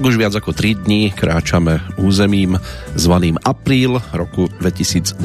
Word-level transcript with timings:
tak 0.00 0.16
už 0.16 0.16
viac 0.16 0.32
ako 0.32 0.56
3 0.56 0.88
dní 0.88 1.12
kráčame 1.12 1.84
územím 2.00 2.56
zvaným 2.96 3.36
apríl 3.44 4.00
roku 4.16 4.48
2022. 4.48 5.20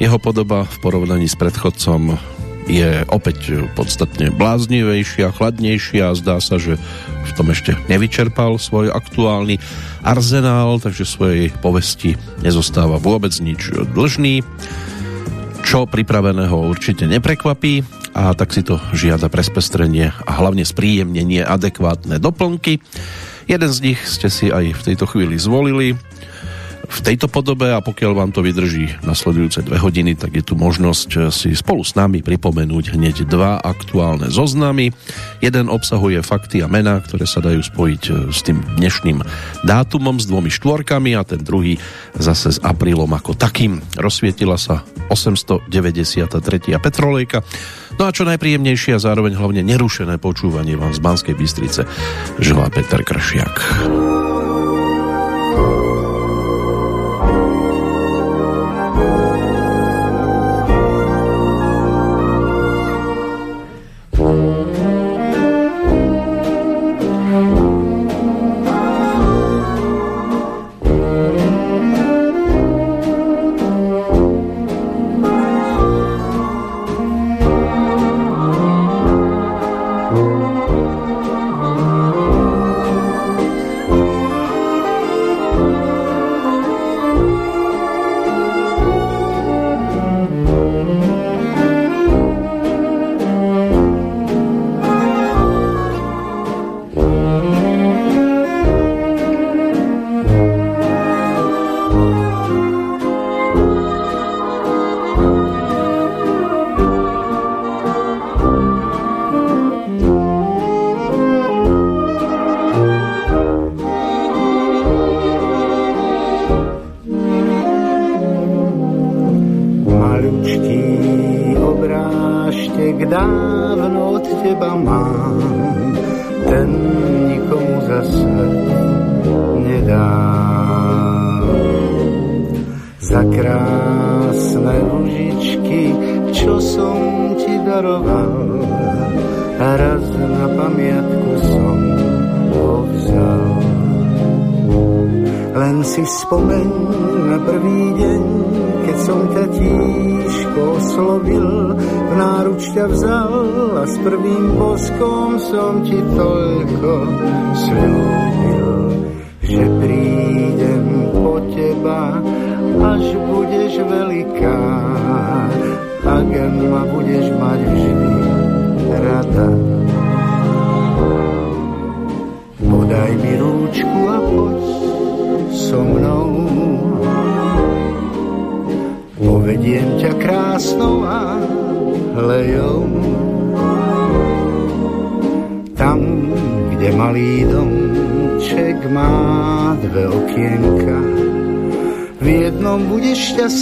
Jeho 0.00 0.16
podoba 0.16 0.64
v 0.64 0.76
porovnaní 0.80 1.28
s 1.28 1.36
predchodcom 1.36 2.16
je 2.64 3.04
opäť 3.12 3.68
podstatne 3.76 4.32
bláznivejšia, 4.32 5.36
chladnejšia 5.36 6.08
a 6.08 6.16
zdá 6.16 6.40
sa, 6.40 6.56
že 6.56 6.80
v 7.28 7.30
tom 7.36 7.52
ešte 7.52 7.76
nevyčerpal 7.92 8.56
svoj 8.56 8.88
aktuálny 8.88 9.60
arzenál, 10.00 10.80
takže 10.80 11.04
svojej 11.04 11.52
povesti 11.60 12.16
nezostáva 12.40 12.96
vôbec 12.96 13.36
nič 13.36 13.68
dlžný 13.68 14.40
čo 15.66 15.84
pripraveného 15.84 16.56
určite 16.72 17.04
neprekvapí 17.10 17.82
a 18.16 18.32
tak 18.32 18.56
si 18.56 18.64
to 18.64 18.80
žiada 18.96 19.28
pre 19.28 19.44
spestrenie 19.44 20.08
a 20.08 20.32
hlavne 20.40 20.64
spríjemnenie 20.64 21.44
adekvátne 21.44 22.16
doplnky. 22.16 22.80
Jeden 23.44 23.70
z 23.70 23.78
nich 23.92 24.00
ste 24.08 24.32
si 24.32 24.48
aj 24.48 24.72
v 24.72 24.84
tejto 24.88 25.04
chvíli 25.04 25.36
zvolili 25.36 26.00
v 26.86 27.00
tejto 27.02 27.26
podobe 27.26 27.74
a 27.74 27.82
pokiaľ 27.82 28.12
vám 28.14 28.30
to 28.30 28.40
vydrží 28.46 29.02
nasledujúce 29.02 29.66
dve 29.66 29.78
hodiny, 29.82 30.14
tak 30.14 30.38
je 30.38 30.44
tu 30.46 30.54
možnosť 30.54 31.34
si 31.34 31.50
spolu 31.58 31.82
s 31.82 31.98
nami 31.98 32.22
pripomenúť 32.22 32.94
hneď 32.94 33.26
dva 33.26 33.58
aktuálne 33.58 34.30
zoznamy. 34.30 34.94
Jeden 35.42 35.66
obsahuje 35.66 36.22
fakty 36.22 36.62
a 36.62 36.70
mená, 36.70 37.02
ktoré 37.02 37.26
sa 37.26 37.42
dajú 37.42 37.60
spojiť 37.60 38.02
eh, 38.08 38.14
s 38.30 38.40
tým 38.46 38.62
dnešným 38.78 39.18
dátumom 39.66 40.22
s 40.22 40.30
dvomi 40.30 40.48
štvorkami 40.48 41.18
a 41.18 41.26
ten 41.26 41.42
druhý 41.42 41.76
zase 42.14 42.54
s 42.54 42.58
aprílom 42.62 43.10
ako 43.10 43.34
takým. 43.34 43.82
Rozsvietila 43.98 44.54
sa 44.56 44.86
893. 45.10 46.78
Petrolejka. 46.78 47.42
No 47.96 48.04
a 48.04 48.12
čo 48.12 48.28
najpríjemnejšie 48.28 48.96
a 48.96 49.02
zároveň 49.02 49.40
hlavne 49.40 49.64
nerušené 49.64 50.20
počúvanie 50.20 50.76
vám 50.76 50.92
z 50.92 51.00
Banskej 51.00 51.34
Bystrice 51.36 51.88
želá 52.36 52.68
Peter 52.68 53.00
Kršiak. 53.00 54.25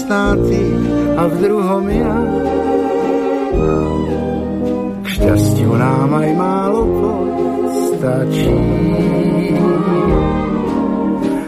státy 0.05 0.61
a 1.17 1.23
v 1.25 1.35
druhom 1.41 1.85
ja. 1.89 2.19
K 5.01 5.07
šťastiu 5.09 5.73
nám 5.81 6.11
aj 6.13 6.31
málo 6.37 6.85
stačí. 7.73 8.61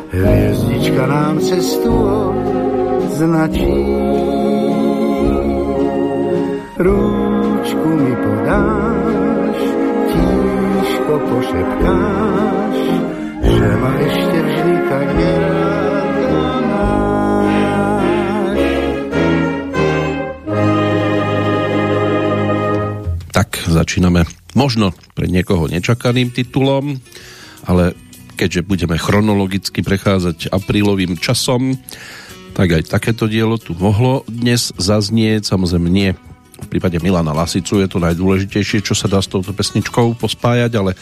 Hviezdička 0.09 1.05
nám 1.05 1.37
cestu 1.45 1.97
značí. 3.21 3.77
Rúčku 6.77 7.89
mi 7.89 8.15
podáš, 8.21 9.61
tíško 10.13 11.15
pošepkáš, 11.29 12.77
že 13.45 13.69
ma 13.81 13.93
ešte 14.01 14.39
vždy 14.45 14.75
tak 14.89 15.07
neráš. 15.17 15.96
Nečakaným 25.71 26.35
titulom, 26.35 26.99
ale 27.65 27.95
keďže 28.37 28.67
budeme 28.67 29.01
chronologicky 29.01 29.81
prechádzať 29.81 30.53
aprílovým 30.53 31.17
časom, 31.17 31.79
tak 32.53 32.73
aj 32.73 32.93
takéto 32.93 33.25
dielo 33.31 33.57
tu 33.57 33.73
mohlo 33.77 34.27
dnes 34.29 34.73
zaznieť, 34.77 35.49
samozrejme 35.49 35.89
nie 35.89 36.11
v 36.57 36.69
prípade 36.73 36.97
Milana 37.05 37.37
Lasicu 37.37 37.85
je 37.85 37.89
to 37.89 38.01
najdôležitejšie, 38.01 38.81
čo 38.81 38.97
sa 38.97 39.09
dá 39.09 39.21
s 39.21 39.29
touto 39.29 39.53
pesničkou 39.53 40.17
pospájať, 40.17 40.73
ale 40.81 40.97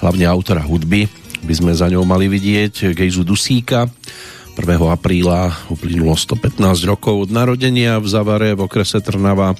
hlavne 0.00 0.24
autora 0.24 0.64
hudby 0.64 1.04
by 1.44 1.54
sme 1.54 1.72
za 1.76 1.92
ňou 1.92 2.08
mali 2.08 2.32
vidieť 2.32 2.96
Gejzu 2.96 3.22
Dusíka. 3.22 3.86
1. 4.56 4.80
apríla 4.88 5.52
uplynulo 5.68 6.16
115 6.16 6.88
rokov 6.88 7.28
od 7.28 7.30
narodenia 7.30 8.00
v 8.00 8.08
Zavare 8.08 8.56
v 8.56 8.64
okrese 8.64 9.04
Trnava 9.04 9.52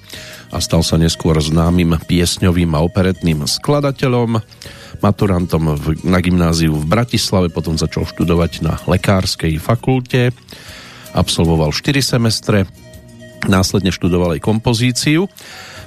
a 0.49 0.57
stal 0.57 0.81
sa 0.81 0.97
neskôr 0.97 1.37
známym 1.37 2.01
piesňovým 2.09 2.73
a 2.73 2.81
operetným 2.81 3.45
skladateľom 3.45 4.41
maturantom 5.05 5.77
v, 5.77 6.01
na 6.01 6.17
gymnáziu 6.25 6.73
v 6.73 6.89
Bratislave, 6.89 7.53
potom 7.53 7.77
začal 7.77 8.09
študovať 8.09 8.65
na 8.65 8.81
lekárskej 8.89 9.61
fakulte, 9.61 10.33
absolvoval 11.13 11.77
4 11.77 12.01
semestre, 12.01 12.65
následne 13.45 13.93
študoval 13.93 14.41
aj 14.41 14.45
kompozíciu. 14.49 15.29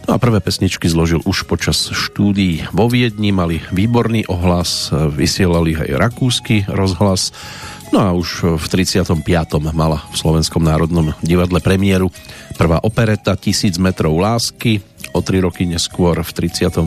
No 0.07 0.17
a 0.17 0.21
prvé 0.21 0.41
pesničky 0.41 0.89
zložil 0.89 1.21
už 1.25 1.45
počas 1.45 1.89
štúdií 1.89 2.65
vo 2.73 2.89
Viedni, 2.89 3.29
mali 3.29 3.61
výborný 3.73 4.25
ohlas, 4.29 4.89
vysielali 4.93 5.77
aj 5.77 5.89
rakúsky 5.97 6.65
rozhlas, 6.65 7.29
no 7.89 7.99
a 8.01 8.09
už 8.13 8.59
v 8.61 8.65
35. 8.69 9.17
mala 9.73 10.05
v 10.09 10.15
Slovenskom 10.15 10.61
národnom 10.61 11.13
divadle 11.25 11.57
premiéru 11.57 12.13
prvá 12.57 12.77
opereta 12.85 13.33
Tisíc 13.33 13.81
metrov 13.81 14.19
lásky, 14.19 14.81
o 15.13 15.23
tri 15.25 15.41
roky 15.41 15.65
neskôr 15.65 16.21
v 16.21 16.31
38. 16.33 16.85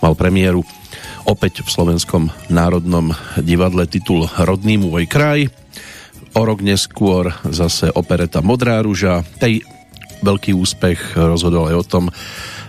mal 0.00 0.14
premiéru 0.16 0.64
opäť 1.28 1.60
v 1.60 1.68
Slovenskom 1.68 2.32
národnom 2.48 3.12
divadle 3.44 3.84
titul 3.84 4.24
Rodný 4.40 4.80
môj 4.80 5.04
kraj. 5.04 5.52
O 6.32 6.42
rok 6.46 6.62
neskôr 6.62 7.34
zase 7.50 7.90
opereta 7.92 8.40
Modrá 8.40 8.80
ruža. 8.80 9.26
Tej 9.42 9.66
veľký 10.22 10.54
úspech 10.54 11.18
rozhodol 11.18 11.68
aj 11.68 11.76
o 11.76 11.84
tom, 11.84 12.04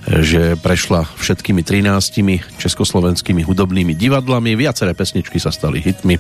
že 0.10 0.58
prešla 0.58 1.06
všetkými 1.22 1.62
13 1.62 2.58
československými 2.58 3.46
hudobnými 3.46 3.94
divadlami. 3.94 4.58
Viaceré 4.58 4.98
pesničky 4.98 5.38
sa 5.38 5.54
stali 5.54 5.78
hitmi 5.78 6.18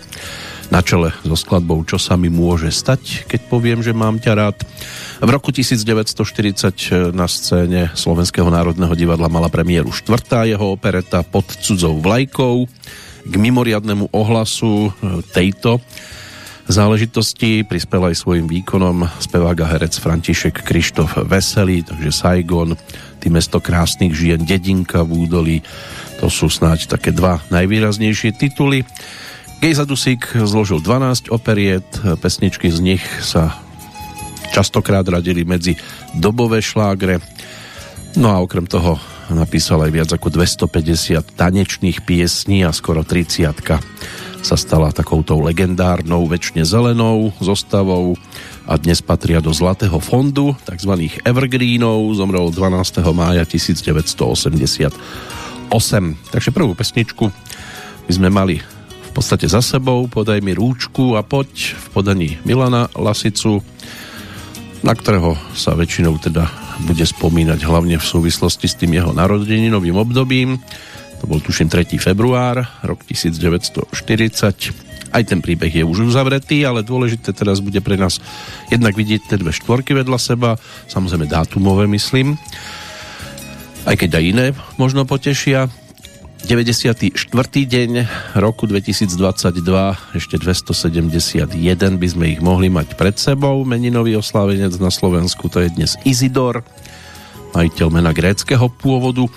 na 0.71 0.79
čele 0.79 1.12
so 1.21 1.35
skladbou 1.35 1.83
Čo 1.83 2.00
sa 2.00 2.15
mi 2.15 2.31
môže 2.31 2.71
stať, 2.71 3.27
keď 3.27 3.41
poviem, 3.51 3.79
že 3.83 3.91
mám 3.91 4.18
ťa 4.18 4.33
rád. 4.33 4.57
V 5.19 5.29
roku 5.29 5.51
1940 5.51 7.12
na 7.12 7.27
scéne 7.27 7.91
Slovenského 7.94 8.47
národného 8.47 8.95
divadla 8.95 9.27
mala 9.27 9.51
premiéru 9.51 9.91
štvrtá 9.91 10.47
jeho 10.47 10.71
opereta 10.71 11.21
Pod 11.27 11.45
cudzou 11.59 12.00
vlajkou. 12.00 12.65
K 13.21 13.33
mimoriadnemu 13.38 14.09
ohlasu 14.09 14.89
tejto 15.35 15.77
záležitosti 16.71 17.67
prispel 17.67 18.07
aj 18.07 18.15
svojim 18.15 18.47
výkonom 18.47 19.03
spevák 19.19 19.57
a 19.62 19.67
herec 19.75 19.94
František 20.00 20.63
Krištof 20.63 21.27
Veselý, 21.27 21.83
takže 21.83 22.12
Saigon, 22.15 22.79
Ty 23.21 23.27
mesto 23.29 23.62
krásnych 23.62 24.15
žien, 24.15 24.41
Dedinka 24.41 25.06
v 25.06 25.27
údolí, 25.27 25.57
to 26.17 26.31
sú 26.31 26.47
snáď 26.47 26.89
také 26.97 27.12
dva 27.13 27.44
najvýraznejšie 27.51 28.33
tituly. 28.39 28.88
Gejza 29.62 29.86
Dusík 29.86 30.25
zložil 30.42 30.81
12 30.81 31.30
operiet, 31.30 31.86
pesničky 32.18 32.74
z 32.74 32.81
nich 32.81 33.06
sa 33.22 33.62
častokrát 34.50 35.06
radili 35.06 35.46
medzi 35.46 35.78
dobové 36.18 36.66
šlágre. 36.66 37.22
No 38.18 38.34
a 38.34 38.42
okrem 38.42 38.66
toho 38.66 38.98
napísal 39.30 39.86
aj 39.86 39.92
viac 39.94 40.10
ako 40.18 40.34
250 40.34 41.38
tanečných 41.38 42.02
piesní 42.02 42.66
a 42.66 42.74
skoro 42.74 43.06
30 43.06 43.54
sa 44.42 44.56
stala 44.58 44.90
takouto 44.90 45.38
legendárnou, 45.38 46.25
väčšine 46.25 46.66
zelenou 46.66 47.30
zostavou 47.38 48.18
a 48.66 48.81
dnes 48.81 49.06
patria 49.06 49.46
do 49.46 49.54
Zlatého 49.54 50.02
fondu, 50.02 50.58
tzv. 50.66 51.22
evergreenov, 51.22 52.10
zomrel 52.18 52.50
12. 52.50 52.98
mája 53.13 53.46
1988. 53.46 54.90
Takže 56.34 56.50
prvú 56.50 56.74
pesničku 56.74 57.30
by 58.10 58.12
sme 58.18 58.34
mali 58.34 58.58
v 59.12 59.19
podstate 59.19 59.44
za 59.52 59.60
sebou, 59.60 60.08
podaj 60.08 60.40
mi 60.40 60.56
rúčku 60.56 61.19
a 61.19 61.22
poď 61.22 61.75
v 61.75 61.86
podaní 61.92 62.30
Milana 62.48 62.88
Lasicu, 62.96 63.60
na 64.88 64.96
ktorého 64.96 65.36
sa 65.52 65.75
väčšinou 65.75 66.16
teda 66.16 66.48
bude 66.88 67.04
spomínať 67.04 67.60
hlavne 67.68 68.00
v 68.00 68.08
súvislosti 68.08 68.72
s 68.72 68.80
tým 68.80 68.96
jeho 68.96 69.12
narodeninovým 69.12 70.00
obdobím. 70.00 70.63
To 71.19 71.28
bol 71.28 71.44
tuším 71.44 71.68
3. 71.68 71.92
február, 72.00 72.63
rok 72.88 73.04
1940. 73.04 73.92
Aj 75.12 75.24
ten 75.28 75.44
príbeh 75.44 75.75
je 75.75 75.84
už 75.84 76.08
uzavretý, 76.08 76.63
ale 76.63 76.88
dôležité 76.88 77.36
teraz 77.36 77.60
bude 77.60 77.84
pre 77.84 78.00
nás 78.00 78.24
jednak 78.72 78.96
vidieť 78.96 79.28
tie 79.28 79.36
dve 79.36 79.52
štvorky 79.52 79.92
vedľa 79.92 80.19
seba, 80.24 80.56
samozrejme 80.88 81.28
dátumové 81.28 81.84
myslím, 81.92 82.40
aj 83.84 84.08
keď 84.08 84.10
aj 84.18 84.24
iné 84.24 84.46
možno 84.80 85.04
potešia. 85.04 85.68
94. 86.41 87.13
deň 87.69 87.91
roku 88.33 88.65
2022, 88.65 89.61
ešte 90.17 90.35
271 90.41 91.53
by 92.01 92.07
sme 92.09 92.25
ich 92.33 92.41
mohli 92.41 92.67
mať 92.67 92.97
pred 92.97 93.13
sebou. 93.15 93.61
Meninový 93.61 94.17
oslávenec 94.17 94.73
na 94.81 94.89
Slovensku 94.89 95.53
to 95.53 95.61
je 95.61 95.69
dnes 95.69 95.93
Izidor, 96.01 96.65
majiteľ 97.53 97.88
mena 97.93 98.09
gréckého 98.09 98.73
pôvodu. 98.73 99.29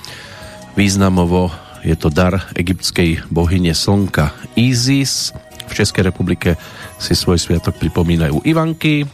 Významovo 0.75 1.53
je 1.85 1.93
to 1.93 2.09
dar 2.09 2.49
egyptskej 2.57 3.29
bohyne 3.29 3.77
slnka 3.77 4.33
Isis. 4.57 5.37
V 5.69 5.73
Českej 5.77 6.09
republike 6.09 6.57
si 6.97 7.13
svoj 7.13 7.37
sviatok 7.37 7.77
pripomínajú 7.77 8.41
Ivanky, 8.49 9.05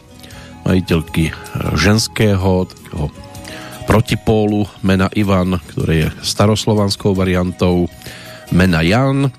majiteľky 0.63 1.35
ženského 1.75 2.71
takého 2.91 3.20
protipólu 3.85 4.65
mena 4.85 5.09
Ivan, 5.13 5.57
ktoré 5.57 5.93
je 6.05 6.07
staroslovanskou 6.21 7.13
variantou 7.17 7.89
mena 8.53 8.83
Jan. 8.83 9.31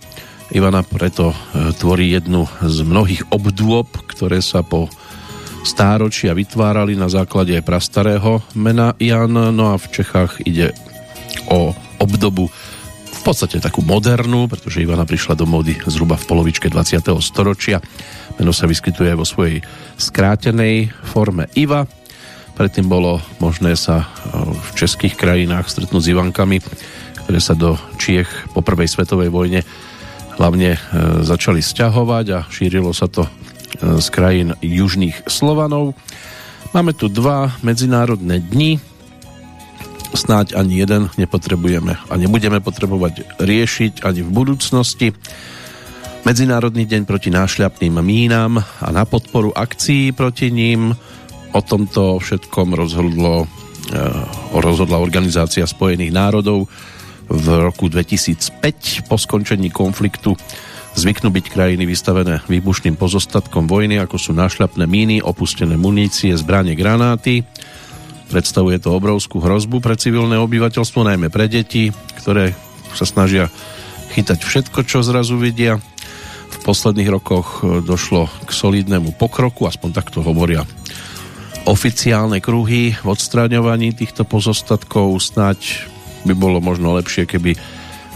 Ivana 0.53 0.85
preto 0.85 1.33
e, 1.33 1.37
tvorí 1.77 2.13
jednu 2.13 2.45
z 2.61 2.85
mnohých 2.85 3.33
obdôb, 3.33 3.89
ktoré 4.05 4.45
sa 4.45 4.61
po 4.61 4.93
stáročia 5.63 6.37
vytvárali 6.37 6.99
na 6.99 7.09
základe 7.09 7.57
prastarého 7.65 8.43
mena 8.53 8.93
Jan, 9.01 9.33
no 9.33 9.73
a 9.73 9.81
v 9.81 9.87
Čechách 9.89 10.45
ide 10.45 10.77
o 11.49 11.73
obdobu 12.03 12.51
v 13.13 13.21
podstate 13.25 13.63
takú 13.63 13.87
modernú, 13.87 14.51
pretože 14.51 14.83
Ivana 14.83 15.07
prišla 15.07 15.39
do 15.39 15.47
módy 15.47 15.79
zhruba 15.87 16.19
v 16.19 16.27
polovičke 16.27 16.67
20. 16.67 17.07
storočia. 17.23 17.79
Meno 18.37 18.51
sa 18.51 18.67
vyskytuje 18.67 19.15
vo 19.15 19.23
svojej 19.23 19.63
skrátenej 19.95 20.91
forme 21.07 21.47
Iva, 21.55 21.87
Predtým 22.53 22.85
bolo 22.85 23.17
možné 23.41 23.73
sa 23.81 24.05
e, 24.05 24.07
v 24.53 24.69
českých 24.77 25.17
krajinách 25.17 25.73
stretnúť 25.73 26.03
s 26.05 26.13
Ivankami, 26.13 26.61
ktoré 27.25 27.41
sa 27.41 27.57
do 27.57 27.81
Čiech 27.97 28.29
po 28.53 28.61
prvej 28.61 28.93
svetovej 28.93 29.33
vojne 29.33 29.65
hlavne 30.37 30.77
e, 30.77 30.79
začali 31.25 31.65
sťahovať 31.65 32.27
a 32.37 32.39
šírilo 32.53 32.93
sa 32.93 33.09
to 33.09 33.25
e, 33.25 33.31
z 34.05 34.07
krajín 34.13 34.53
južných 34.61 35.25
Slovanov. 35.25 35.97
Máme 36.77 36.93
tu 36.93 37.09
dva 37.09 37.57
medzinárodné 37.65 38.45
dni, 38.45 38.77
snáď 40.13 40.53
ani 40.53 40.85
jeden 40.85 41.09
nepotrebujeme 41.17 42.05
a 42.05 42.13
nebudeme 42.21 42.61
potrebovať 42.61 43.41
riešiť 43.41 44.05
ani 44.05 44.21
v 44.21 44.29
budúcnosti. 44.29 45.17
Medzinárodný 46.29 46.85
deň 46.85 47.09
proti 47.09 47.33
nášľapným 47.33 47.97
mínám 47.97 48.61
a 48.61 48.89
na 48.93 49.09
podporu 49.09 49.57
akcií 49.57 50.13
proti 50.13 50.53
ním– 50.53 50.93
O 51.53 51.61
tomto 51.61 52.17
všetkom 52.17 52.73
rozhodlo, 52.73 53.45
eh, 53.93 54.57
rozhodla 54.57 54.97
Organizácia 54.97 55.69
spojených 55.69 56.13
národov 56.13 56.65
v 57.29 57.47
roku 57.61 57.93
2005 57.93 59.05
po 59.05 59.21
skončení 59.21 59.69
konfliktu 59.69 60.33
zvyknú 60.93 61.33
byť 61.33 61.47
krajiny 61.49 61.85
vystavené 61.89 62.45
výbušným 62.49 63.01
pozostatkom 63.01 63.65
vojny, 63.65 63.97
ako 64.01 64.17
sú 64.21 64.33
našľapné 64.37 64.85
míny, 64.85 65.25
opustené 65.25 65.77
munície, 65.81 66.37
zbranie, 66.37 66.77
granáty. 66.77 67.45
Predstavuje 68.29 68.81
to 68.81 68.93
obrovskú 68.93 69.41
hrozbu 69.41 69.81
pre 69.81 69.97
civilné 69.97 70.37
obyvateľstvo, 70.41 71.05
najmä 71.05 71.29
pre 71.33 71.49
deti, 71.49 71.93
ktoré 72.21 72.53
sa 72.93 73.09
snažia 73.09 73.49
chytať 74.13 74.41
všetko, 74.45 74.85
čo 74.85 75.01
zrazu 75.01 75.41
vidia. 75.41 75.81
V 76.53 76.57
posledných 76.61 77.09
rokoch 77.09 77.65
došlo 77.65 78.29
k 78.45 78.51
solidnému 78.53 79.17
pokroku, 79.17 79.65
aspoň 79.65 79.91
takto 79.97 80.21
hovoria 80.21 80.69
oficiálne 81.67 82.43
kruhy 82.43 82.97
v 82.99 83.07
odstraňovaní 83.07 83.95
týchto 83.95 84.27
pozostatkov 84.27 85.15
snáď 85.23 85.87
by 86.27 86.35
bolo 86.35 86.59
možno 86.59 86.95
lepšie, 86.99 87.27
keby 87.27 87.55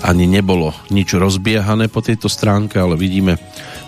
ani 0.05 0.29
nebolo 0.29 0.77
nič 0.93 1.17
rozbiehané 1.17 1.89
po 1.89 2.05
tejto 2.05 2.29
stránke, 2.29 2.77
ale 2.77 2.99
vidíme, 2.99 3.41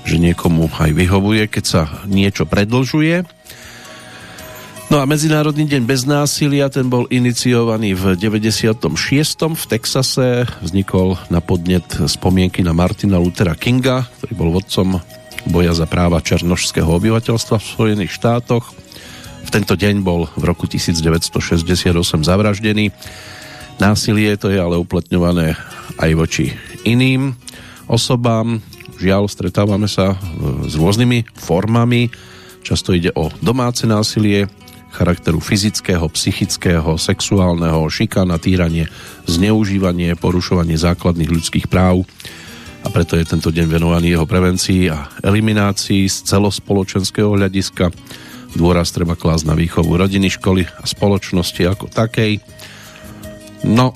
že 0.08 0.16
niekomu 0.16 0.70
aj 0.72 0.90
vyhovuje, 0.94 1.50
keď 1.50 1.64
sa 1.64 1.82
niečo 2.08 2.48
predlžuje. 2.48 3.26
No 4.88 5.04
a 5.04 5.04
Medzinárodný 5.04 5.68
deň 5.68 5.84
bez 5.84 6.08
násilia, 6.08 6.72
ten 6.72 6.88
bol 6.88 7.04
iniciovaný 7.12 7.92
v 7.92 8.16
96. 8.16 8.88
v 9.52 9.64
Texase. 9.68 10.48
Vznikol 10.64 11.20
na 11.28 11.44
podnet 11.44 11.84
spomienky 12.08 12.64
na 12.64 12.72
Martina 12.72 13.20
Luthera 13.20 13.52
Kinga, 13.52 14.08
ktorý 14.16 14.32
bol 14.32 14.48
vodcom 14.56 14.96
boja 15.44 15.76
za 15.76 15.84
práva 15.84 16.24
černožského 16.24 16.88
obyvateľstva 16.88 17.60
v 17.60 17.68
Spojených 17.68 18.16
štátoch 18.16 18.87
v 19.48 19.56
tento 19.64 19.80
deň 19.80 20.04
bol 20.04 20.28
v 20.36 20.44
roku 20.44 20.68
1968 20.68 21.96
zavraždený. 22.20 22.92
Násilie 23.80 24.36
to 24.36 24.52
je 24.52 24.60
ale 24.60 24.76
uplatňované 24.76 25.56
aj 25.96 26.10
voči 26.12 26.52
iným 26.84 27.32
osobám. 27.88 28.60
Žiaľ, 29.00 29.24
stretávame 29.32 29.88
sa 29.88 30.12
e, 30.12 30.16
s 30.68 30.76
rôznymi 30.76 31.32
formami. 31.32 32.12
Často 32.60 32.92
ide 32.92 33.08
o 33.16 33.32
domáce 33.40 33.88
násilie, 33.88 34.52
charakteru 34.92 35.40
fyzického, 35.40 36.04
psychického, 36.12 37.00
sexuálneho, 37.00 37.88
šikana, 37.88 38.36
týranie, 38.36 38.84
zneužívanie, 39.24 40.12
porušovanie 40.20 40.76
základných 40.76 41.32
ľudských 41.32 41.72
práv 41.72 42.04
a 42.84 42.92
preto 42.92 43.16
je 43.16 43.24
tento 43.24 43.48
deň 43.48 43.64
venovaný 43.64 44.12
jeho 44.12 44.28
prevencii 44.28 44.92
a 44.92 45.08
eliminácii 45.24 46.04
z 46.04 46.16
celospoločenského 46.36 47.32
hľadiska 47.32 47.88
Dôraz 48.58 48.90
treba 48.90 49.14
klásť 49.14 49.46
na 49.46 49.54
výchovu 49.54 49.94
rodiny, 49.94 50.34
školy 50.34 50.66
a 50.66 50.82
spoločnosti 50.82 51.62
ako 51.62 51.86
takej. 51.86 52.42
No, 53.62 53.94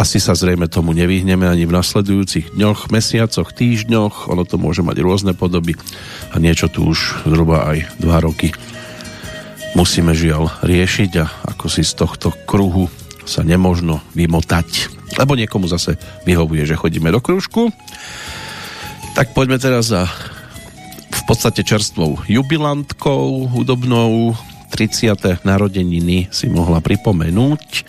asi 0.00 0.16
sa 0.16 0.32
zrejme 0.32 0.72
tomu 0.72 0.96
nevyhneme 0.96 1.44
ani 1.44 1.68
v 1.68 1.76
nasledujúcich 1.76 2.56
dňoch, 2.56 2.88
mesiacoch, 2.88 3.52
týždňoch. 3.52 4.32
Ono 4.32 4.48
to 4.48 4.56
môže 4.56 4.80
mať 4.80 4.96
rôzne 5.04 5.36
podoby 5.36 5.76
a 6.32 6.40
niečo 6.40 6.72
tu 6.72 6.88
už 6.88 7.28
zhruba 7.28 7.68
aj 7.68 8.00
dva 8.00 8.24
roky 8.24 8.56
musíme 9.76 10.16
žiaľ 10.16 10.48
riešiť 10.64 11.12
a 11.22 11.26
ako 11.54 11.66
si 11.68 11.84
z 11.84 11.92
tohto 11.98 12.32
kruhu 12.48 12.88
sa 13.28 13.44
nemožno 13.44 14.00
vymotať. 14.16 14.96
lebo 15.18 15.34
niekomu 15.34 15.66
zase 15.66 15.98
vyhovuje, 16.24 16.66
že 16.66 16.78
chodíme 16.78 17.10
do 17.10 17.18
kružku. 17.18 17.74
Tak 19.14 19.34
poďme 19.34 19.58
teraz 19.58 19.90
za 19.90 20.06
podstate 21.28 21.60
čerstvou 21.60 22.24
jubilantkou 22.24 23.52
hudobnou 23.52 24.32
30. 24.72 25.44
narodeniny 25.44 26.32
si 26.32 26.48
mohla 26.48 26.80
pripomenúť 26.80 27.84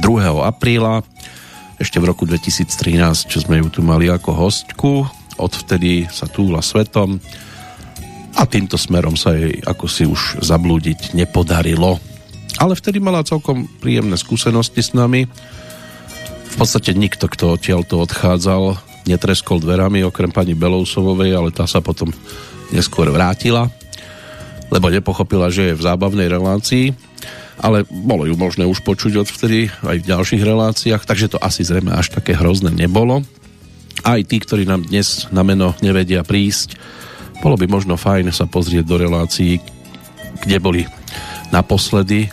2. 0.00 0.48
apríla 0.48 1.04
ešte 1.76 2.00
v 2.00 2.08
roku 2.08 2.24
2013, 2.24 3.28
čo 3.28 3.44
sme 3.44 3.60
ju 3.60 3.68
tu 3.68 3.80
mali 3.84 4.08
ako 4.08 4.32
hostku. 4.32 5.04
Odvtedy 5.36 6.08
sa 6.08 6.32
túla 6.32 6.64
svetom 6.64 7.20
a 8.40 8.48
týmto 8.48 8.80
smerom 8.80 9.20
sa 9.20 9.36
jej 9.36 9.60
ako 9.68 9.84
si 9.84 10.08
už 10.08 10.40
zablúdiť 10.40 11.12
nepodarilo. 11.12 12.00
Ale 12.56 12.72
vtedy 12.72 13.04
mala 13.04 13.20
celkom 13.20 13.68
príjemné 13.84 14.16
skúsenosti 14.16 14.80
s 14.80 14.96
nami. 14.96 15.28
V 16.48 16.54
podstate 16.56 16.96
nikto, 16.96 17.28
kto 17.28 17.52
odtiaľto 17.52 18.00
odchádzal, 18.00 18.80
netreskol 19.04 19.60
dverami, 19.60 20.08
okrem 20.08 20.32
pani 20.32 20.56
Belousovovej, 20.56 21.36
ale 21.36 21.52
tá 21.52 21.68
sa 21.68 21.84
potom 21.84 22.08
neskôr 22.74 23.08
vrátila, 23.08 23.70
lebo 24.68 24.92
nepochopila, 24.92 25.48
že 25.48 25.72
je 25.72 25.78
v 25.78 25.84
zábavnej 25.84 26.28
relácii 26.28 27.08
ale 27.58 27.82
bolo 27.90 28.22
ju 28.26 28.38
možné 28.38 28.64
už 28.64 28.86
počuť 28.86 29.18
odvtedy 29.18 29.66
aj 29.82 29.96
v 29.98 30.08
ďalších 30.08 30.42
reláciách, 30.46 31.02
takže 31.02 31.34
to 31.34 31.42
asi 31.42 31.66
zrejme 31.66 31.90
až 31.90 32.14
také 32.14 32.38
hrozné 32.38 32.70
nebolo. 32.70 33.26
Aj 34.06 34.22
tí, 34.22 34.38
ktorí 34.38 34.62
nám 34.62 34.86
dnes 34.86 35.26
na 35.34 35.42
meno 35.42 35.74
nevedia 35.82 36.22
prísť, 36.22 36.78
bolo 37.42 37.58
by 37.58 37.66
možno 37.66 37.98
fajn 37.98 38.30
sa 38.30 38.46
pozrieť 38.46 38.86
do 38.86 38.96
relácií, 38.98 39.58
kde 40.46 40.56
boli 40.62 40.82
naposledy, 41.50 42.30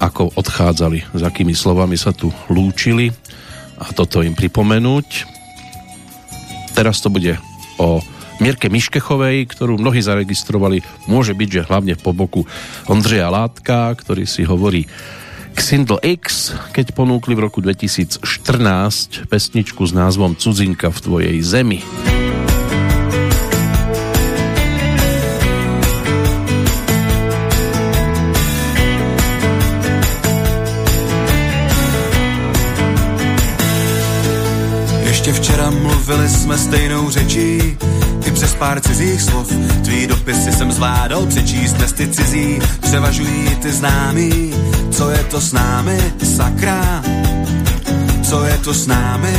ako 0.00 0.32
odchádzali, 0.36 1.12
s 1.12 1.22
akými 1.22 1.52
slovami 1.52 1.96
sa 2.00 2.16
tu 2.16 2.32
lúčili 2.48 3.12
a 3.76 3.92
toto 3.92 4.24
im 4.24 4.32
pripomenúť. 4.32 5.28
Teraz 6.72 7.04
to 7.04 7.12
bude 7.12 7.36
o 7.76 8.00
Mirke 8.44 8.68
Miškechovej, 8.68 9.48
ktorú 9.48 9.80
mnohí 9.80 10.04
zaregistrovali, 10.04 10.84
môže 11.08 11.32
byť, 11.32 11.48
že 11.48 11.64
hlavne 11.64 11.96
po 11.96 12.12
boku 12.12 12.44
Ondřeja 12.92 13.32
Látka, 13.32 13.88
ktorý 13.96 14.28
si 14.28 14.44
hovorí 14.44 14.84
Xindl 15.56 15.96
X, 16.04 16.52
keď 16.76 16.92
ponúkli 16.92 17.32
v 17.32 17.48
roku 17.48 17.64
2014 17.64 19.32
pesničku 19.32 19.80
s 19.88 19.96
názvom 19.96 20.36
Cudzinka 20.36 20.92
v 20.92 21.00
tvojej 21.00 21.36
zemi. 21.40 21.80
Ještě 35.08 35.32
včera 35.32 35.70
mluvili 35.70 36.28
jsme 36.28 36.58
stejnou 36.58 37.10
řečí 37.10 37.76
přes 38.30 38.54
pár 38.54 38.80
cizích 38.80 39.22
slov. 39.22 39.48
Tvý 39.84 40.06
dopisy 40.06 40.52
jsem 40.52 40.72
zvládal 40.72 41.26
přečíst, 41.26 41.76
testy 41.76 42.08
cizí, 42.08 42.58
převažují 42.80 43.56
ty 43.62 43.72
známý. 43.72 44.54
Co 44.90 45.10
je 45.10 45.24
to 45.24 45.40
s 45.40 45.52
námi, 45.52 45.98
sakra? 46.36 47.02
Co 48.22 48.44
je 48.44 48.58
to 48.58 48.74
s 48.74 48.86
námi? 48.86 49.36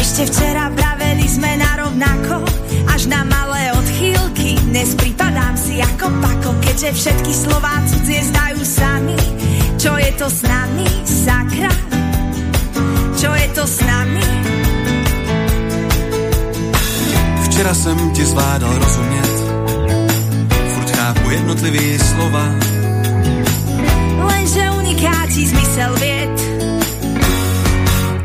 Ešte 0.00 0.30
včera 0.30 0.70
praveli 0.70 1.26
sme 1.26 1.58
na 1.58 1.74
rovnako, 1.74 2.46
až 2.86 3.10
na 3.10 3.26
malé 3.26 3.74
odchýlky. 3.74 4.62
Dnes 4.70 4.94
pripadám 4.94 5.58
si 5.58 5.82
ako 5.82 6.06
pako, 6.22 6.50
keďže 6.62 6.90
všetky 6.94 7.32
slová 7.34 7.82
cudzie 7.90 8.22
zdajú 8.22 8.62
sami. 8.62 9.18
Čo 9.74 9.98
je 9.98 10.10
to 10.14 10.26
s 10.30 10.40
nami, 10.46 10.86
sakra? 11.02 11.72
Čo 13.18 13.30
je 13.34 13.46
to 13.58 13.64
s 13.66 13.78
nami? 13.82 14.63
Včera 17.54 17.74
jsem 17.74 18.10
ti 18.10 18.26
zvládal 18.26 18.78
rozumět, 18.78 19.30
furt 20.74 20.90
chápu 20.90 21.30
jednotlivý 21.30 21.98
slova. 21.98 22.44
Lenže 24.26 24.70
unikáti 24.70 25.46
zmysel 25.46 25.94
věd, 25.94 26.34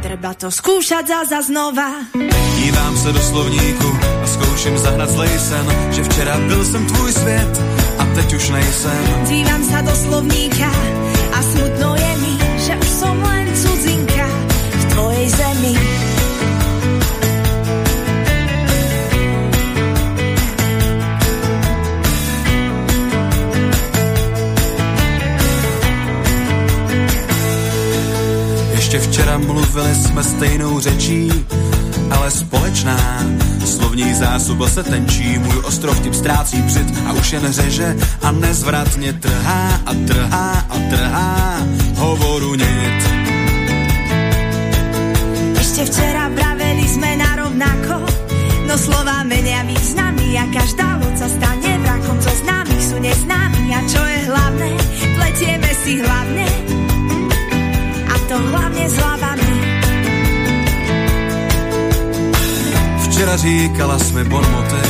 treba 0.01 0.33
to 0.33 0.50
skúšať 0.50 1.29
za 1.29 1.45
znova. 1.45 2.09
Dívám 2.57 2.98
se 2.98 3.13
do 3.13 3.21
slovníku 3.21 3.89
a 4.01 4.27
zkouším 4.27 4.77
zahnat 4.77 5.09
zlej 5.09 5.39
sen, 5.39 5.65
že 5.91 6.03
včera 6.03 6.38
byl 6.50 6.65
jsem 6.65 6.86
tvůj 6.86 7.13
svět 7.13 7.62
a 8.01 8.03
teď 8.05 8.33
už 8.33 8.50
nejsem. 8.50 9.03
Dívám 9.29 9.62
sa 9.69 9.79
do 9.86 9.93
slovníka 9.93 10.74
a 11.38 11.39
smutno 11.53 11.93
je 11.93 12.13
mi, 12.17 12.33
že 12.65 12.74
už 12.81 12.89
som 12.98 13.13
len 13.21 13.45
cudzinka 13.53 14.25
v 14.74 14.83
tvojej 14.89 15.27
zemi. 15.29 15.99
Ještě 28.89 29.10
včera 29.10 29.38
mluvili 29.38 29.96
jsme 29.96 30.24
stejnou 30.24 30.79
řečí, 30.79 31.46
ale 32.12 32.31
společná. 32.31 33.22
Slovní 33.65 34.13
zásoba 34.13 34.69
se 34.69 34.84
tenčí, 34.84 35.38
můj 35.38 35.58
ostrov 35.63 36.00
tím 36.00 36.13
ztrácí 36.13 36.62
břit 36.62 36.88
a 37.05 37.13
už 37.13 37.31
jen 37.31 37.53
řeže 37.53 37.96
a 38.22 38.31
nezvratně 38.31 39.13
trhá 39.13 39.81
a 39.86 39.93
trhá 40.08 40.65
a 40.69 40.77
trhá 40.89 41.62
hovoru 41.96 42.55
nit. 42.55 43.01
Ešte 45.62 45.86
včera 45.86 46.34
praveli 46.34 46.89
sme 46.89 47.13
na 47.13 47.46
rovnako, 47.46 48.10
no 48.65 48.74
slova 48.74 49.22
menia 49.22 49.69
významy 49.69 50.34
a 50.34 50.50
každá 50.50 50.98
loď 50.98 51.13
sa 51.13 51.29
stane 51.29 51.77
vrakom, 51.77 52.17
co 52.17 52.29
známych 52.41 52.84
sú 52.89 52.98
neznámi 52.98 53.69
a 53.69 53.79
čo 53.86 54.01
je 54.01 54.19
hlavné, 54.34 54.69
pletieme 55.13 55.72
si 55.77 56.01
hlavne 56.01 56.88
to 58.29 58.38
hlavne 58.38 58.86
s 58.86 58.95
hlavami. 59.01 59.53
Včera 63.09 63.36
říkala 63.38 63.98
sme 64.00 64.21
bonmoty, 64.24 64.83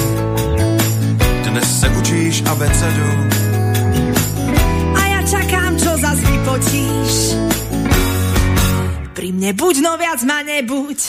dnes 1.48 1.68
se 1.80 1.88
učíš 1.90 2.44
abecedu. 2.52 3.10
A 4.92 5.02
ja 5.08 5.22
čakám, 5.24 5.80
čo 5.80 5.96
zas 6.04 6.20
vypočíš. 6.20 7.40
Pri 9.16 9.36
mne 9.36 9.52
buď, 9.56 9.76
no 9.84 9.96
viac 9.96 10.20
ma 10.28 10.44
nebuď. 10.44 11.00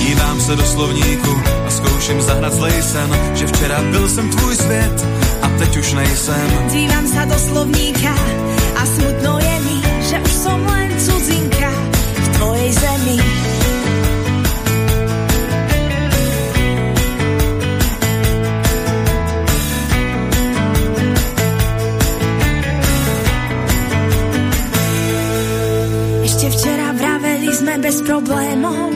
Dívám 0.00 0.38
se 0.40 0.52
do 0.56 0.64
slovníku 0.64 1.32
a 1.66 1.68
zkouším 1.72 2.20
zahnat 2.20 2.52
zlej 2.52 2.76
sen, 2.84 3.10
že 3.32 3.44
včera 3.48 3.80
byl 3.92 4.08
jsem 4.08 4.28
tvůj 4.28 4.54
svět 4.56 4.96
a 5.42 5.46
teď 5.58 5.76
už 5.76 5.88
nejsem. 5.92 6.48
Dívam 6.68 7.04
sa 7.08 7.24
do 7.28 7.36
slovníka 7.36 8.12
a 8.76 8.82
smutno 8.86 9.17
bez 27.88 28.04
problémov, 28.04 28.92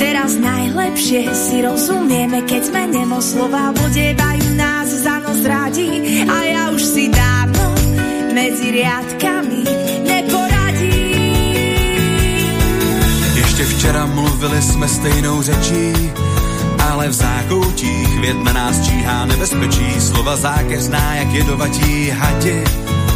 teraz 0.00 0.40
najlepšie 0.40 1.28
si 1.36 1.60
rozumieme, 1.60 2.40
keď 2.48 2.62
sme 2.64 2.88
nemo 2.88 3.20
slova 3.20 3.76
odievajú 3.76 4.56
nás 4.56 4.88
za 4.88 5.20
nos 5.20 5.44
rádi 5.44 6.24
a 6.24 6.36
ja 6.40 6.72
už 6.72 6.80
si 6.80 7.12
dávno 7.12 7.76
medzi 8.32 8.72
riadkami 8.72 9.60
neporadím. 10.08 11.12
Ještě 13.36 13.64
včera 13.64 14.06
mluvili 14.06 14.62
jsme 14.62 14.88
stejnou 14.88 15.42
řečí, 15.42 15.92
ale 16.88 17.08
v 17.08 17.12
zákoutích 17.12 18.32
na 18.40 18.52
nás 18.52 18.80
číhá 18.80 19.28
nebezpečí. 19.28 20.00
Slova 20.00 20.36
zákeřná, 20.36 21.14
jak 21.14 21.32
jedovatí 21.32 22.10
hadi, 22.10 22.64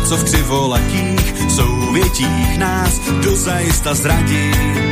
co 0.09 0.17
v 0.17 0.25
křivolakých 0.25 1.35
souvětích 1.49 2.59
nás 2.59 3.01
dozajista 3.25 3.95
zradí. 3.95 4.86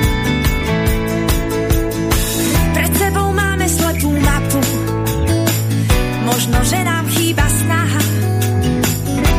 Možno, 6.45 6.61
že 6.65 6.85
nám 6.85 7.09
chýba 7.09 7.49
snaha. 7.49 8.01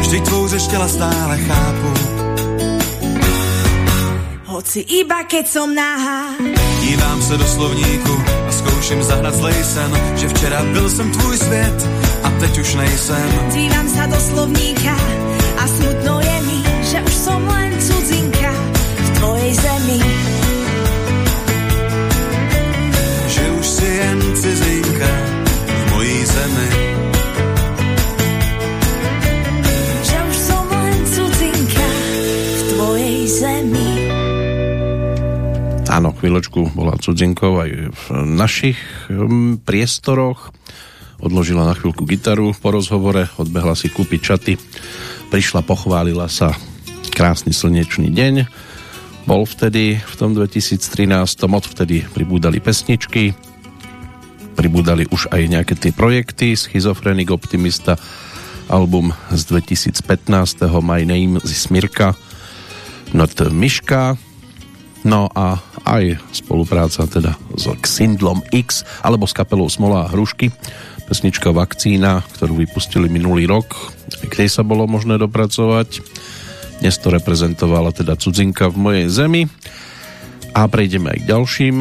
Vždyť 0.01 0.23
tvou 0.23 0.47
řeč 0.47 0.63
těla 0.67 0.87
stále 0.87 1.37
chápu, 1.37 1.89
Hoci 4.45 4.79
iba 4.79 5.27
keď 5.29 5.45
som 5.45 5.75
nahá, 5.75 6.33
Dívám 6.81 7.21
se 7.21 7.37
do 7.37 7.45
slovníku 7.45 8.15
a 8.47 8.51
zkouším 8.51 9.03
zahnat 9.03 9.35
zlej 9.35 9.63
sen, 9.63 9.91
že 10.15 10.27
včera 10.27 10.63
byl 10.73 10.89
jsem 10.89 11.11
tvůj 11.11 11.37
svět 11.37 11.77
a 12.23 12.29
teď 12.39 12.57
už 12.57 12.75
nejsem. 12.75 13.29
dívam 13.53 13.87
sa 13.89 14.07
do 14.07 14.15
slovníka 14.15 14.95
a 15.59 15.63
smutno 15.67 16.13
je 16.23 16.37
mi, 16.41 16.59
že 16.87 16.97
už 17.03 17.13
som 17.13 17.41
len 17.47 17.71
cudzinka 17.81 18.51
v 18.97 19.09
tvojej 19.19 19.53
zemi. 19.53 19.99
Že 23.27 23.43
už 23.59 23.65
si 23.67 23.85
jen 23.85 24.19
cizinka 24.35 25.34
chvíľočku 36.35 36.75
bola 36.75 36.99
cudzinkou 36.99 37.63
aj 37.63 37.71
v 37.95 38.03
našich 38.27 38.75
um, 39.07 39.55
priestoroch. 39.55 40.51
Odložila 41.23 41.63
na 41.63 41.71
chvíľku 41.71 42.03
gitaru 42.03 42.51
po 42.59 42.75
rozhovore, 42.75 43.31
odbehla 43.39 43.71
si 43.71 43.87
kúpiť 43.87 44.19
čaty, 44.19 44.53
prišla, 45.31 45.63
pochválila 45.63 46.27
sa 46.27 46.51
krásny 47.15 47.55
slnečný 47.55 48.11
deň. 48.11 48.51
Bol 49.23 49.47
vtedy 49.47 50.03
v 50.03 50.15
tom 50.19 50.35
2013, 50.35 51.15
odvtedy 51.39 52.03
pribúdali 52.11 52.59
pesničky, 52.59 53.31
pribúdali 54.59 55.07
už 55.07 55.31
aj 55.31 55.39
nejaké 55.39 55.79
tie 55.79 55.95
projekty, 55.95 56.59
Schizofrenik 56.59 57.31
Optimista, 57.31 57.95
album 58.67 59.15
z 59.31 59.39
2015. 59.55 60.67
My 60.83 61.07
Name 61.07 61.39
z 61.47 61.51
Smirka, 61.55 62.11
Not 63.15 63.39
Miška, 63.39 64.19
No 65.05 65.29
a 65.37 65.61
aj 65.85 66.17
spolupráca 66.33 67.05
teda 67.05 67.37
s 67.53 67.69
Xindlom 67.85 68.41
X 68.49 68.81
alebo 69.05 69.29
s 69.29 69.37
kapelou 69.37 69.69
Smola 69.69 70.09
a 70.09 70.11
Hrušky. 70.11 70.49
Pesnička 71.05 71.53
Vakcína, 71.53 72.25
ktorú 72.33 72.65
vypustili 72.65 73.05
minulý 73.05 73.45
rok. 73.45 73.69
K 74.25 74.33
tej 74.33 74.49
sa 74.49 74.65
bolo 74.65 74.89
možné 74.89 75.21
dopracovať. 75.21 76.01
Dnes 76.81 76.97
to 76.97 77.13
reprezentovala 77.13 77.93
teda 77.93 78.17
cudzinka 78.17 78.65
v 78.73 78.77
mojej 78.81 79.07
zemi. 79.13 79.45
A 80.57 80.65
prejdeme 80.65 81.13
aj 81.13 81.19
k 81.21 81.29
ďalším 81.29 81.77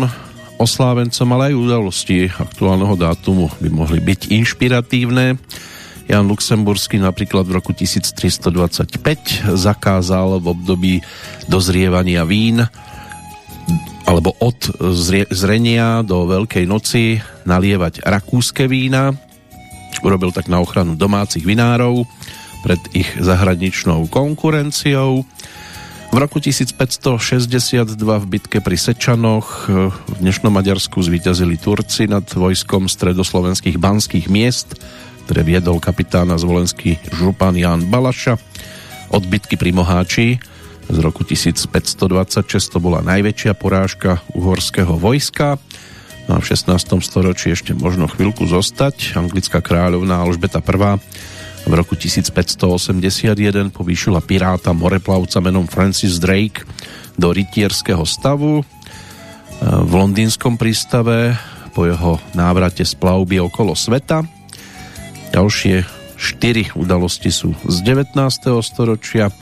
oslávencom, 0.61 1.29
ale 1.33 1.51
aj 1.51 1.55
udalosti 1.57 2.29
aktuálneho 2.29 2.93
dátumu 3.01 3.49
by 3.57 3.73
mohli 3.73 4.05
byť 4.05 4.37
inšpiratívne. 4.37 5.41
Jan 6.05 6.29
Luxemburský 6.29 7.01
napríklad 7.01 7.49
v 7.49 7.57
roku 7.57 7.73
1325 7.73 9.57
zakázal 9.57 10.37
v 10.37 10.47
období 10.53 10.95
dozrievania 11.49 12.29
vín 12.29 12.61
alebo 14.05 14.37
od 14.41 14.57
zrenia 15.33 16.05
do 16.05 16.29
Veľkej 16.29 16.65
noci 16.69 17.19
nalievať 17.49 18.05
rakúske 18.05 18.69
vína. 18.69 19.17
Urobil 20.05 20.31
tak 20.31 20.53
na 20.53 20.61
ochranu 20.61 20.97
domácich 20.97 21.45
vinárov 21.45 22.05
pred 22.65 22.81
ich 22.93 23.09
zahraničnou 23.21 24.09
konkurenciou. 24.09 25.25
V 26.15 26.17
roku 26.23 26.39
1562 26.39 27.99
v 27.99 28.27
bitke 28.31 28.63
pri 28.63 28.79
Sečanoch 28.79 29.67
v 29.91 30.15
dnešnom 30.23 30.55
Maďarsku 30.55 31.03
zvíťazili 31.03 31.59
Turci 31.59 32.07
nad 32.07 32.23
vojskom 32.23 32.87
stredoslovenských 32.87 33.83
banských 33.83 34.31
miest, 34.31 34.79
ktoré 35.27 35.43
viedol 35.43 35.83
kapitána 35.83 36.39
zvolenský 36.39 37.03
župan 37.19 37.59
Ján 37.59 37.91
Balaša. 37.91 38.39
Od 39.11 39.25
bitky 39.27 39.59
pri 39.59 39.75
Moháči 39.75 40.39
z 40.89 40.99
roku 41.01 41.25
1526 41.25 42.45
to 42.73 42.79
bola 42.79 43.01
najväčšia 43.01 43.57
porážka 43.57 44.21
uhorského 44.37 44.97
vojska. 45.01 45.57
No 46.25 46.37
a 46.37 46.39
v 46.41 46.47
16. 46.49 47.05
storočí 47.05 47.53
ešte 47.53 47.77
možno 47.77 48.09
chvíľku 48.09 48.49
zostať. 48.49 49.17
Anglická 49.21 49.61
kráľovná 49.61 50.25
Alžbeta 50.25 50.65
I 50.65 51.01
v 51.65 51.73
roku 51.73 51.97
1581 51.97 53.73
povýšila 53.73 54.21
piráta 54.21 54.77
moreplavca 54.77 55.41
menom 55.41 55.65
Francis 55.65 56.21
Drake 56.21 56.61
do 57.17 57.33
rytierského 57.33 58.05
stavu. 58.05 58.61
V 59.65 59.93
londýnskom 59.93 60.61
prístave 60.61 61.41
po 61.73 61.89
jeho 61.89 62.21
návrate 62.37 62.85
z 62.85 62.93
plavby 63.01 63.41
okolo 63.41 63.73
sveta. 63.73 64.29
Ďalšie 65.33 65.89
štyri 66.21 66.69
udalosti 66.77 67.33
sú 67.33 67.57
z 67.65 67.77
19. 67.83 68.15
storočia. 68.61 69.33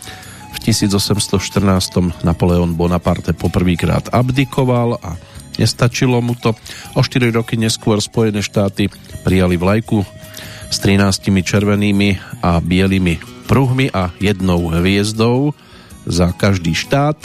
V 0.53 0.59
1814 0.61 2.25
Napoleon 2.25 2.73
Bonaparte 2.77 3.33
poprvýkrát 3.33 4.13
abdikoval 4.13 5.01
a 5.01 5.17
nestačilo 5.57 6.21
mu 6.21 6.37
to. 6.39 6.55
O 6.97 7.01
4 7.01 7.33
roky 7.33 7.57
neskôr 7.57 8.01
Spojené 8.01 8.45
štáty 8.45 8.89
prijali 9.25 9.57
vlajku 9.57 10.05
s 10.73 10.77
13 10.81 11.29
červenými 11.45 12.41
a 12.41 12.57
bielými 12.61 13.21
pruhmi 13.45 13.93
a 13.93 14.09
jednou 14.17 14.73
hviezdou 14.73 15.53
za 16.09 16.33
každý 16.33 16.73
štát. 16.73 17.17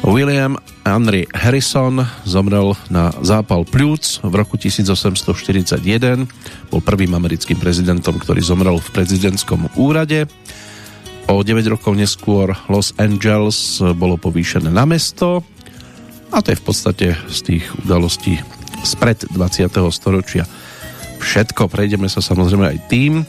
William 0.00 0.56
Henry 0.88 1.28
Harrison 1.36 2.00
zomrel 2.24 2.72
na 2.88 3.12
zápal 3.20 3.68
pľúc 3.68 4.24
v 4.24 4.32
roku 4.32 4.56
1841. 4.56 6.24
Bol 6.72 6.80
prvým 6.80 7.12
americkým 7.12 7.60
prezidentom, 7.60 8.16
ktorý 8.16 8.40
zomrel 8.40 8.80
v 8.80 8.88
prezidentskom 8.94 9.68
úrade. 9.76 10.24
O 11.28 11.44
9 11.44 11.60
rokov 11.68 11.92
neskôr 11.92 12.56
Los 12.72 12.96
Angeles 12.96 13.84
bolo 14.00 14.16
povýšené 14.16 14.72
na 14.72 14.88
mesto 14.88 15.44
a 16.32 16.40
to 16.40 16.56
je 16.56 16.60
v 16.60 16.64
podstate 16.64 17.06
z 17.28 17.38
tých 17.44 17.64
udalostí 17.84 18.40
spred 18.80 19.28
20. 19.36 19.68
storočia 19.92 20.48
všetko. 21.20 21.68
Prejdeme 21.68 22.08
sa 22.08 22.24
samozrejme 22.24 22.72
aj 22.72 22.78
tým, 22.88 23.28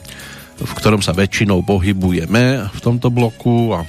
v 0.64 0.72
ktorom 0.80 1.04
sa 1.04 1.12
väčšinou 1.12 1.60
pohybujeme 1.68 2.72
v 2.72 2.80
tomto 2.80 3.12
bloku 3.12 3.76
a 3.76 3.84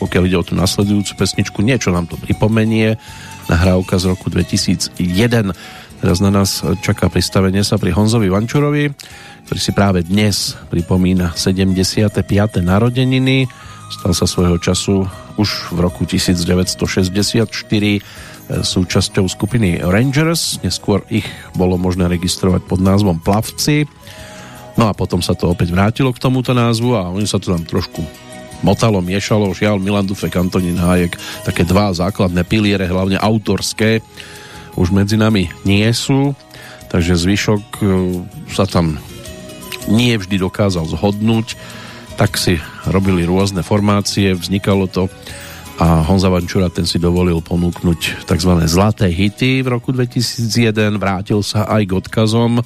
pokiaľ 0.00 0.22
ide 0.32 0.40
o 0.40 0.48
tú 0.48 0.56
nasledujúcu 0.56 1.12
pesničku, 1.12 1.60
niečo 1.60 1.92
nám 1.92 2.08
to 2.08 2.16
pripomenie. 2.16 2.96
Nahrávka 3.52 4.00
z 4.00 4.16
roku 4.16 4.32
2001. 4.32 4.96
Teraz 6.00 6.18
na 6.24 6.30
nás 6.32 6.64
čaká 6.80 7.12
pristavenie 7.12 7.60
sa 7.62 7.76
pri 7.76 7.92
Honzovi 7.92 8.32
Vančurovi 8.32 8.90
ktorý 9.52 9.68
si 9.68 9.76
práve 9.76 10.00
dnes 10.00 10.56
pripomína 10.72 11.36
75. 11.36 12.24
narodeniny. 12.64 13.44
Stal 13.92 14.16
sa 14.16 14.24
svojho 14.24 14.56
času 14.56 15.04
už 15.36 15.76
v 15.76 15.78
roku 15.84 16.08
1964 16.08 17.44
e, 17.52 18.00
súčasťou 18.64 19.28
skupiny 19.28 19.84
Rangers. 19.84 20.56
Neskôr 20.64 21.04
ich 21.12 21.28
bolo 21.52 21.76
možné 21.76 22.08
registrovať 22.08 22.64
pod 22.64 22.80
názvom 22.80 23.20
Plavci. 23.20 23.84
No 24.80 24.88
a 24.88 24.96
potom 24.96 25.20
sa 25.20 25.36
to 25.36 25.52
opäť 25.52 25.76
vrátilo 25.76 26.16
k 26.16 26.22
tomuto 26.24 26.56
názvu 26.56 26.96
a 26.96 27.12
oni 27.12 27.28
sa 27.28 27.36
to 27.36 27.52
tam 27.52 27.60
trošku 27.68 28.00
motalo, 28.64 29.04
miešalo. 29.04 29.52
Žiaľ, 29.52 29.84
Milan 29.84 30.08
Dufek, 30.08 30.32
Antonín 30.32 30.80
Hájek, 30.80 31.20
také 31.44 31.68
dva 31.68 31.92
základné 31.92 32.48
piliere, 32.48 32.88
hlavne 32.88 33.20
autorské, 33.20 34.00
už 34.80 34.96
medzi 34.96 35.20
nami 35.20 35.52
nie 35.68 35.84
sú. 35.92 36.32
Takže 36.88 37.20
zvyšok 37.20 37.64
e, 37.68 37.84
sa 38.48 38.64
tam 38.64 38.96
nie 39.90 40.14
vždy 40.18 40.38
dokázal 40.38 40.86
zhodnúť, 40.86 41.56
tak 42.20 42.36
si 42.36 42.60
robili 42.86 43.24
rôzne 43.24 43.64
formácie, 43.64 44.36
vznikalo 44.36 44.86
to 44.86 45.08
a 45.80 46.04
Honza 46.04 46.28
Vančura 46.28 46.68
ten 46.68 46.84
si 46.84 47.00
dovolil 47.00 47.40
ponúknuť 47.40 48.28
tzv. 48.28 48.52
zlaté 48.68 49.08
hity 49.08 49.64
v 49.64 49.72
roku 49.72 49.90
2001, 49.90 51.00
vrátil 51.00 51.40
sa 51.40 51.64
aj 51.64 51.82
k 51.88 51.92
odkazom 51.96 52.60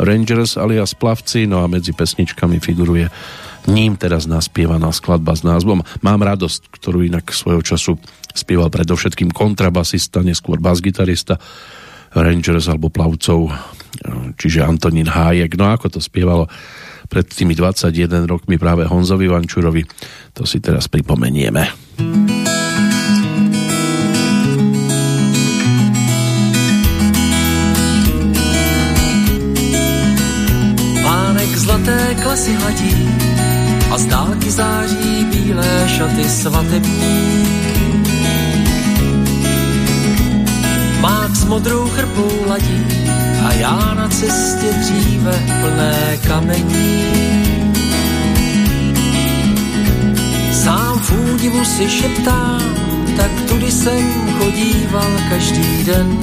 Rangers 0.00 0.56
alias 0.56 0.96
Plavci, 0.96 1.44
no 1.44 1.60
a 1.60 1.70
medzi 1.70 1.92
pesničkami 1.92 2.58
figuruje 2.58 3.06
ním 3.66 3.98
teraz 3.98 4.30
naspievaná 4.30 4.94
skladba 4.94 5.34
s 5.34 5.42
názvom 5.42 5.82
Mám 6.00 6.22
radosť, 6.22 6.70
ktorú 6.70 7.02
inak 7.02 7.34
svojho 7.34 7.62
času 7.62 7.98
spieval 8.32 8.70
predovšetkým 8.70 9.32
kontrabasista, 9.32 10.22
neskôr 10.22 10.60
basgitarista 10.60 11.40
Rangers 12.24 12.68
alebo 12.72 12.88
plavcov 12.88 13.52
čiže 14.36 14.64
Antonín 14.64 15.08
Hájek. 15.08 15.56
No 15.56 15.70
ako 15.72 15.98
to 15.98 16.00
spievalo 16.02 16.46
pred 17.06 17.26
tými 17.26 17.54
21 17.54 18.26
rokmi 18.26 18.58
práve 18.58 18.82
Honzovi 18.82 19.30
Vančurovi, 19.30 19.86
to 20.34 20.42
si 20.42 20.58
teraz 20.58 20.90
pripomenieme. 20.90 21.70
Pánek 31.06 31.52
zlaté 31.54 31.98
klasy 32.26 32.52
hladí 32.58 32.94
a 33.86 33.94
z 33.98 34.04
dálky 34.10 34.50
září 34.50 35.24
bílé 35.30 35.72
šaty 35.86 36.24
svatební. 36.26 37.55
Mák 41.06 41.36
s 41.36 41.44
modrou 41.44 41.88
chrpou 41.88 42.30
ladí 42.46 42.86
a 43.46 43.52
já 43.52 43.94
na 43.94 44.08
cestě 44.08 44.66
dříve 44.72 45.42
plné 45.60 46.18
kamení. 46.26 47.04
Sám 50.52 50.98
v 50.98 51.32
údivu 51.34 51.64
si 51.64 51.90
šeptám, 51.90 52.62
tak 53.16 53.30
tudy 53.48 53.72
jsem 53.72 54.32
chodíval 54.38 55.10
každý 55.30 55.84
den. 55.84 56.18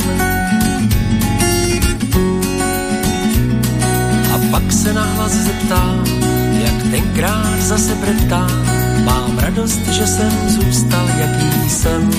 A 4.33 4.37
pak 4.51 4.71
se 4.71 4.93
nahlas 4.93 5.31
zeptám, 5.31 6.03
jak 6.51 6.91
tenkrát 6.91 7.61
zase 7.61 7.95
breptám, 7.95 8.65
mám 9.05 9.37
radost, 9.37 9.87
že 9.87 10.07
jsem 10.07 10.49
zůstal, 10.49 11.07
jaký 11.17 11.69
jsem. 11.69 12.11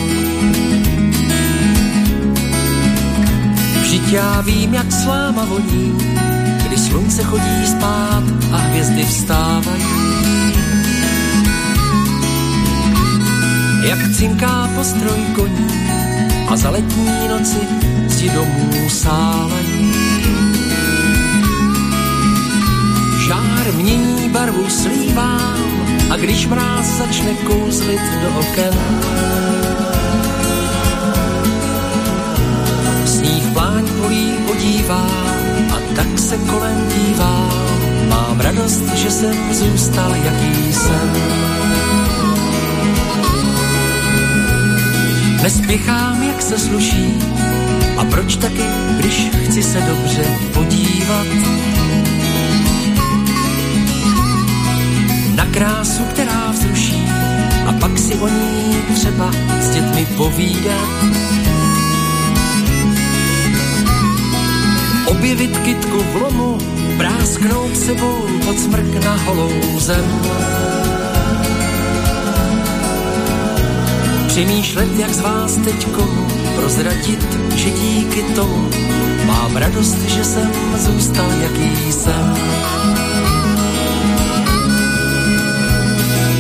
Vždyť 3.85 4.13
já 4.13 4.41
vím, 4.41 4.75
jak 4.75 4.93
sláma 4.93 5.45
voní, 5.45 5.99
když 6.67 6.81
slunce 6.81 7.23
chodí 7.23 7.67
spát 7.67 8.23
a 8.53 8.57
hvězdy 8.57 9.05
vstávají. 9.05 9.85
Jak 13.85 13.99
cinká 14.17 14.71
postroj 14.77 15.21
koní 15.35 15.69
a 16.49 16.57
za 16.57 16.71
letní 16.71 17.29
noci 17.29 17.61
zdi 18.09 18.31
domů 18.31 18.89
sálají. 18.89 19.93
Žár 23.27 23.73
mění 23.75 24.29
barvu 24.29 24.71
slívám 24.71 25.65
a 26.11 26.17
když 26.17 26.47
mráz 26.47 26.87
začne 26.87 27.35
kouzlit 27.35 28.03
do 28.23 28.41
oken, 28.41 28.75
pláň 33.55 33.85
polí 34.03 34.35
odívá 34.51 35.07
a 35.75 35.79
tak 35.97 36.19
se 36.19 36.37
kolem 36.39 36.89
dívá. 36.89 37.49
Mám 38.09 38.41
radost, 38.41 38.85
že 38.95 39.11
jsem 39.11 39.55
zůstal, 39.55 40.15
jaký 40.15 40.73
jsem. 40.73 41.11
Nespěchám, 45.43 46.23
jak 46.23 46.43
se 46.43 46.59
sluší, 46.59 47.19
a 47.97 48.05
proč 48.05 48.37
taky, 48.37 48.65
když 48.99 49.31
chci 49.45 49.63
se 49.63 49.81
dobře 49.81 50.25
podívat 50.55 51.27
na 55.35 55.47
krásu, 55.47 56.03
která 56.05 56.51
vzruší 56.51 57.07
a 57.67 57.73
pak 57.81 57.99
si 57.99 58.15
o 58.15 58.29
ní 58.29 58.77
třeba 58.95 59.31
s 59.61 59.71
dětmi 59.71 60.07
povídat. 60.17 61.44
Objevit 65.25 65.59
kytku 65.59 65.99
v 66.13 66.15
lomu, 66.23 66.59
prásknout 66.97 67.77
sebou 67.77 68.29
pod 68.45 68.59
smrk 68.59 69.05
na 69.05 69.17
holou 69.17 69.81
zem. 69.81 70.05
Přemýšlet, 74.27 74.89
jak 74.99 75.11
z 75.15 75.21
vás 75.21 75.57
teď 75.57 75.87
komu 75.87 76.27
prozradit, 76.57 77.39
že 77.55 77.71
díky 77.71 78.23
tomu 78.23 78.71
mám 79.27 79.57
radost, 79.57 79.97
že 80.03 80.25
jsem 80.25 80.53
zůstal, 80.77 81.31
jaký 81.43 81.93
jsem. 81.93 82.35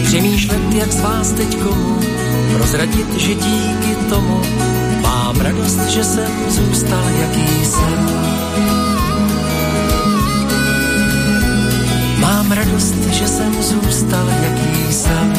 Přemýšlet, 0.04 0.74
jak 0.74 0.92
z 0.92 1.00
vás 1.00 1.32
teď 1.32 1.56
komu 1.56 2.00
prozradit, 2.56 3.14
že 3.16 3.34
díky 3.34 3.94
tomu 4.08 4.40
mám 5.02 5.40
radost, 5.40 5.80
že 5.88 6.04
jsem 6.04 6.32
zůstal, 6.48 7.04
jaký 7.20 7.64
jsem. 7.64 8.73
Mám 12.44 12.52
radost, 12.52 12.94
že 13.08 13.28
jsem 13.28 13.62
zůstal, 13.62 14.28
jaký 14.28 14.92
jsem. 14.92 15.32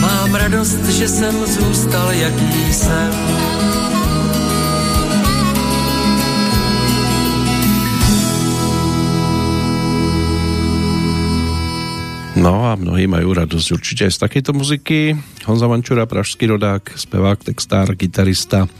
Mám 0.00 0.34
radost, 0.34 0.84
že 0.88 1.08
jsem 1.08 1.46
zůstal, 1.46 2.12
jaký 2.12 2.72
jsem. 2.72 3.10
No 12.36 12.70
a 12.70 12.78
mnohí 12.78 13.10
majú 13.10 13.34
radosť 13.34 13.68
určite 13.74 14.06
aj 14.06 14.12
z 14.14 14.22
takejto 14.22 14.54
muziky. 14.54 15.18
Honza 15.50 15.66
Vančura, 15.66 16.06
pražský 16.06 16.46
rodák, 16.46 16.94
spevák, 16.94 17.42
textár, 17.42 17.90
gitarista, 17.98 18.70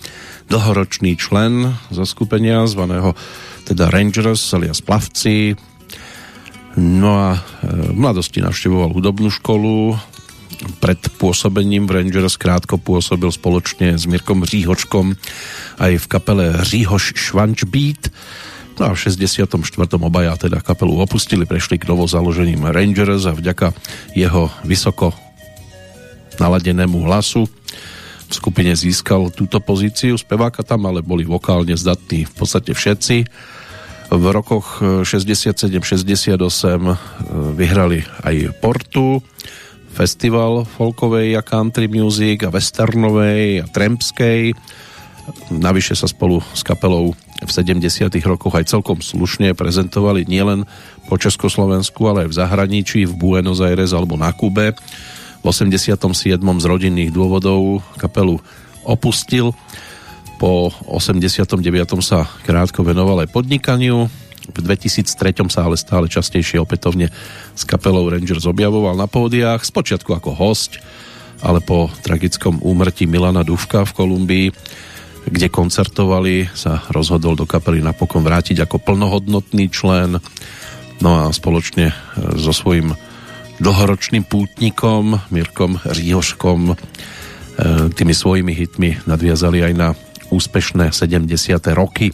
dlhoročný 0.54 1.18
člen 1.18 1.74
zaskupenia 1.90 2.62
zvaného 2.70 3.18
teda 3.66 3.90
Rangers 3.90 4.38
alias 4.54 4.78
Plavci. 4.78 5.58
No 6.78 7.10
a 7.18 7.28
e, 7.34 7.90
v 7.90 7.98
mladosti 7.98 8.38
navštevoval 8.38 8.94
hudobnú 8.94 9.34
školu, 9.34 9.98
pred 10.78 11.02
pôsobením 11.18 11.90
v 11.90 11.98
Rangers 11.98 12.38
krátko 12.38 12.78
pôsobil 12.78 13.34
spoločne 13.34 13.98
s 13.98 14.06
Mirkom 14.06 14.46
Říhočkom 14.46 15.18
aj 15.82 15.92
v 15.98 16.06
kapele 16.06 16.62
Říhoš 16.62 17.18
Švančbeat 17.18 18.14
No 18.74 18.90
a 18.90 18.94
v 18.94 18.98
64. 19.06 19.54
obaja 20.02 20.34
teda 20.34 20.58
kapelu 20.58 20.98
opustili, 20.98 21.46
prešli 21.46 21.78
k 21.78 21.86
novo 21.86 22.10
založeným 22.10 22.74
Rangers 22.74 23.22
a 23.22 23.30
vďaka 23.30 23.70
jeho 24.18 24.50
vysoko 24.66 25.14
naladenému 26.42 27.06
hlasu 27.06 27.46
skupine 28.34 28.74
získal 28.74 29.30
túto 29.30 29.62
pozíciu 29.62 30.18
speváka 30.18 30.66
tam, 30.66 30.90
ale 30.90 31.06
boli 31.06 31.22
vokálne 31.22 31.78
zdatní 31.78 32.26
v 32.26 32.34
podstate 32.34 32.74
všetci. 32.74 33.16
V 34.10 34.24
rokoch 34.30 34.82
67-68 34.82 36.36
e, 36.36 36.94
vyhrali 37.56 38.04
aj 38.26 38.58
Portu, 38.60 39.22
festival 39.94 40.66
folkovej 40.66 41.38
a 41.38 41.42
country 41.46 41.86
music 41.86 42.42
a 42.44 42.50
westernovej 42.50 43.62
a 43.62 43.66
trampskej. 43.70 44.52
Navyše 45.54 45.96
sa 45.96 46.10
spolu 46.10 46.42
s 46.52 46.60
kapelou 46.60 47.16
v 47.40 47.50
70. 47.50 48.10
rokoch 48.26 48.54
aj 48.54 48.70
celkom 48.70 49.00
slušne 49.00 49.56
prezentovali 49.56 50.28
nielen 50.28 50.68
po 51.08 51.16
Československu, 51.16 52.04
ale 52.06 52.26
aj 52.26 52.28
v 52.32 52.38
zahraničí, 52.38 53.00
v 53.08 53.14
Buenos 53.16 53.64
Aires 53.64 53.96
alebo 53.96 54.20
na 54.20 54.32
Kube. 54.32 54.76
V 55.44 55.52
87. 55.52 56.40
z 56.40 56.64
rodinných 56.64 57.12
dôvodov 57.12 57.84
kapelu 58.00 58.40
opustil. 58.80 59.52
Po 60.40 60.72
89. 60.88 61.60
sa 62.00 62.24
krátko 62.48 62.80
venoval 62.80 63.20
aj 63.20 63.28
podnikaniu. 63.28 64.08
V 64.48 64.58
2003. 64.64 65.44
sa 65.52 65.68
ale 65.68 65.76
stále 65.76 66.08
častejšie 66.08 66.56
opätovne 66.64 67.12
s 67.52 67.62
kapelou 67.68 68.08
Rangers 68.08 68.48
objavoval 68.48 68.96
na 68.96 69.04
pódiách, 69.04 69.68
spočiatku 69.68 70.16
ako 70.16 70.32
host, 70.32 70.80
ale 71.44 71.60
po 71.60 71.92
tragickom 72.00 72.64
úmrtí 72.64 73.04
Milana 73.04 73.44
Duvka 73.44 73.84
v 73.84 73.92
Kolumbii 73.92 74.48
kde 75.24 75.48
koncertovali, 75.48 76.52
sa 76.52 76.84
rozhodol 76.92 77.32
do 77.32 77.48
kapely 77.48 77.80
napokon 77.80 78.20
vrátiť 78.20 78.60
ako 78.68 78.76
plnohodnotný 78.76 79.72
člen. 79.72 80.20
No 81.00 81.10
a 81.16 81.32
spoločne 81.32 81.90
e, 81.90 81.94
so 82.36 82.52
svojím 82.52 82.92
dlhoročným 83.64 84.28
pútnikom 84.28 85.16
Mirkom 85.32 85.80
Ríhoškom 85.80 86.60
e, 86.68 86.74
tými 87.96 88.12
svojimi 88.12 88.52
hitmi 88.52 89.00
nadviazali 89.08 89.64
aj 89.64 89.72
na 89.72 89.88
úspešné 90.28 90.92
70. 90.92 91.32
roky. 91.72 92.12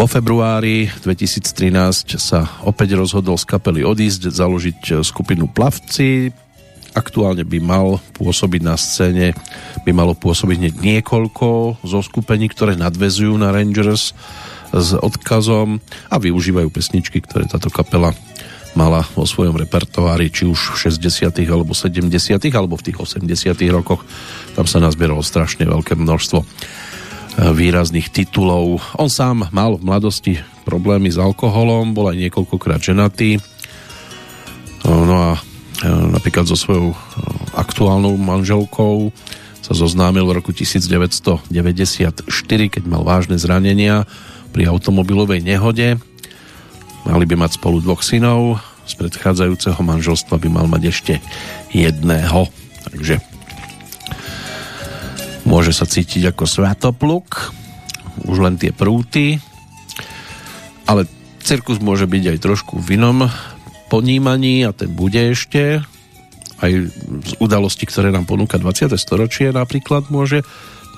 Po 0.00 0.08
februári 0.08 0.88
2013 1.04 2.16
sa 2.16 2.48
opäť 2.64 2.96
rozhodol 2.96 3.36
z 3.36 3.44
kapely 3.44 3.84
odísť, 3.84 4.32
založiť 4.32 5.04
skupinu 5.04 5.52
Plavci, 5.52 6.32
aktuálne 6.96 7.44
by 7.44 7.58
mal 7.60 8.00
pôsobiť 8.16 8.60
na 8.64 8.80
scéne, 8.80 9.36
by 9.84 9.92
malo 9.92 10.16
pôsobiť 10.16 10.80
niekoľko 10.80 11.80
zo 11.84 12.00
skupení, 12.00 12.48
ktoré 12.48 12.72
nadvezujú 12.80 13.36
na 13.36 13.52
Rangers 13.52 14.16
s 14.72 14.88
odkazom 14.96 15.80
a 16.08 16.16
využívajú 16.16 16.68
pesničky, 16.72 17.20
ktoré 17.20 17.44
táto 17.48 17.68
kapela 17.68 18.16
mala 18.76 19.02
vo 19.16 19.24
svojom 19.24 19.56
repertoári, 19.56 20.28
či 20.28 20.44
už 20.44 20.76
v 20.76 20.92
60. 20.92 21.32
alebo 21.48 21.72
70. 21.72 22.12
alebo 22.52 22.76
v 22.76 22.84
tých 22.86 22.98
80. 23.00 23.24
rokoch. 23.72 24.04
Tam 24.52 24.68
sa 24.68 24.78
nazbieralo 24.78 25.24
strašne 25.24 25.64
veľké 25.64 25.96
množstvo 25.96 26.38
e, 26.38 26.46
výrazných 27.56 28.12
titulov. 28.12 28.84
On 29.00 29.08
sám 29.08 29.48
mal 29.50 29.80
v 29.80 29.82
mladosti 29.82 30.38
problémy 30.68 31.08
s 31.08 31.16
alkoholom, 31.16 31.96
bol 31.96 32.12
aj 32.12 32.20
niekoľkokrát 32.28 32.84
ženatý. 32.84 33.40
No 34.86 35.34
a 35.34 35.40
E, 35.84 35.88
napríklad 35.88 36.48
so 36.48 36.56
svojou 36.56 36.92
e, 36.92 36.96
aktuálnou 37.52 38.16
manželkou 38.16 39.12
sa 39.60 39.72
zoznámil 39.76 40.24
v 40.24 40.40
roku 40.40 40.56
1994, 40.56 41.52
keď 42.72 42.82
mal 42.88 43.04
vážne 43.04 43.36
zranenia 43.36 44.08
pri 44.56 44.72
automobilovej 44.72 45.44
nehode. 45.44 46.00
Mali 47.06 47.24
by 47.24 47.38
mať 47.38 47.62
spolu 47.62 47.78
dvoch 47.78 48.02
synov, 48.02 48.58
z 48.86 48.92
predchádzajúceho 48.98 49.78
manželstva 49.82 50.38
by 50.42 50.48
mal 50.50 50.66
mať 50.66 50.82
ešte 50.90 51.14
jedného. 51.70 52.50
Takže 52.86 53.18
môže 55.46 55.70
sa 55.74 55.86
cítiť 55.86 56.34
ako 56.34 56.44
svatopluk, 56.46 57.54
už 58.26 58.38
len 58.42 58.58
tie 58.58 58.74
prúty, 58.74 59.38
ale 60.86 61.06
cirkus 61.42 61.78
môže 61.82 62.10
byť 62.10 62.34
aj 62.34 62.38
trošku 62.42 62.78
v 62.82 62.98
inom 62.98 63.30
ponímaní 63.86 64.66
a 64.66 64.74
ten 64.74 64.90
bude 64.90 65.18
ešte 65.18 65.82
aj 66.58 66.72
z 67.22 67.32
udalosti, 67.38 67.84
ktoré 67.84 68.08
nám 68.10 68.24
ponúka 68.24 68.56
20. 68.56 68.96
storočie 68.96 69.52
napríklad 69.52 70.08
môže 70.08 70.42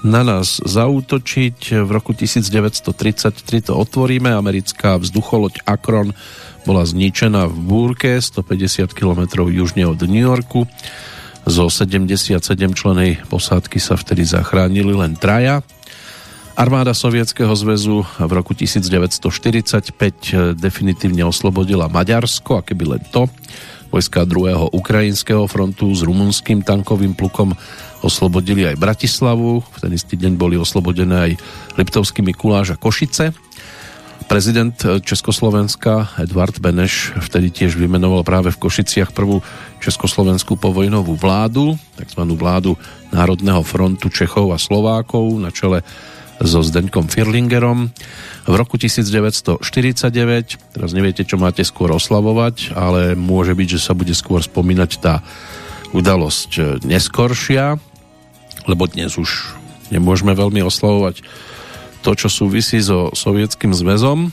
na 0.07 0.23
nás 0.23 0.63
zautočiť. 0.63 1.83
V 1.83 1.91
roku 1.91 2.15
1933 2.15 3.69
to 3.69 3.73
otvoríme. 3.75 4.31
Americká 4.31 4.99
vzducholoď 4.99 5.67
Akron 5.67 6.15
bola 6.63 6.85
zničená 6.85 7.49
v 7.49 7.57
búrke 7.65 8.21
150 8.21 8.93
km 8.93 9.49
južne 9.49 9.89
od 9.89 9.99
New 10.05 10.23
Yorku. 10.23 10.69
Zo 11.49 11.73
77 11.73 12.45
členej 12.77 13.25
posádky 13.33 13.81
sa 13.81 13.97
vtedy 13.97 14.29
zachránili 14.29 14.93
len 14.93 15.17
traja. 15.17 15.65
Armáda 16.59 16.91
Sovietskeho 16.91 17.55
zväzu 17.55 18.03
v 18.03 18.33
roku 18.35 18.51
1945 18.51 20.59
definitívne 20.59 21.23
oslobodila 21.23 21.87
Maďarsko 21.87 22.59
a 22.59 22.67
keby 22.67 22.99
len 22.99 23.03
to. 23.15 23.31
Vojska 23.89 24.29
druhého 24.29 24.69
ukrajinského 24.69 25.49
frontu 25.49 25.89
s 25.97 26.05
rumunským 26.05 26.61
tankovým 26.61 27.17
plukom 27.17 27.57
oslobodili 28.05 28.69
aj 28.69 28.77
Bratislavu, 28.77 29.65
v 29.65 29.79
ten 29.81 29.93
istý 29.97 30.15
deň 30.21 30.33
boli 30.37 30.61
oslobodené 30.61 31.17
aj 31.17 31.33
Liptovský 31.81 32.21
Mikuláš 32.21 32.77
a 32.77 32.81
Košice. 32.81 33.33
Prezident 34.29 34.77
Československa 35.01 36.21
Edvard 36.21 36.53
Beneš 36.61 37.17
vtedy 37.17 37.49
tiež 37.49 37.81
vymenoval 37.81 38.29
práve 38.29 38.53
v 38.53 38.61
Košiciach 38.61 39.17
prvú 39.17 39.41
československú 39.81 40.61
povojnovú 40.61 41.17
vládu, 41.17 41.81
tzv. 41.97 42.23
vládu 42.37 42.77
Národného 43.09 43.65
frontu 43.65 44.13
Čechov 44.13 44.53
a 44.53 44.61
Slovákov 44.61 45.33
na 45.41 45.49
čele 45.49 45.81
so 46.39 46.63
Zdeňkom 46.63 47.11
Firlingerom. 47.11 47.91
V 48.47 48.55
roku 48.55 48.79
1949, 48.79 49.59
teraz 50.75 50.91
neviete, 50.95 51.27
čo 51.27 51.37
máte 51.37 51.67
skôr 51.67 51.91
oslavovať, 51.93 52.73
ale 52.79 53.19
môže 53.19 53.53
byť, 53.59 53.69
že 53.77 53.81
sa 53.83 53.93
bude 53.93 54.15
skôr 54.15 54.41
spomínať 54.41 54.91
tá 55.03 55.21
udalosť 55.91 56.85
neskoršia, 56.85 57.81
lebo 58.69 58.85
dnes 58.87 59.17
už 59.17 59.57
nemôžeme 59.89 60.37
veľmi 60.37 60.61
oslavovať 60.63 61.25
to, 62.05 62.11
čo 62.15 62.29
súvisí 62.31 62.79
so 62.79 63.11
Sovietským 63.17 63.73
zväzom, 63.75 64.31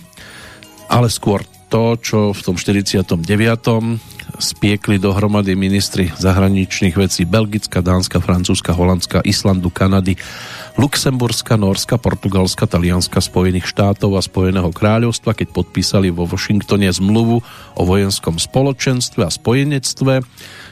ale 0.91 1.09
skôr 1.09 1.41
to, 1.67 1.97
čo 1.99 2.31
v 2.31 2.41
tom 2.41 2.55
49. 2.55 3.17
spiekli 4.35 4.99
dohromady 4.99 5.55
ministri 5.55 6.11
zahraničných 6.11 6.95
vecí 6.95 7.23
Belgická, 7.23 7.79
Dánska, 7.79 8.19
Francúzska, 8.19 8.75
Holandska, 8.75 9.23
Islandu, 9.23 9.71
Kanady, 9.71 10.19
Luxemburska, 10.75 11.55
Norska, 11.55 11.95
Portugalska, 11.95 12.67
Talianska, 12.67 13.23
Spojených 13.23 13.71
štátov 13.71 14.19
a 14.19 14.21
Spojeného 14.21 14.75
kráľovstva, 14.75 15.31
keď 15.31 15.55
podpísali 15.55 16.11
vo 16.11 16.27
Washingtone 16.27 16.91
zmluvu 16.91 17.39
o 17.79 17.81
vojenskom 17.87 18.35
spoločenstve 18.35 19.23
a 19.23 19.31
spojenectve, 19.31 20.19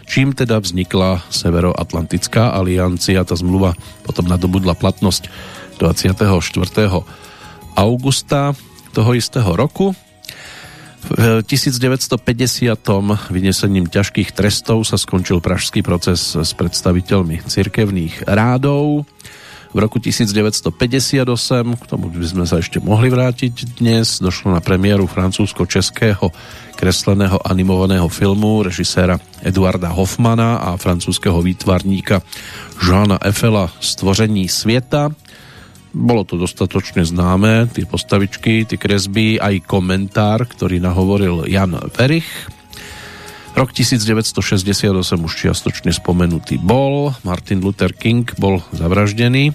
čím 0.03 0.35
teda 0.35 0.59
vznikla 0.59 1.23
Severoatlantická 1.31 2.51
aliancia. 2.51 3.23
Tá 3.23 3.39
zmluva 3.39 3.79
potom 4.03 4.27
nadobudla 4.27 4.75
platnosť 4.75 5.31
24. 5.79 6.19
augusta 7.79 8.53
toho 8.93 9.11
istého 9.17 9.55
roku. 9.55 9.95
V 11.03 11.43
1950. 11.43 12.15
vynesením 13.27 13.91
ťažkých 13.91 14.31
trestov 14.31 14.87
sa 14.87 14.95
skončil 14.95 15.43
pražský 15.43 15.83
proces 15.83 16.31
s 16.31 16.55
predstaviteľmi 16.55 17.43
cirkevných 17.43 18.23
rádov. 18.23 19.03
V 19.73 19.77
roku 19.81 19.99
1958, 19.99 21.27
k 21.75 21.83
tomu 21.89 22.07
by 22.07 22.23
sme 22.23 22.45
sa 22.47 22.61
ešte 22.61 22.79
mohli 22.79 23.09
vrátiť 23.11 23.83
dnes, 23.83 24.21
došlo 24.23 24.55
na 24.55 24.61
premiéru 24.61 25.09
francúzsko-českého 25.09 26.29
kresleného 26.79 27.41
animovaného 27.41 28.07
filmu 28.07 28.63
režiséra 28.63 29.19
Eduarda 29.43 29.91
Hoffmana 29.91 30.61
a 30.61 30.79
francúzského 30.79 31.41
výtvarníka 31.43 32.23
Jeana 32.79 33.19
Effela 33.19 33.73
Stvoření 33.81 34.47
sveta. 34.47 35.11
Bolo 35.93 36.25
to 36.25 36.41
dostatočne 36.41 37.05
známe, 37.05 37.69
tie 37.69 37.85
postavičky, 37.85 38.65
tie 38.65 38.81
kresby, 38.81 39.37
aj 39.37 39.61
komentár, 39.69 40.49
ktorý 40.49 40.81
nahovoril 40.81 41.45
Jan 41.45 41.77
Verich. 41.93 42.25
Rok 43.53 43.69
1968 43.69 44.89
už 45.21 45.33
čiastočne 45.37 45.93
spomenutý 45.93 46.57
bol. 46.57 47.13
Martin 47.21 47.61
Luther 47.61 47.93
King 47.93 48.25
bol 48.41 48.65
zavraždený 48.73 49.53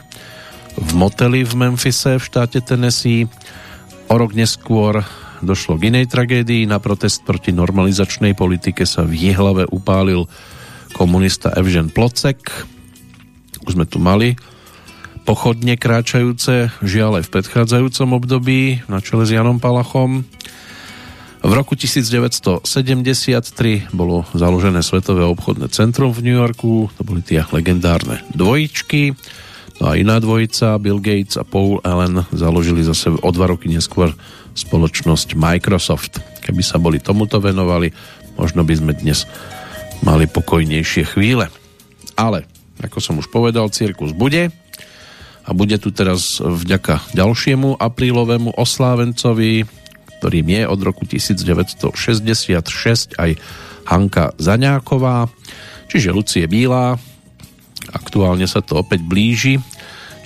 v 0.79 0.91
moteli 0.95 1.43
v 1.43 1.53
Memphise 1.59 2.23
v 2.23 2.23
štáte 2.23 2.63
Tennessee. 2.63 3.27
O 4.07 4.15
rok 4.15 4.39
neskôr 4.39 5.03
došlo 5.43 5.75
k 5.75 5.91
inej 5.91 6.07
tragédii. 6.15 6.71
Na 6.71 6.79
protest 6.79 7.27
proti 7.27 7.51
normalizačnej 7.51 8.39
politike 8.39 8.87
sa 8.87 9.03
v 9.03 9.19
Jihlave 9.19 9.67
upálil 9.67 10.31
komunista 10.95 11.51
Evžen 11.59 11.91
Plocek. 11.91 12.39
Už 13.67 13.75
sme 13.75 13.91
tu 13.91 13.99
mali 13.99 14.39
pochodne 15.29 15.77
kráčajúce, 15.77 16.73
žiaľ 16.81 17.21
aj 17.21 17.29
v 17.29 17.33
predchádzajúcom 17.37 18.17
období 18.17 18.81
na 18.89 19.05
čele 19.05 19.29
s 19.29 19.37
Janom 19.37 19.61
Palachom. 19.61 20.25
V 21.45 21.53
roku 21.53 21.77
1973 21.77 22.65
bolo 23.93 24.25
založené 24.33 24.81
Svetové 24.81 25.29
obchodné 25.29 25.69
centrum 25.69 26.17
v 26.17 26.25
New 26.25 26.33
Yorku, 26.33 26.89
to 26.97 27.05
boli 27.05 27.21
tie 27.21 27.45
legendárne 27.53 28.25
dvojičky. 28.33 29.13
No 29.85 29.93
a 29.93 30.01
iná 30.01 30.17
dvojica, 30.17 30.81
Bill 30.81 30.97
Gates 30.97 31.37
a 31.37 31.45
Paul 31.45 31.85
Allen, 31.85 32.25
založili 32.33 32.81
zase 32.81 33.13
o 33.13 33.29
dva 33.29 33.53
roky 33.53 33.69
neskôr 33.69 34.17
spoločnosť 34.57 35.37
Microsoft. 35.37 36.25
Keby 36.41 36.65
sa 36.65 36.81
boli 36.81 37.05
tomuto 37.05 37.37
venovali, 37.37 37.93
možno 38.41 38.65
by 38.65 38.75
sme 38.81 38.97
dnes 38.97 39.29
mali 40.01 40.25
pokojnejšie 40.25 41.05
chvíle. 41.05 41.53
Ale, 42.17 42.49
ako 42.81 42.97
som 42.97 43.21
už 43.21 43.29
povedal, 43.29 43.69
cirkus 43.69 44.17
bude 44.17 44.49
a 45.49 45.57
bude 45.57 45.81
tu 45.81 45.89
teraz 45.89 46.45
vďaka 46.45 47.01
ďalšiemu 47.17 47.81
aprílovému 47.81 48.53
oslávencovi, 48.53 49.65
ktorým 50.21 50.47
je 50.53 50.63
od 50.69 50.81
roku 50.85 51.09
1966 51.09 53.17
aj 53.17 53.31
Hanka 53.89 54.37
Zaňáková, 54.37 55.33
čiže 55.89 56.13
Lucie 56.13 56.45
Bílá. 56.45 57.01
Aktuálne 57.89 58.45
sa 58.45 58.61
to 58.61 58.85
opäť 58.85 59.01
blíži. 59.01 59.57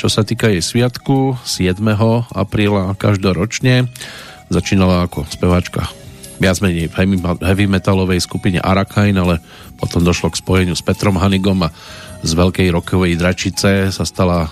Čo 0.02 0.10
sa 0.10 0.26
týka 0.26 0.50
jej 0.50 0.58
sviatku 0.58 1.38
7. 1.46 1.78
apríla 2.34 2.90
každoročne, 2.98 3.86
začínala 4.50 5.06
ako 5.06 5.22
speváčka 5.30 5.86
viac 6.42 6.58
menej 6.58 6.90
v 6.90 7.14
heavy 7.38 7.70
metalovej 7.70 8.18
skupine 8.18 8.58
Arakain, 8.58 9.14
ale 9.14 9.38
potom 9.78 10.02
došlo 10.02 10.34
k 10.34 10.42
spojeniu 10.42 10.74
s 10.74 10.82
Petrom 10.82 11.14
Hanigom 11.14 11.62
a 11.62 11.70
z 12.26 12.34
veľkej 12.34 12.74
rokovej 12.74 13.14
dračice 13.14 13.94
sa 13.94 14.02
stala 14.02 14.50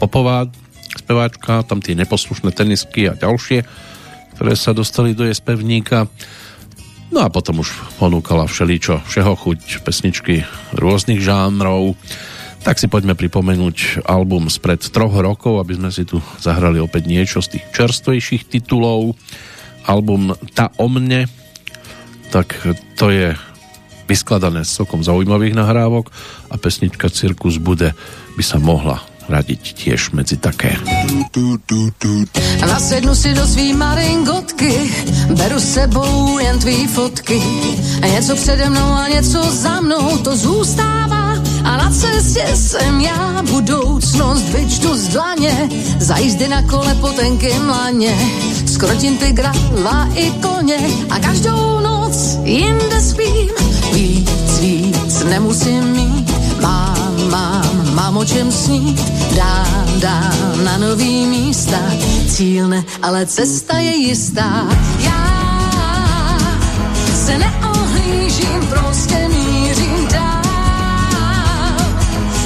popová 0.00 0.48
speváčka, 0.96 1.62
tam 1.68 1.84
tie 1.84 1.92
neposlušné 1.92 2.56
tenisky 2.56 3.06
a 3.06 3.14
ďalšie 3.14 3.62
ktoré 4.40 4.56
sa 4.56 4.72
dostali 4.72 5.12
do 5.12 5.28
jej. 5.28 5.36
No 7.12 7.20
a 7.20 7.28
potom 7.28 7.60
už 7.60 7.76
ponúkala 8.00 8.48
všeličo, 8.48 9.04
všeho 9.04 9.36
chuť, 9.36 9.84
pesničky 9.84 10.48
rôznych 10.72 11.20
žánrov. 11.20 11.92
Tak 12.64 12.80
si 12.80 12.88
poďme 12.88 13.12
pripomenúť 13.12 14.08
album 14.08 14.48
spred 14.48 14.80
troch 14.80 15.12
rokov, 15.12 15.60
aby 15.60 15.76
sme 15.76 15.92
si 15.92 16.08
tu 16.08 16.24
zahrali 16.40 16.80
opäť 16.80 17.04
niečo 17.04 17.44
z 17.44 17.60
tých 17.60 17.64
čerstvejších 17.76 18.48
titulov. 18.48 19.12
Album 19.84 20.32
Ta 20.56 20.72
o 20.80 20.88
mne, 20.88 21.28
tak 22.32 22.56
to 22.96 23.12
je 23.12 23.36
vyskladané 24.08 24.64
z 24.64 24.72
celkom 24.72 25.04
zaujímavých 25.04 25.52
nahrávok 25.52 26.08
a 26.48 26.56
pesnička 26.56 27.12
Cirkus 27.12 27.60
bude 27.60 27.92
by 28.40 28.44
sa 28.44 28.56
mohla 28.56 29.09
radiť 29.30 29.62
tiež 29.78 30.10
medzi 30.10 30.36
také. 30.36 30.74
Nasednu 32.60 33.14
si 33.14 33.30
do 33.30 33.46
svý 33.46 33.72
maringotky, 33.72 34.90
beru 35.38 35.62
s 35.62 35.78
sebou 35.78 36.38
jen 36.38 36.58
tvý 36.58 36.86
fotky. 36.86 37.38
Něco 38.02 38.36
přede 38.36 38.70
mnou 38.70 38.90
a 38.92 39.08
něco 39.08 39.38
za 39.50 39.80
mnou, 39.80 40.18
to 40.18 40.36
zůstává. 40.36 41.38
A 41.64 41.76
na 41.76 41.90
cestě 41.90 42.44
jsem 42.54 43.00
já, 43.00 43.42
budoucnost 43.50 44.48
vyčtu 44.48 44.96
z 44.96 45.08
dlaně, 45.08 45.68
za 45.98 46.16
jízdy 46.16 46.48
na 46.48 46.62
kole 46.62 46.94
po 47.00 47.08
tenkým 47.08 47.68
laně. 47.68 48.16
Skrotím 48.66 49.18
tygra, 49.18 49.52
dva 49.52 50.08
i 50.14 50.30
koně 50.30 50.78
a 51.10 51.18
každou 51.18 51.80
noc 51.80 52.38
jinde 52.44 53.00
spím. 53.00 53.54
Víc, 53.92 54.58
víc 54.60 55.22
nemusím 55.24 55.84
mít, 55.84 56.30
mám, 56.60 57.30
mám 57.30 57.79
mám 58.10 58.18
o 58.18 58.24
čem 58.24 58.52
snít, 58.52 59.00
dám, 59.36 60.00
dám 60.00 60.64
na 60.64 60.78
nový 60.78 61.26
místa, 61.26 61.78
cíl 62.28 62.68
ne, 62.68 62.84
ale 63.02 63.26
cesta 63.26 63.78
je 63.78 63.94
jistá. 63.96 64.68
Já 64.98 66.38
se 67.14 67.38
neohlížím, 67.38 68.66
prostě 68.70 69.28
mířím 69.28 70.08
dál, 70.12 70.42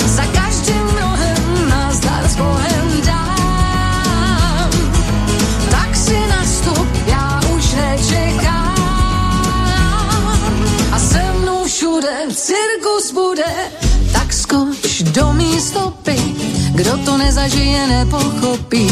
za 0.06 0.24
každým 0.24 0.88
rohem 1.00 1.68
nazdar 1.68 2.28
s 2.28 2.36
Bohem 2.36 3.00
dám. 3.06 4.70
Tak 5.70 5.96
si 5.96 6.26
nastup, 6.28 6.88
já 7.06 7.40
už 7.56 7.74
nečekám 7.74 8.74
a 10.92 10.98
se 10.98 11.32
mnou 11.40 11.64
všude 11.64 12.26
cirkus 12.34 12.73
bude, 15.14 15.22
tak 15.22 15.22
skoč 15.22 15.22
do 15.22 15.32
mý 15.32 15.60
stopy, 15.60 16.16
Kdo 16.74 16.96
to 17.04 17.18
nezažije, 17.18 17.86
nepochopí. 17.86 18.86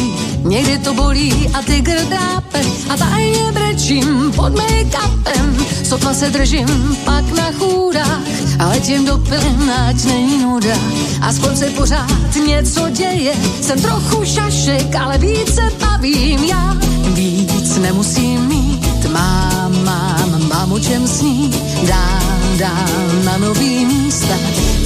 Někdy 0.45 0.79
to 0.79 0.95
bolí 0.95 1.51
a 1.55 1.63
ty 1.63 1.83
drápe 1.83 2.61
a 2.89 2.97
tajně 2.97 3.53
brečím 3.53 4.33
pod 4.37 4.55
make-upem. 4.55 5.67
Sotva 5.85 6.15
se 6.15 6.31
držím 6.31 6.97
pak 7.05 7.33
na 7.33 7.53
chůdách 7.53 8.23
a 8.59 8.69
letím 8.69 9.05
do 9.05 9.19
pilin, 9.19 9.73
ať 9.89 10.05
není 10.05 10.39
nuda. 10.39 10.77
Aspoň 11.21 11.57
se 11.57 11.67
pořád 11.71 12.37
něco 12.47 12.89
děje, 12.91 13.35
jsem 13.61 13.81
trochu 13.81 14.25
šašek, 14.25 14.95
ale 14.97 15.19
více 15.19 15.63
bavím 15.81 16.45
já. 16.45 16.77
Víc 17.15 17.79
nemusím 17.79 18.47
mít, 18.47 19.11
mám, 19.11 19.85
mám, 19.85 20.49
mám 20.49 20.73
o 20.73 20.79
čem 20.79 21.09
snít, 21.09 21.63
dám, 21.87 22.59
dám 22.59 23.25
na 23.25 23.39
nový 23.39 23.85
místa. 23.85 24.35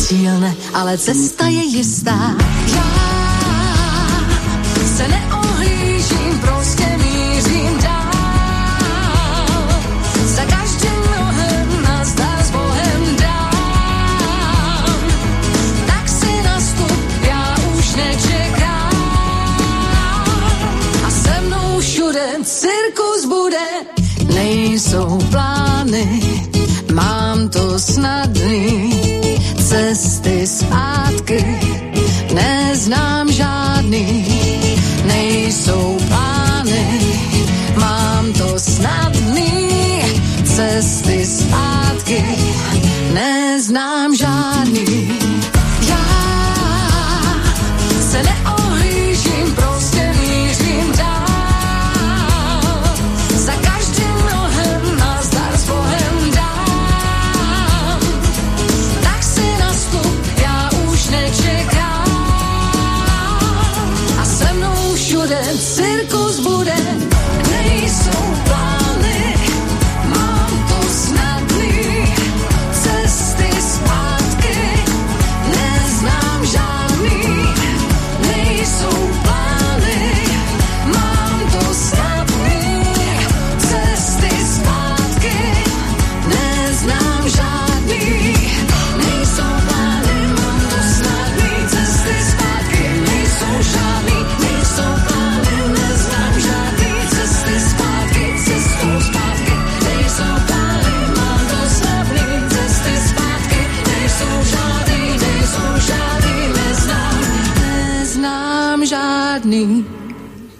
Cíl 0.06 0.54
ale 0.74 0.98
cesta 0.98 1.46
je 1.46 1.64
jistá. 1.64 2.34
Já 2.74 2.84
se 4.96 5.08
neohlížím, 5.08 6.38
prostě 6.40 6.86
mířím 7.02 7.78
dál. 7.82 8.12
Za 10.26 10.42
každým 10.42 11.02
nohem 11.18 11.82
nazdar 11.82 12.42
s 12.44 12.50
Bohem 12.50 13.16
dám. 13.20 14.94
Tak 15.86 16.08
si 16.08 16.42
nastup, 16.42 17.02
já 17.22 17.56
už 17.78 17.94
nečekám. 17.94 18.92
A 21.06 21.10
se 21.10 21.40
mnou 21.40 21.80
všude 21.80 22.26
cirkus 22.44 23.24
bude, 23.28 23.66
nejsou 24.34 25.18
plány, 25.30 26.22
mám 26.92 27.48
to 27.48 27.78
snadný, 27.78 29.15
cesty 29.68 30.46
zpátky, 30.46 31.60
neznám 32.34 33.32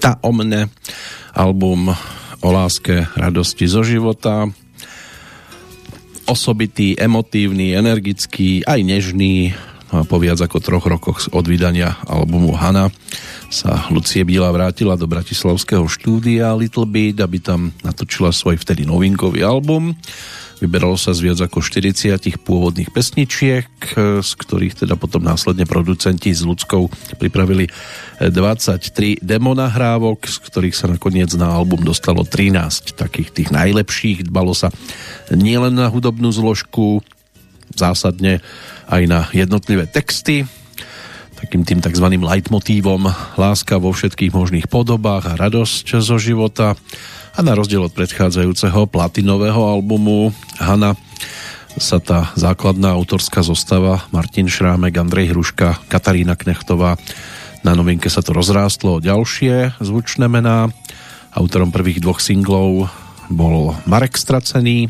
Ta 0.06 0.22
o 0.22 0.30
mne, 0.30 0.70
album 1.34 1.90
o 2.38 2.48
láske, 2.54 3.10
radosti 3.18 3.66
zo 3.66 3.82
života, 3.82 4.46
osobitý, 6.30 6.94
emotívny, 6.94 7.74
energický, 7.74 8.62
aj 8.62 8.86
nežný. 8.86 9.50
No 9.90 10.02
a 10.02 10.02
po 10.06 10.22
viac 10.22 10.38
ako 10.38 10.62
troch 10.62 10.86
rokoch 10.86 11.26
od 11.34 11.42
vydania 11.50 11.98
albumu 12.06 12.54
Hana 12.54 12.94
sa 13.50 13.90
Lucie 13.90 14.22
Bíla 14.22 14.54
vrátila 14.54 14.94
do 14.94 15.10
bratislavského 15.10 15.90
štúdia 15.90 16.54
Little 16.54 16.86
Beat, 16.86 17.18
aby 17.18 17.42
tam 17.42 17.74
natočila 17.82 18.30
svoj 18.30 18.62
vtedy 18.62 18.86
novinkový 18.86 19.42
album. 19.42 19.90
Vyberalo 20.56 20.96
sa 20.96 21.12
z 21.12 21.20
viac 21.28 21.38
ako 21.44 21.60
40 21.60 22.16
pôvodných 22.40 22.88
pesničiek, 22.88 23.68
z 24.24 24.30
ktorých 24.40 24.88
teda 24.88 24.96
potom 24.96 25.20
následne 25.20 25.68
producenti 25.68 26.32
s 26.32 26.48
ľudskou 26.48 26.88
pripravili 27.20 27.68
23 28.24 29.20
demo 29.20 29.52
nahrávok, 29.52 30.24
z 30.24 30.36
ktorých 30.40 30.72
sa 30.72 30.88
nakoniec 30.88 31.28
na 31.36 31.52
album 31.52 31.84
dostalo 31.84 32.24
13 32.24 32.96
takých 32.96 33.36
tých 33.36 33.48
najlepších. 33.52 34.32
Dbalo 34.32 34.56
sa 34.56 34.72
nielen 35.28 35.76
na 35.76 35.92
hudobnú 35.92 36.32
zložku, 36.32 37.04
zásadne 37.76 38.40
aj 38.88 39.02
na 39.04 39.20
jednotlivé 39.36 39.84
texty, 39.84 40.48
takým 41.36 41.68
tým 41.68 41.84
tzv. 41.84 42.06
leitmotívom 42.16 43.12
láska 43.36 43.76
vo 43.76 43.92
všetkých 43.92 44.32
možných 44.32 44.66
podobách 44.72 45.36
a 45.36 45.36
radosť 45.36 46.00
zo 46.00 46.16
života 46.16 46.80
a 47.36 47.44
na 47.44 47.52
rozdiel 47.52 47.84
od 47.84 47.92
predchádzajúceho 47.92 48.88
platinového 48.88 49.60
albumu 49.60 50.32
Hana 50.56 50.96
sa 51.76 52.00
tá 52.00 52.32
základná 52.32 52.96
autorská 52.96 53.44
zostava 53.44 54.08
Martin 54.08 54.48
Šrámek, 54.48 54.96
Andrej 54.96 55.36
Hruška, 55.36 55.76
Katarína 55.92 56.32
Knechtová 56.32 56.96
na 57.60 57.76
novinke 57.76 58.08
sa 58.08 58.24
to 58.24 58.32
rozrástlo 58.32 58.96
o 58.96 59.04
ďalšie 59.04 59.76
zvučné 59.84 60.32
mená. 60.32 60.72
Autorom 61.36 61.68
prvých 61.68 62.00
dvoch 62.00 62.24
singlov 62.24 62.88
bol 63.28 63.76
Marek 63.84 64.16
Stracený, 64.16 64.88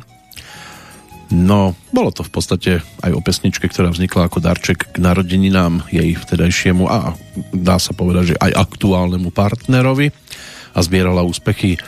No, 1.26 1.74
bolo 1.90 2.14
to 2.14 2.22
v 2.22 2.30
podstate 2.30 2.72
aj 3.02 3.11
o 3.11 3.18
pesničke, 3.18 3.66
ktorá 3.66 3.90
vznikla 3.90 4.30
ako 4.30 4.38
darček 4.38 4.94
k 4.94 4.96
narodeninám 5.02 5.82
jej 5.90 6.14
vtedajšiemu 6.14 6.87
a 6.87 7.18
dá 7.50 7.82
sa 7.82 7.90
povedať, 7.90 8.30
že 8.30 8.37
aj 8.38 8.54
aktuálnemu 8.54 9.35
partnerovi 9.35 10.14
a 10.70 10.78
zbierala 10.87 11.26
úspechy, 11.26 11.82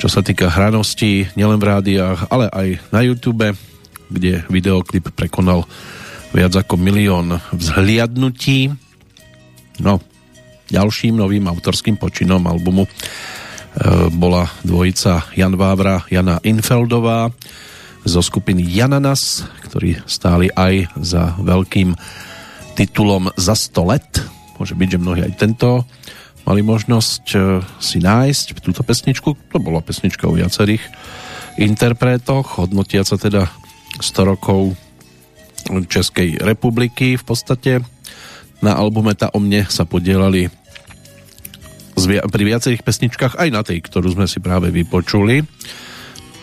čo 0.00 0.08
sa 0.08 0.24
týka 0.24 0.48
hranosti 0.48 1.28
nielen 1.36 1.60
v 1.60 1.68
rádiách, 1.76 2.32
ale 2.32 2.48
aj 2.48 2.80
na 2.88 3.04
YouTube, 3.04 3.52
kde 4.08 4.40
videoklip 4.48 5.12
prekonal 5.12 5.68
viac 6.32 6.56
ako 6.56 6.80
milión 6.80 7.36
vzhliadnutí. 7.52 8.72
No, 9.84 10.00
ďalším 10.72 11.20
novým 11.20 11.44
autorským 11.52 12.00
počinom 12.00 12.40
albumu 12.48 12.88
e, 12.88 12.90
bola 14.08 14.48
dvojica 14.64 15.36
Jan 15.36 15.60
Vávra, 15.60 16.08
Jana 16.08 16.40
Infeldová, 16.48 17.28
zo 18.00 18.24
skupiny 18.24 18.64
Jananas, 18.64 19.44
ktorí 19.68 20.00
stáli 20.08 20.48
aj 20.48 20.96
za 20.96 21.36
veľkým 21.36 21.92
titulom 22.72 23.28
Za 23.36 23.52
100 23.52 23.90
let. 23.92 24.08
Môže 24.56 24.72
byť, 24.72 24.88
že 24.96 25.02
mnohí 25.02 25.20
aj 25.28 25.36
tento 25.36 25.84
mali 26.44 26.60
možnosť 26.64 27.24
e, 27.34 27.38
si 27.80 27.98
nájsť 28.00 28.60
túto 28.60 28.80
pesničku. 28.84 29.36
To 29.52 29.58
bola 29.58 29.84
pesnička 29.84 30.28
o 30.28 30.36
viacerých 30.36 30.82
interpretoch, 31.60 32.60
hodnotiaca 32.62 33.16
teda 33.20 33.48
100 34.00 34.30
rokov 34.30 34.76
Českej 35.70 36.40
republiky 36.40 37.20
v 37.20 37.24
podstate. 37.24 37.72
Na 38.64 38.76
albume 38.76 39.12
Ta 39.16 39.32
o 39.32 39.38
mne 39.40 39.68
sa 39.68 39.84
podielali 39.84 40.48
pri 42.00 42.42
viacerých 42.48 42.80
pesničkách, 42.80 43.36
aj 43.36 43.48
na 43.52 43.60
tej, 43.60 43.84
ktorú 43.84 44.16
sme 44.16 44.24
si 44.24 44.40
práve 44.40 44.72
vypočuli 44.72 45.44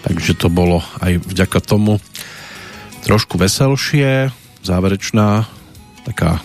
takže 0.08 0.40
to 0.40 0.48
bolo 0.48 0.80
aj 1.04 1.20
vďaka 1.20 1.60
tomu 1.60 2.00
trošku 3.04 3.36
veselšie, 3.36 4.32
záverečná 4.64 5.44
taká 6.08 6.40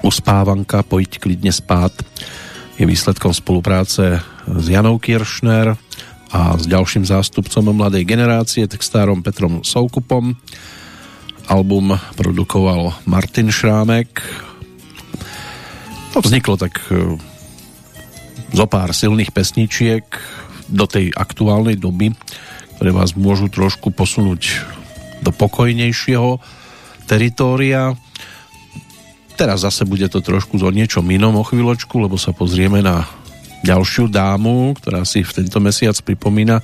uspávanka, 0.00 0.80
pojď 0.80 1.20
klidne 1.20 1.52
spát 1.52 1.92
je 2.78 2.86
výsledkom 2.86 3.34
spolupráce 3.34 4.22
s 4.46 4.64
Janou 4.70 5.02
Kiršner 5.02 5.74
a 6.30 6.54
s 6.54 6.64
ďalším 6.70 7.02
zástupcom 7.02 7.74
mladej 7.74 8.06
generácie, 8.06 8.70
textárom 8.70 9.18
Petrom 9.18 9.66
Soukupom. 9.66 10.38
Album 11.50 11.98
produkoval 12.14 12.94
Martin 13.02 13.50
Šrámek. 13.50 14.22
To 16.14 16.22
vzniklo 16.22 16.54
tak 16.54 16.78
e, 16.94 17.18
zo 18.54 18.66
pár 18.70 18.94
silných 18.94 19.34
pesničiek 19.34 20.06
do 20.70 20.86
tej 20.86 21.10
aktuálnej 21.18 21.74
doby, 21.74 22.14
ktoré 22.78 22.94
vás 22.94 23.18
môžu 23.18 23.50
trošku 23.50 23.90
posunúť 23.90 24.62
do 25.26 25.34
pokojnejšieho 25.34 26.38
teritória. 27.10 27.98
Teraz 29.38 29.62
zase 29.62 29.86
bude 29.86 30.10
to 30.10 30.18
trošku 30.18 30.58
zo 30.58 30.66
niečo 30.74 30.98
inom 30.98 31.38
o 31.38 31.46
chvíľočku, 31.46 31.94
lebo 32.02 32.18
sa 32.18 32.34
pozrieme 32.34 32.82
na 32.82 33.06
ďalšiu 33.62 34.10
dámu, 34.10 34.74
ktorá 34.82 35.06
si 35.06 35.22
v 35.22 35.30
tento 35.30 35.62
mesiac 35.62 35.94
pripomína 36.02 36.58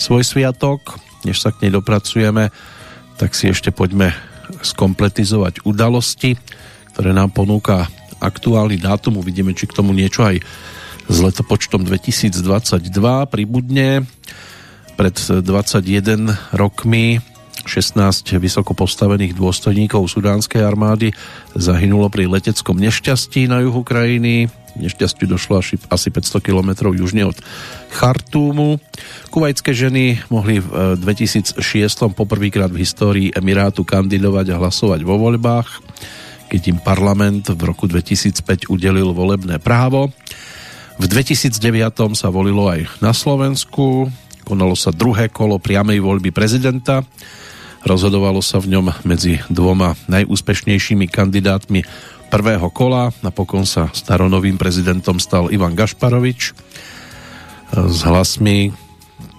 svoj 0.00 0.24
sviatok. 0.24 0.96
Než 1.28 1.44
sa 1.44 1.52
k 1.52 1.68
nej 1.68 1.76
dopracujeme, 1.76 2.48
tak 3.20 3.36
si 3.36 3.52
ešte 3.52 3.68
poďme 3.68 4.16
skompletizovať 4.64 5.68
udalosti, 5.68 6.40
ktoré 6.96 7.12
nám 7.12 7.36
ponúka 7.36 7.84
aktuálny 8.24 8.80
dátum. 8.80 9.20
Uvidíme, 9.20 9.52
či 9.52 9.68
k 9.68 9.76
tomu 9.76 9.92
niečo 9.92 10.24
aj 10.24 10.40
s 11.12 11.16
letopočtom 11.20 11.84
2022 11.84 12.40
pribudne. 13.28 14.08
Pred 14.96 15.44
21 15.44 16.32
rokmi 16.56 17.20
16 17.66 18.38
vysoko 18.38 18.72
postavených 18.72 19.34
dôstojníkov 19.34 20.06
sudánskej 20.06 20.62
armády 20.62 21.10
zahynulo 21.52 22.06
pri 22.06 22.30
leteckom 22.30 22.78
nešťastí 22.78 23.50
na 23.50 23.60
juhu 23.66 23.82
krajiny. 23.82 24.46
Nešťastiu 24.78 25.26
došlo 25.26 25.58
asi, 25.58 25.74
asi 25.90 26.08
500 26.14 26.40
km 26.40 26.94
južne 26.94 27.26
od 27.26 27.36
Chartúmu. 27.90 28.78
Kuvajské 29.34 29.74
ženy 29.74 30.22
mohli 30.30 30.62
v 30.62 30.94
2006 31.00 31.58
poprvýkrát 32.14 32.70
v 32.70 32.86
histórii 32.86 33.28
Emirátu 33.34 33.82
kandidovať 33.82 34.54
a 34.54 34.60
hlasovať 34.62 35.00
vo 35.02 35.18
voľbách, 35.18 35.68
keď 36.52 36.60
im 36.70 36.78
parlament 36.78 37.50
v 37.50 37.62
roku 37.66 37.90
2005 37.90 38.70
udelil 38.70 39.10
volebné 39.10 39.58
právo. 39.58 40.14
V 40.96 41.04
2009 41.04 42.16
sa 42.16 42.28
volilo 42.30 42.68
aj 42.68 42.88
na 43.02 43.10
Slovensku, 43.16 44.08
konalo 44.46 44.78
sa 44.78 44.94
druhé 44.94 45.32
kolo 45.32 45.58
priamej 45.58 45.98
voľby 46.04 46.30
prezidenta 46.30 47.02
Rozhodovalo 47.86 48.42
sa 48.42 48.58
v 48.58 48.74
ňom 48.74 48.90
medzi 49.06 49.38
dvoma 49.46 49.94
najúspešnejšími 50.10 51.06
kandidátmi 51.06 51.86
prvého 52.34 52.66
kola. 52.74 53.14
Napokon 53.22 53.62
sa 53.62 53.94
staronovým 53.94 54.58
prezidentom 54.58 55.22
stal 55.22 55.54
Ivan 55.54 55.78
Gašparovič 55.78 56.40
s 57.72 58.00
hlasmi 58.06 58.70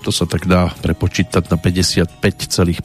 to 0.08 0.16
sa 0.16 0.24
tak 0.24 0.48
dá 0.48 0.72
prepočítať 0.72 1.52
na 1.52 1.60
55,53%. 1.60 2.80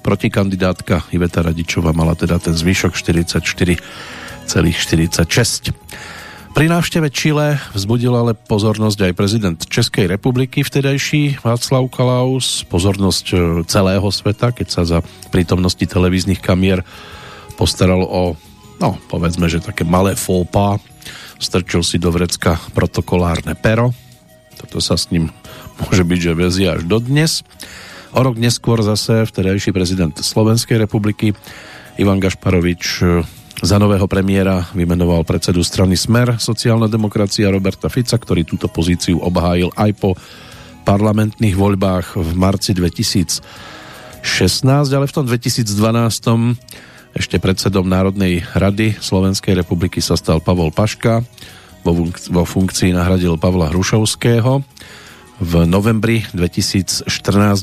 Protikandidátka 0.00 1.04
Iveta 1.12 1.44
Radičová 1.44 1.92
mala 1.92 2.16
teda 2.16 2.40
ten 2.40 2.56
zvyšok 2.56 2.96
44,46%. 2.96 5.76
Pri 6.56 6.72
návšteve 6.72 7.12
Čile 7.12 7.60
vzbudil 7.76 8.16
ale 8.16 8.32
pozornosť 8.32 8.98
aj 9.04 9.12
prezident 9.12 9.58
Českej 9.60 10.08
republiky 10.08 10.64
vtedajší 10.64 11.44
Václav 11.44 11.84
Kalaus, 11.92 12.64
pozornosť 12.72 13.26
e, 13.28 13.36
celého 13.68 14.08
sveta, 14.08 14.56
keď 14.56 14.68
sa 14.72 14.88
za 14.88 14.98
prítomnosti 15.28 15.84
televíznych 15.84 16.40
kamier 16.40 16.80
postaral 17.60 18.00
o, 18.00 18.40
no 18.80 18.96
povedzme, 19.12 19.52
že 19.52 19.60
také 19.60 19.84
malé 19.84 20.16
fópa, 20.16 20.80
strčil 21.36 21.84
si 21.84 22.00
do 22.00 22.08
vrecka 22.08 22.56
protokolárne 22.72 23.52
pero. 23.52 23.92
Toto 24.56 24.80
sa 24.80 24.96
s 24.96 25.12
ním 25.12 25.28
môže 25.76 26.08
byť, 26.08 26.18
že 26.24 26.32
vezie 26.32 26.72
až 26.72 26.88
dodnes. 26.88 27.44
O 28.16 28.24
rok 28.24 28.40
neskôr 28.40 28.80
zase 28.80 29.28
vtedajší 29.28 29.76
prezident 29.76 30.16
Slovenskej 30.16 30.80
republiky 30.80 31.36
Ivan 32.00 32.16
Gašparovič 32.16 33.04
za 33.64 33.80
nového 33.80 34.04
premiéra 34.04 34.68
vymenoval 34.76 35.24
predsedu 35.24 35.64
strany 35.64 35.96
Smer 35.96 36.36
sociálna 36.36 36.92
demokracia 36.92 37.48
Roberta 37.48 37.88
Fica, 37.88 38.20
ktorý 38.20 38.44
túto 38.44 38.68
pozíciu 38.68 39.16
obhájil 39.24 39.72
aj 39.72 39.90
po 39.96 40.12
parlamentných 40.84 41.56
voľbách 41.56 42.20
v 42.20 42.30
marci 42.36 42.76
2016, 42.76 43.40
ale 44.68 45.08
v 45.08 45.14
tom 45.14 45.24
2012 45.24 45.72
ešte 47.16 47.40
predsedom 47.40 47.88
Národnej 47.88 48.44
rady 48.52 48.92
Slovenskej 49.00 49.56
republiky 49.56 50.04
sa 50.04 50.20
stal 50.20 50.44
Pavol 50.44 50.68
Paška, 50.68 51.24
vo 51.86 52.44
funkcii 52.44 52.92
nahradil 52.92 53.40
Pavla 53.40 53.72
Hrušovského 53.72 54.60
v 55.36 55.68
novembri 55.68 56.24
2014 56.32 57.08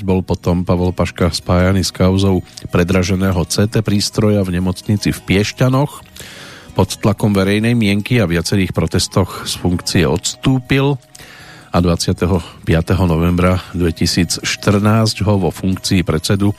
bol 0.06 0.22
potom 0.22 0.62
Pavol 0.62 0.94
Paška 0.94 1.34
spájaný 1.34 1.82
s 1.82 1.90
kauzou 1.90 2.46
predraženého 2.70 3.42
CT 3.50 3.82
prístroja 3.82 4.46
v 4.46 4.62
nemocnici 4.62 5.10
v 5.10 5.20
Piešťanoch. 5.26 6.06
Pod 6.78 6.90
tlakom 7.02 7.34
verejnej 7.34 7.74
mienky 7.74 8.22
a 8.22 8.30
viacerých 8.30 8.78
protestoch 8.78 9.50
z 9.50 9.58
funkcie 9.58 10.06
odstúpil 10.06 11.02
a 11.74 11.78
25. 11.82 12.62
novembra 13.10 13.58
2014 13.74 14.46
ho 15.26 15.34
vo 15.42 15.50
funkcii 15.50 16.06
predsedu 16.06 16.54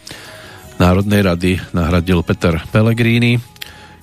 Národnej 0.82 1.22
rady 1.22 1.52
nahradil 1.70 2.26
Peter 2.26 2.58
Pellegrini, 2.74 3.38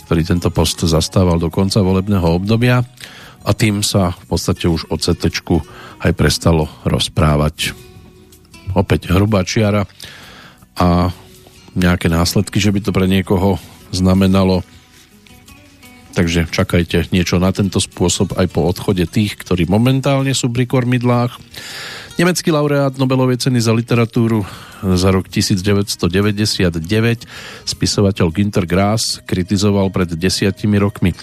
ktorý 0.07 0.23
tento 0.23 0.47
post 0.47 0.79
zastával 0.87 1.35
do 1.35 1.51
konca 1.51 1.83
volebného 1.83 2.39
obdobia 2.39 2.87
a 3.41 3.51
tým 3.57 3.81
sa 3.81 4.13
v 4.13 4.25
podstate 4.35 4.69
už 4.69 4.89
o 4.93 4.95
CT 4.97 5.33
aj 6.01 6.11
prestalo 6.13 6.69
rozprávať. 6.85 7.73
Opäť 8.77 9.11
hrubá 9.11 9.43
čiara 9.43 9.89
a 10.77 11.11
nejaké 11.75 12.07
následky, 12.11 12.59
že 12.59 12.71
by 12.71 12.79
to 12.83 12.91
pre 12.91 13.07
niekoho 13.07 13.57
znamenalo. 13.91 14.63
Takže 16.11 16.51
čakajte 16.51 17.07
niečo 17.15 17.39
na 17.39 17.55
tento 17.55 17.79
spôsob 17.79 18.35
aj 18.35 18.47
po 18.51 18.67
odchode 18.67 19.07
tých, 19.07 19.39
ktorí 19.39 19.63
momentálne 19.67 20.35
sú 20.35 20.51
pri 20.51 20.67
kormidlách. 20.67 21.39
Nemecký 22.21 22.53
laureát 22.53 22.93
Nobelovej 23.01 23.41
ceny 23.41 23.57
za 23.65 23.73
literatúru 23.73 24.45
za 24.85 25.09
rok 25.09 25.25
1999 25.25 26.77
spisovateľ 27.65 28.27
Günter 28.29 28.69
Grass 28.69 29.25
kritizoval 29.25 29.89
pred 29.89 30.13
desiatimi 30.13 30.77
rokmi 30.77 31.17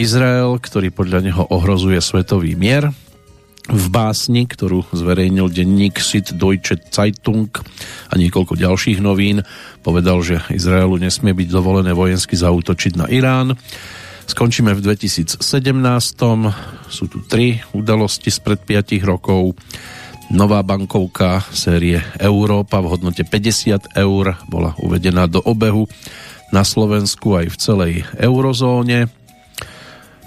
Izrael, 0.00 0.56
ktorý 0.56 0.96
podľa 0.96 1.28
neho 1.28 1.44
ohrozuje 1.44 2.00
svetový 2.00 2.56
mier. 2.56 2.88
V 3.68 3.86
básni, 3.92 4.48
ktorú 4.48 4.88
zverejnil 4.96 5.52
denník 5.52 6.00
Deutsche 6.32 6.80
Zeitung 6.88 7.52
a 8.08 8.16
niekoľko 8.16 8.56
ďalších 8.56 9.04
novín, 9.04 9.44
povedal, 9.84 10.24
že 10.24 10.40
Izraelu 10.48 10.96
nesmie 10.96 11.36
byť 11.36 11.52
dovolené 11.52 11.92
vojensky 11.92 12.32
zautočiť 12.40 12.96
na 12.96 13.12
Irán. 13.12 13.60
Skončíme 14.24 14.72
v 14.72 14.80
2017. 14.88 15.44
Sú 16.88 17.04
tu 17.12 17.20
tri 17.28 17.60
udalosti 17.76 18.32
spred 18.32 18.64
5 18.64 19.04
rokov. 19.04 19.52
Nová 20.30 20.62
bankovka 20.62 21.42
série 21.50 21.98
Európa 22.14 22.78
v 22.78 22.94
hodnote 22.94 23.26
50 23.26 23.98
eur 23.98 24.38
bola 24.46 24.78
uvedená 24.78 25.26
do 25.26 25.42
obehu 25.42 25.90
na 26.54 26.62
Slovensku 26.62 27.34
aj 27.34 27.46
v 27.50 27.56
celej 27.58 27.94
eurozóne. 28.14 29.10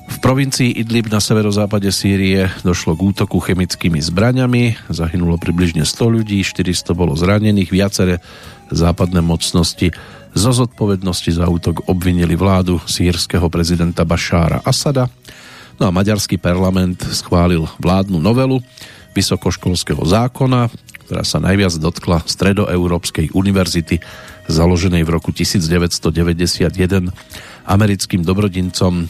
V 0.04 0.18
provincii 0.20 0.76
Idlib 0.76 1.08
na 1.08 1.24
severozápade 1.24 1.88
Sýrie 1.95 2.51
došlo 2.68 2.99
k 2.99 3.16
útoku 3.16 3.39
chemickými 3.39 4.04
zbraňami, 4.04 4.91
zahynulo 4.91 5.39
približne 5.39 5.88
100 5.88 6.16
ľudí, 6.20 6.43
400 6.43 6.91
bolo 6.91 7.16
zranených, 7.16 7.72
viaceré 7.72 8.20
západné 8.76 9.24
mocnosti 9.24 9.88
zo 10.36 10.51
zodpovednosti 10.51 11.32
za 11.32 11.47
útok 11.47 11.88
obvinili 11.88 12.36
vládu 12.36 12.84
sírskeho 12.84 13.47
prezidenta 13.47 14.04
Bašára 14.04 14.68
Asada. 14.68 15.08
No 15.80 15.88
a 15.88 15.95
maďarský 15.95 16.36
parlament 16.43 16.99
schválil 17.08 17.64
vládnu 17.80 18.20
novelu, 18.20 18.60
vysokoškolského 19.14 20.01
zákona, 20.01 20.70
ktorá 21.07 21.24
sa 21.24 21.39
najviac 21.39 21.78
dotkla 21.78 22.26
Stredoeurópskej 22.26 23.32
univerzity, 23.38 24.01
založenej 24.49 25.07
v 25.07 25.14
roku 25.14 25.32
1991 25.32 27.14
americkým 27.64 28.22
dobrodincom, 28.28 29.07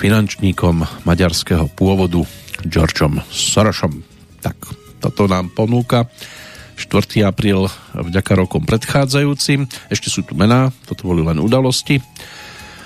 finančníkom 0.00 1.04
maďarského 1.04 1.68
pôvodu 1.76 2.24
Georgeom 2.64 3.20
Sorosom. 3.28 4.00
Tak, 4.40 4.56
toto 5.04 5.28
nám 5.28 5.52
ponúka 5.52 6.08
4. 6.74 7.22
apríl 7.28 7.70
vďaka 7.94 8.32
rokom 8.34 8.66
predchádzajúcim. 8.66 9.68
Ešte 9.92 10.08
sú 10.10 10.26
tu 10.26 10.34
mená, 10.34 10.74
toto 10.90 11.06
boli 11.06 11.22
len 11.22 11.38
udalosti 11.38 12.02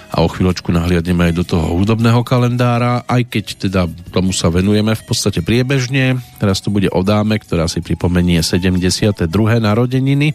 a 0.09 0.25
o 0.25 0.29
chvíľočku 0.29 0.73
nahliadneme 0.73 1.29
aj 1.29 1.35
do 1.37 1.45
toho 1.45 1.77
hudobného 1.77 2.25
kalendára, 2.25 3.05
aj 3.05 3.29
keď 3.29 3.45
teda 3.69 3.83
tomu 4.09 4.33
sa 4.33 4.49
venujeme 4.49 4.97
v 4.97 5.05
podstate 5.05 5.45
priebežne. 5.45 6.17
Teraz 6.41 6.65
to 6.65 6.73
bude 6.73 6.89
o 6.89 7.01
dáme, 7.05 7.37
ktorá 7.37 7.69
si 7.69 7.85
pripomenie 7.85 8.41
72. 8.41 9.29
narodeniny. 9.61 10.33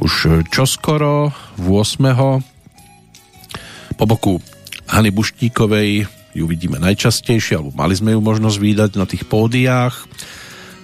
Už 0.00 0.40
čoskoro, 0.48 1.28
v 1.60 1.66
8. 1.76 4.00
po 4.00 4.04
boku 4.08 4.40
Hany 4.88 5.12
Buštíkovej 5.12 6.08
ju 6.32 6.44
vidíme 6.48 6.80
najčastejšie, 6.80 7.60
alebo 7.60 7.76
mali 7.76 7.92
sme 7.92 8.16
ju 8.16 8.20
možnosť 8.24 8.56
výdať 8.56 8.90
na 8.96 9.04
tých 9.04 9.28
pódiách. 9.28 10.08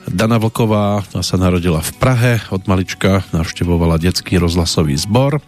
Dana 0.07 0.37
Vlková 0.37 1.03
sa 1.25 1.37
narodila 1.41 1.81
v 1.81 1.93
Prahe, 1.97 2.33
od 2.53 2.69
malička 2.69 3.25
navštevovala 3.33 3.99
detský 3.99 4.37
rozhlasový 4.37 4.95
zbor, 5.01 5.41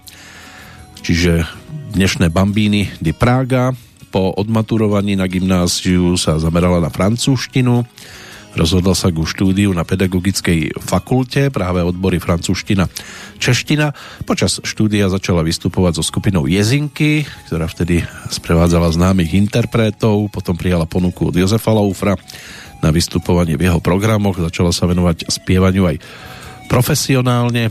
čiže 1.04 1.44
dnešné 1.92 2.28
Bambíny 2.28 3.00
di 3.00 3.12
Praga. 3.16 3.72
Po 4.08 4.32
odmaturovaní 4.36 5.16
na 5.16 5.28
gymnáziu 5.28 6.16
sa 6.16 6.40
zamerala 6.40 6.80
na 6.80 6.88
francúzštinu. 6.88 7.84
Rozhodla 8.56 8.96
sa 8.96 9.12
ku 9.12 9.28
štúdiu 9.28 9.70
na 9.76 9.84
pedagogickej 9.84 10.80
fakulte, 10.80 11.52
práve 11.52 11.84
odbory 11.84 12.16
francúzština, 12.16 12.88
čeština. 13.36 13.92
Počas 14.24 14.64
štúdia 14.64 15.12
začala 15.12 15.44
vystupovať 15.44 16.00
so 16.00 16.02
skupinou 16.02 16.48
Jezinky, 16.48 17.28
ktorá 17.46 17.68
vtedy 17.68 18.02
sprevádzala 18.32 18.90
známych 18.90 19.36
interpretov, 19.36 20.32
potom 20.32 20.56
prijala 20.56 20.88
ponuku 20.88 21.28
od 21.28 21.36
Jozefa 21.36 21.70
Laufra 21.76 22.16
na 22.80 22.88
vystupovanie 22.90 23.60
v 23.60 23.68
jeho 23.68 23.80
programoch, 23.84 24.40
začala 24.40 24.72
sa 24.72 24.88
venovať 24.88 25.28
spievaniu 25.28 25.84
aj 25.84 26.00
profesionálne. 26.72 27.70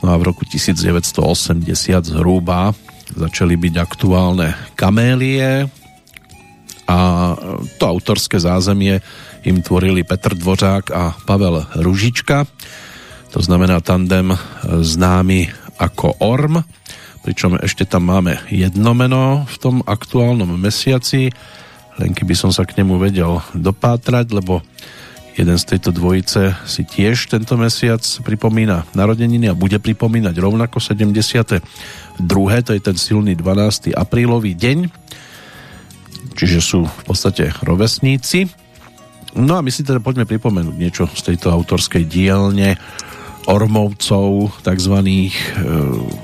No 0.00 0.14
a 0.14 0.16
v 0.16 0.30
roku 0.30 0.46
1980 0.46 1.68
zhruba 2.06 2.72
začali 3.14 3.56
byť 3.56 3.74
aktuálne 3.78 4.52
kamélie 4.76 5.68
a 6.88 6.98
to 7.76 7.84
autorské 7.84 8.40
zázemie 8.40 9.00
im 9.44 9.60
tvorili 9.60 10.04
Petr 10.04 10.34
Dvořák 10.34 10.84
a 10.92 11.12
Pavel 11.24 11.64
Ružička. 11.78 12.48
To 13.32 13.40
znamená 13.44 13.84
tandem 13.84 14.32
známy 14.64 15.52
ako 15.76 16.16
Orm, 16.24 16.64
pričom 17.22 17.60
ešte 17.60 17.84
tam 17.84 18.08
máme 18.08 18.40
jedno 18.48 18.96
meno 18.96 19.44
v 19.44 19.56
tom 19.60 19.76
aktuálnom 19.84 20.48
mesiaci, 20.56 21.28
len 22.00 22.10
keby 22.16 22.32
som 22.32 22.50
sa 22.50 22.64
k 22.64 22.80
nemu 22.80 22.96
vedel 22.96 23.42
dopátrať, 23.52 24.32
lebo 24.32 24.64
Jeden 25.38 25.54
z 25.54 25.64
tejto 25.70 25.94
dvojice 25.94 26.58
si 26.66 26.82
tiež 26.82 27.30
tento 27.30 27.54
mesiac 27.54 28.02
pripomína 28.26 28.90
narodeniny 28.90 29.46
a 29.46 29.54
bude 29.54 29.78
pripomínať 29.78 30.34
rovnako 30.34 30.82
72. 30.82 31.62
To 32.66 32.70
je 32.74 32.82
ten 32.82 32.96
silný 32.98 33.38
12. 33.38 33.94
aprílový 33.94 34.58
deň. 34.58 34.90
Čiže 36.34 36.58
sú 36.58 36.80
v 36.90 37.02
podstate 37.06 37.54
rovesníci. 37.62 38.50
No 39.38 39.54
a 39.54 39.62
my 39.62 39.70
si 39.70 39.86
teda 39.86 40.02
poďme 40.02 40.26
pripomenúť 40.26 40.74
niečo 40.74 41.06
z 41.06 41.30
tejto 41.30 41.54
autorskej 41.54 42.02
dielne 42.02 42.74
Ormovcov, 43.46 44.58
takzvaných 44.66 45.38
e, 45.38 45.44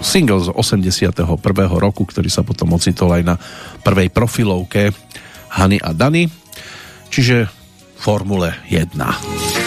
single 0.03 0.43
z 0.43 0.51
81. 0.51 1.23
roku, 1.71 2.03
ktorý 2.03 2.27
sa 2.27 2.43
potom 2.43 2.75
ocitol 2.75 3.15
aj 3.15 3.23
na 3.23 3.39
prvej 3.87 4.11
profilovke 4.11 4.91
Hany 5.55 5.79
a 5.79 5.95
Dany. 5.95 6.27
Čiže 7.15 7.64
Formule 8.05 8.53
1. 8.69 9.64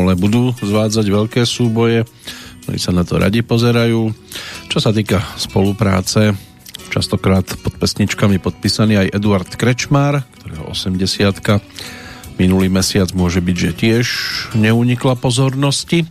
formule 0.00 0.16
budú 0.16 0.56
zvádzať 0.56 1.06
veľké 1.12 1.40
súboje, 1.44 2.08
ktorí 2.64 2.78
sa 2.80 2.88
na 2.88 3.04
to 3.04 3.20
radi 3.20 3.44
pozerajú. 3.44 4.08
Čo 4.72 4.80
sa 4.80 4.96
týka 4.96 5.20
spolupráce, 5.36 6.32
častokrát 6.88 7.44
pod 7.60 7.76
pesničkami 7.76 8.40
podpísaný 8.40 8.96
aj 8.96 9.20
Eduard 9.20 9.52
Krečmár, 9.60 10.24
ktorého 10.40 10.72
80 10.72 11.36
minulý 12.40 12.72
mesiac 12.72 13.12
môže 13.12 13.44
byť, 13.44 13.56
že 13.60 13.70
tiež 13.76 14.06
neunikla 14.56 15.20
pozornosti. 15.20 16.00
E, 16.00 16.06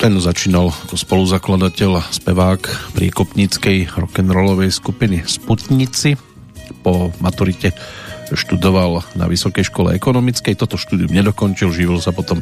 ten 0.00 0.16
začínal 0.16 0.72
ako 0.72 0.96
spoluzakladateľ 0.96 1.90
a 2.00 2.08
spevák 2.08 2.96
priekopníckej 2.96 3.92
rock'n'rollovej 4.00 4.72
skupiny 4.72 5.28
Sputnici. 5.28 6.16
Po 6.80 7.12
maturite 7.20 7.76
študoval 8.32 9.04
na 9.12 9.28
Vysokej 9.28 9.68
škole 9.68 9.92
ekonomickej. 9.92 10.56
Toto 10.56 10.80
štúdium 10.80 11.12
nedokončil, 11.12 11.68
živil 11.74 12.00
sa 12.00 12.16
potom 12.16 12.40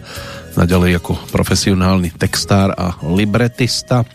naďalej 0.55 1.03
ako 1.03 1.19
profesionálny 1.35 2.15
textár 2.15 2.71
a 2.79 2.95
libretista. 3.03 4.07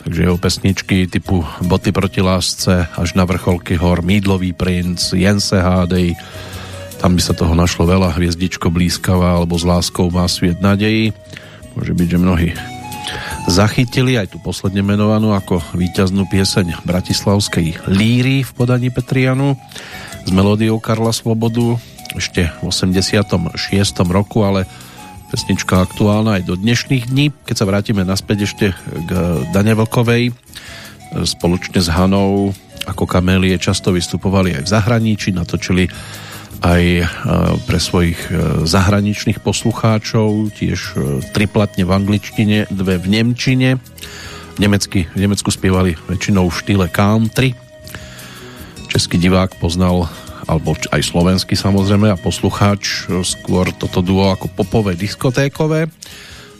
Takže 0.00 0.24
jeho 0.24 0.40
pesničky 0.40 1.04
typu 1.10 1.44
Boty 1.66 1.92
proti 1.92 2.24
lásce 2.24 2.88
až 2.88 3.12
na 3.12 3.28
vrcholky 3.28 3.76
hor, 3.76 4.00
Mídlový 4.00 4.56
princ, 4.56 5.12
Jense 5.12 5.60
Hádej, 5.60 6.16
tam 6.98 7.14
by 7.14 7.22
sa 7.22 7.36
toho 7.36 7.52
našlo 7.52 7.84
veľa, 7.86 8.16
Hviezdičko 8.16 8.72
blízkava 8.72 9.36
alebo 9.36 9.54
S 9.54 9.68
láskou 9.68 10.10
má 10.10 10.26
sviet 10.26 10.58
nadejí 10.58 11.14
Môže 11.78 11.94
byť, 11.94 12.08
že 12.10 12.18
mnohí 12.18 12.50
zachytili 13.46 14.18
aj 14.20 14.34
tú 14.34 14.42
posledne 14.42 14.82
menovanú 14.84 15.32
ako 15.32 15.62
víťaznú 15.78 16.28
pieseň 16.28 16.84
Bratislavskej 16.84 17.86
líry 17.88 18.44
v 18.44 18.50
podaní 18.52 18.90
Petrianu 18.92 19.56
s 20.28 20.30
melódiou 20.36 20.76
Karla 20.76 21.08
Svobodu 21.08 21.80
ešte 22.12 22.52
v 22.60 22.68
86. 22.68 23.48
roku, 24.12 24.44
ale 24.44 24.68
pesnička 25.32 25.80
aktuálna 25.80 26.36
aj 26.36 26.42
do 26.44 26.52
dnešných 26.52 27.08
dní. 27.08 27.32
Keď 27.48 27.56
sa 27.56 27.64
vrátime 27.64 28.04
naspäť 28.04 28.44
ešte 28.44 28.66
k 28.76 29.10
Dane 29.56 29.72
Vlkovej, 29.72 30.36
spoločne 31.24 31.80
s 31.80 31.88
Hanou 31.88 32.52
ako 32.84 33.08
kamélie 33.08 33.56
často 33.56 33.88
vystupovali 33.88 34.52
aj 34.52 34.68
v 34.68 34.72
zahraničí, 34.76 35.32
natočili 35.32 35.88
aj 36.60 36.82
e, 36.84 37.04
pre 37.64 37.80
svojich 37.80 38.20
e, 38.28 38.68
zahraničných 38.68 39.40
poslucháčov, 39.40 40.52
tiež 40.60 40.80
e, 40.92 41.24
triplatne 41.32 41.88
v 41.88 41.94
angličtine, 41.96 42.68
dve 42.68 43.00
v 43.00 43.06
nemčine. 43.16 43.80
Nemecky, 44.60 45.08
v 45.08 45.18
Nemecku 45.24 45.48
spievali 45.48 45.96
väčšinou 46.04 46.52
v 46.52 46.58
štýle 46.60 46.86
country. 46.92 47.67
Český 48.88 49.20
divák 49.20 49.56
poznal 49.60 50.08
alebo 50.48 50.72
aj 50.72 51.04
slovenský 51.04 51.54
samozrejme 51.54 52.08
a 52.08 52.16
poslucháč 52.16 53.04
skôr 53.20 53.68
toto 53.76 54.00
duo 54.00 54.32
ako 54.32 54.48
popové 54.48 54.96
diskotékové. 54.96 55.92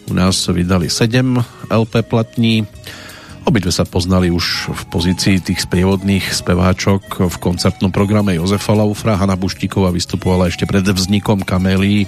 U 0.08 0.12
nás 0.12 0.44
vydali 0.52 0.92
7 0.92 1.40
LP 1.72 2.04
platní 2.04 2.68
Obidve 3.48 3.72
sa 3.72 3.88
poznali 3.88 4.28
už 4.28 4.76
v 4.76 4.82
pozícii 4.92 5.40
tých 5.40 5.64
sprievodných 5.64 6.20
speváčok 6.20 7.32
v 7.32 7.36
koncertnom 7.40 7.88
programe 7.88 8.36
Jozefa 8.36 8.76
Laufra. 8.76 9.16
Hanna 9.16 9.40
Buštíková 9.40 9.88
vystupovala 9.88 10.52
ešte 10.52 10.68
pred 10.68 10.84
vznikom 10.84 11.48
Kamélii 11.48 12.04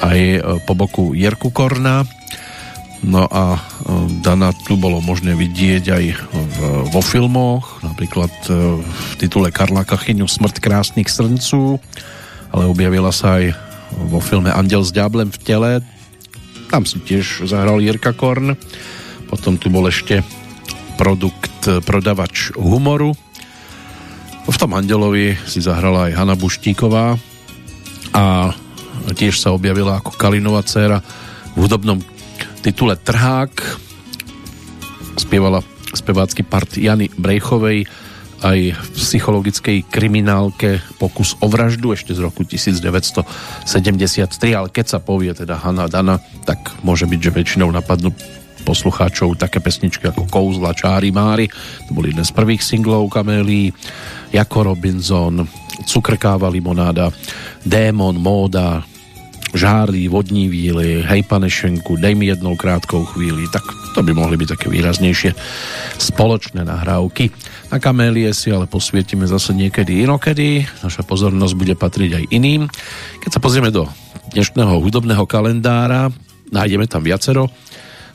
aj 0.00 0.18
e, 0.18 0.38
po 0.64 0.72
boku 0.72 1.12
Jerku 1.12 1.52
Korna. 1.52 2.08
No 3.02 3.26
a 3.26 3.58
e, 3.58 3.60
Dana 4.22 4.54
tu 4.54 4.78
bolo 4.78 5.02
možné 5.02 5.34
vidieť 5.34 5.84
aj 5.90 6.04
v, 6.30 6.56
vo 6.94 7.02
filmoch, 7.02 7.82
napríklad 7.82 8.30
e, 8.46 8.78
v 8.78 9.12
titule 9.18 9.50
Karla 9.50 9.82
Kachyňu 9.82 10.30
Smrt 10.30 10.62
krásnych 10.62 11.10
srncú, 11.10 11.82
ale 12.54 12.70
objavila 12.70 13.10
sa 13.10 13.42
aj 13.42 13.58
vo 14.06 14.22
filme 14.22 14.54
Andel 14.54 14.86
s 14.86 14.94
ďáblem 14.94 15.34
v 15.34 15.38
tele. 15.42 15.70
Tam 16.70 16.86
si 16.86 17.02
tiež 17.02 17.44
zahral 17.44 17.82
Jirka 17.82 18.14
Korn. 18.14 18.54
Potom 19.28 19.58
tu 19.58 19.68
bol 19.68 19.84
ešte 19.90 20.22
produkt 20.96 21.66
eh, 21.66 21.82
prodavač 21.82 22.54
humoru. 22.54 23.12
V 24.42 24.56
tom 24.58 24.74
Andelovi 24.74 25.38
si 25.46 25.58
zahrala 25.62 26.10
aj 26.10 26.18
Hanna 26.18 26.36
Buštíková 26.38 27.14
a 28.12 28.24
tiež 29.14 29.38
sa 29.38 29.54
objavila 29.54 29.98
ako 29.98 30.14
Kalinová 30.18 30.66
dcéra 30.66 30.98
v 31.54 31.56
hudobnom 31.62 32.02
titule 32.62 32.94
Trhák. 32.94 33.50
Spievala 35.18 35.60
spevácky 35.92 36.46
part 36.46 36.78
Jany 36.78 37.10
Brejchovej 37.18 37.84
aj 38.42 38.58
v 38.74 38.88
psychologickej 38.98 39.86
kriminálke 39.86 40.82
Pokus 40.98 41.38
o 41.38 41.46
vraždu 41.46 41.94
ešte 41.94 42.10
z 42.14 42.22
roku 42.26 42.42
1973, 42.42 43.22
ale 44.54 44.68
keď 44.70 44.86
sa 44.86 44.98
povie 44.98 45.30
teda 45.30 45.62
Hanna 45.62 45.86
Dana, 45.86 46.18
tak 46.42 46.74
môže 46.82 47.06
byť, 47.06 47.20
že 47.22 47.30
väčšinou 47.30 47.70
napadnú 47.70 48.10
poslucháčov 48.62 49.38
také 49.38 49.58
pesničky 49.58 50.06
ako 50.10 50.30
Kouzla, 50.30 50.74
Čári 50.74 51.10
Mári, 51.10 51.50
to 51.86 51.90
boli 51.94 52.14
jeden 52.14 52.26
z 52.26 52.30
prvých 52.34 52.62
singlov 52.62 53.10
Kamélí, 53.10 53.74
Jako 54.30 54.74
Robinson, 54.74 55.42
Cukrkáva 55.86 56.46
limonáda, 56.46 57.10
Démon, 57.66 58.18
Móda, 58.18 58.86
Žárlí, 59.52 60.08
Vodní 60.08 60.48
víly, 60.48 61.04
Hej 61.04 61.28
panešenku, 61.28 62.00
Dej 62.00 62.16
mi 62.16 62.32
jednou 62.32 62.56
krátkou 62.56 63.04
chvíli, 63.04 63.44
tak 63.52 63.60
to 63.92 64.00
by 64.00 64.16
mohli 64.16 64.40
byť 64.40 64.48
také 64.56 64.72
výraznejšie 64.72 65.36
spoločné 66.00 66.64
nahrávky. 66.64 67.28
Na 67.68 67.76
Kamélie 67.76 68.32
si 68.32 68.48
ale 68.48 68.64
posvietime 68.64 69.28
zase 69.28 69.52
niekedy 69.52 70.08
inokedy, 70.08 70.64
naša 70.80 71.04
pozornosť 71.04 71.54
bude 71.56 71.74
patriť 71.76 72.10
aj 72.16 72.24
iným. 72.32 72.72
Keď 73.20 73.30
sa 73.36 73.40
pozrieme 73.44 73.68
do 73.68 73.84
dnešného 74.32 74.80
hudobného 74.80 75.28
kalendára, 75.28 76.08
nájdeme 76.48 76.88
tam 76.88 77.04
viacero 77.04 77.52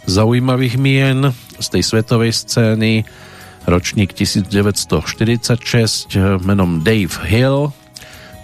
zaujímavých 0.07 0.79
mien 0.79 1.35
z 1.59 1.67
tej 1.67 1.83
svetovej 1.83 2.31
scény. 2.33 3.03
Ročník 3.67 4.15
1946 4.15 6.15
menom 6.47 6.79
Dave 6.81 7.11
Hill, 7.27 7.75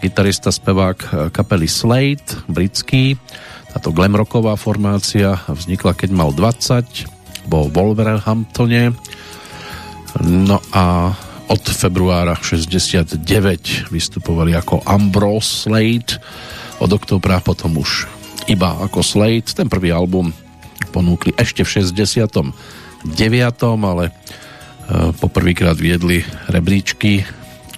gitarista, 0.03 0.51
spevák 0.51 1.31
kapely 1.31 1.71
Slate, 1.71 2.43
britský. 2.51 3.15
Táto 3.71 3.95
glamrocková 3.95 4.59
formácia 4.59 5.39
vznikla, 5.47 5.95
keď 5.95 6.09
mal 6.11 6.35
20, 6.35 7.47
bol 7.47 7.71
v 7.71 7.73
Wolverhamptone. 7.73 8.91
No 10.27 10.59
a 10.75 11.15
od 11.47 11.63
februára 11.71 12.35
69 12.35 13.23
vystupovali 13.89 14.51
ako 14.59 14.83
Ambrose 14.83 15.67
Slate, 15.67 16.19
od 16.83 16.91
oktobra 16.91 17.39
potom 17.39 17.79
už 17.79 18.05
iba 18.51 18.75
ako 18.83 18.99
Slate. 18.99 19.55
Ten 19.55 19.71
prvý 19.71 19.95
album 19.95 20.35
ponúkli 20.91 21.31
ešte 21.39 21.63
v 21.63 21.79
69. 21.79 23.07
ale 23.63 24.05
e, 24.07 24.11
poprvýkrát 25.15 25.79
viedli 25.79 26.27
rebríčky 26.51 27.23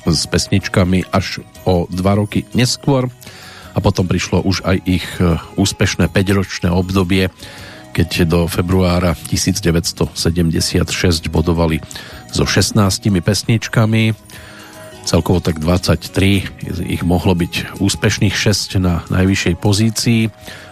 s 0.05 0.29
pesničkami 0.29 1.09
až 1.09 1.41
o 1.65 1.89
dva 1.89 2.17
roky 2.17 2.45
neskôr. 2.53 3.09
A 3.75 3.83
potom 3.83 4.07
prišlo 4.07 4.39
už 4.45 4.63
aj 4.63 4.77
ich 4.87 5.07
e, 5.19 5.35
úspešné 5.59 6.07
5-ročné 6.07 6.71
obdobie, 6.71 7.27
keď 7.91 8.27
do 8.27 8.39
februára 8.47 9.15
1976 9.15 10.15
bodovali 11.27 11.83
so 12.31 12.47
16 12.47 12.75
pesničkami. 13.19 14.15
Celkovo 15.05 15.37
tak 15.43 15.59
23 15.61 16.87
ich 16.87 17.03
mohlo 17.05 17.35
byť 17.35 17.77
úspešných 17.77 18.35
6 18.35 18.79
na 18.81 19.03
najvyššej 19.11 19.55
pozícii 19.59 20.21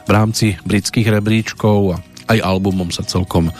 v 0.03 0.09
rámci 0.09 0.59
britských 0.65 1.07
rebríčkov 1.11 1.77
a 1.93 1.97
aj 2.33 2.39
albumom 2.39 2.89
sa 2.91 3.03
celkom 3.03 3.51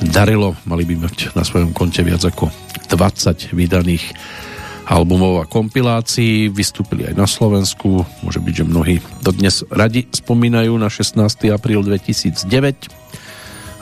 darilo. 0.00 0.56
Mali 0.64 0.84
by 0.84 1.08
mať 1.08 1.36
na 1.36 1.44
svojom 1.44 1.72
konte 1.72 2.02
viac 2.02 2.24
ako 2.24 2.50
20 2.92 3.52
vydaných 3.52 4.16
albumov 4.88 5.44
a 5.44 5.48
kompilácií. 5.48 6.48
Vystúpili 6.48 7.04
aj 7.04 7.14
na 7.14 7.28
Slovensku. 7.28 8.08
Môže 8.24 8.40
byť, 8.40 8.54
že 8.56 8.64
mnohí 8.64 8.96
dodnes 9.20 9.60
radi 9.68 10.08
spomínajú 10.08 10.72
na 10.80 10.88
16. 10.88 11.20
apríl 11.52 11.84
2009 11.84 12.40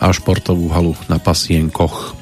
a 0.03 0.11
športovú 0.11 0.67
halu 0.75 0.93
na 1.07 1.23
Pasienkoch. 1.23 2.19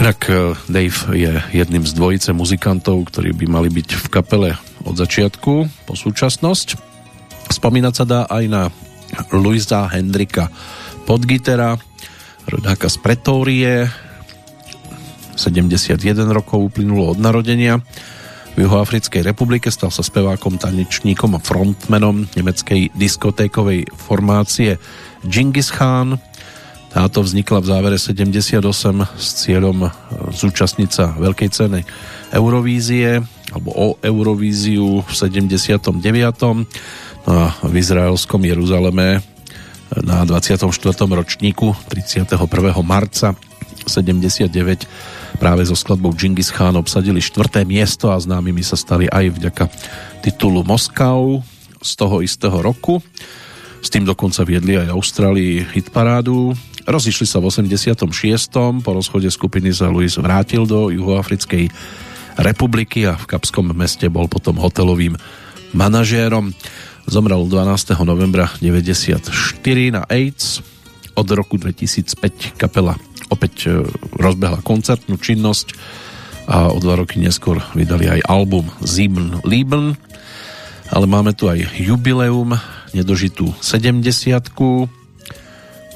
Inak 0.00 0.20
eh, 0.32 0.56
Dave 0.66 1.00
je 1.12 1.32
jedným 1.52 1.84
z 1.84 1.92
dvojice 1.92 2.32
muzikantov, 2.32 3.12
ktorí 3.12 3.36
by 3.36 3.46
mali 3.46 3.68
byť 3.68 3.88
v 4.00 4.06
kapele 4.08 4.50
od 4.88 4.96
začiatku 4.96 5.52
po 5.84 5.92
súčasnosť. 5.92 6.80
Spomínať 7.52 7.94
sa 7.94 8.04
dá 8.08 8.20
aj 8.30 8.44
na 8.48 8.62
Luisa 9.34 9.90
Hendrika 9.90 10.48
Podgitera, 11.04 11.74
rodáka 12.46 12.86
z 12.86 12.96
Pretórie, 13.02 13.90
71 15.40 15.96
rokov 16.28 16.68
uplynulo 16.68 17.16
od 17.16 17.18
narodenia. 17.18 17.80
V 18.52 18.68
Juhoafrickej 18.68 19.24
republike 19.24 19.72
stal 19.72 19.88
sa 19.88 20.04
spevákom, 20.04 20.60
tanečníkom 20.60 21.32
a 21.32 21.40
frontmenom 21.40 22.28
nemeckej 22.36 22.92
diskotékovej 22.92 23.88
formácie 23.96 24.76
Genghis 25.24 25.72
Khan. 25.72 26.20
Táto 26.90 27.22
vznikla 27.22 27.62
v 27.62 27.70
závere 27.70 27.96
78 27.96 28.60
s 29.16 29.26
cieľom 29.46 29.88
zúčastniť 30.34 30.90
sa 30.90 31.14
veľkej 31.14 31.48
ceny 31.48 31.80
Eurovízie 32.34 33.22
alebo 33.54 33.70
o 33.72 33.86
Eurovíziu 34.02 35.00
v 35.06 35.10
79. 35.10 35.94
No 37.24 37.32
a 37.32 37.54
v 37.62 37.74
izraelskom 37.78 38.42
Jeruzaleme 38.42 39.22
na 40.02 40.26
24. 40.26 40.66
ročníku 41.06 41.74
31. 41.86 42.34
marca 42.82 43.38
79 43.86 44.50
práve 45.40 45.64
so 45.64 45.72
skladbou 45.72 46.12
Genghis 46.12 46.52
Khan 46.52 46.76
obsadili 46.76 47.24
4. 47.24 47.64
miesto 47.64 48.12
a 48.12 48.20
známymi 48.20 48.60
sa 48.60 48.76
stali 48.76 49.08
aj 49.08 49.40
vďaka 49.40 49.64
titulu 50.20 50.60
Moskau 50.68 51.40
z 51.80 51.90
toho 51.96 52.20
istého 52.20 52.60
roku. 52.60 53.00
S 53.80 53.88
tým 53.88 54.04
dokonca 54.04 54.44
viedli 54.44 54.76
aj 54.76 54.92
Austrálii 54.92 55.64
hitparádu. 55.72 56.52
Rozišli 56.84 57.24
sa 57.24 57.40
v 57.40 57.48
86. 57.48 58.04
Po 58.84 58.90
rozchode 58.92 59.32
skupiny 59.32 59.72
sa 59.72 59.88
Louis 59.88 60.12
vrátil 60.20 60.68
do 60.68 60.92
Juhoafrickej 60.92 61.72
republiky 62.36 63.08
a 63.08 63.16
v 63.16 63.24
Kapskom 63.24 63.72
meste 63.72 64.12
bol 64.12 64.28
potom 64.28 64.60
hotelovým 64.60 65.16
manažérom. 65.72 66.52
Zomrel 67.08 67.48
12. 67.48 67.96
novembra 68.04 68.52
94 68.60 69.24
na 69.88 70.04
AIDS. 70.04 70.60
Od 71.16 71.26
roku 71.32 71.56
2005 71.56 72.60
kapela 72.60 73.00
opäť 73.30 73.54
e, 73.66 73.86
rozbehla 74.18 74.60
koncertnú 74.60 75.16
činnosť 75.16 75.72
a 76.50 76.74
o 76.74 76.78
dva 76.82 76.98
roky 76.98 77.22
neskôr 77.22 77.62
vydali 77.78 78.10
aj 78.10 78.26
album 78.26 78.66
Sieben 78.82 79.38
Lieben. 79.46 79.94
Ale 80.90 81.06
máme 81.06 81.30
tu 81.38 81.46
aj 81.46 81.70
jubileum, 81.78 82.58
nedožitú 82.90 83.54
70 83.62 84.98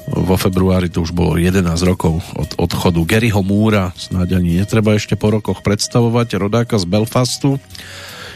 vo 0.05 0.37
februári 0.37 0.93
to 0.93 1.01
už 1.01 1.17
bolo 1.17 1.33
11 1.33 1.65
rokov 1.81 2.21
od 2.37 2.49
odchodu 2.61 3.01
Garyho 3.01 3.41
Múra, 3.41 3.89
snáď 3.97 4.37
ani 4.37 4.61
netreba 4.61 4.93
ešte 4.93 5.17
po 5.17 5.33
rokoch 5.33 5.65
predstavovať, 5.65 6.37
rodáka 6.37 6.77
z 6.77 6.85
Belfastu, 6.85 7.57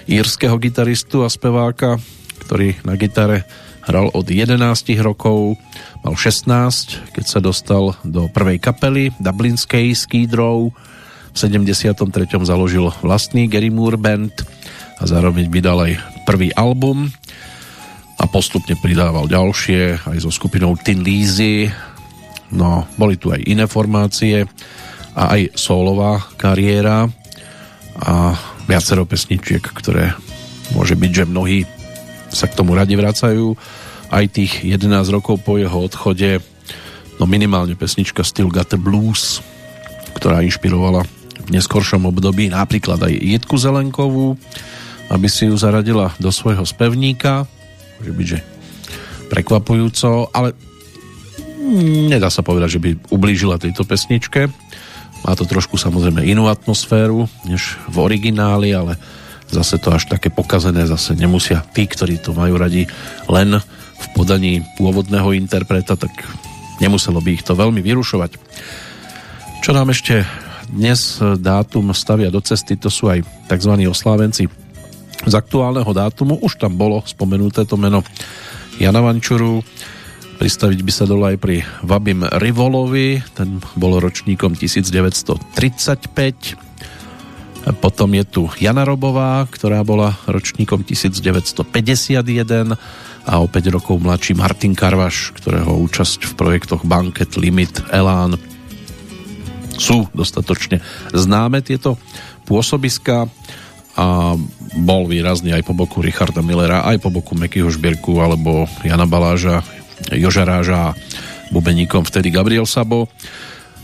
írskeho 0.09 0.57
gitaristu 0.57 1.21
a 1.21 1.29
speváka, 1.29 2.01
ktorý 2.41 2.73
na 2.81 2.97
gitare 2.97 3.45
hral 3.85 4.11
od 4.11 4.25
11 4.27 4.59
rokov, 4.99 5.55
mal 6.03 6.15
16, 6.15 7.13
keď 7.15 7.25
sa 7.25 7.39
dostal 7.39 7.95
do 8.03 8.27
prvej 8.31 8.59
kapely 8.59 9.11
Dublinskej 9.19 9.95
Skidrow, 9.95 10.71
v 11.29 11.37
73. 11.37 11.93
založil 12.41 12.89
vlastný 13.05 13.45
Gary 13.45 13.69
Moore 13.69 14.01
Band 14.01 14.33
a 14.97 15.03
zároveň 15.05 15.47
vydal 15.47 15.77
aj 15.85 15.93
prvý 16.25 16.49
album 16.57 17.07
a 18.19 18.25
postupne 18.27 18.75
pridával 18.75 19.29
ďalšie 19.29 20.09
aj 20.09 20.17
so 20.19 20.33
skupinou 20.33 20.75
Tin 20.81 21.05
Lizzy 21.05 21.69
no 22.53 22.89
boli 22.97 23.17
tu 23.17 23.29
aj 23.29 23.45
iné 23.45 23.69
formácie 23.69 24.45
a 25.13 25.37
aj 25.37 25.53
solová 25.57 26.21
kariéra 26.37 27.09
a 27.99 28.33
viacero 28.69 29.03
pesničiek, 29.03 29.61
ktoré 29.61 30.13
môže 30.77 30.93
byť, 30.93 31.11
že 31.11 31.25
mnohí 31.29 31.65
sa 32.31 32.45
k 32.49 32.57
tomu 32.57 32.73
radi 32.77 32.95
vracajú 32.95 33.57
aj 34.09 34.25
tých 34.33 34.65
11 34.65 34.89
rokov 35.13 35.41
po 35.45 35.57
jeho 35.57 35.85
odchode 35.85 36.41
no 37.21 37.23
minimálne 37.29 37.77
pesnička 37.77 38.25
Still 38.25 38.49
Got 38.49 38.73
the 38.73 38.79
Blues 38.79 39.43
ktorá 40.17 40.41
inšpirovala 40.45 41.05
v 41.45 41.49
neskoršom 41.53 42.09
období 42.09 42.49
napríklad 42.49 43.01
aj 43.01 43.13
Jitku 43.13 43.57
Zelenkovú 43.57 44.37
aby 45.09 45.25
si 45.25 45.49
ju 45.49 45.55
zaradila 45.57 46.13
do 46.21 46.29
svojho 46.29 46.65
spevníka 46.65 47.49
môže 47.99 48.13
byť, 48.15 48.27
že 48.27 48.39
prekvapujúco, 49.29 50.31
ale 50.33 50.55
nedá 52.09 52.31
sa 52.33 52.41
povedať, 52.41 52.79
že 52.79 52.81
by 52.81 52.89
ublížila 53.13 53.61
tejto 53.61 53.85
pesničke. 53.85 54.49
Má 55.21 55.31
to 55.35 55.43
trošku 55.43 55.75
samozrejme 55.75 56.23
inú 56.25 56.47
atmosféru 56.47 57.27
než 57.45 57.77
v 57.91 57.95
origináli, 57.99 58.71
ale 58.73 58.95
zase 59.49 59.81
to 59.81 59.93
až 59.93 60.05
také 60.05 60.29
pokazené 60.29 60.85
zase 60.85 61.17
nemusia 61.17 61.65
tí, 61.73 61.89
ktorí 61.89 62.21
to 62.21 62.37
majú 62.37 62.57
radi 62.57 62.85
len 63.25 63.57
v 63.99 64.05
podaní 64.15 64.63
pôvodného 64.79 65.35
interpreta, 65.35 65.99
tak 65.99 66.11
nemuselo 66.79 67.19
by 67.19 67.35
ich 67.35 67.43
to 67.43 67.57
veľmi 67.57 67.83
vyrušovať. 67.83 68.39
Čo 69.59 69.75
nám 69.75 69.91
ešte 69.91 70.23
dnes 70.69 71.19
dátum 71.19 71.91
stavia 71.91 72.31
do 72.31 72.39
cesty, 72.39 72.77
to 72.77 72.87
sú 72.87 73.09
aj 73.09 73.25
tzv. 73.49 73.73
oslávenci 73.89 74.47
z 75.25 75.33
aktuálneho 75.35 75.91
dátumu. 75.91 76.39
Už 76.39 76.61
tam 76.61 76.79
bolo 76.79 77.03
spomenuté 77.03 77.67
to 77.67 77.75
meno 77.75 78.05
Jana 78.79 79.03
Vančuru. 79.03 79.59
Pristaviť 80.39 80.79
by 80.79 80.91
sa 80.95 81.03
dalo 81.03 81.27
aj 81.27 81.35
pri 81.35 81.67
Vabim 81.83 82.23
Rivolovi, 82.23 83.19
ten 83.35 83.59
bol 83.75 83.99
ročníkom 83.99 84.55
1935. 84.55 86.68
Potom 87.77 88.17
je 88.17 88.25
tu 88.25 88.49
Jana 88.57 88.81
Robová, 88.81 89.45
ktorá 89.45 89.85
bola 89.85 90.17
ročníkom 90.25 90.81
1951 90.81 92.73
a 93.29 93.33
o 93.37 93.45
5 93.45 93.75
rokov 93.75 94.01
mladší 94.01 94.33
Martin 94.33 94.73
Karvaš, 94.73 95.37
ktorého 95.37 95.77
účasť 95.77 96.33
v 96.33 96.33
projektoch 96.33 96.81
Banket, 96.81 97.37
Limit, 97.37 97.85
Elán 97.93 98.41
sú 99.79 100.09
dostatočne 100.11 100.81
známe 101.13 101.63
tieto 101.63 101.95
pôsobiska 102.49 103.29
a 103.95 104.33
bol 104.79 105.05
výrazný 105.07 105.55
aj 105.55 105.63
po 105.63 105.77
boku 105.77 106.03
Richarda 106.03 106.43
Millera, 106.43 106.83
aj 106.83 106.99
po 106.99 107.13
boku 107.13 107.37
Mekyho 107.37 107.71
Žbierku 107.71 108.17
alebo 108.19 108.65
Jana 108.81 109.07
Baláža, 109.07 109.63
Joža 110.11 110.43
Ráža 110.43 110.97
bubeníkom 111.49 112.05
vtedy 112.05 112.29
Gabriel 112.29 112.65
Sabo. 112.69 113.09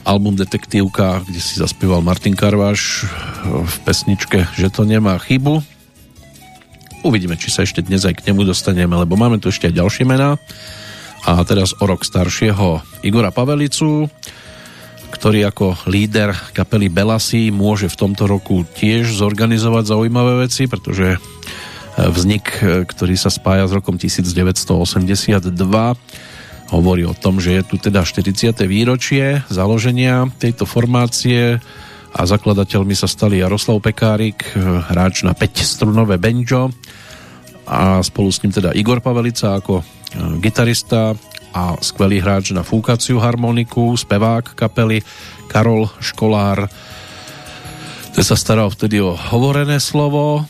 Album 0.06 0.38
Detektívka, 0.38 1.26
kde 1.26 1.42
si 1.42 1.58
zaspieval 1.58 2.06
Martin 2.06 2.38
Karváš 2.38 3.10
v 3.42 3.76
pesničke 3.82 4.46
Že 4.54 4.68
to 4.70 4.82
nemá 4.86 5.18
chybu. 5.18 5.66
Uvidíme, 7.02 7.38
či 7.38 7.50
sa 7.50 7.66
ešte 7.66 7.82
dnes 7.82 8.06
aj 8.06 8.22
k 8.22 8.30
nemu 8.30 8.46
dostaneme, 8.46 8.94
lebo 8.94 9.18
máme 9.18 9.42
tu 9.42 9.50
ešte 9.50 9.66
aj 9.70 9.78
ďalšie 9.82 10.06
mená. 10.06 10.38
A 11.26 11.42
teraz 11.42 11.74
o 11.78 11.84
rok 11.90 12.06
staršieho 12.06 12.86
Igora 13.02 13.34
Pavelicu, 13.34 14.06
ktorý 15.10 15.50
ako 15.50 15.90
líder 15.90 16.38
kapely 16.54 16.86
Belasi 16.86 17.50
môže 17.50 17.90
v 17.90 17.98
tomto 17.98 18.30
roku 18.30 18.62
tiež 18.62 19.10
zorganizovať 19.10 19.90
zaujímavé 19.90 20.46
veci, 20.46 20.70
pretože 20.70 21.18
e, 21.18 21.20
vznik, 21.98 22.46
e, 22.62 22.86
ktorý 22.86 23.18
sa 23.18 23.34
spája 23.34 23.66
s 23.66 23.74
rokom 23.74 23.98
1982 23.98 24.70
hovorí 26.74 27.06
o 27.06 27.14
tom, 27.14 27.38
že 27.38 27.62
je 27.62 27.64
tu 27.66 27.76
teda 27.78 28.02
40. 28.02 28.58
výročie 28.66 29.46
založenia 29.52 30.30
tejto 30.42 30.66
formácie 30.66 31.62
a 32.16 32.22
zakladateľmi 32.24 32.96
sa 32.96 33.12
stali 33.12 33.44
Jaroslav 33.44 33.84
Pekárik, 33.84 34.56
e, 34.56 34.62
hráč 34.62 35.28
na 35.28 35.36
5-strunové 35.36 36.16
banjo 36.16 36.72
a 37.68 38.00
spolu 38.06 38.30
s 38.32 38.40
ním 38.46 38.54
teda 38.54 38.72
Igor 38.78 39.02
Pavelica 39.02 39.58
ako 39.58 39.84
gitarista 40.40 41.18
a 41.56 41.76
skvelý 41.80 42.20
hráč 42.20 42.52
na 42.52 42.68
fúkaciu 42.68 43.20
harmoniku, 43.20 43.96
spevák 43.96 44.56
kapely 44.56 45.00
Karol 45.48 45.88
Školár. 46.04 46.68
Ten 48.12 48.24
sa 48.24 48.36
staral 48.36 48.72
vtedy 48.72 49.00
o 49.00 49.16
hovorené 49.16 49.80
slovo. 49.80 50.44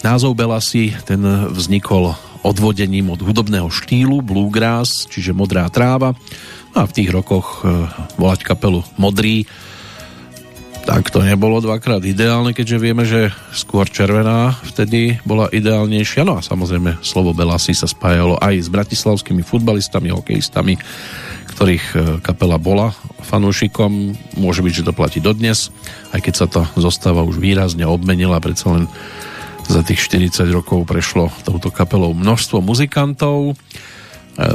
Názov 0.00 0.38
Belasi 0.38 0.94
ten 1.06 1.22
vznikol 1.50 2.14
odvodením 2.40 3.12
od 3.12 3.20
hudobného 3.20 3.68
štýlu 3.68 4.24
bluegrass, 4.24 5.06
čiže 5.08 5.36
modrá 5.36 5.68
tráva. 5.68 6.16
A 6.72 6.86
v 6.86 6.94
tých 6.94 7.10
rokoch 7.10 7.66
eh, 7.66 7.86
volať 8.16 8.46
kapelu 8.46 8.86
Modrý 8.96 9.44
tak 10.80 11.12
to 11.12 11.20
nebolo 11.20 11.60
dvakrát 11.60 12.00
ideálne, 12.08 12.56
keďže 12.56 12.78
vieme, 12.80 13.04
že 13.04 13.28
skôr 13.52 13.84
červená 13.84 14.56
vtedy 14.64 15.20
bola 15.28 15.52
ideálnejšia. 15.52 16.24
No 16.24 16.40
a 16.40 16.44
samozrejme 16.44 17.04
slovo 17.04 17.36
Belasi 17.36 17.76
sa 17.76 17.84
spájalo 17.84 18.40
aj 18.40 18.64
s 18.64 18.68
bratislavskými 18.72 19.44
futbalistami, 19.44 20.08
hokejistami, 20.08 20.80
ktorých 21.52 21.86
e, 21.92 21.96
kapela 22.24 22.56
bola 22.56 22.96
fanúšikom. 23.22 24.16
Môže 24.40 24.64
byť, 24.64 24.72
že 24.80 24.86
to 24.88 24.96
platí 24.96 25.20
dodnes, 25.20 25.68
aj 26.16 26.20
keď 26.24 26.34
sa 26.34 26.46
to 26.48 26.64
zostava 26.80 27.20
už 27.28 27.36
výrazne 27.36 27.84
obmenila, 27.84 28.40
predsa 28.40 28.72
len 28.72 28.84
za 29.70 29.86
tých 29.86 30.02
40 30.02 30.50
rokov 30.50 30.82
prešlo 30.82 31.30
touto 31.46 31.70
kapelou 31.70 32.10
množstvo 32.10 32.58
muzikantov. 32.58 33.54
E, 33.54 33.54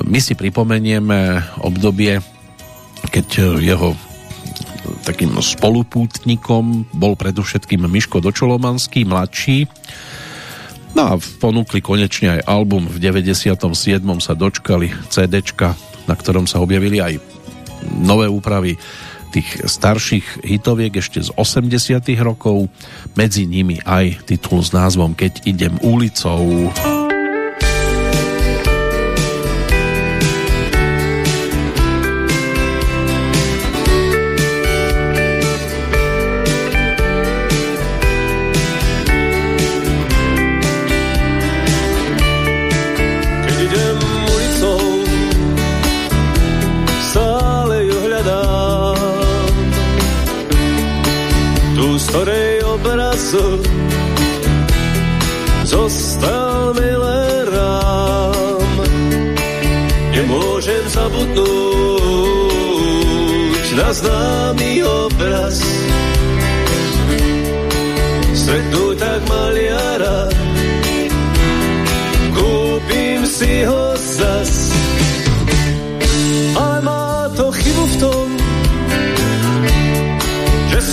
my 0.04 0.20
si 0.20 0.36
pripomenieme 0.36 1.40
obdobie, 1.64 2.20
keď 3.08 3.56
jeho 3.64 3.96
takým 5.08 5.32
spolupútnikom 5.40 6.92
bol 6.92 7.16
predovšetkým 7.16 7.88
Miško 7.88 8.20
Dočolomanský, 8.20 9.08
mladší. 9.08 9.72
No 10.96 11.02
a 11.12 11.14
ponúkli 11.18 11.80
konečne 11.80 12.40
aj 12.40 12.48
album. 12.48 12.88
V 12.88 13.00
97. 13.00 13.56
sa 14.20 14.34
dočkali 14.36 14.92
CDčka, 15.08 15.76
na 16.06 16.16
ktorom 16.16 16.46
sa 16.48 16.60
objavili 16.60 17.00
aj 17.00 17.20
nové 18.00 18.28
úpravy 18.28 18.76
tých 19.36 19.68
starších 19.68 20.48
hitoviek 20.48 20.96
ešte 20.96 21.20
z 21.20 21.30
80 21.36 22.08
rokov, 22.24 22.72
medzi 23.20 23.44
nimi 23.44 23.84
aj 23.84 24.32
titul 24.32 24.64
s 24.64 24.72
názvom 24.72 25.12
Keď 25.12 25.44
idem 25.44 25.76
ulicou. 25.84 26.72
času 26.72 27.05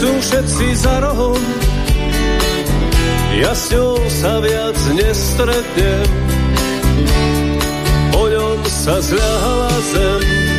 sú 0.02 0.10
všetci 0.18 0.66
za 0.82 0.98
rohom, 0.98 1.38
ja 3.38 3.54
s 3.54 3.70
ňou 3.70 4.02
sa 4.10 4.42
viac 4.42 4.74
nestretnem, 4.98 6.10
po 8.10 8.26
ňom 8.26 8.58
sa 8.66 8.98
zľahala 8.98 9.74
zem. 9.94 10.51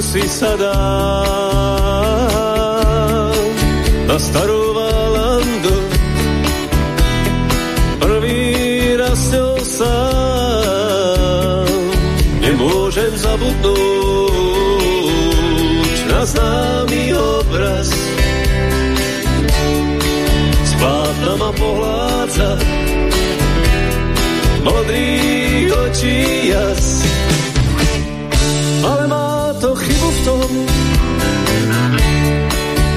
Si 0.00 0.24
sa 0.24 0.56
dá 0.56 0.72
na 4.08 4.16
starú 4.16 4.72
Valandu. 4.72 5.76
Prvý 8.00 8.40
raz 8.96 9.20
ňou 9.36 9.60
sám 9.60 11.68
nemôžem 12.40 13.12
zabudnúť 13.20 13.76
na 16.08 16.24
známy 16.24 17.12
obraz. 17.12 17.92
Splátna 20.72 21.36
ma 21.36 21.52
pohládza 21.52 22.56
modrých 24.64 25.68
očí 25.68 26.48
jas 26.48 27.11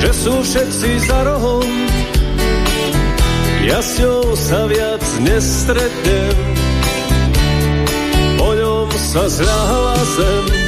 že 0.05 0.13
sú 0.13 0.33
všetci 0.37 0.89
za 1.01 1.19
rohom. 1.25 1.65
Ja 3.65 3.81
s 3.81 3.97
ňou 3.97 4.37
sa 4.37 4.69
viac 4.69 5.01
nestretnem, 5.25 6.37
po 8.37 8.53
ňom 8.53 8.89
sa 8.93 9.25
zľahla 9.25 9.97
zem. 10.13 10.64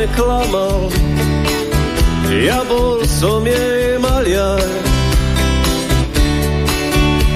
Som 0.00 0.08
neklamal, 0.08 0.88
ja 2.40 2.64
bol 2.64 3.04
som 3.04 3.44
jej 3.44 3.98
maliar. 4.00 4.64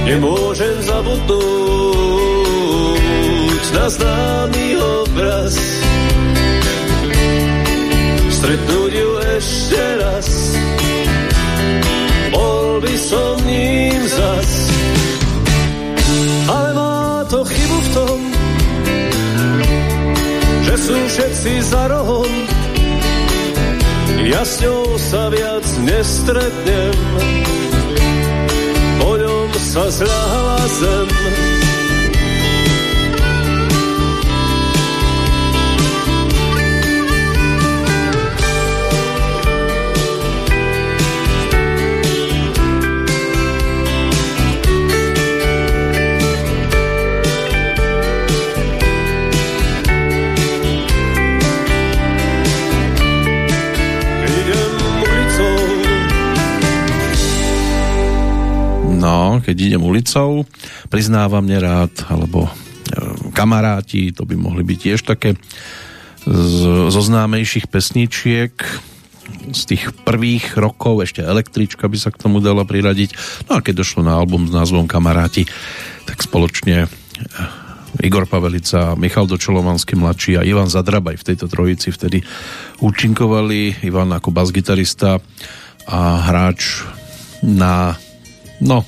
Nemôžem 0.09 0.73
zabudnúť 0.85 1.35
na 3.77 3.89
známy 3.89 4.77
obraz, 4.81 5.61
stretnúť 8.33 8.93
ju 8.97 9.11
ešte 9.37 9.83
raz, 10.01 10.57
bol 12.33 12.81
by 12.81 12.97
som 12.97 13.45
ním 13.45 14.09
zas. 14.09 14.73
Ale 16.49 16.73
má 16.73 17.25
to 17.29 17.45
chybu 17.45 17.77
v 17.77 17.89
tom, 17.93 18.19
že 20.65 20.75
sú 20.81 20.97
všetci 21.13 21.53
za 21.61 21.89
rohom. 21.93 22.54
Ja 24.25 24.41
s 24.41 24.57
ňou 24.65 24.97
sa 24.97 25.29
viac 25.29 25.69
nestretnem, 25.85 26.97
po 28.97 29.21
ňom 29.21 29.53
sa 29.61 29.85
zľahala 29.93 30.65
zem. 30.65 31.54
Keď 59.45 59.57
idem 59.61 59.83
ulicou, 59.85 60.49
priznávam 60.89 61.45
nerád, 61.45 61.93
alebo 62.09 62.49
e, 62.49 62.51
kamaráti, 63.37 64.11
to 64.17 64.25
by 64.25 64.35
mohli 64.35 64.65
byť 64.65 64.79
tiež 64.81 65.01
také 65.05 65.37
zo 66.89 67.01
známejších 67.05 67.69
pesničiek 67.69 68.57
z 69.53 69.63
tých 69.69 69.93
prvých 70.05 70.57
rokov, 70.57 71.05
ešte 71.05 71.21
električka 71.21 71.85
by 71.89 71.99
sa 72.01 72.09
k 72.13 72.21
tomu 72.21 72.41
dala 72.41 72.65
priradiť. 72.65 73.17
No 73.49 73.61
a 73.61 73.65
keď 73.65 73.85
došlo 73.85 74.01
na 74.05 74.17
album 74.17 74.49
s 74.49 74.53
názvom 74.53 74.89
Kamaráti, 74.89 75.49
tak 76.09 76.21
spoločne 76.25 76.85
e, 76.85 76.89
Igor 78.05 78.27
Pavelica, 78.27 78.97
Michal 78.99 79.29
Dočolovanský 79.29 79.95
mladší 79.95 80.41
a 80.41 80.47
Ivan 80.47 80.69
Zadrabaj 80.69 81.21
v 81.21 81.27
tejto 81.33 81.47
trojici 81.47 81.93
vtedy 81.93 82.25
účinkovali. 82.83 83.85
Ivan 83.87 84.13
ako 84.13 84.33
basgitarista 84.35 85.21
a 85.85 85.99
hráč 86.25 86.85
na 87.45 87.97
no, 88.65 88.83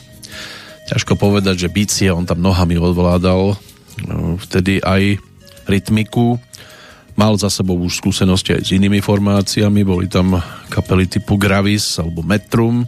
ťažko 0.87 1.18
povedať, 1.18 1.66
že 1.66 1.72
bicie 1.72 2.09
on 2.11 2.24
tam 2.24 2.39
nohami 2.41 2.78
odvládal 2.78 3.59
no, 4.07 4.16
vtedy 4.39 4.78
aj 4.82 5.18
rytmiku. 5.66 6.39
Mal 7.16 7.32
za 7.41 7.49
sebou 7.49 7.80
už 7.80 7.99
skúsenosti 7.99 8.53
aj 8.53 8.62
s 8.68 8.74
inými 8.76 9.01
formáciami 9.01 9.82
boli 9.82 10.07
tam 10.07 10.37
kapely 10.68 11.09
typu 11.09 11.41
Gravis 11.41 11.97
alebo 11.97 12.20
Metrum. 12.20 12.84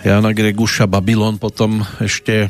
Jana 0.00 0.32
Greguša 0.32 0.88
Babylon 0.88 1.36
potom 1.36 1.84
ešte 2.00 2.48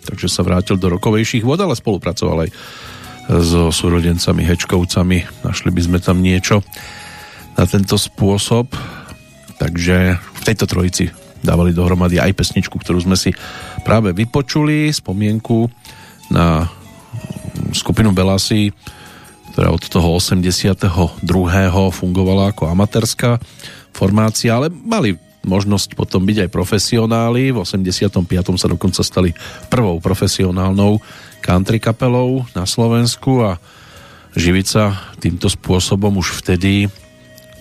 takže 0.00 0.32
sa 0.32 0.40
vrátil 0.40 0.80
do 0.80 0.88
rokovejších 0.96 1.44
vod 1.44 1.60
ale 1.60 1.76
spolupracoval 1.76 2.48
aj 2.48 2.50
so 3.38 3.70
súrodencami 3.70 4.42
Hečkovcami. 4.42 5.46
Našli 5.46 5.70
by 5.70 5.80
sme 5.86 5.98
tam 6.02 6.18
niečo 6.18 6.66
na 7.54 7.68
tento 7.68 7.94
spôsob. 7.94 8.74
Takže 9.60 10.16
v 10.16 10.40
tejto 10.40 10.64
trojici 10.64 11.12
dávali 11.40 11.72
dohromady 11.72 12.20
aj 12.20 12.36
pesničku, 12.36 12.76
ktorú 12.76 13.04
sme 13.04 13.16
si 13.16 13.32
práve 13.82 14.12
vypočuli, 14.12 14.92
spomienku 14.92 15.68
na 16.30 16.68
skupinu 17.74 18.14
Belasi, 18.14 18.70
ktorá 19.52 19.74
od 19.74 19.82
toho 19.82 20.16
82. 20.16 20.86
fungovala 21.90 22.54
ako 22.54 22.70
amatérská 22.70 23.42
formácia, 23.90 24.54
ale 24.54 24.70
mali 24.70 25.18
možnosť 25.40 25.96
potom 25.96 26.22
byť 26.22 26.46
aj 26.46 26.50
profesionáli. 26.52 27.50
V 27.50 27.64
85. 27.64 28.60
sa 28.60 28.68
dokonca 28.68 29.00
stali 29.00 29.32
prvou 29.72 29.98
profesionálnou 29.98 31.00
country 31.40 31.80
kapelou 31.80 32.44
na 32.52 32.68
Slovensku 32.68 33.40
a 33.42 33.56
živiť 34.36 34.66
sa 34.68 34.94
týmto 35.18 35.50
spôsobom 35.50 36.20
už 36.20 36.44
vtedy 36.44 36.86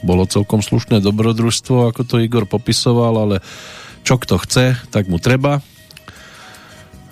bolo 0.02 0.30
celkom 0.30 0.64
slušné 0.64 1.04
dobrodružstvo, 1.04 1.92
ako 1.92 2.02
to 2.08 2.22
Igor 2.22 2.48
popisoval, 2.48 3.28
ale 3.30 3.38
čo 4.08 4.16
kto 4.16 4.40
chce, 4.40 4.80
tak 4.90 5.12
mu 5.12 5.20
treba. 5.20 5.60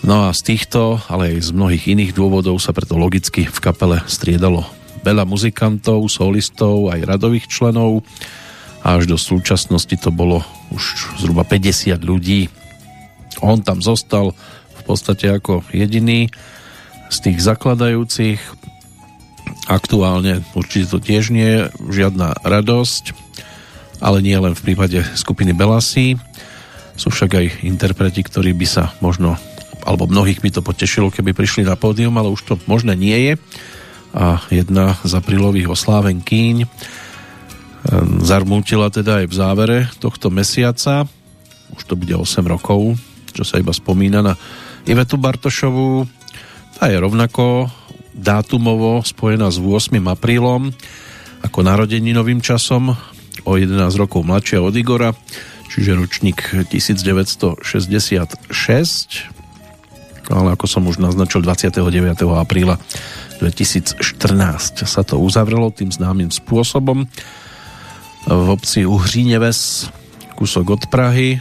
No 0.06 0.30
a 0.30 0.36
z 0.36 0.56
týchto, 0.56 1.02
ale 1.10 1.36
aj 1.36 1.50
z 1.50 1.58
mnohých 1.58 1.86
iných 1.90 2.12
dôvodov 2.14 2.62
sa 2.62 2.72
preto 2.72 2.96
logicky 2.96 3.50
v 3.50 3.60
kapele 3.60 4.00
striedalo 4.06 4.64
veľa 5.02 5.24
muzikantov, 5.26 6.06
solistov, 6.12 6.94
aj 6.94 7.08
radových 7.08 7.50
členov 7.50 8.04
a 8.84 9.00
až 9.00 9.10
do 9.10 9.18
súčasnosti 9.18 9.96
to 9.98 10.14
bolo 10.14 10.44
už 10.72 10.84
zhruba 11.24 11.48
50 11.48 11.98
ľudí. 12.04 12.52
On 13.42 13.62
tam 13.62 13.82
zostal 13.82 14.34
v 14.78 14.82
podstate 14.86 15.32
ako 15.32 15.66
jediný 15.74 16.30
z 17.08 17.18
tých 17.24 17.40
zakladajúcich. 17.40 18.40
Aktuálne 19.68 20.48
určite 20.56 20.96
to 20.96 21.04
tiež 21.04 21.36
nie 21.36 21.44
je 21.44 21.62
žiadna 21.92 22.40
radosť, 22.40 23.12
ale 24.00 24.24
nie 24.24 24.40
len 24.40 24.56
v 24.56 24.64
prípade 24.64 25.04
skupiny 25.12 25.52
Belasí. 25.52 26.16
Sú 26.96 27.12
však 27.12 27.32
aj 27.36 27.46
interpreti, 27.68 28.24
ktorí 28.24 28.56
by 28.56 28.64
sa 28.64 28.96
možno, 29.04 29.36
alebo 29.84 30.08
mnohých 30.08 30.40
by 30.40 30.50
to 30.56 30.62
potešilo, 30.64 31.12
keby 31.12 31.36
prišli 31.36 31.68
na 31.68 31.76
pódium, 31.76 32.16
ale 32.16 32.32
už 32.32 32.42
to 32.48 32.54
možné 32.64 32.96
nie 32.96 33.18
je. 33.28 33.34
A 34.16 34.40
jedna 34.48 34.96
z 35.04 35.12
aprílových 35.20 35.68
osláven 35.68 36.24
Kýň 36.24 36.64
ehm, 36.64 36.70
zarmútila 38.24 38.88
teda 38.88 39.20
aj 39.20 39.26
v 39.28 39.36
závere 39.36 39.78
tohto 40.00 40.32
mesiaca. 40.32 41.04
Už 41.76 41.84
to 41.84 42.00
bude 42.00 42.16
8 42.16 42.40
rokov, 42.48 42.96
čo 43.36 43.44
sa 43.44 43.60
iba 43.60 43.76
spomína 43.76 44.24
na 44.24 44.34
Ivetu 44.88 45.20
Bartošovú. 45.20 46.08
Tá 46.80 46.88
je 46.88 46.96
rovnako 46.96 47.68
dátumovo 48.18 49.06
spojená 49.06 49.54
s 49.54 49.62
8. 49.62 49.94
aprílom 50.10 50.74
ako 51.46 51.60
narodeninovým 51.62 52.42
časom 52.42 52.98
o 53.46 53.52
11 53.56 53.78
rokov 53.96 54.26
mladšia 54.26 54.60
od 54.60 54.74
Igora, 54.74 55.14
čiže 55.70 55.94
ročník 55.94 56.42
1966. 56.68 57.62
Ale 60.28 60.50
ako 60.60 60.66
som 60.68 60.84
už 60.90 61.00
naznačil, 61.00 61.40
29. 61.46 61.80
apríla 62.36 62.82
2014 63.40 64.84
sa 64.84 65.02
to 65.06 65.22
uzavrelo 65.22 65.72
tým 65.72 65.94
známym 65.94 66.34
spôsobom 66.34 67.08
v 68.28 68.48
obci 68.52 68.84
Uhříneves, 68.84 69.88
kúsok 70.36 70.76
od 70.76 70.84
Prahy. 70.92 71.40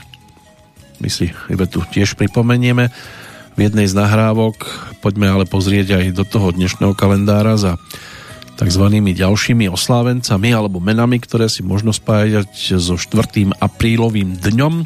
My 1.03 1.11
si 1.11 1.35
tu 1.69 1.83
tiež 1.83 2.15
pripomenieme 2.15 2.95
v 3.57 3.59
jednej 3.59 3.91
z 3.91 3.95
nahrávok. 3.97 4.95
Poďme 5.07 5.31
ale 5.31 5.47
pozrieť 5.47 6.03
aj 6.03 6.19
do 6.19 6.27
toho 6.27 6.51
dnešného 6.51 6.91
kalendára 6.99 7.55
za 7.55 7.79
tzv. 8.59 8.85
ďalšími 8.91 9.71
oslávencami 9.71 10.51
alebo 10.51 10.83
menami, 10.83 11.23
ktoré 11.23 11.47
si 11.47 11.63
možno 11.63 11.95
spájať 11.95 12.51
so 12.75 12.99
4. 12.99 13.55
aprílovým 13.55 14.35
dňom. 14.35 14.83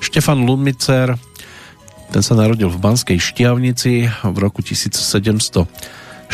Štefan 0.00 0.40
Lumicer, 0.48 1.20
ten 2.08 2.22
sa 2.24 2.32
narodil 2.32 2.72
v 2.72 2.80
Banskej 2.80 3.20
Štiavnici 3.20 4.08
v 4.08 4.36
roku 4.40 4.64
1749, 4.64 6.32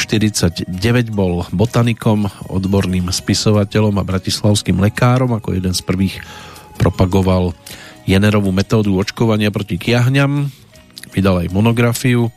bol 1.11 1.43
botanikom, 1.51 2.31
odborným 2.47 3.11
spisovateľom 3.11 3.99
a 3.99 4.07
bratislavským 4.07 4.79
lekárom, 4.79 5.35
ako 5.35 5.59
jeden 5.59 5.75
z 5.75 5.83
prvých 5.83 6.23
propagoval 6.79 7.51
Jenerovú 8.07 8.55
metódu 8.55 8.95
očkovania 8.95 9.51
proti 9.51 9.75
kiahňam, 9.75 10.55
vydal 11.11 11.43
aj 11.43 11.51
monografiu 11.51 12.31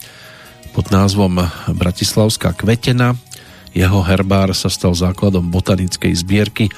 pod 0.77 0.93
názvom 0.93 1.41
Bratislavská 1.73 2.53
kvetena. 2.53 3.17
Jeho 3.73 3.97
herbár 4.05 4.53
sa 4.53 4.69
stal 4.69 4.93
základom 4.93 5.49
botanickej 5.49 6.13
zbierky 6.13 6.69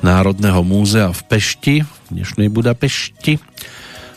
Národného 0.00 0.64
múzea 0.64 1.12
v 1.12 1.20
Pešti, 1.28 1.76
v 1.84 2.08
dnešnej 2.16 2.48
Budapešti. 2.48 3.36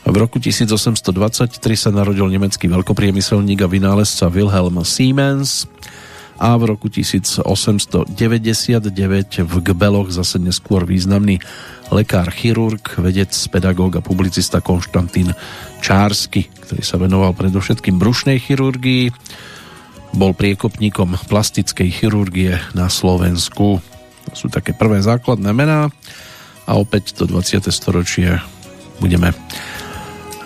V 0.07 0.15
roku 0.15 0.39
1823 0.39 1.51
sa 1.75 1.91
narodil 1.91 2.31
nemecký 2.31 2.71
veľkopriemyselník 2.71 3.59
a 3.59 3.67
vynálezca 3.67 4.31
Wilhelm 4.31 4.79
Siemens 4.87 5.67
a 6.39 6.55
v 6.55 6.71
roku 6.71 6.87
1899 6.87 8.07
v 9.43 9.53
Gbeloch 9.59 10.15
zase 10.15 10.39
neskôr 10.39 10.87
významný 10.87 11.43
lekár, 11.93 12.31
chirurg, 12.33 12.81
vedec, 12.97 13.31
pedagóg 13.51 13.97
a 13.97 14.05
publicista 14.05 14.61
Konštantín 14.61 15.33
Čársky, 15.81 16.49
ktorý 16.65 16.81
sa 16.81 16.97
venoval 16.97 17.37
predovšetkým 17.37 18.01
brušnej 18.01 18.41
chirurgii, 18.41 19.13
bol 20.15 20.31
priekopníkom 20.31 21.19
plastickej 21.27 21.89
chirurgie 21.91 22.55
na 22.73 22.87
Slovensku. 22.87 23.83
To 24.31 24.33
sú 24.33 24.47
také 24.47 24.71
prvé 24.71 25.03
základné 25.03 25.51
mená 25.51 25.91
a 26.65 26.71
opäť 26.79 27.13
to 27.13 27.29
20. 27.29 27.69
storočie 27.69 28.41
budeme 28.97 29.29
e, 29.29 29.35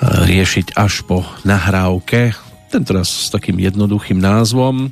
riešiť 0.04 0.76
až 0.76 1.06
po 1.06 1.24
nahrávke. 1.48 2.36
Tentoraz 2.74 3.08
s 3.08 3.28
takým 3.32 3.62
jednoduchým 3.62 4.20
názvom 4.20 4.92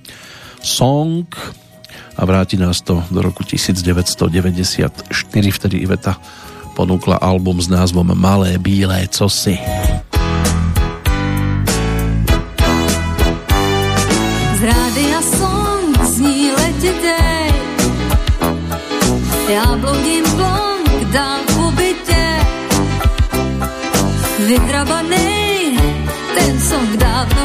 Song 0.62 1.28
a 2.18 2.26
vráti 2.26 2.58
nás 2.58 2.82
to 2.82 3.04
do 3.12 3.22
roku 3.22 3.44
1994, 3.44 5.52
vtedy 5.52 5.78
Iveta 5.78 6.18
ponúkla 6.74 7.22
album 7.22 7.62
s 7.62 7.70
názvom 7.70 8.18
Malé 8.18 8.58
bílé 8.58 9.08
cosy. 9.10 9.58
Z 14.58 14.62
rádia 14.62 15.22
song 15.22 15.94
zní 16.02 16.52
letitej 16.52 17.54
Já 19.50 19.78
bloudím 19.78 20.26
blonk 20.36 21.12
dál 21.12 21.40
po 21.56 21.72
bytě. 21.72 22.26
Vyhrabanej, 24.48 25.78
ten 26.36 26.62
song 26.62 26.98
dávno 26.98 27.37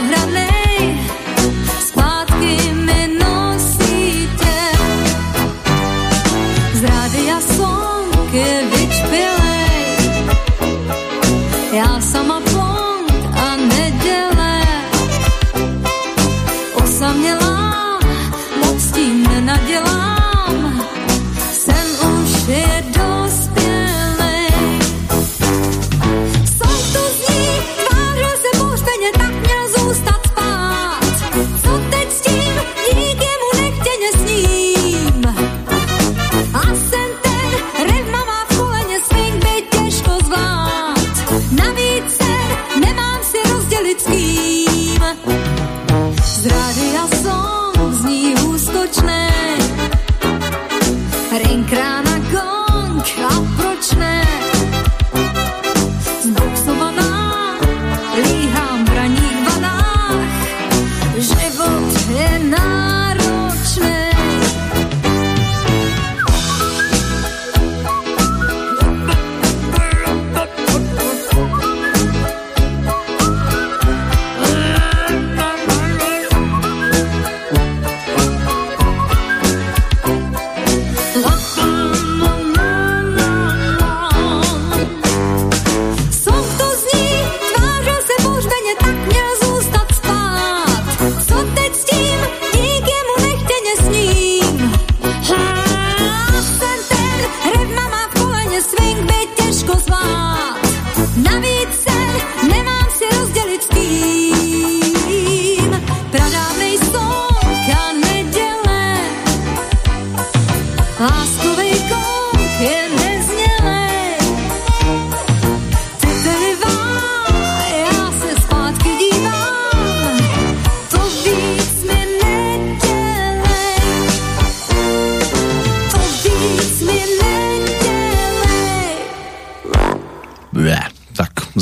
z 46.43 47.12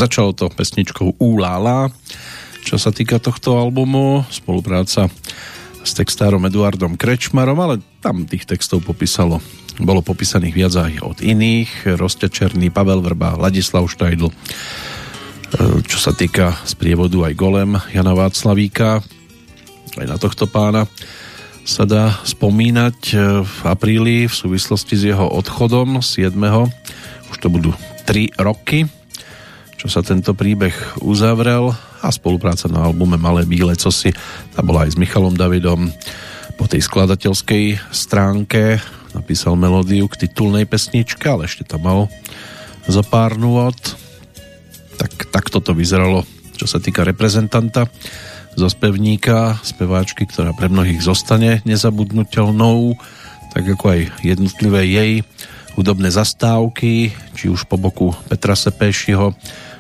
Začalo 0.00 0.32
to 0.32 0.48
pesničkou 0.48 1.20
Úlála, 1.20 1.92
čo 2.64 2.80
sa 2.80 2.88
týka 2.88 3.20
tohto 3.20 3.60
albumu, 3.60 4.24
spolupráca 4.32 5.12
s 5.84 5.92
textárom 5.92 6.40
Eduardom 6.48 6.96
Krečmarom, 6.96 7.60
ale 7.60 7.84
tam 8.00 8.24
tých 8.24 8.48
textov 8.48 8.80
popísalo. 8.80 9.44
Bolo 9.76 10.00
popísaných 10.00 10.56
viac 10.56 10.72
aj 10.72 11.04
od 11.04 11.20
iných, 11.20 12.00
Rostia 12.00 12.32
Černý, 12.32 12.72
Pavel 12.72 13.04
Vrba, 13.04 13.36
Ladislav 13.36 13.92
Štajdl, 13.92 14.32
e, 14.32 14.34
čo 15.84 16.00
sa 16.00 16.16
týka 16.16 16.56
sprievodu 16.64 17.20
aj 17.28 17.36
Golem 17.36 17.76
Jana 17.92 18.16
Václavíka, 18.16 19.04
aj 20.00 20.06
na 20.08 20.16
tohto 20.16 20.48
pána 20.48 20.88
sa 21.68 21.84
dá 21.84 22.16
spomínať 22.24 22.98
e, 23.12 23.44
v 23.44 23.58
apríli 23.68 24.24
v 24.24 24.32
súvislosti 24.32 24.96
s 24.96 25.12
jeho 25.12 25.28
odchodom 25.28 26.00
7. 26.00 26.32
Už 27.28 27.36
to 27.36 27.52
budú 27.52 27.76
3 28.08 28.40
roky, 28.40 28.88
čo 29.80 29.88
sa 29.88 30.04
tento 30.04 30.36
príbeh 30.36 31.00
uzavrel 31.00 31.72
a 32.04 32.12
spolupráca 32.12 32.68
na 32.68 32.84
albume 32.84 33.16
Malé 33.16 33.48
bíle 33.48 33.72
cosi, 33.80 34.12
tá 34.52 34.60
bola 34.60 34.84
aj 34.84 34.92
s 34.92 35.00
Michalom 35.00 35.32
Davidom 35.32 35.88
po 36.60 36.68
tej 36.68 36.84
skladateľskej 36.84 37.88
stránke 37.88 38.76
napísal 39.16 39.56
melódiu 39.56 40.04
k 40.12 40.28
titulnej 40.28 40.68
pesničke, 40.68 41.24
ale 41.24 41.48
ešte 41.48 41.64
tam 41.64 41.88
mal 41.88 42.00
za 42.84 43.00
pár 43.00 43.40
nôd. 43.40 43.80
Tak, 45.00 45.32
tak 45.32 45.48
toto 45.48 45.72
vyzeralo, 45.72 46.28
čo 46.60 46.68
sa 46.68 46.76
týka 46.76 47.00
reprezentanta 47.00 47.88
zo 48.60 48.68
spevníka, 48.68 49.56
speváčky, 49.64 50.28
ktorá 50.28 50.52
pre 50.52 50.68
mnohých 50.68 51.00
zostane 51.00 51.64
nezabudnutelnou, 51.64 53.00
tak 53.56 53.64
ako 53.64 53.96
aj 53.96 54.00
jednotlivé 54.20 54.84
jej 54.84 55.12
hudobné 55.80 56.12
zastávky, 56.12 57.16
či 57.32 57.48
už 57.48 57.64
po 57.64 57.80
boku 57.80 58.12
Petra 58.28 58.52
Sepéšiho, 58.52 59.32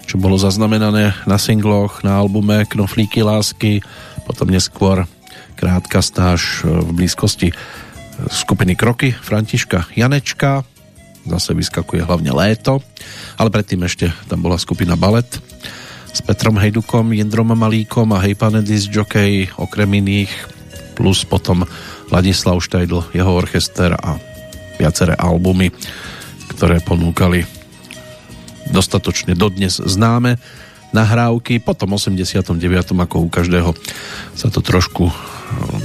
čo 0.06 0.16
bolo 0.20 0.40
zaznamenané 0.40 1.16
na 1.24 1.38
singloch, 1.38 2.04
na 2.06 2.20
albume 2.20 2.64
Knoflíky 2.68 3.24
lásky, 3.24 3.80
potom 4.24 4.50
neskôr 4.52 5.08
krátka 5.56 6.00
stáž 6.00 6.64
v 6.64 6.88
blízkosti 6.96 7.52
skupiny 8.28 8.76
Kroky 8.76 9.12
Františka 9.12 9.92
Janečka, 9.96 10.64
zase 11.28 11.52
vyskakuje 11.52 12.04
hlavne 12.04 12.32
léto, 12.32 12.80
ale 13.36 13.52
predtým 13.52 13.84
ešte 13.84 14.08
tam 14.28 14.44
bola 14.44 14.56
skupina 14.56 14.96
Balet 14.96 15.28
s 16.10 16.20
Petrom 16.24 16.58
Hejdukom, 16.58 17.12
Jendrom 17.14 17.52
Malíkom 17.54 18.10
a 18.16 18.22
Hejpanedis 18.24 18.90
Jockey 18.90 19.46
okrem 19.56 19.88
iných, 20.00 20.32
plus 20.98 21.22
potom 21.24 21.62
Ladislav 22.10 22.58
Štajdl, 22.58 23.14
jeho 23.14 23.32
orchester 23.32 23.94
a 23.94 24.18
viaceré 24.80 25.14
albumy, 25.14 25.70
ktoré 26.56 26.82
ponúkali 26.82 27.59
dostatočne 28.70 29.34
dodnes 29.34 29.78
známe 29.82 30.38
nahrávky. 30.90 31.62
Po 31.62 31.74
tom 31.74 31.94
89. 31.94 32.56
ako 32.94 33.16
u 33.26 33.28
každého 33.30 33.70
sa 34.34 34.48
to 34.50 34.62
trošku 34.62 35.10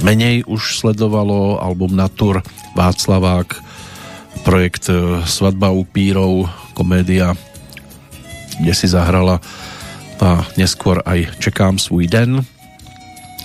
menej 0.02 0.46
už 0.46 0.78
sledovalo 0.78 1.58
album 1.58 1.94
Natur, 1.94 2.42
Václavák, 2.78 3.58
projekt 4.46 4.86
e, 4.86 5.22
Svadba 5.26 5.74
upírov, 5.74 6.46
komédia, 6.76 7.34
kde 8.62 8.72
si 8.74 8.86
zahrala 8.86 9.42
a 10.16 10.48
neskôr 10.56 11.04
aj 11.04 11.28
Čekám 11.42 11.76
svůj 11.76 12.08
den, 12.08 12.40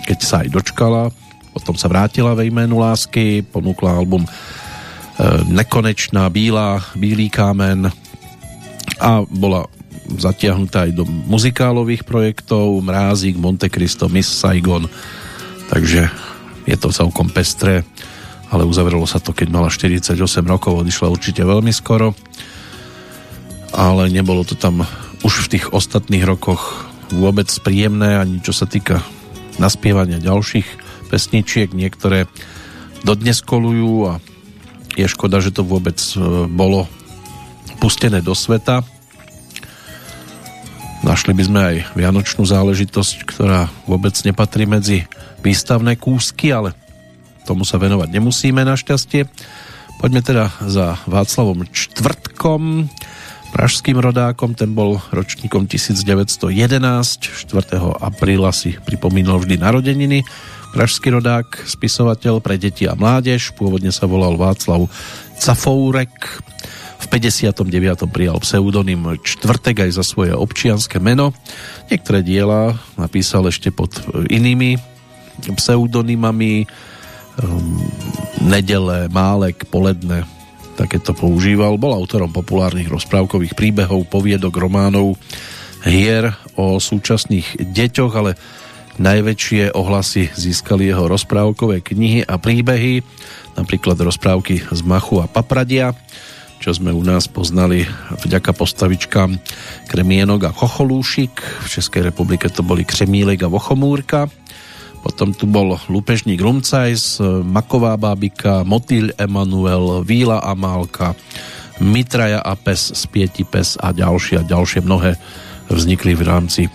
keď 0.07 0.19
sa 0.23 0.35
aj 0.45 0.49
dočkala, 0.55 1.11
potom 1.51 1.75
sa 1.75 1.91
vrátila 1.91 2.31
ve 2.31 2.47
jménu 2.47 2.79
lásky, 2.79 3.43
ponúkla 3.43 3.97
album 3.97 4.23
e, 4.23 4.29
Nekonečná, 5.51 6.29
Bílá, 6.29 6.79
Bílý 6.95 7.27
kámen 7.27 7.91
a 9.01 9.25
bola 9.25 9.65
zatiahnutá 10.05 10.85
aj 10.85 10.91
do 10.93 11.03
muzikálových 11.05 12.05
projektov 12.05 12.77
Mrázik, 12.85 13.33
Monte 13.41 13.73
Cristo, 13.73 14.05
Miss 14.05 14.29
Saigon. 14.29 14.85
Takže 15.73 16.07
je 16.69 16.77
to 16.77 16.93
celkom 16.93 17.33
pestré, 17.33 17.81
ale 18.53 18.67
uzavrelo 18.67 19.09
sa 19.09 19.17
to, 19.17 19.33
keď 19.33 19.47
mala 19.49 19.73
48 19.73 20.13
rokov, 20.45 20.85
odišla 20.85 21.09
určite 21.09 21.41
veľmi 21.41 21.73
skoro, 21.73 22.13
ale 23.73 24.11
nebolo 24.11 24.45
to 24.45 24.53
tam 24.53 24.85
už 25.25 25.47
v 25.47 25.57
tých 25.57 25.65
ostatných 25.73 26.27
rokoch 26.27 26.85
vôbec 27.09 27.47
príjemné, 27.63 28.19
ani 28.19 28.43
čo 28.43 28.53
sa 28.53 28.67
týka 28.67 29.01
naspievania 29.57 30.21
ďalších 30.21 30.67
pesničiek, 31.11 31.71
niektoré 31.75 32.27
dodnes 33.03 33.43
kolujú 33.43 34.11
a 34.11 34.13
je 34.95 35.07
škoda, 35.07 35.39
že 35.39 35.55
to 35.55 35.63
vôbec 35.63 35.97
e, 35.97 36.47
bolo 36.51 36.87
pustené 37.81 38.21
do 38.21 38.37
sveta. 38.37 38.85
Našli 41.01 41.33
by 41.33 41.43
sme 41.49 41.59
aj 41.65 41.75
vianočnú 41.97 42.45
záležitosť, 42.45 43.25
ktorá 43.25 43.73
vôbec 43.89 44.13
nepatrí 44.21 44.69
medzi 44.69 45.09
výstavné 45.41 45.97
kúsky, 45.97 46.53
ale 46.53 46.77
tomu 47.49 47.65
sa 47.65 47.81
venovať 47.81 48.13
nemusíme 48.13 48.61
našťastie. 48.61 49.25
Poďme 49.97 50.21
teda 50.21 50.53
za 50.61 51.01
Václavom 51.09 51.65
Čtvrtkom, 51.65 52.85
pražským 53.49 53.97
rodákom, 53.97 54.53
ten 54.53 54.77
bol 54.77 55.01
ročníkom 55.09 55.65
1911, 55.65 56.53
4. 57.49 57.81
apríla 57.97 58.53
si 58.53 58.77
pripomínal 58.77 59.41
vždy 59.41 59.57
narodeniny. 59.57 60.21
Pražský 60.71 61.11
rodák, 61.11 61.65
spisovateľ 61.65 62.39
pre 62.39 62.55
deti 62.55 62.85
a 62.85 62.93
mládež, 62.93 63.57
pôvodne 63.57 63.91
sa 63.91 64.07
volal 64.07 64.39
Václav 64.39 64.87
Cafourek, 65.35 66.41
v 67.01 67.05
59. 67.09 68.05
prijal 68.13 68.37
pseudonym 68.37 69.17
Čtvrtek 69.25 69.89
aj 69.89 69.91
za 69.97 70.03
svoje 70.05 70.37
občianské 70.37 71.01
meno. 71.01 71.33
Niektoré 71.89 72.21
diela 72.21 72.77
napísal 72.95 73.49
ešte 73.49 73.73
pod 73.73 73.97
inými 74.29 74.77
pseudonymami 75.57 76.69
um, 77.41 77.81
Nedele, 78.45 79.09
Málek, 79.09 79.65
Poledne 79.65 80.29
takéto 80.77 81.17
používal. 81.17 81.81
Bol 81.81 81.93
autorom 81.93 82.29
populárnych 82.29 82.89
rozprávkových 82.89 83.57
príbehov, 83.57 84.09
poviedok, 84.09 84.53
románov, 84.57 85.17
hier 85.81 86.37
o 86.53 86.77
súčasných 86.77 87.73
deťoch, 87.73 88.13
ale 88.13 88.37
najväčšie 89.01 89.73
ohlasy 89.73 90.29
získali 90.33 90.89
jeho 90.89 91.09
rozprávkové 91.09 91.81
knihy 91.81 92.21
a 92.21 92.37
príbehy, 92.37 93.01
napríklad 93.57 93.97
rozprávky 93.97 94.61
z 94.69 94.81
Machu 94.85 95.21
a 95.23 95.25
Papradia, 95.25 95.97
čo 96.61 96.77
sme 96.77 96.93
u 96.93 97.01
nás 97.01 97.25
poznali 97.25 97.89
vďaka 98.21 98.53
postavičkám 98.53 99.33
Kremienok 99.89 100.45
a 100.45 100.51
Chocholúšik. 100.53 101.33
V 101.65 101.67
Českej 101.67 102.05
republike 102.05 102.53
to 102.53 102.61
boli 102.61 102.85
Křemílek 102.85 103.41
a 103.41 103.49
Vochomúrka. 103.49 104.29
Potom 105.01 105.33
tu 105.33 105.49
bol 105.49 105.81
Lupežník 105.89 106.37
Rumcajs, 106.37 107.17
Maková 107.41 107.97
bábika, 107.97 108.61
Motýl 108.61 109.09
Emanuel, 109.17 110.05
Víla 110.05 110.45
Amálka, 110.45 111.17
Mitraja 111.81 112.45
a 112.45 112.53
pes, 112.53 112.93
Spieti 112.93 113.41
pes 113.41 113.73
a 113.81 113.89
ďalšie 113.89 114.45
a 114.45 114.45
ďalšie 114.45 114.85
mnohé 114.85 115.17
vznikli 115.65 116.13
v 116.13 116.21
rámci 116.21 116.61
e, 116.67 116.71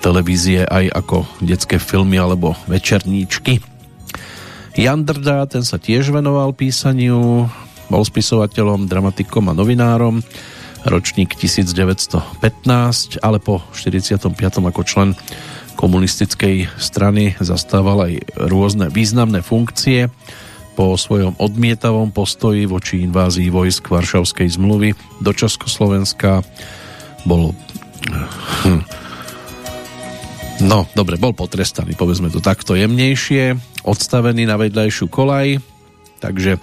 televízie 0.00 0.64
aj 0.64 0.88
ako 0.96 1.28
detské 1.44 1.76
filmy 1.76 2.16
alebo 2.16 2.56
večerníčky. 2.64 3.60
Jan 4.80 5.04
Drda, 5.04 5.44
ten 5.44 5.60
sa 5.60 5.76
tiež 5.76 6.08
venoval 6.08 6.56
písaniu, 6.56 7.52
bol 7.88 8.02
spisovateľom, 8.02 8.88
dramatikom 8.88 9.50
a 9.50 9.56
novinárom, 9.56 10.20
ročník 10.84 11.32
1915, 11.36 13.20
ale 13.24 13.38
po 13.40 13.64
45. 13.72 14.28
ako 14.60 14.82
člen 14.84 15.16
komunistickej 15.74 16.70
strany 16.76 17.34
zastával 17.40 18.06
aj 18.06 18.12
rôzne 18.36 18.92
významné 18.92 19.40
funkcie. 19.40 20.12
Po 20.74 20.98
svojom 20.98 21.38
odmietavom 21.38 22.10
postoji 22.10 22.66
voči 22.66 23.06
invázii 23.06 23.46
vojsk 23.46 23.94
Varšavskej 23.94 24.58
zmluvy 24.58 24.98
do 25.22 25.30
Československa 25.30 26.42
bol 27.22 27.54
hm, 28.66 28.82
no 30.66 30.86
dobre, 30.98 31.18
bol 31.18 31.30
potrestaný, 31.34 31.94
povedzme 31.94 32.30
to 32.30 32.42
takto 32.42 32.74
jemnejšie, 32.74 33.54
odstavený 33.86 34.46
na 34.46 34.58
vedľajšiu 34.58 35.06
kolaj, 35.10 35.58
takže 36.18 36.58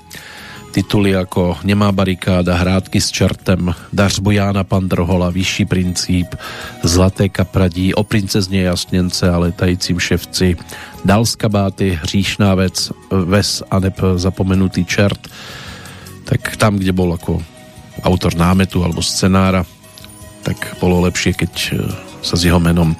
Tituly 0.72 1.11
ako 1.11 1.60
Nemá 1.68 1.91
barikáda, 1.91 2.56
Hrádky 2.56 3.03
s 3.03 3.11
čertem, 3.11 3.76
Dař 3.91 4.23
Bojána 4.23 4.64
Pandrhola, 4.64 5.30
Vyšší 5.30 5.65
princíp, 5.65 6.35
Zlaté 6.84 7.30
kapradí, 7.30 7.93
O 7.93 8.03
princezně 8.03 8.61
jasněnce 8.64 9.30
a 9.30 9.38
letajícím 9.38 9.99
ševci, 9.99 10.56
Dalska 11.06 11.49
báty, 11.49 11.99
Hříšná 12.03 12.56
vec, 12.56 12.91
Ves 13.11 13.64
a 13.72 13.80
neb 13.80 13.99
zapomenutý 14.15 14.85
čert, 14.85 15.27
tak 16.23 16.56
tam, 16.56 16.80
kde 16.80 16.95
bol 16.95 17.11
ako 17.11 17.43
autor 18.07 18.31
námetu 18.39 18.80
alebo 18.80 19.03
scenára, 19.03 19.68
tak 20.48 20.80
bolo 20.80 21.03
lepšie, 21.03 21.35
keď 21.35 21.53
e, 21.53 21.72
sa 22.23 22.39
s 22.39 22.48
jeho 22.48 22.57
menom 22.57 22.95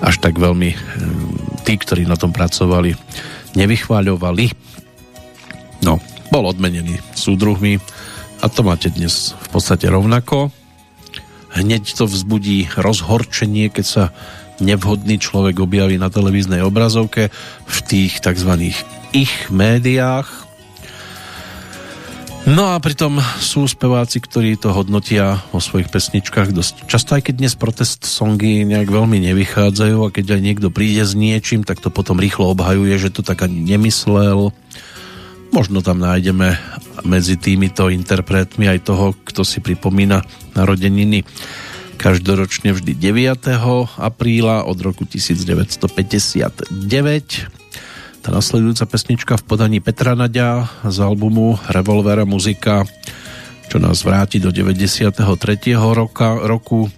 až 0.00 0.16
tak 0.18 0.40
veľmi 0.40 0.70
e, 0.72 0.76
tí, 1.68 1.76
ktorí 1.76 2.08
na 2.08 2.16
tom 2.16 2.32
pracovali, 2.32 2.96
nevychváľovali. 3.60 4.69
Bol 6.30 6.46
odmenený 6.46 7.02
súdruhmi 7.18 7.82
a 8.40 8.46
to 8.46 8.62
máte 8.62 8.88
dnes 8.94 9.34
v 9.34 9.48
podstate 9.50 9.90
rovnako. 9.90 10.54
hneď 11.50 11.82
to 11.90 12.06
vzbudí 12.06 12.70
rozhorčenie, 12.78 13.66
keď 13.74 13.86
sa 13.86 14.04
nevhodný 14.62 15.18
človek 15.18 15.58
objaví 15.58 15.98
na 15.98 16.06
televíznej 16.06 16.62
obrazovke 16.62 17.34
v 17.66 17.78
tých 17.82 18.22
tzv. 18.22 18.70
ich 19.10 19.34
médiách. 19.50 20.50
No 22.48 22.72
a 22.72 22.80
pritom 22.80 23.20
sú 23.42 23.68
speváci, 23.68 24.22
ktorí 24.22 24.56
to 24.56 24.72
hodnotia 24.72 25.44
vo 25.52 25.60
svojich 25.60 25.92
pesničkách 25.92 26.56
dosť 26.56 26.88
často, 26.88 27.12
aj 27.12 27.28
keď 27.28 27.34
dnes 27.36 27.54
protest 27.58 28.08
songy 28.08 28.64
nejak 28.64 28.88
veľmi 28.88 29.20
nevychádzajú 29.20 29.98
a 30.06 30.14
keď 30.14 30.38
aj 30.38 30.40
niekto 30.40 30.68
príde 30.72 31.04
s 31.04 31.12
niečím, 31.12 31.68
tak 31.68 31.84
to 31.84 31.92
potom 31.92 32.16
rýchlo 32.16 32.48
obhajuje, 32.54 32.96
že 32.96 33.12
to 33.12 33.20
tak 33.20 33.44
ani 33.44 33.60
nemyslel. 33.60 34.56
Možno 35.50 35.82
tam 35.82 35.98
nájdeme 35.98 36.54
medzi 37.02 37.34
týmito 37.34 37.90
interpretmi 37.90 38.70
aj 38.70 38.86
toho, 38.86 39.18
kto 39.26 39.42
si 39.42 39.58
pripomína 39.58 40.22
narodeniny 40.54 41.26
každoročne 42.00 42.72
vždy 42.72 42.96
9. 42.96 43.50
apríla 44.00 44.64
od 44.64 44.78
roku 44.80 45.04
1959. 45.04 46.72
Tá 48.24 48.28
nasledujúca 48.32 48.84
pesnička 48.88 49.36
v 49.36 49.44
podaní 49.44 49.78
Petra 49.84 50.16
Nadia 50.16 50.64
z 50.80 50.96
albumu 51.04 51.60
Revolvera 51.68 52.24
muzika, 52.24 52.88
čo 53.68 53.76
nás 53.76 54.00
vráti 54.00 54.40
do 54.40 54.48
93. 54.48 55.12
Roka, 55.76 56.40
roku, 56.40 56.88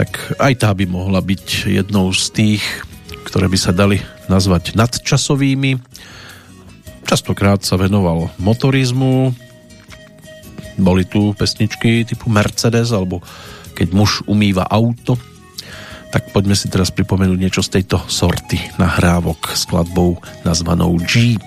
tak 0.00 0.16
aj 0.40 0.64
tá 0.64 0.72
by 0.72 0.88
mohla 0.88 1.20
byť 1.20 1.68
jednou 1.68 2.08
z 2.16 2.24
tých, 2.32 2.64
ktoré 3.28 3.52
by 3.52 3.58
sa 3.60 3.76
dali 3.76 4.00
nazvať 4.32 4.72
nadčasovými. 4.72 5.76
Častokrát 7.04 7.60
sa 7.60 7.76
venoval 7.76 8.32
motorizmu, 8.40 9.36
boli 10.80 11.04
tu 11.04 11.36
pesničky 11.36 12.08
typu 12.08 12.32
Mercedes 12.32 12.90
alebo 12.90 13.20
keď 13.76 13.88
muž 13.92 14.24
umýva 14.28 14.64
auto, 14.68 15.16
tak 16.12 16.28
poďme 16.28 16.52
si 16.52 16.68
teraz 16.68 16.92
pripomenúť 16.92 17.38
niečo 17.40 17.64
z 17.64 17.80
tejto 17.80 18.04
sorty 18.04 18.60
nahrávok 18.76 19.56
skladbou 19.56 20.20
nazvanou 20.44 21.00
Jeep. 21.08 21.40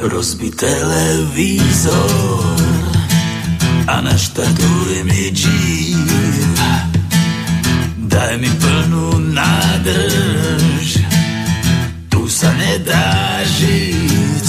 Rozbi 0.00 0.48
televízor 0.56 2.00
a 3.92 4.00
naštartuj 4.00 5.04
mi 5.04 5.28
Jeep. 5.36 6.95
Daj 8.06 8.32
mi 8.38 8.50
plnú 8.50 9.34
nádrž, 9.34 11.04
tu 12.08 12.24
sa 12.30 12.50
nedá 12.54 13.42
žiť 13.44 14.46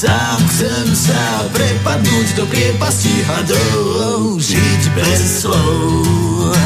Sám 0.00 0.40
chcem 0.48 0.88
sa 0.96 1.44
prepadnúť 1.52 2.28
do 2.40 2.48
priepasti 2.48 3.20
hadov, 3.20 4.40
žiť 4.40 4.82
bez 4.96 5.44
slov. 5.44 6.56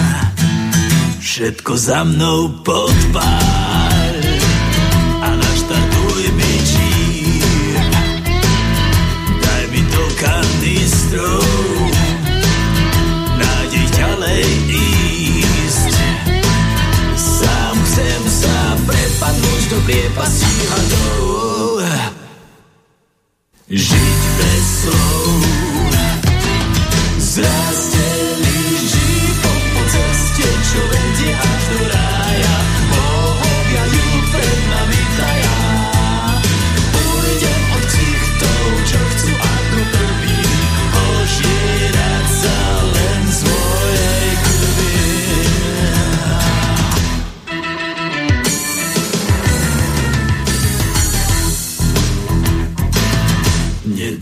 Všetko 1.19 1.73
za 1.75 2.07
mnou 2.07 2.63
podpár 2.63 4.15
a 5.19 5.29
naštartuj 5.35 6.31
mi 6.31 6.55
čír. 6.63 7.75
Daj 9.43 9.63
mi 9.75 9.83
do 9.83 10.05
kanistrov, 10.15 11.44
priepasti 19.85 20.65
hadov, 20.73 21.85
Žiť 23.65 24.21
bez 24.37 24.65
slov. 24.85 25.41
Zrasteli 27.17 27.84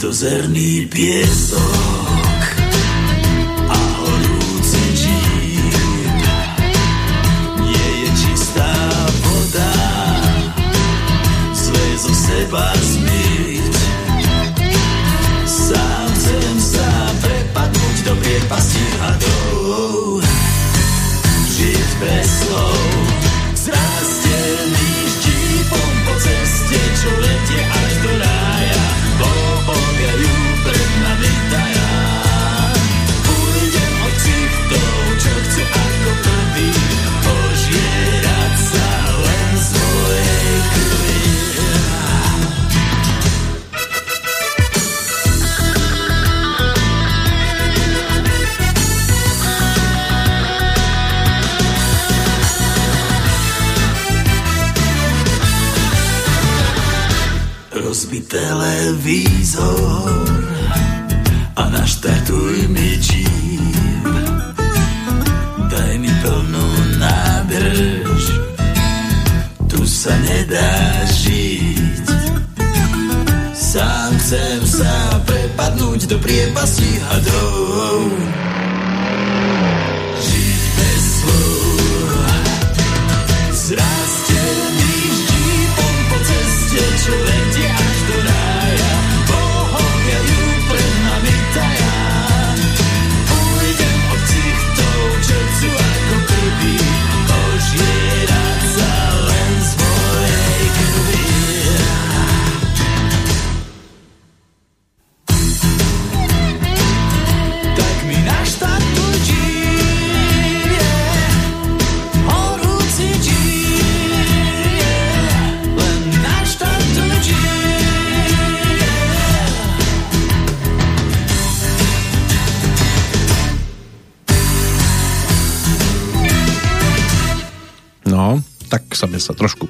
Nedozerný 0.02 0.90
piesok 0.90 2.42
a 3.70 3.78
horúci 4.02 4.82
džíp. 4.98 6.18
Nie 7.62 7.88
je 8.02 8.10
čistá 8.10 8.74
voda 9.22 9.74
Zle 11.54 11.86
zo 12.02 12.14
seba 12.18 12.66
zmyť. 12.82 13.74
Sám 15.46 16.06
chcem 16.18 16.56
sa 16.58 16.90
prepadnúť 17.22 17.96
do 18.02 18.14
priepasti 18.18 18.84
hadov 18.98 20.18
Žiť 21.46 21.90
bez 22.02 22.26
slov 22.42 22.81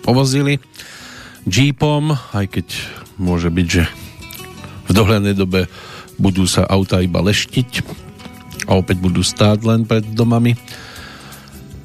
povozili 0.02 0.58
Jeepom, 1.46 2.14
aj 2.34 2.46
keď 2.58 2.66
môže 3.18 3.50
byť, 3.50 3.66
že 3.66 3.82
v 4.86 4.90
dohľadnej 4.94 5.34
dobe 5.34 5.66
budú 6.20 6.46
sa 6.46 6.66
auta 6.66 7.02
iba 7.02 7.18
leštiť 7.18 7.70
a 8.70 8.78
opäť 8.78 9.02
budú 9.02 9.26
stáť 9.26 9.58
len 9.66 9.82
pred 9.82 10.06
domami. 10.14 10.54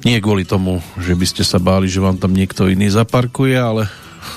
Nie 0.06 0.22
kvôli 0.22 0.46
tomu, 0.46 0.78
že 0.94 1.18
by 1.18 1.26
ste 1.26 1.42
sa 1.42 1.58
báli, 1.58 1.90
že 1.90 1.98
vám 1.98 2.22
tam 2.22 2.30
niekto 2.30 2.70
iný 2.70 2.86
zaparkuje, 2.86 3.58
ale 3.58 3.90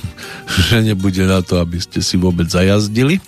že 0.70 0.82
nebude 0.82 1.22
na 1.30 1.46
to, 1.46 1.62
aby 1.62 1.78
ste 1.78 2.02
si 2.02 2.18
vôbec 2.18 2.50
zajazdili. 2.50 3.22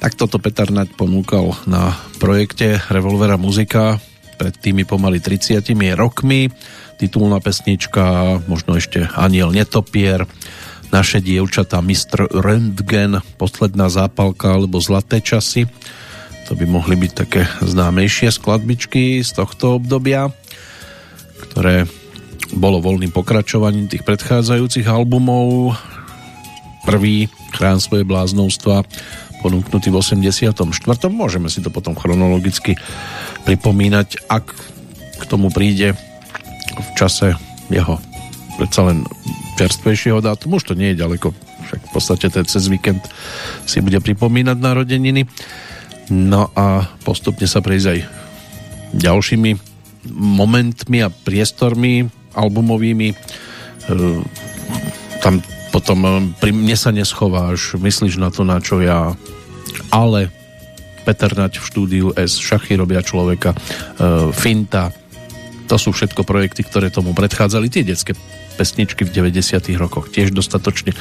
Tak 0.00 0.16
toto 0.16 0.40
Peter 0.40 0.70
Naď 0.70 0.94
ponúkal 0.96 1.52
na 1.68 1.92
projekte 2.22 2.80
Revolvera 2.88 3.36
muzika 3.36 4.00
pred 4.40 4.56
tými 4.56 4.88
pomaly 4.88 5.20
30 5.20 5.60
rokmi. 5.92 6.48
Titulná 7.00 7.40
pesnička, 7.40 8.36
možno 8.44 8.76
ešte 8.76 9.08
Aniel 9.16 9.56
Netopier, 9.56 10.28
Naše 10.92 11.24
dievčatá, 11.24 11.80
Mr. 11.80 12.28
Röntgen, 12.28 13.24
Posledná 13.40 13.88
zápalka 13.88 14.52
alebo 14.52 14.84
Zlaté 14.84 15.24
časy. 15.24 15.64
To 16.44 16.52
by 16.52 16.68
mohli 16.68 17.00
byť 17.00 17.12
také 17.16 17.48
známejšie 17.64 18.28
skladbičky 18.28 19.24
z 19.24 19.30
tohto 19.32 19.80
obdobia, 19.80 20.28
ktoré 21.48 21.88
bolo 22.52 22.84
voľným 22.84 23.16
pokračovaním 23.16 23.88
tých 23.88 24.04
predchádzajúcich 24.04 24.84
albumov. 24.84 25.72
Prvý 26.84 27.32
Chrán 27.56 27.80
svoje 27.80 28.04
bláznovstva 28.04 28.84
ponúknutý 29.40 29.88
v 29.88 30.04
84. 30.04 30.52
Môžeme 31.08 31.48
si 31.48 31.64
to 31.64 31.72
potom 31.72 31.96
chronologicky 31.96 32.76
pripomínať, 33.48 34.28
ak 34.28 34.52
k 35.16 35.22
tomu 35.24 35.48
príde 35.48 35.96
v 36.76 36.90
čase 36.98 37.34
jeho 37.70 37.98
predsa 38.60 38.84
len 38.84 39.08
čerstvejšieho 39.56 40.20
dátumu. 40.20 40.60
Už 40.60 40.72
to 40.72 40.74
nie 40.76 40.92
je 40.92 41.00
ďaleko, 41.00 41.32
však 41.68 41.80
v 41.80 41.90
podstate 41.92 42.26
ten 42.28 42.44
cez 42.44 42.68
víkend 42.68 43.00
si 43.64 43.80
bude 43.80 44.00
pripomínať 44.04 44.56
narodeniny. 44.60 45.24
No 46.10 46.50
a 46.52 46.84
postupne 47.06 47.48
sa 47.48 47.64
prejsť 47.64 47.86
aj 47.86 47.98
ďalšími 49.00 49.50
momentmi 50.16 50.98
a 51.00 51.12
priestormi 51.12 52.08
albumovými. 52.34 53.08
E, 53.12 53.16
tam 55.22 55.38
potom 55.70 55.98
e, 56.02 56.10
pri 56.36 56.50
mne 56.50 56.74
sa 56.74 56.90
neschováš, 56.90 57.78
myslíš 57.78 58.18
na 58.18 58.34
to, 58.34 58.42
na 58.42 58.58
čo 58.58 58.82
ja 58.82 59.14
ale 59.94 60.28
Peter 61.06 61.32
Nať 61.32 61.58
v 61.58 61.64
štúdiu 61.64 62.06
S, 62.14 62.38
Šachy 62.38 62.74
robia 62.74 63.00
človeka, 63.00 63.54
e, 63.54 63.56
Finta, 64.34 64.90
to 65.70 65.78
sú 65.78 65.94
všetko 65.94 66.26
projekty, 66.26 66.66
ktoré 66.66 66.90
tomu 66.90 67.14
predchádzali, 67.14 67.70
tie 67.70 67.86
detské 67.86 68.18
pesničky 68.58 69.06
v 69.06 69.30
90 69.30 69.70
rokoch 69.78 70.10
tiež 70.10 70.34
dostatočne 70.34 70.98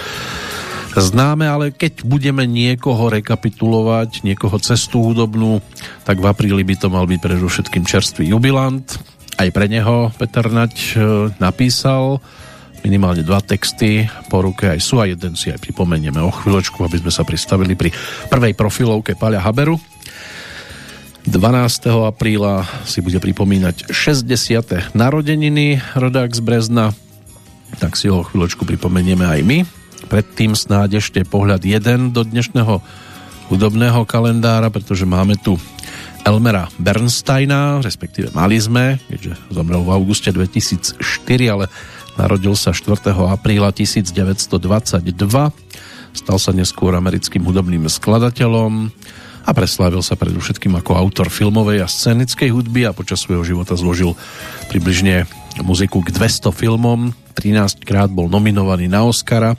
známe, 0.93 1.45
ale 1.45 1.65
keď 1.73 2.05
budeme 2.05 2.45
niekoho 2.45 3.09
rekapitulovať, 3.09 4.21
niekoho 4.21 4.57
cestu 4.61 5.01
hudobnú, 5.01 5.61
tak 6.05 6.21
v 6.21 6.29
apríli 6.29 6.61
by 6.61 6.75
to 6.77 6.87
mal 6.89 7.05
byť 7.09 7.19
predovšetkým 7.21 7.85
čerstvý 7.85 8.29
jubilant. 8.29 8.85
Aj 9.39 9.49
pre 9.49 9.71
neho 9.71 10.11
Peter 10.17 10.45
Nať 10.49 10.73
e, 10.75 10.93
napísal 11.37 12.19
minimálne 12.83 13.27
dva 13.27 13.43
texty 13.43 14.07
po 14.31 14.39
ruke 14.39 14.71
aj 14.71 14.79
sú 14.79 15.03
a 15.03 15.07
jeden 15.07 15.35
si 15.35 15.51
aj 15.51 15.59
pripomenieme 15.59 16.19
o 16.23 16.31
chvíľočku, 16.31 16.79
aby 16.83 16.99
sme 17.03 17.11
sa 17.11 17.27
pristavili 17.27 17.75
pri 17.75 17.91
prvej 18.31 18.55
profilovke 18.55 19.19
Paľa 19.19 19.43
Haberu. 19.43 19.75
12. 21.29 22.09
apríla 22.09 22.65
si 22.89 23.05
bude 23.05 23.21
pripomínať 23.21 23.93
60. 23.93 24.97
narodeniny 24.97 25.77
rodák 25.93 26.33
z 26.33 26.41
Brezna, 26.41 26.89
tak 27.77 27.93
si 27.93 28.09
ho 28.09 28.25
chvíľočku 28.25 28.65
pripomenieme 28.65 29.29
aj 29.29 29.41
my. 29.45 29.61
Predtým 30.09 30.57
snáď 30.57 30.97
ešte 30.97 31.21
pohľad 31.21 31.61
jeden 31.61 32.09
do 32.17 32.25
dnešného 32.25 32.81
hudobného 33.53 34.01
kalendára, 34.09 34.73
pretože 34.73 35.05
máme 35.05 35.37
tu 35.37 35.61
Elmera 36.25 36.65
Bernsteina, 36.81 37.77
respektíve 37.77 38.33
mali 38.33 38.57
sme, 38.57 38.97
keďže 39.05 39.37
zomrel 39.53 39.85
v 39.85 39.93
auguste 39.93 40.33
2004, 40.33 40.97
ale 41.45 41.69
Narodil 42.19 42.51
sa 42.51 42.75
4. 42.75 43.15
apríla 43.15 43.71
1922. 43.71 44.51
Stal 46.11 46.37
sa 46.41 46.51
neskôr 46.51 46.91
americkým 46.91 47.47
hudobným 47.47 47.87
skladateľom 47.87 48.91
a 49.45 49.51
preslávil 49.55 50.03
sa 50.03 50.19
predovšetkým 50.19 50.75
ako 50.79 50.95
autor 50.95 51.27
filmovej 51.31 51.83
a 51.83 51.87
scenickej 51.87 52.49
hudby 52.51 52.87
a 52.87 52.95
počas 52.95 53.23
svojho 53.23 53.43
života 53.43 53.77
zložil 53.79 54.17
približne 54.67 55.27
muziku 55.63 56.03
k 56.03 56.11
200 56.15 56.51
filmom. 56.51 57.11
13 57.35 57.83
krát 57.87 58.11
bol 58.11 58.27
nominovaný 58.27 58.91
na 58.91 59.07
Oscara, 59.07 59.55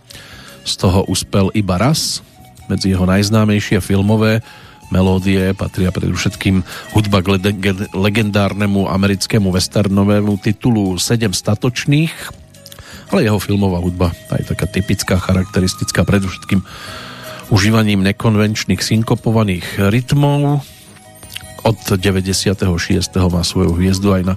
z 0.64 0.72
toho 0.76 1.08
uspel 1.08 1.48
iba 1.56 1.80
raz. 1.80 2.20
Medzi 2.68 2.92
jeho 2.92 3.08
najznámejšie 3.08 3.82
filmové 3.82 4.44
melódie 4.90 5.54
patria 5.54 5.94
predovšetkým 5.94 6.62
hudba 6.92 7.22
k 7.22 7.38
legendárnemu 7.94 8.90
americkému 8.90 9.54
westernovému 9.54 10.38
titulu 10.42 10.98
Sedem 10.98 11.30
statočných 11.30 12.40
ale 13.10 13.26
jeho 13.26 13.42
filmová 13.42 13.82
hudba 13.82 14.14
tá 14.30 14.38
je 14.38 14.46
taká 14.54 14.70
typická, 14.70 15.18
charakteristická 15.18 16.06
predovšetkým 16.06 16.62
užívaním 17.50 18.06
nekonvenčných 18.06 18.78
synkopovaných 18.78 19.90
rytmov. 19.90 20.62
Od 21.66 21.78
96. 21.82 22.62
má 23.26 23.42
svoju 23.42 23.74
hviezdu 23.74 24.14
aj 24.14 24.22
na 24.22 24.34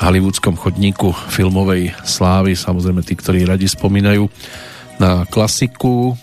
hollywoodskom 0.00 0.56
chodníku 0.56 1.12
filmovej 1.30 1.92
slávy. 2.02 2.56
Samozrejme 2.56 3.04
tí, 3.04 3.14
ktorí 3.14 3.44
radi 3.44 3.68
spomínajú 3.68 4.26
na 4.96 5.28
klasiku, 5.28 6.16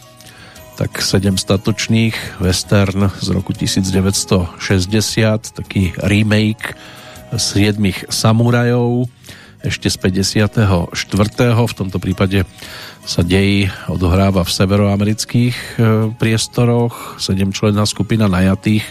tak 0.76 0.98
sedem 1.00 1.38
statočných 1.38 2.42
western 2.42 3.14
z 3.22 3.28
roku 3.30 3.54
1960, 3.54 4.60
taký 5.56 5.94
remake 6.02 6.74
siedmých 7.38 8.10
samurajov 8.10 9.06
ešte 9.60 9.92
z 9.92 9.98
54. 10.00 10.96
V 11.68 11.74
tomto 11.76 12.00
prípade 12.00 12.48
sa 13.04 13.22
dej 13.26 13.68
odohráva 13.92 14.48
v 14.48 14.52
severoamerických 14.56 15.56
e, 15.56 15.68
priestoroch. 16.16 17.20
Sedemčlenná 17.20 17.84
skupina 17.84 18.32
najatých 18.32 18.88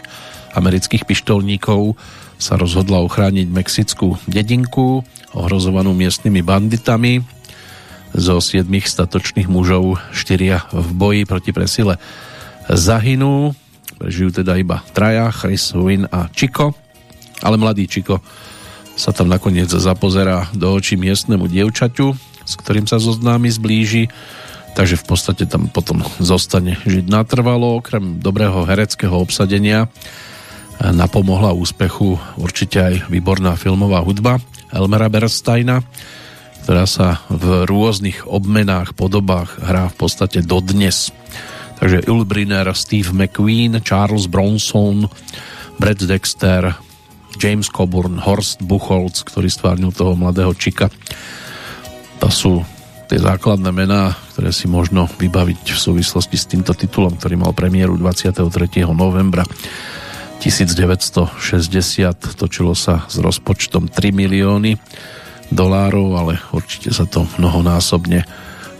amerických 0.52 1.08
pištolníkov 1.08 1.96
sa 2.36 2.60
rozhodla 2.60 3.00
ochrániť 3.02 3.48
mexickú 3.48 4.20
dedinku, 4.28 5.02
ohrozovanú 5.32 5.96
miestnymi 5.96 6.44
banditami. 6.44 7.24
Zo 8.12 8.40
siedmých 8.40 8.88
statočných 8.88 9.48
mužov 9.48 10.00
štyria 10.16 10.64
v 10.72 10.88
boji 10.96 11.22
proti 11.28 11.50
presile 11.52 12.00
zahynú. 12.68 13.52
Prežijú 13.96 14.30
teda 14.44 14.56
iba 14.56 14.84
traja, 14.92 15.32
Chris, 15.32 15.72
Win 15.72 16.08
a 16.08 16.28
Chico. 16.32 16.76
Ale 17.40 17.56
mladý 17.56 17.88
Chico 17.88 18.20
sa 18.98 19.14
tam 19.14 19.30
nakoniec 19.30 19.70
zapozerá 19.70 20.50
do 20.50 20.74
očí 20.74 20.98
miestnemu 20.98 21.46
dievčaťu, 21.46 22.18
s 22.42 22.52
ktorým 22.58 22.90
sa 22.90 22.98
zoznámi 22.98 23.46
zblíži, 23.46 24.10
takže 24.74 24.98
v 24.98 25.04
podstate 25.06 25.46
tam 25.46 25.70
potom 25.70 26.02
zostane 26.18 26.74
žiť 26.82 27.06
natrvalo, 27.06 27.78
okrem 27.78 28.18
dobrého 28.18 28.66
hereckého 28.66 29.14
obsadenia 29.14 29.86
napomohla 30.78 31.54
úspechu 31.54 32.18
určite 32.38 32.78
aj 32.78 32.94
výborná 33.10 33.58
filmová 33.58 34.02
hudba 34.02 34.38
Elmera 34.70 35.10
Bernsteina, 35.10 35.82
ktorá 36.62 36.84
sa 36.86 37.24
v 37.32 37.66
rôznych 37.66 38.28
obmenách, 38.28 38.94
podobách 38.94 39.58
hrá 39.58 39.90
v 39.90 39.96
podstate 39.98 40.44
dodnes. 40.44 41.10
Takže 41.78 42.10
Ulbriner, 42.10 42.66
Steve 42.74 43.10
McQueen, 43.14 43.78
Charles 43.82 44.26
Bronson, 44.26 45.06
Brad 45.78 46.02
Dexter, 46.02 46.87
James 47.38 47.70
Coburn, 47.70 48.18
Horst 48.18 48.60
Buchholz, 48.60 49.22
ktorý 49.22 49.46
stvárnil 49.46 49.94
toho 49.94 50.18
mladého 50.18 50.50
Čika. 50.58 50.90
To 52.18 52.28
sú 52.28 52.66
tie 53.08 53.16
základné 53.16 53.72
mená, 53.72 54.12
ktoré 54.34 54.52
si 54.52 54.68
možno 54.68 55.08
vybaviť 55.08 55.72
v 55.72 55.78
súvislosti 55.78 56.36
s 56.36 56.44
týmto 56.50 56.76
titulom, 56.76 57.16
ktorý 57.16 57.40
mal 57.40 57.56
premiéru 57.56 57.96
23. 57.96 58.42
novembra 58.92 59.46
1960. 60.38 61.32
Točilo 62.36 62.76
sa 62.76 63.08
s 63.08 63.16
rozpočtom 63.16 63.88
3 63.88 64.12
milióny 64.12 64.76
dolárov, 65.48 66.08
ale 66.20 66.34
určite 66.52 66.92
sa 66.92 67.08
to 67.08 67.24
mnohonásobne 67.40 68.28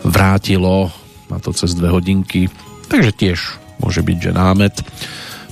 vrátilo 0.05 0.93
na 1.33 1.41
to 1.41 1.57
cez 1.57 1.73
dve 1.73 1.89
hodinky. 1.89 2.53
Takže 2.93 3.13
tiež 3.17 3.39
môže 3.81 4.05
byť, 4.05 4.19
že 4.29 4.37
námet 4.37 4.75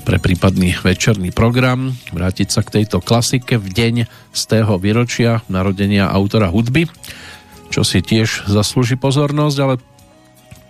pre 0.06 0.22
prípadný 0.22 0.70
večerný 0.78 1.34
program, 1.34 1.90
vrátiť 2.14 2.48
sa 2.54 2.62
k 2.62 2.78
tejto 2.78 3.02
klasike 3.02 3.58
v 3.58 3.66
deň 3.66 3.94
z 4.30 4.42
tého 4.46 4.78
výročia 4.78 5.42
narodenia 5.50 6.06
autora 6.06 6.46
hudby, 6.46 6.86
čo 7.74 7.82
si 7.82 7.98
tiež 8.06 8.46
zaslúži 8.46 8.94
pozornosť, 8.94 9.58
ale 9.58 9.82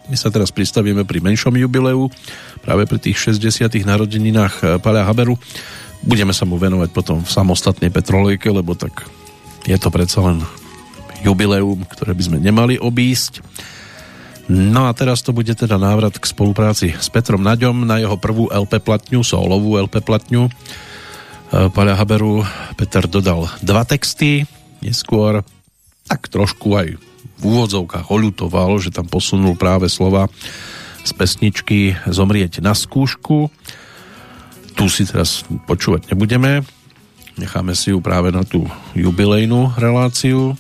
my 0.09 0.17
sa 0.17 0.33
teraz 0.33 0.49
pristavíme 0.49 1.05
pri 1.05 1.21
menšom 1.21 1.53
jubileu, 1.53 2.09
práve 2.65 2.89
pri 2.89 2.97
tých 2.97 3.37
60 3.37 3.69
narodeninách 3.85 4.81
Paľa 4.81 5.05
Haberu. 5.05 5.37
Budeme 6.01 6.33
sa 6.33 6.49
mu 6.49 6.57
venovať 6.57 6.97
potom 6.97 7.21
v 7.21 7.29
samostatnej 7.29 7.93
petrolejke, 7.93 8.49
lebo 8.49 8.73
tak 8.73 9.05
je 9.69 9.77
to 9.77 9.93
predsa 9.93 10.25
len 10.25 10.41
jubileum, 11.21 11.85
ktoré 11.85 12.17
by 12.17 12.23
sme 12.25 12.39
nemali 12.41 12.81
obísť. 12.81 13.45
No 14.47 14.87
a 14.87 14.95
teraz 14.95 15.27
to 15.27 15.35
bude 15.35 15.51
teda 15.59 15.75
návrat 15.75 16.23
k 16.23 16.31
spolupráci 16.31 16.95
s 16.95 17.11
Petrom 17.11 17.43
Naďom 17.43 17.83
na 17.83 17.99
jeho 17.99 18.15
prvú 18.15 18.47
LP 18.47 18.79
platňu, 18.79 19.27
solovú 19.27 19.75
LP 19.75 19.99
platňu. 20.07 20.47
E, 20.47 20.51
Paľa 21.75 21.99
Haberu 21.99 22.47
Peter 22.79 23.11
dodal 23.11 23.51
dva 23.59 23.83
texty, 23.83 24.47
neskôr 24.79 25.43
tak 26.07 26.31
trošku 26.31 26.79
aj 26.79 26.95
v 27.37 27.43
úvodzovkách 27.43 28.07
oľutoval, 28.07 28.79
že 28.79 28.95
tam 28.95 29.11
posunul 29.11 29.59
práve 29.59 29.91
slova 29.91 30.31
z 31.03 31.11
pesničky 31.11 31.99
Zomrieť 32.07 32.63
na 32.63 32.71
skúšku. 32.71 33.51
Tu 34.79 34.85
si 34.87 35.03
teraz 35.11 35.43
počúvať 35.67 36.15
nebudeme. 36.15 36.63
Necháme 37.35 37.75
si 37.75 37.93
ju 37.93 37.99
práve 37.99 38.31
na 38.31 38.47
tú 38.47 38.65
jubilejnú 38.95 39.75
reláciu. 39.77 40.55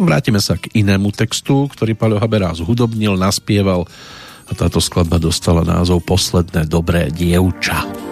Vrátime 0.00 0.40
sa 0.40 0.56
k 0.56 0.72
inému 0.72 1.12
textu, 1.12 1.68
ktorý 1.68 1.92
Paľo 1.92 2.16
Habera 2.16 2.56
zhudobnil, 2.56 3.20
naspieval 3.20 3.84
a 4.48 4.52
táto 4.56 4.80
skladba 4.80 5.20
dostala 5.20 5.62
názov 5.62 6.02
Posledné 6.08 6.64
dobré 6.66 7.12
dievča. 7.12 8.09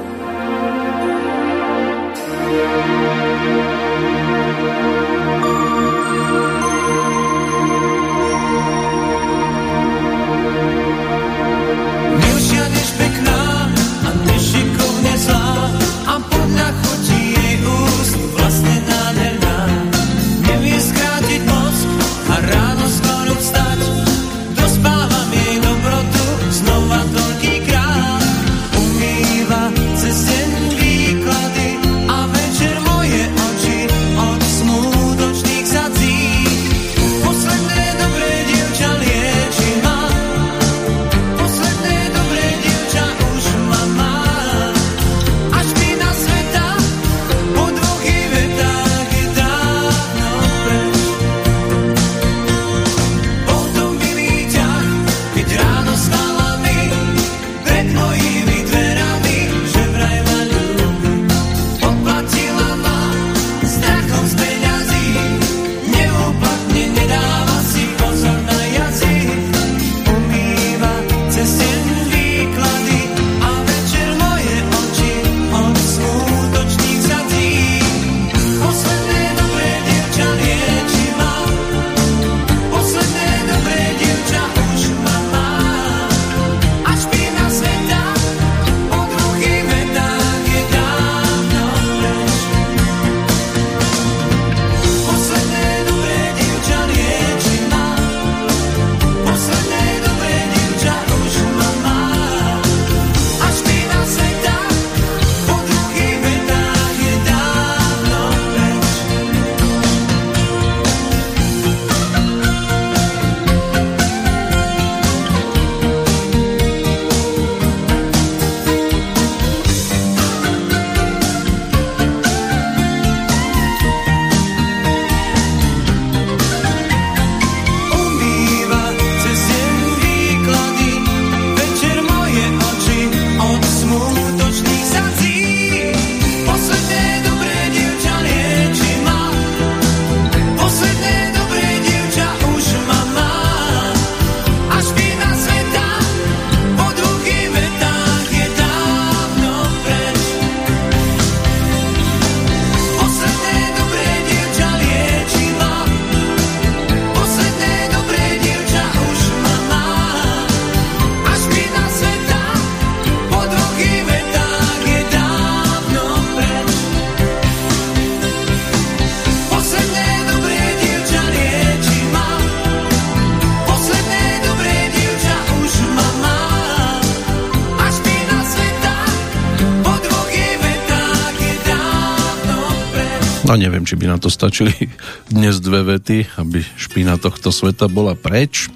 Či 183.88 183.96
by 183.96 184.04
na 184.04 184.20
to 184.20 184.28
stačili 184.28 184.76
dnes 185.32 185.64
dve 185.64 185.96
vety, 185.96 186.36
aby 186.36 186.60
špína 186.60 187.16
tohto 187.16 187.48
sveta 187.48 187.88
bola 187.88 188.12
preč. 188.12 188.68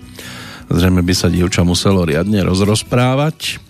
Zrejme 0.72 1.04
by 1.04 1.12
sa 1.12 1.28
dievča 1.28 1.68
muselo 1.68 2.08
riadne 2.08 2.40
rozrozprávať. 2.40 3.60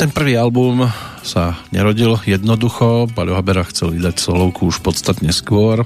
Ten 0.00 0.08
prvý 0.08 0.40
album 0.40 0.88
sa 1.20 1.60
nerodil 1.76 2.16
jednoducho, 2.24 3.12
Paľo 3.12 3.36
Habera 3.36 3.68
chcel 3.68 4.00
vydať 4.00 4.16
solovku 4.16 4.72
už 4.72 4.80
podstatne 4.80 5.28
skôr 5.28 5.84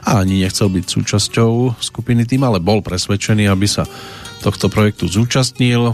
a 0.00 0.24
ani 0.24 0.40
nechcel 0.40 0.72
byť 0.72 0.88
súčasťou 0.88 1.76
skupiny 1.76 2.24
tým, 2.24 2.48
ale 2.48 2.64
bol 2.64 2.80
presvedčený, 2.80 3.52
aby 3.52 3.68
sa 3.68 3.84
tohto 4.40 4.72
projektu 4.72 5.12
zúčastnil 5.12 5.92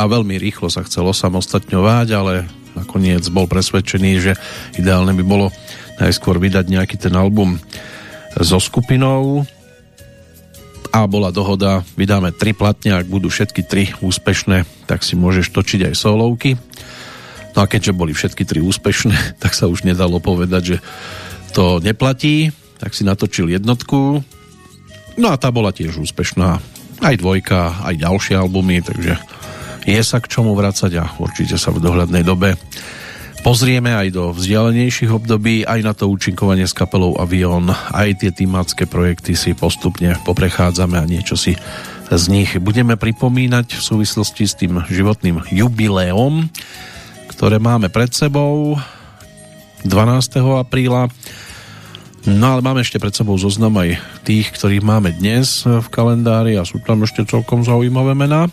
a 0.00 0.02
veľmi 0.08 0.40
rýchlo 0.40 0.72
sa 0.72 0.80
chcel 0.88 1.04
osamostatňovať, 1.04 2.08
ale 2.16 2.48
nakoniec 2.72 3.28
bol 3.28 3.44
presvedčený, 3.44 4.12
že 4.24 4.32
ideálne 4.80 5.12
by 5.12 5.24
bolo 5.26 5.52
najskôr 6.00 6.40
vydať 6.40 6.66
nejaký 6.66 6.96
ten 6.96 7.12
album 7.12 7.60
so 8.40 8.56
skupinou 8.56 9.44
a 10.90 11.06
bola 11.06 11.30
dohoda, 11.30 11.86
vydáme 11.94 12.34
tri 12.34 12.50
platne, 12.50 12.98
ak 12.98 13.06
budú 13.06 13.30
všetky 13.30 13.62
tri 13.62 13.94
úspešné, 14.02 14.66
tak 14.90 15.06
si 15.06 15.14
môžeš 15.14 15.54
točiť 15.54 15.86
aj 15.86 15.94
solovky. 15.94 16.58
No 17.54 17.62
a 17.62 17.70
keďže 17.70 17.94
boli 17.94 18.10
všetky 18.10 18.42
tri 18.42 18.58
úspešné, 18.58 19.14
tak 19.42 19.54
sa 19.54 19.70
už 19.70 19.86
nedalo 19.86 20.18
povedať, 20.18 20.62
že 20.62 20.76
to 21.54 21.78
neplatí, 21.78 22.50
tak 22.78 22.94
si 22.94 23.06
natočil 23.06 23.50
jednotku. 23.50 24.22
No 25.18 25.26
a 25.30 25.36
tá 25.38 25.50
bola 25.50 25.70
tiež 25.74 25.98
úspešná. 25.98 26.58
Aj 27.00 27.16
dvojka, 27.16 27.86
aj 27.86 27.94
ďalšie 27.96 28.34
albumy, 28.36 28.84
takže 28.84 29.16
je 29.88 30.00
sa 30.04 30.20
k 30.20 30.30
čomu 30.30 30.52
vracať 30.52 30.92
a 31.00 31.04
určite 31.16 31.56
sa 31.56 31.72
v 31.72 31.80
dohľadnej 31.80 32.20
dobe 32.20 32.60
pozrieme 33.50 33.90
aj 33.90 34.14
do 34.14 34.30
vzdialenejších 34.30 35.10
období, 35.10 35.66
aj 35.66 35.80
na 35.82 35.90
to 35.90 36.06
účinkovanie 36.06 36.70
s 36.70 36.70
kapelou 36.70 37.18
Avion, 37.18 37.66
aj 37.90 38.22
tie 38.22 38.30
týmacké 38.30 38.86
projekty 38.86 39.34
si 39.34 39.58
postupne 39.58 40.14
poprechádzame 40.22 40.94
a 40.94 41.02
niečo 41.02 41.34
si 41.34 41.58
z 42.14 42.24
nich 42.30 42.54
budeme 42.62 42.94
pripomínať 42.94 43.74
v 43.74 43.82
súvislosti 43.82 44.46
s 44.46 44.54
tým 44.54 44.78
životným 44.86 45.42
jubileom, 45.50 46.46
ktoré 47.34 47.58
máme 47.58 47.90
pred 47.90 48.14
sebou 48.14 48.78
12. 49.82 50.30
apríla. 50.54 51.10
No 52.30 52.54
ale 52.54 52.62
máme 52.62 52.86
ešte 52.86 53.02
pred 53.02 53.18
sebou 53.18 53.34
zoznam 53.34 53.82
aj 53.82 53.98
tých, 54.22 54.54
ktorých 54.54 54.86
máme 54.86 55.10
dnes 55.18 55.66
v 55.66 55.86
kalendári 55.90 56.54
a 56.54 56.62
sú 56.62 56.78
tam 56.86 57.02
ešte 57.02 57.26
celkom 57.26 57.66
zaujímavé 57.66 58.14
mená. 58.14 58.46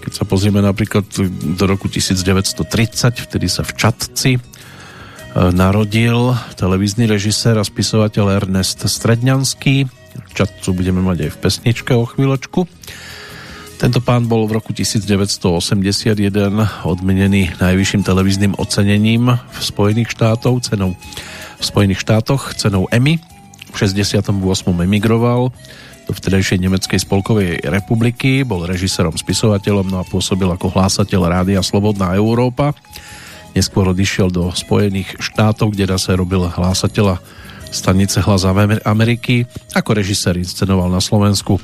Keď 0.00 0.12
sa 0.16 0.24
pozrieme 0.24 0.64
napríklad 0.64 1.04
do 1.56 1.64
roku 1.68 1.92
1930, 1.92 3.20
vtedy 3.28 3.46
sa 3.52 3.60
v 3.60 3.72
Čatci 3.76 4.32
e, 4.36 4.40
narodil 5.52 6.32
televízny 6.56 7.04
režisér 7.04 7.60
a 7.60 7.64
spisovateľ 7.64 8.40
Ernest 8.40 8.88
Stredňanský. 8.88 9.84
Čatcu 10.32 10.68
budeme 10.72 11.04
mať 11.04 11.28
aj 11.28 11.30
v 11.36 11.38
pesničke 11.38 11.92
o 11.92 12.08
chvíľočku. 12.08 12.64
Tento 13.80 14.04
pán 14.04 14.28
bol 14.28 14.44
v 14.44 14.60
roku 14.60 14.76
1981 14.76 16.20
odmenený 16.84 17.56
najvyšším 17.56 18.04
televíznym 18.04 18.52
ocenením 18.60 19.32
v 19.32 19.58
Spojených 19.60 20.12
štátov, 20.12 20.60
cenou 20.68 20.92
v 21.56 21.64
Spojených 21.64 22.00
štátoch, 22.04 22.56
cenou 22.56 22.88
Emmy. 22.92 23.16
V 23.72 23.76
68. 23.76 24.36
emigroval 24.84 25.52
vtedajšej 26.12 26.58
Nemeckej 26.60 27.00
spolkovej 27.02 27.62
republiky, 27.66 28.42
bol 28.42 28.66
režisérom, 28.66 29.14
spisovateľom, 29.14 29.86
no 29.88 30.02
a 30.02 30.08
pôsobil 30.08 30.46
ako 30.50 30.70
hlásateľ 30.74 31.20
Rádia 31.26 31.60
Slobodná 31.62 32.14
Európa. 32.14 32.74
Neskôr 33.56 33.90
odišiel 33.90 34.30
do 34.30 34.50
Spojených 34.54 35.18
štátov, 35.18 35.74
kde 35.74 35.98
sa 35.98 36.14
robil 36.14 36.46
hlásateľa 36.46 37.18
stanice 37.70 38.18
Hlas 38.22 38.42
Ameriky. 38.86 39.46
Ako 39.74 39.94
režisér 39.94 40.38
inscenoval 40.38 40.90
na 40.90 41.02
Slovensku 41.02 41.62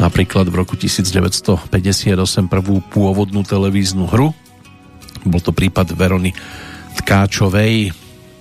napríklad 0.00 0.48
v 0.48 0.54
roku 0.64 0.74
1958 0.74 1.70
prvú 2.48 2.80
pôvodnú 2.90 3.44
televíznu 3.44 4.08
hru. 4.08 4.32
Bol 5.22 5.40
to 5.44 5.52
prípad 5.52 5.92
Verony 5.92 6.32
Tkáčovej. 7.02 7.92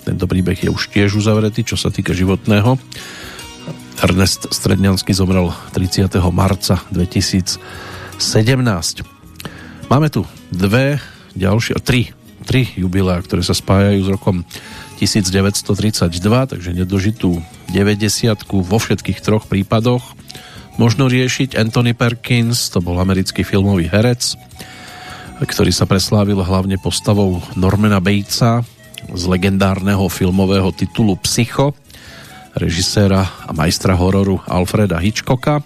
Tento 0.08 0.26
príbeh 0.26 0.58
je 0.58 0.70
už 0.72 0.90
tiež 0.90 1.20
uzavretý, 1.20 1.68
čo 1.68 1.76
sa 1.76 1.92
týka 1.92 2.16
životného. 2.16 2.80
Ernest 4.00 4.48
Stredňanský 4.56 5.12
zomrel 5.12 5.52
30. 5.76 6.08
marca 6.32 6.80
2017. 6.96 7.60
Máme 9.92 10.08
tu 10.08 10.24
dve 10.48 11.04
ďalšie, 11.36 11.76
tri, 11.84 12.16
tri 12.48 12.72
jubilá, 12.80 13.20
ktoré 13.20 13.44
sa 13.44 13.52
spájajú 13.52 14.00
s 14.00 14.10
rokom 14.10 14.48
1932, 15.04 16.16
takže 16.24 16.70
nedožitú 16.72 17.44
90 17.76 18.40
vo 18.48 18.78
všetkých 18.80 19.20
troch 19.20 19.44
prípadoch 19.52 20.16
možno 20.80 21.12
riešiť. 21.12 21.60
Anthony 21.60 21.92
Perkins, 21.92 22.72
to 22.72 22.80
bol 22.80 22.96
americký 23.04 23.44
filmový 23.44 23.92
herec, 23.92 24.40
ktorý 25.44 25.76
sa 25.76 25.84
preslávil 25.84 26.40
hlavne 26.40 26.80
postavou 26.80 27.44
Normana 27.60 28.00
Batesa 28.00 28.64
z 29.12 29.24
legendárneho 29.28 30.08
filmového 30.08 30.72
titulu 30.72 31.20
Psycho, 31.20 31.76
režiséra 32.56 33.26
a 33.46 33.52
majstra 33.54 33.94
hororu 33.98 34.42
Alfreda 34.48 34.98
Hitchcocka. 34.98 35.62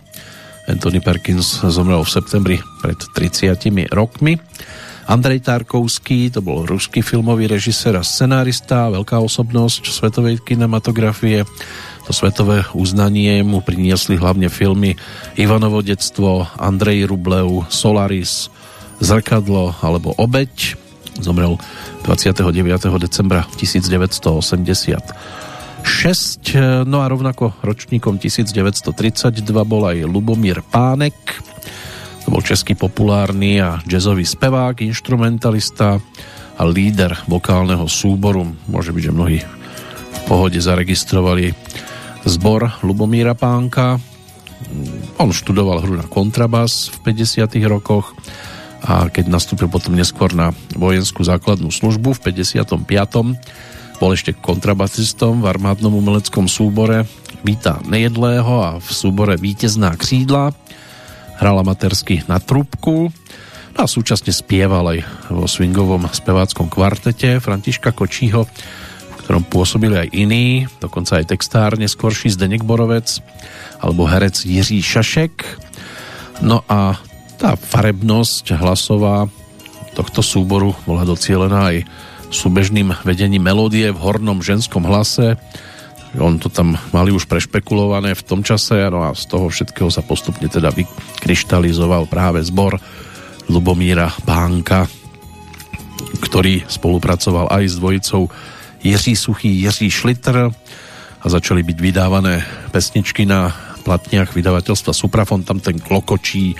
Anthony 0.67 1.03
Perkins 1.03 1.59
zomrel 1.67 2.03
v 2.03 2.09
septembri 2.09 2.57
pred 2.79 2.97
30 2.97 3.91
rokmi. 3.91 4.39
Andrej 5.03 5.43
Tarkovský, 5.43 6.31
to 6.31 6.39
bol 6.39 6.63
ruský 6.63 7.03
filmový 7.03 7.51
režisér 7.51 7.99
a 7.99 8.07
scenárista, 8.07 8.87
veľká 8.87 9.19
osobnosť 9.19 9.91
svetovej 9.91 10.39
kinematografie 10.39 11.43
to 12.03 12.11
svetové 12.11 12.67
uznanie 12.75 13.39
mu 13.47 13.63
priniesli 13.63 14.19
hlavne 14.19 14.51
filmy 14.51 14.99
Ivanovo 15.39 15.79
detstvo, 15.79 16.43
Andrej 16.59 17.07
Rublev, 17.07 17.71
Solaris, 17.71 18.51
Zrkadlo 18.99 19.71
alebo 19.79 20.11
Obeď. 20.19 20.75
Zomrel 21.23 21.55
29. 22.03 22.43
decembra 22.99 23.47
1986. 23.55 24.99
No 26.83 26.99
a 26.99 27.07
rovnako 27.07 27.55
ročníkom 27.63 28.19
1932 28.19 29.39
bol 29.63 29.83
aj 29.87 30.03
Lubomír 30.03 30.59
Pánek. 30.59 31.15
To 32.23 32.31
bol 32.31 32.43
český 32.43 32.75
populárny 32.75 33.59
a 33.63 33.79
jazzový 33.87 34.27
spevák, 34.27 34.83
instrumentalista 34.83 35.99
a 36.55 36.63
líder 36.63 37.15
vokálneho 37.27 37.87
súboru. 37.87 38.47
Môže 38.67 38.91
byť, 38.91 39.03
že 39.03 39.15
mnohí 39.15 39.39
v 40.13 40.19
pohode 40.27 40.59
zaregistrovali 40.59 41.55
zbor 42.27 42.83
Lubomíra 42.83 43.35
Pánka. 43.35 43.99
On 45.19 45.31
študoval 45.31 45.83
hru 45.83 45.99
na 45.99 46.07
kontrabas 46.07 46.91
v 46.91 47.11
50. 47.15 47.47
rokoch 47.67 48.15
a 48.83 49.07
keď 49.07 49.31
nastúpil 49.31 49.71
potom 49.71 49.95
neskôr 49.95 50.35
na 50.35 50.51
vojenskú 50.75 51.23
základnú 51.23 51.71
službu 51.71 52.19
v 52.19 52.19
55. 52.43 52.83
bol 54.03 54.11
ešte 54.11 54.35
kontrabasistom 54.35 55.39
v 55.39 55.47
armádnom 55.47 55.95
umeleckom 55.95 56.51
súbore 56.51 57.07
Víta 57.39 57.79
Nejedlého 57.87 58.51
a 58.59 58.71
v 58.75 58.89
súbore 58.91 59.39
Vítezná 59.39 59.95
křídla 59.95 60.51
hral 61.39 61.55
amatérsky 61.63 62.19
na 62.27 62.35
trúbku 62.43 63.07
no 63.71 63.79
a 63.79 63.87
súčasne 63.87 64.35
spieval 64.35 64.91
aj 64.91 65.07
vo 65.31 65.47
swingovom 65.47 66.03
speváckom 66.11 66.67
kvartete 66.67 67.39
Františka 67.39 67.95
Kočího 67.95 68.43
ktorom 69.23 69.47
pôsobili 69.47 69.95
aj 69.95 70.11
iní, 70.11 70.67
dokonca 70.83 71.23
aj 71.23 71.31
textár 71.31 71.79
neskôrší 71.79 72.27
Zdeněk 72.27 72.67
Borovec 72.67 73.23
alebo 73.79 74.03
herec 74.03 74.35
Jiří 74.43 74.83
Šašek. 74.83 75.63
No 76.43 76.59
a 76.67 76.99
tá 77.39 77.55
farebnosť 77.55 78.51
hlasová 78.59 79.31
tohto 79.95 80.19
súboru 80.19 80.75
bola 80.83 81.07
docielená 81.07 81.71
aj 81.71 81.87
súbežným 82.33 82.97
vedením 83.05 83.45
melódie 83.45 83.93
v 83.93 84.01
hornom 84.01 84.41
ženskom 84.41 84.83
hlase. 84.89 85.37
On 86.17 86.37
to 86.41 86.49
tam 86.49 86.77
mali 86.89 87.13
už 87.13 87.29
prešpekulované 87.29 88.17
v 88.17 88.25
tom 88.25 88.41
čase 88.41 88.89
no 88.89 89.05
a 89.05 89.13
z 89.13 89.29
toho 89.29 89.49
všetkého 89.49 89.89
sa 89.93 90.01
postupne 90.01 90.49
teda 90.49 90.73
vykryštalizoval 90.73 92.09
práve 92.09 92.41
zbor 92.41 92.81
Lubomíra 93.49 94.09
Bánka, 94.25 94.89
ktorý 96.21 96.65
spolupracoval 96.65 97.53
aj 97.53 97.63
s 97.69 97.75
dvojicou 97.77 98.29
Jiří 98.83 99.15
Suchý, 99.15 99.51
Jiří 99.63 99.89
Šlitr 99.89 100.49
a 101.23 101.25
začali 101.25 101.63
byť 101.63 101.77
vydávané 101.79 102.43
pesničky 102.69 103.23
na 103.23 103.53
platniach 103.83 104.31
vydavateľstva 104.31 104.91
Suprafon, 104.95 105.43
tam 105.43 105.59
ten 105.59 105.79
klokočí, 105.79 106.55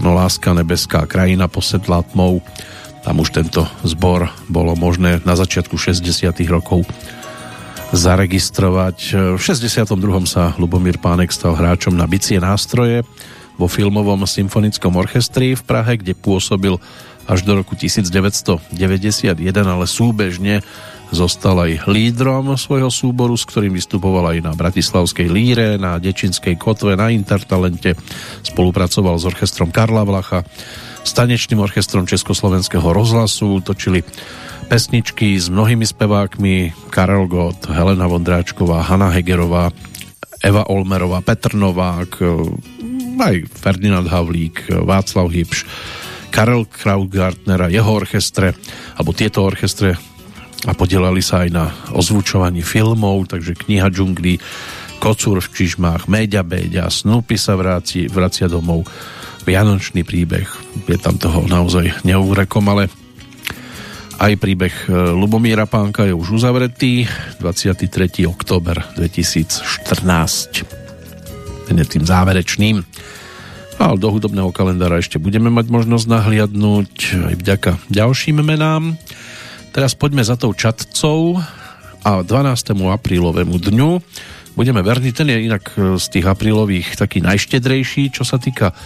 ano, 0.00 0.16
Láska 0.16 0.56
nebeská 0.56 1.04
krajina 1.04 1.48
posedlá 1.48 2.04
tmou, 2.12 2.40
tam 3.02 3.18
už 3.18 3.34
tento 3.34 3.66
zbor 3.82 4.30
bolo 4.46 4.78
možné 4.78 5.18
na 5.26 5.34
začiatku 5.34 5.74
60 5.74 6.32
rokov 6.46 6.86
zaregistrovať. 7.92 8.96
V 9.36 9.40
62. 9.40 9.92
sa 10.24 10.56
Lubomír 10.56 10.96
Pánek 10.96 11.34
stal 11.34 11.58
hráčom 11.58 11.92
na 11.92 12.08
bicie 12.08 12.40
nástroje 12.40 13.04
vo 13.60 13.68
filmovom 13.68 14.24
symfonickom 14.24 14.96
orchestri 14.96 15.52
v 15.52 15.62
Prahe, 15.62 16.00
kde 16.00 16.16
pôsobil 16.16 16.80
až 17.28 17.44
do 17.44 17.58
roku 17.58 17.76
1991, 17.76 18.72
ale 19.44 19.84
súbežne 19.84 20.64
Zostal 21.12 21.60
aj 21.60 21.84
lídrom 21.92 22.56
svojho 22.56 22.88
súboru, 22.88 23.36
s 23.36 23.44
ktorým 23.44 23.76
vystupoval 23.76 24.32
aj 24.32 24.48
na 24.48 24.52
Bratislavskej 24.56 25.28
líre, 25.28 25.76
na 25.76 26.00
Dečinskej 26.00 26.56
kotve, 26.56 26.96
na 26.96 27.12
Intertalente. 27.12 27.92
Spolupracoval 28.40 29.20
s 29.20 29.28
orchestrom 29.28 29.68
Karla 29.68 30.08
Vlacha, 30.08 30.40
s 31.02 31.10
tanečným 31.12 31.58
orchestrom 31.58 32.06
Československého 32.06 32.86
rozhlasu, 32.94 33.60
točili 33.60 34.06
pesničky 34.70 35.36
s 35.36 35.50
mnohými 35.50 35.84
spevákmi 35.84 36.72
Karel 36.88 37.26
Gott, 37.26 37.68
Helena 37.68 38.06
Vondráčková, 38.06 38.86
Hanna 38.86 39.10
Hegerová, 39.10 39.74
Eva 40.42 40.66
Olmerová, 40.70 41.22
Petr 41.22 41.54
Novák, 41.54 42.22
aj 43.18 43.36
Ferdinand 43.52 44.08
Havlík, 44.08 44.72
Václav 44.82 45.30
Hybš, 45.30 45.66
Karel 46.32 46.64
Krautgartner 46.66 47.68
a 47.68 47.68
jeho 47.68 47.92
orchestre, 47.92 48.56
alebo 48.96 49.12
tieto 49.12 49.44
orchestre 49.44 49.94
a 50.62 50.72
podielali 50.72 51.20
sa 51.20 51.44
aj 51.44 51.48
na 51.50 51.70
ozvučovaní 51.92 52.62
filmov, 52.62 53.30
takže 53.30 53.58
kniha 53.58 53.90
džunglí, 53.90 54.38
Kocúr 55.02 55.42
v 55.42 55.50
čižmách, 55.50 56.06
Méďa 56.06 56.46
Béďa, 56.46 56.86
Snoopy 56.86 57.34
sa 57.34 57.58
vracia, 57.58 58.06
vracia 58.06 58.46
domov, 58.46 58.86
Vianočný 59.42 60.06
príbeh, 60.06 60.46
je 60.86 60.98
tam 61.02 61.18
toho 61.18 61.42
naozaj 61.50 62.06
neúrekom, 62.06 62.62
ale 62.70 62.86
aj 64.22 64.38
príbeh 64.38 64.86
e, 64.86 65.18
Lubomíra 65.18 65.66
Pánka 65.66 66.06
je 66.06 66.14
už 66.14 66.38
uzavretý, 66.38 67.10
23. 67.42 67.90
október 68.30 68.78
2014. 68.94 71.66
Ten 71.66 71.74
je 71.74 71.86
tým 71.90 72.06
záverečným. 72.06 72.86
Ale 73.82 73.98
do 73.98 74.14
hudobného 74.14 74.54
kalendára 74.54 75.02
ešte 75.02 75.18
budeme 75.18 75.50
mať 75.50 75.74
možnosť 75.74 76.06
nahliadnúť 76.06 76.92
aj 77.32 77.34
vďaka 77.34 77.70
ďalším 77.90 78.46
menám. 78.46 78.94
Teraz 79.74 79.98
poďme 79.98 80.22
za 80.22 80.38
tou 80.38 80.54
čatcou 80.54 81.42
a 82.06 82.22
12. 82.22 82.78
aprílovému 82.78 83.58
dňu 83.58 83.90
budeme 84.54 84.84
verní, 84.84 85.10
ten 85.10 85.32
je 85.32 85.48
inak 85.50 85.64
e, 85.74 85.98
z 85.98 86.06
tých 86.12 86.28
aprílových 86.28 86.94
taký 86.94 87.24
najštedrejší, 87.24 88.12
čo 88.12 88.22
sa 88.22 88.36
týka 88.36 88.76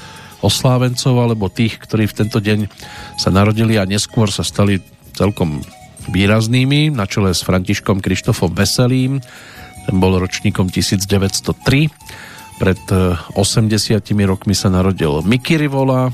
oslávencov 0.47 1.15
alebo 1.19 1.51
tých, 1.51 1.83
ktorí 1.83 2.07
v 2.07 2.17
tento 2.25 2.39
deň 2.39 2.71
sa 3.19 3.35
narodili 3.35 3.75
a 3.77 3.85
neskôr 3.85 4.31
sa 4.31 4.47
stali 4.47 4.79
celkom 5.19 5.67
výraznými 6.07 6.95
na 6.95 7.11
čele 7.11 7.35
s 7.35 7.43
Františkom 7.43 7.99
Krištofom 7.99 8.55
Veselým. 8.55 9.19
Ten 9.91 9.97
bol 9.99 10.15
ročníkom 10.23 10.71
1903. 10.71 11.91
Pred 12.57 12.83
80 13.37 13.37
e, 13.37 14.25
rokmi 14.25 14.55
sa 14.57 14.73
narodil 14.73 15.21
Miky 15.27 15.61
Rivola, 15.61 16.09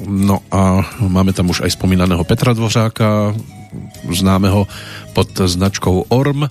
No 0.00 0.40
a 0.48 0.80
máme 0.96 1.36
tam 1.36 1.52
už 1.52 1.60
aj 1.60 1.76
spomínaného 1.76 2.24
Petra 2.24 2.56
Dvořáka, 2.56 3.36
známeho 4.08 4.64
pod 5.12 5.28
značkou 5.36 6.08
ORM. 6.08 6.48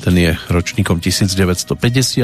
Ten 0.00 0.14
je 0.16 0.32
ročníkom 0.48 1.00
1950, 1.00 1.76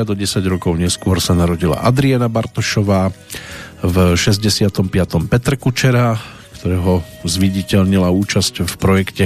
do 0.05 0.13
10 0.17 0.41
rokov 0.49 0.77
neskôr 0.77 1.21
sa 1.21 1.37
narodila 1.37 1.81
Adriana 1.81 2.29
Bartošová, 2.29 3.13
v 3.83 4.17
65. 4.17 4.73
Petr 5.29 5.61
Kučera, 5.61 6.17
ktorého 6.57 7.05
zviditeľnila 7.25 8.09
účasť 8.09 8.65
v 8.65 8.75
projekte 8.81 9.25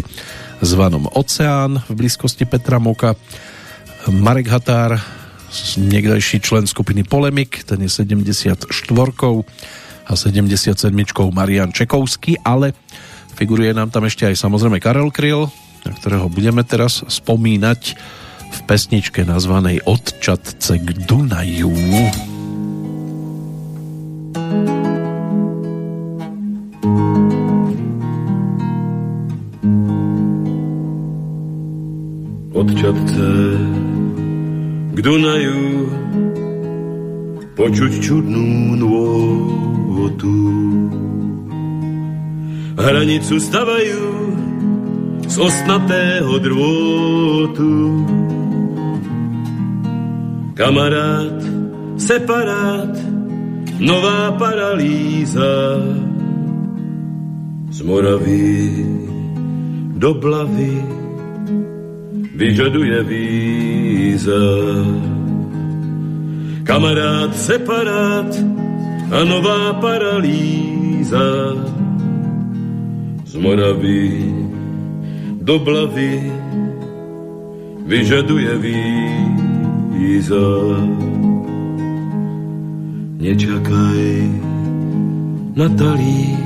zvanom 0.60 1.09
Oceán 1.14 1.81
v 1.89 1.93
blízkosti 1.94 2.44
Petra 2.44 2.82
Moka, 2.82 3.16
Marek 4.09 4.48
Határ, 4.48 5.01
niekdajší 5.77 6.40
člen 6.40 6.64
skupiny 6.64 7.05
Polemik, 7.05 7.62
ten 7.66 7.82
je 7.85 7.90
74 7.90 8.66
a 10.06 10.12
77 10.16 10.74
Marian 11.31 11.70
Čekovský, 11.70 12.43
ale 12.43 12.74
figuruje 13.39 13.70
nám 13.70 13.94
tam 13.94 14.05
ešte 14.06 14.27
aj 14.27 14.36
samozrejme 14.36 14.82
Karel 14.82 15.14
Kryl, 15.14 15.47
na 15.86 15.93
ktorého 15.97 16.27
budeme 16.28 16.66
teraz 16.66 17.01
spomínať 17.06 17.81
v 18.51 18.59
pesničke 18.66 19.22
nazvanej 19.22 19.86
Od 19.86 20.18
Čatce 20.18 20.82
k 20.82 20.89
Dunaju. 21.06 22.39
Od 32.60 32.68
Čatce 32.76 33.28
k 34.92 34.98
Dunaju 35.00 35.64
počuť 37.56 37.92
čudnú 38.04 38.76
nôvotu. 38.76 40.36
Hranicu 42.76 43.40
stavajú 43.40 44.04
z 45.24 45.36
osnatého 45.40 46.36
drôtu. 46.36 47.72
Kamarát, 50.52 51.40
separát, 51.96 52.92
nová 53.80 54.36
paralýza 54.36 55.80
z 57.72 57.78
Moravy 57.88 58.84
do 59.96 60.12
Blavy 60.12 60.99
vyžaduje 62.40 63.04
víza. 63.04 64.44
Kamarád, 66.64 67.36
separát 67.36 68.32
a 69.12 69.20
nová 69.28 69.76
paralýza 69.76 71.20
z 73.28 73.32
Moravy 73.36 74.32
do 75.44 75.60
Blavy 75.60 76.32
vyžaduje 77.84 78.56
víza. 79.92 80.48
Nečakaj, 83.20 84.32
Natalí, 85.52 86.40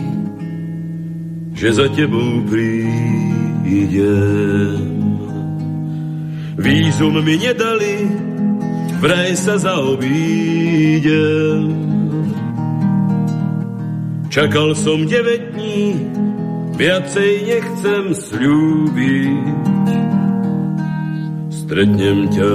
že 1.54 1.70
za 1.70 1.86
tebou 1.94 2.42
prídem. 2.50 3.54
Vízum 6.54 7.18
mi 7.18 7.34
nedali, 7.34 8.06
vraj 9.02 9.34
sa 9.34 9.58
zaobídem. 9.58 10.14
Čakal 14.30 14.74
som 14.78 15.02
9 15.02 15.50
dní, 15.54 15.98
viacej 16.78 17.32
nechcem 17.42 18.14
slúbiť. 18.14 19.46
Stretnem 21.50 22.30
ťa 22.30 22.54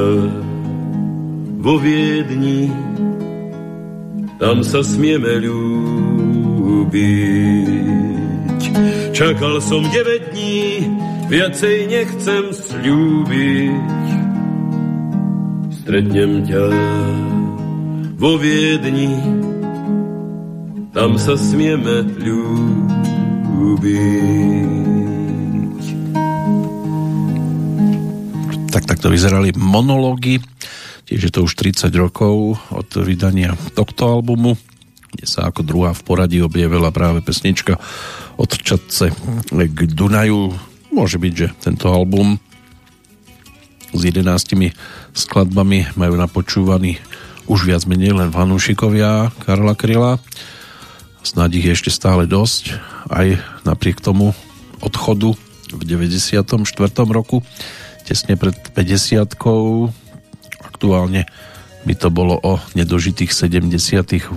vo 1.60 1.76
Viedni, 1.84 2.72
tam 4.40 4.64
sa 4.64 4.80
smieme 4.80 5.44
ľúbiť. 5.44 6.80
Čakal 9.12 9.60
som 9.60 9.84
9 9.84 10.32
dní, 10.32 10.88
viacej 11.30 11.78
nechcem 11.88 12.52
slúbiť. 12.52 14.18
Stretnem 15.80 16.44
ťa 16.46 16.66
vo 18.20 18.36
Viedni, 18.36 19.16
tam 20.92 21.16
sa 21.16 21.40
smieme 21.40 22.04
ľúbiť. 22.20 23.80
Tak 28.70 28.84
takto 28.86 29.08
vyzerali 29.10 29.56
monológy 29.56 30.44
Tiež 31.10 31.26
je 31.26 31.34
to 31.34 31.42
už 31.50 31.58
30 31.58 31.90
rokov 31.98 32.62
od 32.70 32.90
vydania 33.02 33.58
tohto 33.74 34.14
albumu, 34.14 34.54
kde 35.10 35.26
sa 35.26 35.50
ako 35.50 35.66
druhá 35.66 35.90
v 35.98 36.06
poradí 36.06 36.38
objavila 36.38 36.94
práve 36.94 37.26
pesnička 37.26 37.82
od 38.38 38.54
Čatce 38.54 39.10
k 39.50 39.80
Dunaju. 39.90 40.69
Môže 41.00 41.16
byť, 41.16 41.32
že 41.32 41.48
tento 41.64 41.88
album 41.88 42.44
s 43.96 44.02
11 44.04 44.76
skladbami 45.16 45.96
majú 45.96 46.20
napočúvaný 46.20 47.00
už 47.48 47.72
viac 47.72 47.88
menej 47.88 48.20
len 48.20 48.36
fanúšikovia 48.36 49.32
Karla 49.48 49.80
Kryla. 49.80 50.20
Snáď 51.24 51.64
ich 51.64 51.66
je 51.72 51.76
ešte 51.80 51.92
stále 51.96 52.28
dosť, 52.28 52.76
aj 53.08 53.40
napriek 53.64 54.04
tomu 54.04 54.36
odchodu 54.84 55.40
v 55.72 55.82
94. 55.88 56.44
roku, 57.08 57.48
tesne 58.04 58.36
pred 58.36 58.60
50 58.76 59.40
aktuálne 60.60 61.32
by 61.88 61.94
to 61.96 62.12
bolo 62.12 62.36
o 62.44 62.60
nedožitých 62.76 63.32
78 63.32 64.36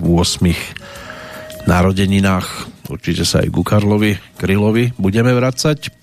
narodeninách. 1.67 2.47
Určite 2.87 3.27
sa 3.27 3.43
aj 3.43 3.51
ku 3.51 3.67
Karlovi 3.67 4.15
Krylovi 4.39 4.95
budeme 4.95 5.35
vracať. 5.35 6.02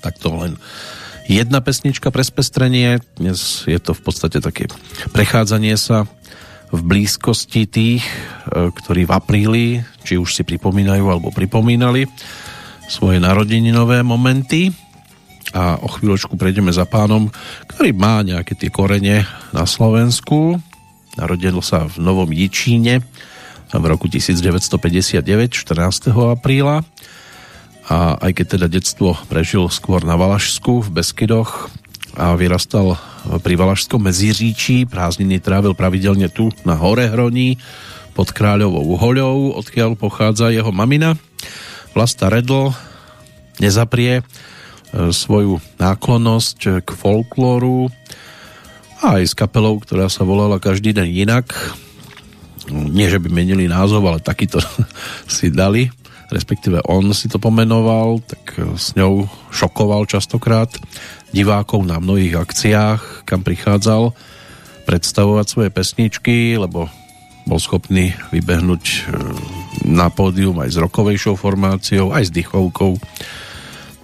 Tak 0.00 0.20
to 0.20 0.32
len 0.36 0.52
jedna 1.26 1.58
pesnička 1.58 2.14
pre 2.14 2.22
spestrenie. 2.22 3.02
Dnes 3.18 3.66
je 3.66 3.78
to 3.82 3.92
v 3.92 4.02
podstate 4.02 4.38
také 4.38 4.70
prechádzanie 5.10 5.74
sa 5.74 6.06
v 6.74 6.80
blízkosti 6.82 7.66
tých, 7.66 8.02
e, 8.02 8.70
ktorí 8.74 9.06
v 9.06 9.14
apríli, 9.14 9.66
či 10.02 10.18
už 10.18 10.34
si 10.34 10.42
pripomínajú 10.42 11.04
alebo 11.06 11.30
pripomínali 11.30 12.10
svoje 12.86 13.18
narodeninové 13.18 14.02
momenty 14.02 14.70
a 15.54 15.78
o 15.78 15.88
chvíľočku 15.90 16.34
prejdeme 16.34 16.74
za 16.74 16.86
pánom, 16.86 17.30
ktorý 17.70 17.94
má 17.94 18.22
nejaké 18.22 18.58
tie 18.58 18.70
korene 18.70 19.26
na 19.54 19.64
Slovensku. 19.66 20.58
Narodil 21.14 21.62
sa 21.62 21.86
v 21.86 22.02
Novom 22.02 22.30
Jičíne 22.30 23.02
v 23.70 23.84
roku 23.84 24.06
1959, 24.06 25.22
14. 25.50 26.12
apríla 26.34 26.86
a 27.86 28.18
aj 28.18 28.32
keď 28.34 28.46
teda 28.58 28.66
detstvo 28.66 29.14
prežil 29.30 29.70
skôr 29.70 30.02
na 30.02 30.18
Valašsku 30.18 30.86
v 30.86 30.88
Beskydoch 30.90 31.70
a 32.18 32.34
vyrastal 32.34 32.98
pri 33.42 33.54
Valašskom 33.54 34.02
Meziříčí, 34.02 34.90
prázdniny 34.90 35.38
trávil 35.38 35.72
pravidelne 35.72 36.26
tu 36.26 36.50
na 36.66 36.74
Hore 36.74 37.06
Hroní 37.06 37.58
pod 38.18 38.34
Kráľovou 38.34 38.96
hoľou, 38.98 39.54
odkiaľ 39.60 39.94
pochádza 39.94 40.50
jeho 40.50 40.72
mamina. 40.74 41.14
Vlasta 41.94 42.26
Redl 42.32 42.74
nezaprie 43.62 44.24
E, 44.96 45.10
svoju 45.10 45.58
náklonnosť 45.82 46.86
k 46.86 46.88
folklóru 46.94 47.90
a 49.04 49.20
aj 49.20 49.24
s 49.28 49.34
kapelou, 49.34 49.76
ktorá 49.82 50.08
sa 50.08 50.22
volala 50.22 50.62
každý 50.62 50.96
deň 50.96 51.08
inak. 51.26 51.46
Nie, 52.70 53.12
že 53.12 53.20
by 53.20 53.28
menili 53.30 53.68
názov, 53.68 54.06
ale 54.08 54.24
takýto 54.24 54.62
si 55.28 55.52
dali, 55.52 55.92
respektíve 56.30 56.82
on 56.86 57.10
si 57.14 57.30
to 57.30 57.38
pomenoval, 57.38 58.22
tak 58.22 58.58
s 58.76 58.94
ňou 58.98 59.26
šokoval 59.50 60.06
častokrát 60.10 60.70
divákov 61.30 61.86
na 61.86 62.02
mnohých 62.02 62.38
akciách, 62.38 63.28
kam 63.28 63.46
prichádzal 63.46 64.14
predstavovať 64.86 65.46
svoje 65.46 65.70
pesničky, 65.74 66.54
lebo 66.56 66.86
bol 67.46 67.58
schopný 67.62 68.14
vybehnúť 68.34 68.84
e, 68.86 68.98
na 69.86 70.10
pódium 70.10 70.58
aj 70.62 70.74
s 70.74 70.82
rokovejšou 70.82 71.38
formáciou, 71.38 72.10
aj 72.10 72.30
s 72.30 72.34
dychovkou 72.34 72.98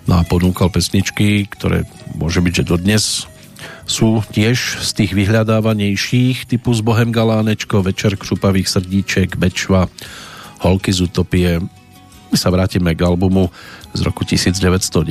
No 0.06 0.18
a 0.18 0.22
ponúkal 0.26 0.66
pesničky, 0.70 1.46
ktoré 1.46 1.86
môže 2.18 2.42
byť, 2.42 2.52
že 2.62 2.68
dodnes 2.68 3.04
sú 3.86 4.22
tiež 4.22 4.82
z 4.82 4.90
tých 4.98 5.12
vyhľadávanejších 5.14 6.50
typu 6.50 6.74
z 6.74 6.82
Bohem 6.82 7.14
Galánečko, 7.14 7.86
Večer 7.86 8.18
křupavých 8.18 8.66
srdíček, 8.66 9.38
Bečva, 9.38 9.86
Holky 10.62 10.90
z 10.90 11.06
Utopie. 11.06 11.52
My 12.32 12.36
sa 12.40 12.48
vrátime 12.48 12.96
k 12.96 13.04
albumu 13.04 13.52
z 13.92 14.00
roku 14.08 14.24
1990, 14.24 15.04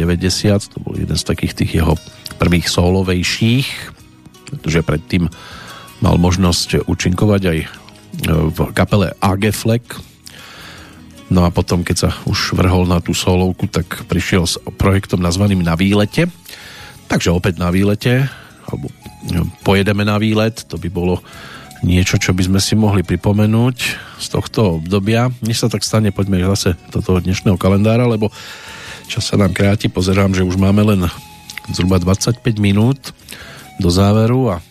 to 0.73 0.77
bol 0.81 0.97
jeden 0.97 1.13
z 1.13 1.23
takých 1.23 1.53
tých 1.53 1.71
jeho 1.77 1.93
prvých 2.41 2.65
solovejších, 2.65 3.67
pretože 4.49 4.81
predtým 4.81 5.29
mal 6.01 6.17
možnosť 6.17 6.89
účinkovať 6.89 7.41
aj 7.45 7.57
v 8.27 8.57
kapele 8.73 9.13
AG 9.21 9.53
Fleck, 9.53 9.85
No 11.31 11.47
a 11.47 11.49
potom, 11.49 11.79
keď 11.79 11.95
sa 11.95 12.09
už 12.27 12.59
vrhol 12.59 12.83
na 12.83 12.99
tú 12.99 13.15
solovku, 13.15 13.63
tak 13.71 14.03
prišiel 14.11 14.43
s 14.43 14.59
projektom 14.75 15.23
nazvaným 15.23 15.63
Na 15.63 15.79
výlete. 15.79 16.27
Takže 17.07 17.31
opäť 17.31 17.55
na 17.55 17.71
výlete 17.71 18.27
alebo 18.67 18.87
no, 19.31 19.47
pojedeme 19.63 20.07
na 20.07 20.15
výlet, 20.19 20.63
to 20.67 20.79
by 20.79 20.87
bolo 20.87 21.19
niečo, 21.81 22.21
čo 22.21 22.31
by 22.33 22.47
sme 22.47 22.59
si 22.61 22.73
mohli 22.77 23.01
pripomenúť 23.01 23.77
z 24.21 24.27
tohto 24.29 24.81
obdobia. 24.81 25.33
Než 25.41 25.65
sa 25.65 25.67
tak 25.67 25.85
stane, 25.85 26.13
poďme 26.13 26.41
zase 26.55 26.77
do 26.93 27.01
toho 27.01 27.19
dnešného 27.21 27.57
kalendára, 27.57 28.05
lebo 28.05 28.29
čas 29.09 29.27
sa 29.27 29.35
nám 29.37 29.53
kráti, 29.53 29.89
pozerám, 29.89 30.33
že 30.33 30.45
už 30.45 30.57
máme 30.57 30.81
len 30.85 31.09
zhruba 31.73 31.97
25 31.97 32.41
minút 32.61 33.13
do 33.81 33.89
záveru 33.89 34.55
a 34.55 34.63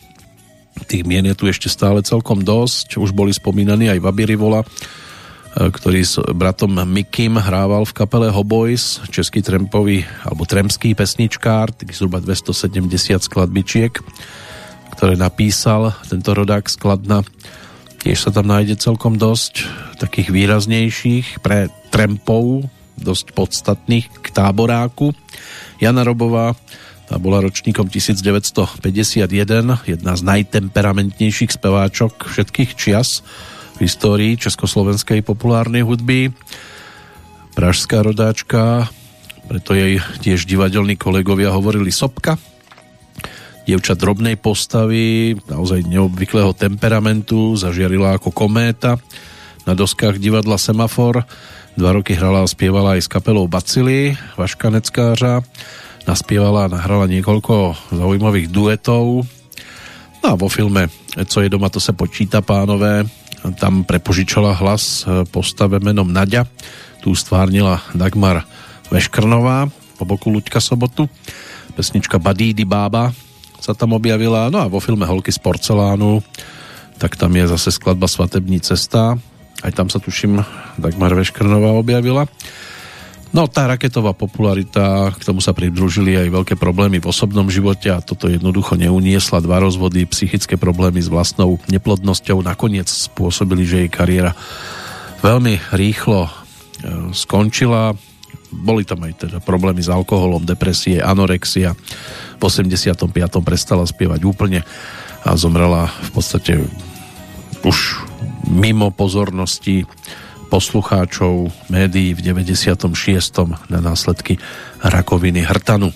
tých 0.87 1.05
mien 1.05 1.27
je 1.27 1.37
tu 1.37 1.51
ešte 1.51 1.69
stále 1.69 2.01
celkom 2.01 2.41
dosť. 2.41 2.97
Už 2.97 3.13
boli 3.13 3.35
spomínaní 3.35 3.91
aj 3.91 4.01
Vaby 4.01 4.35
Rivola, 4.35 4.65
E, 5.51 5.67
ktorý 5.67 6.01
s 6.07 6.15
bratom 6.31 6.79
Mikim 6.87 7.35
hrával 7.35 7.83
v 7.83 7.97
kapele 7.97 8.31
Hoboys, 8.31 9.03
český 9.11 9.43
trempový 9.43 10.07
alebo 10.23 10.47
tremský 10.47 10.95
pesničkár, 10.95 11.75
tých 11.75 11.99
zhruba 11.99 12.23
270 12.23 12.87
skladbičiek, 13.19 13.99
ktoré 15.01 15.17
napísal 15.17 15.97
tento 16.13 16.37
rodák 16.37 16.69
skladna. 16.69 17.25
Tiež 18.05 18.21
sa 18.21 18.37
tam 18.37 18.53
nájde 18.53 18.77
celkom 18.77 19.17
dosť 19.17 19.65
takých 19.97 20.29
výraznejších 20.29 21.41
pre 21.41 21.73
trempov, 21.89 22.69
dosť 23.01 23.33
podstatných 23.33 24.13
k 24.21 24.27
táboráku. 24.29 25.17
Jana 25.81 26.05
Robová, 26.05 26.53
tá 27.09 27.17
bola 27.17 27.41
ročníkom 27.41 27.89
1951, 27.89 29.89
jedna 29.89 30.13
z 30.13 30.21
najtemperamentnejších 30.21 31.57
speváčok 31.57 32.29
všetkých 32.29 32.77
čias, 32.77 33.25
v 33.81 33.89
histórii 33.89 34.37
československej 34.37 35.25
populárnej 35.25 35.81
hudby. 35.81 36.29
Pražská 37.57 38.05
rodáčka, 38.05 38.93
preto 39.49 39.73
jej 39.73 40.05
tiež 40.21 40.45
divadelní 40.45 41.01
kolegovia 41.01 41.57
hovorili 41.57 41.89
Sopka. 41.89 42.50
Dievča 43.71 43.95
drobnej 43.95 44.35
postavy, 44.35 45.39
naozaj 45.47 45.87
neobvyklého 45.87 46.51
temperamentu, 46.59 47.55
zažiarila 47.55 48.19
ako 48.19 48.35
kométa. 48.35 48.99
Na 49.63 49.79
doskách 49.79 50.19
divadla 50.19 50.59
Semafor 50.59 51.23
dva 51.79 51.95
roky 51.95 52.19
hrala 52.19 52.43
a 52.43 52.51
spievala 52.51 52.99
aj 52.99 53.07
s 53.07 53.13
kapelou 53.15 53.47
Bacily, 53.47 54.19
Vaška 54.35 54.75
Neckářa. 54.75 55.47
Naspievala 56.03 56.67
a 56.67 56.73
nahrala 56.75 57.07
niekoľko 57.07 57.79
zaujímavých 57.95 58.51
duetov. 58.51 59.23
No 60.19 60.27
a 60.27 60.35
vo 60.35 60.51
filme 60.51 60.91
Co 61.31 61.39
je 61.39 61.47
doma, 61.47 61.71
to 61.71 61.79
se 61.79 61.95
počíta, 61.95 62.43
pánové, 62.43 63.07
tam 63.63 63.87
prepožičala 63.87 64.51
hlas 64.59 65.07
e, 65.07 65.23
postave 65.31 65.79
menom 65.79 66.11
Nadia. 66.11 66.43
Tu 67.07 67.15
stvárnila 67.15 67.79
Dagmar 67.95 68.43
Veškrnová 68.91 69.71
po 69.95 70.03
boku 70.03 70.27
Luďka 70.27 70.59
Sobotu. 70.59 71.07
Pesnička 71.79 72.19
Badídy 72.19 72.67
Bába 72.67 73.30
sa 73.61 73.77
tam 73.77 73.93
objavila. 73.95 74.49
No 74.49 74.65
a 74.65 74.67
vo 74.67 74.81
filme 74.81 75.05
Holky 75.05 75.31
z 75.31 75.39
porcelánu 75.39 76.25
tak 77.01 77.17
tam 77.17 77.33
je 77.33 77.49
zase 77.49 77.73
skladba 77.73 78.05
Svatební 78.05 78.61
cesta. 78.61 79.17
Aj 79.65 79.73
tam 79.73 79.89
sa 79.89 79.97
tuším 79.97 80.45
Dagmar 80.77 81.17
Veškrnová 81.17 81.73
objavila. 81.73 82.29
No 83.31 83.47
tá 83.47 83.71
raketová 83.71 84.11
popularita, 84.13 85.15
k 85.15 85.23
tomu 85.23 85.39
sa 85.39 85.55
pridružili 85.55 86.19
aj 86.19 86.35
veľké 86.35 86.55
problémy 86.59 86.99
v 86.99 87.09
osobnom 87.09 87.47
živote 87.47 87.87
a 87.89 88.03
toto 88.03 88.27
jednoducho 88.27 88.75
neuniesla. 88.75 89.41
Dva 89.41 89.63
rozvody, 89.63 90.03
psychické 90.11 90.59
problémy 90.59 90.99
s 90.99 91.07
vlastnou 91.07 91.63
neplodnosťou 91.71 92.43
nakoniec 92.43 92.91
spôsobili, 92.91 93.63
že 93.63 93.87
jej 93.87 93.91
kariéra 93.91 94.35
veľmi 95.23 95.63
rýchlo 95.73 96.27
e, 96.27 96.31
skončila. 97.15 97.95
Boli 98.51 98.83
tam 98.83 99.07
aj 99.07 99.27
teda 99.27 99.39
problémy 99.39 99.81
s 99.81 99.91
alkoholom, 99.91 100.43
depresie, 100.43 100.99
anorexia. 100.99 101.79
V 102.37 102.43
85. 102.43 103.07
prestala 103.43 103.87
spievať 103.87 104.21
úplne 104.27 104.61
a 105.23 105.31
zomrela 105.39 105.89
v 105.89 106.11
podstate 106.11 106.53
už 107.63 108.03
mimo 108.49 108.91
pozornosti 108.91 109.85
poslucháčov 110.51 111.55
médií 111.71 112.11
v 112.17 112.21
96. 112.27 112.91
na 113.71 113.79
následky 113.79 114.43
rakoviny 114.83 115.47
hrtanu. 115.47 115.95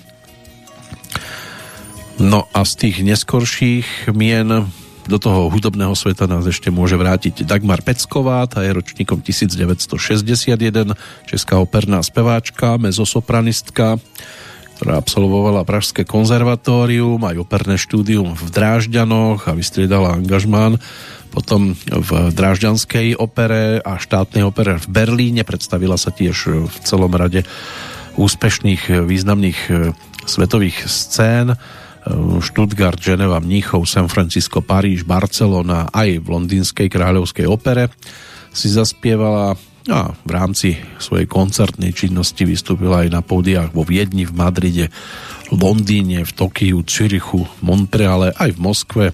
No 2.23 2.47
a 2.55 2.63
z 2.63 2.73
tých 2.79 2.97
neskorších 3.03 4.15
mien 4.15 4.71
do 5.05 5.19
toho 5.21 5.53
hudobného 5.53 5.93
sveta 5.93 6.25
nás 6.25 6.49
ešte 6.49 6.73
môže 6.73 6.97
vrátiť 6.97 7.45
Dagmar 7.45 7.85
Pecková, 7.85 8.49
tá 8.49 8.65
je 8.65 8.73
ročníkom 8.73 9.21
1961, 9.21 10.57
česká 11.29 11.61
operná 11.61 12.01
speváčka, 12.01 12.81
mezosopranistka, 12.81 14.01
ktorá 14.81 14.99
absolvovala 14.99 15.69
Pražské 15.69 16.03
konzervatórium, 16.03 17.23
aj 17.23 17.37
operné 17.39 17.77
štúdium 17.79 18.35
v 18.35 18.49
Drážďanoch 18.51 19.47
a 19.47 19.53
vystriedala 19.55 20.19
angažmán 20.19 20.81
potom 21.35 21.75
v 21.75 22.11
Drážďanskej 22.31 23.19
opere 23.19 23.83
a 23.83 23.99
štátnej 23.99 24.47
opere 24.47 24.79
v 24.79 24.87
Berlíne. 24.87 25.43
Predstavila 25.43 25.99
sa 25.99 26.15
tiež 26.15 26.71
v 26.71 26.77
celom 26.87 27.11
rade 27.11 27.43
úspešných 28.15 29.03
významných 29.03 29.61
e, 29.67 29.73
svetových 30.23 30.87
scén. 30.87 31.59
Stuttgart, 32.45 33.01
Ženeva, 33.01 33.41
Mníchov, 33.41 33.89
San 33.89 34.13
Francisco, 34.13 34.61
Paríž, 34.61 35.09
Barcelona, 35.09 35.89
aj 35.89 36.21
v 36.21 36.27
londýnskej 36.27 36.93
kráľovskej 36.93 37.49
opere 37.49 37.89
si 38.55 38.69
zaspievala 38.71 39.57
a 39.85 40.17
v 40.17 40.31
rámci 40.33 40.81
svojej 40.97 41.29
koncertnej 41.29 41.93
činnosti 41.93 42.49
vystúpila 42.49 43.05
aj 43.05 43.13
na 43.13 43.21
pódiách 43.21 43.77
vo 43.77 43.85
Viedni, 43.85 44.25
v 44.25 44.33
Madride, 44.33 44.89
Londýne, 45.53 46.25
v 46.25 46.33
Tokiu, 46.33 46.81
Cirichu, 46.89 47.45
Montreale, 47.61 48.33
aj 48.33 48.57
v 48.57 48.63
Moskve. 48.65 49.07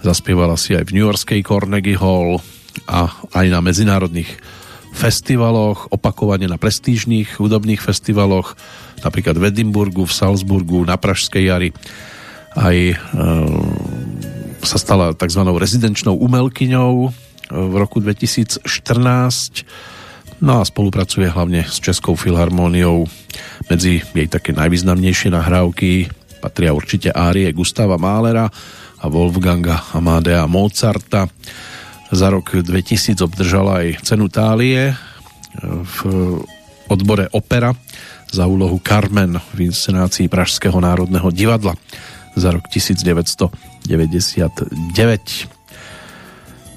Zaspievala 0.00 0.56
si 0.56 0.72
aj 0.72 0.88
v 0.88 0.96
New 0.96 1.04
Yorkskej 1.04 1.44
Carnegie 1.44 2.00
Hall 2.00 2.40
a 2.88 3.12
aj 3.36 3.46
na 3.52 3.60
medzinárodných 3.60 4.40
festivaloch, 4.96 5.92
opakovane 5.92 6.48
na 6.48 6.56
prestížnych 6.56 7.36
hudobných 7.36 7.80
festivaloch, 7.84 8.56
napríklad 9.02 9.36
v 9.38 9.50
Edimburgu, 9.50 10.06
v 10.06 10.14
Salzburgu, 10.14 10.86
na 10.86 10.96
Pražskej 10.96 11.44
jari. 11.46 11.70
Aj 12.54 12.76
e, 12.76 12.96
sa 14.62 14.78
stala 14.78 15.12
tzv. 15.12 15.42
rezidenčnou 15.42 16.16
umelkyňou 16.16 16.94
e, 17.06 17.10
v 17.50 17.74
roku 17.76 17.98
2014 18.00 18.64
no 20.42 20.58
a 20.58 20.66
spolupracuje 20.66 21.30
hlavne 21.30 21.62
s 21.62 21.78
Českou 21.78 22.18
filharmóniou. 22.18 23.06
Medzi 23.70 24.02
jej 24.02 24.28
také 24.30 24.50
najvýznamnejšie 24.50 25.30
nahrávky 25.30 26.10
patria 26.42 26.74
určite 26.74 27.14
árie 27.14 27.46
Gustava 27.54 27.94
Mahlera, 27.94 28.50
a 29.02 29.10
Wolfganga 29.10 29.82
Amadea 29.92 30.46
Mozarta. 30.46 31.26
Za 32.12 32.30
rok 32.30 32.54
2000 32.54 33.18
obdržala 33.24 33.82
aj 33.82 34.06
cenu 34.06 34.30
Tálie 34.30 34.94
v 35.64 35.96
odbore 36.86 37.26
opera 37.34 37.74
za 38.32 38.48
úlohu 38.48 38.80
Carmen 38.80 39.36
v 39.52 39.68
inscenácii 39.68 40.26
Pražského 40.32 40.80
národného 40.80 41.28
divadla 41.28 41.76
za 42.32 42.48
rok 42.48 42.64
1999. 42.72 43.92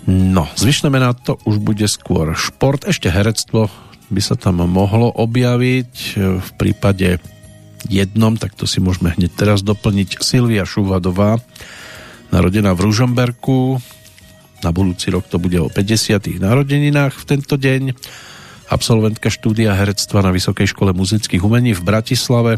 No, 0.05 0.43
zvyšné 0.53 0.91
mená 0.91 1.15
to 1.15 1.39
už 1.47 1.63
bude 1.63 1.87
skôr 1.87 2.35
šport, 2.35 2.83
ešte 2.85 3.09
herectvo 3.09 3.71
by 4.11 4.21
sa 4.21 4.37
tam 4.37 4.61
mohlo 4.69 5.09
objaviť 5.09 5.93
v 6.37 6.49
prípade 6.59 7.17
jednom, 7.89 8.37
tak 8.37 8.53
to 8.53 8.69
si 8.69 8.83
môžeme 8.83 9.09
hneď 9.15 9.33
teraz 9.33 9.65
doplniť 9.65 10.21
Silvia 10.21 10.65
Šuvadová, 10.67 11.41
narodená 12.29 12.75
v 12.77 12.83
Ružomberku. 12.85 13.81
Na 14.61 14.69
budúci 14.73 15.13
rok 15.13 15.25
to 15.29 15.37
bude 15.37 15.57
o 15.61 15.69
50. 15.69 16.41
narodeninách 16.41 17.13
v 17.13 17.25
tento 17.25 17.55
deň. 17.57 17.93
Absolventka 18.65 19.29
štúdia 19.29 19.77
herectva 19.77 20.25
na 20.25 20.33
Vysokej 20.33 20.73
škole 20.73 20.89
muzických 20.89 21.45
umení 21.45 21.77
v 21.77 21.85
Bratislave. 21.85 22.57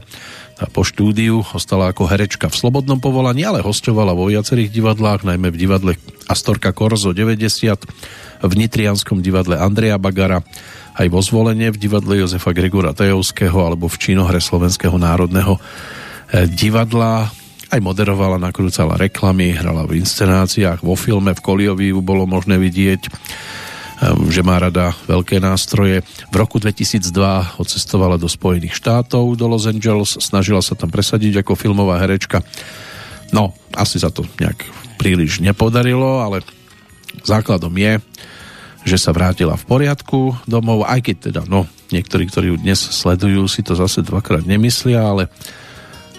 A 0.57 0.65
po 0.71 0.87
štúdiu 0.87 1.43
ostala 1.53 1.91
ako 1.91 2.07
herečka 2.07 2.47
v 2.47 2.55
slobodnom 2.55 2.97
povolaní, 3.03 3.43
ale 3.43 3.59
hostovala 3.59 4.15
vo 4.15 4.31
viacerých 4.31 4.71
divadlách, 4.71 5.27
najmä 5.27 5.51
v 5.51 5.59
divadle 5.59 5.91
Astorka 6.25 6.71
Korzo 6.71 7.11
90, 7.11 8.41
v 8.41 8.53
Nitrianskom 8.55 9.19
divadle 9.19 9.59
Andreja 9.59 9.99
Bagara, 9.99 10.41
aj 10.97 11.07
vo 11.13 11.21
zvolenie 11.21 11.69
v 11.69 11.77
divadle 11.77 12.23
Jozefa 12.23 12.55
Gregora 12.57 12.95
Tajovského 12.95 13.53
alebo 13.61 13.85
v 13.85 13.99
činohre 14.01 14.41
Slovenského 14.41 14.97
národného 14.97 15.59
eh, 15.59 16.49
divadla 16.49 17.29
aj 17.67 17.83
moderovala, 17.83 18.39
nakrúcala 18.39 18.95
reklamy, 18.95 19.51
hrala 19.51 19.83
v 19.83 19.99
inscenáciách, 19.99 20.79
vo 20.79 20.95
filme, 20.95 21.35
v 21.35 21.43
Koliovi 21.43 21.91
bolo 21.99 22.23
možné 22.23 22.55
vidieť, 22.55 23.11
že 24.29 24.45
má 24.45 24.61
rada 24.61 24.93
veľké 25.09 25.41
nástroje. 25.41 26.05
V 26.29 26.35
roku 26.37 26.61
2002 26.61 27.09
odcestovala 27.57 28.21
do 28.21 28.29
Spojených 28.29 28.77
štátov, 28.77 29.33
do 29.33 29.45
Los 29.49 29.65
Angeles, 29.65 30.21
snažila 30.21 30.61
sa 30.61 30.77
tam 30.77 30.93
presadiť 30.93 31.41
ako 31.41 31.57
filmová 31.57 31.97
herečka. 31.97 32.45
No, 33.33 33.57
asi 33.73 33.97
sa 33.97 34.13
to 34.13 34.23
nejak 34.37 34.61
príliš 35.01 35.41
nepodarilo, 35.41 36.21
ale 36.21 36.45
základom 37.25 37.73
je, 37.73 37.97
že 38.87 38.97
sa 39.01 39.11
vrátila 39.11 39.57
v 39.59 39.67
poriadku 39.67 40.37
domov, 40.47 40.87
aj 40.87 41.01
keď 41.03 41.15
teda, 41.31 41.41
no, 41.49 41.67
niektorí, 41.91 42.29
ktorí 42.29 42.53
ju 42.53 42.57
dnes 42.61 42.79
sledujú, 42.79 43.43
si 43.49 43.65
to 43.65 43.75
zase 43.75 44.05
dvakrát 44.05 44.47
nemyslia, 44.47 45.03
ale 45.03 45.27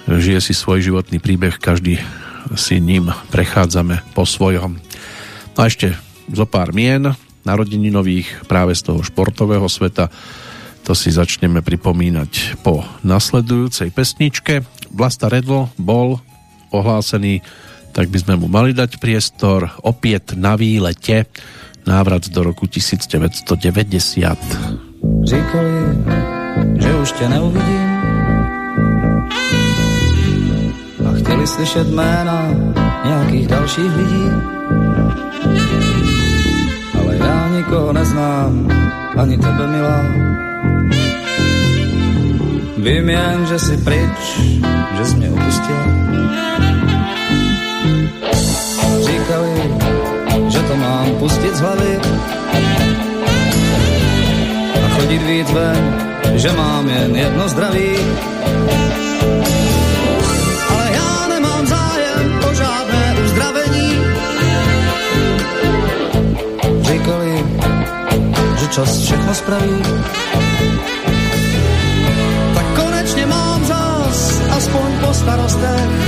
žije 0.05 0.41
si 0.41 0.53
svoj 0.53 0.85
životný 0.85 1.21
príbeh 1.21 1.57
každý 1.57 2.01
si 2.57 2.81
ním 2.81 3.13
prechádzame 3.29 4.01
po 4.17 4.25
svojom. 4.25 4.81
No 5.53 5.59
a 5.59 5.69
ešte 5.69 5.93
zo 6.33 6.49
pár 6.49 6.73
mien 6.73 7.13
narodeninových 7.47 8.49
práve 8.49 8.75
z 8.75 8.91
toho 8.91 9.01
športového 9.03 9.67
sveta 9.69 10.11
to 10.89 10.97
si 10.97 11.13
začneme 11.13 11.61
pripomínať 11.61 12.65
po 12.65 12.81
nasledujúcej 13.05 13.93
pesničke. 13.93 14.65
Vlasta 14.89 15.29
Redl 15.29 15.69
bol 15.77 16.17
ohlásený, 16.73 17.45
tak 17.93 18.09
by 18.09 18.19
sme 18.25 18.35
mu 18.41 18.49
mali 18.49 18.73
dať 18.73 18.97
priestor 18.97 19.69
opäť 19.85 20.33
na 20.41 20.57
výlete 20.57 21.29
návrat 21.85 22.33
do 22.33 22.41
roku 22.41 22.65
1990. 22.65 23.53
Říkali, 25.29 25.77
že 26.81 26.91
už 26.97 27.13
tě 27.13 27.29
neuvidím 27.29 27.89
a 31.05 31.11
chtěli 31.21 31.47
slyšet 31.47 31.89
jména 31.89 32.49
nějakých 33.05 33.47
dalších 33.47 33.97
lidí. 33.97 34.58
Nikoho 37.59 37.93
neznám, 37.93 38.71
ani 39.19 39.35
tebe 39.39 39.67
milá. 39.67 40.01
Vím 42.79 43.09
jen, 43.09 43.47
že 43.47 43.59
jsi 43.59 43.77
pryč, 43.77 44.19
že 44.97 45.05
jsi 45.05 45.17
mě 45.17 45.31
opustil. 45.31 45.81
Říkali, 49.03 49.55
že 50.49 50.61
to 50.63 50.77
mám 50.77 51.07
pustit 51.19 51.55
z 51.55 51.61
hlavy 51.61 51.99
a 54.85 54.89
chodit 54.95 55.23
víc 55.23 55.51
ven, 55.51 55.83
že 56.35 56.53
mám 56.53 56.89
jen 56.89 57.17
jedno 57.17 57.49
zdraví. 57.49 57.91
Čas 68.79 69.01
všechno 69.01 69.35
spraví. 69.35 69.83
Tak 72.55 72.67
konečně 72.77 73.27
mám 73.27 73.65
zas, 73.65 74.41
aspoň 74.51 74.99
po 75.01 75.15
starostech. 75.15 76.08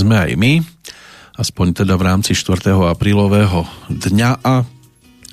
Sme 0.00 0.16
aj 0.16 0.32
my, 0.40 0.64
aspoň 1.36 1.84
teda 1.84 2.00
v 2.00 2.06
rámci 2.08 2.32
4. 2.32 2.72
aprílového 2.88 3.68
dňa 3.92 4.30
a 4.40 4.64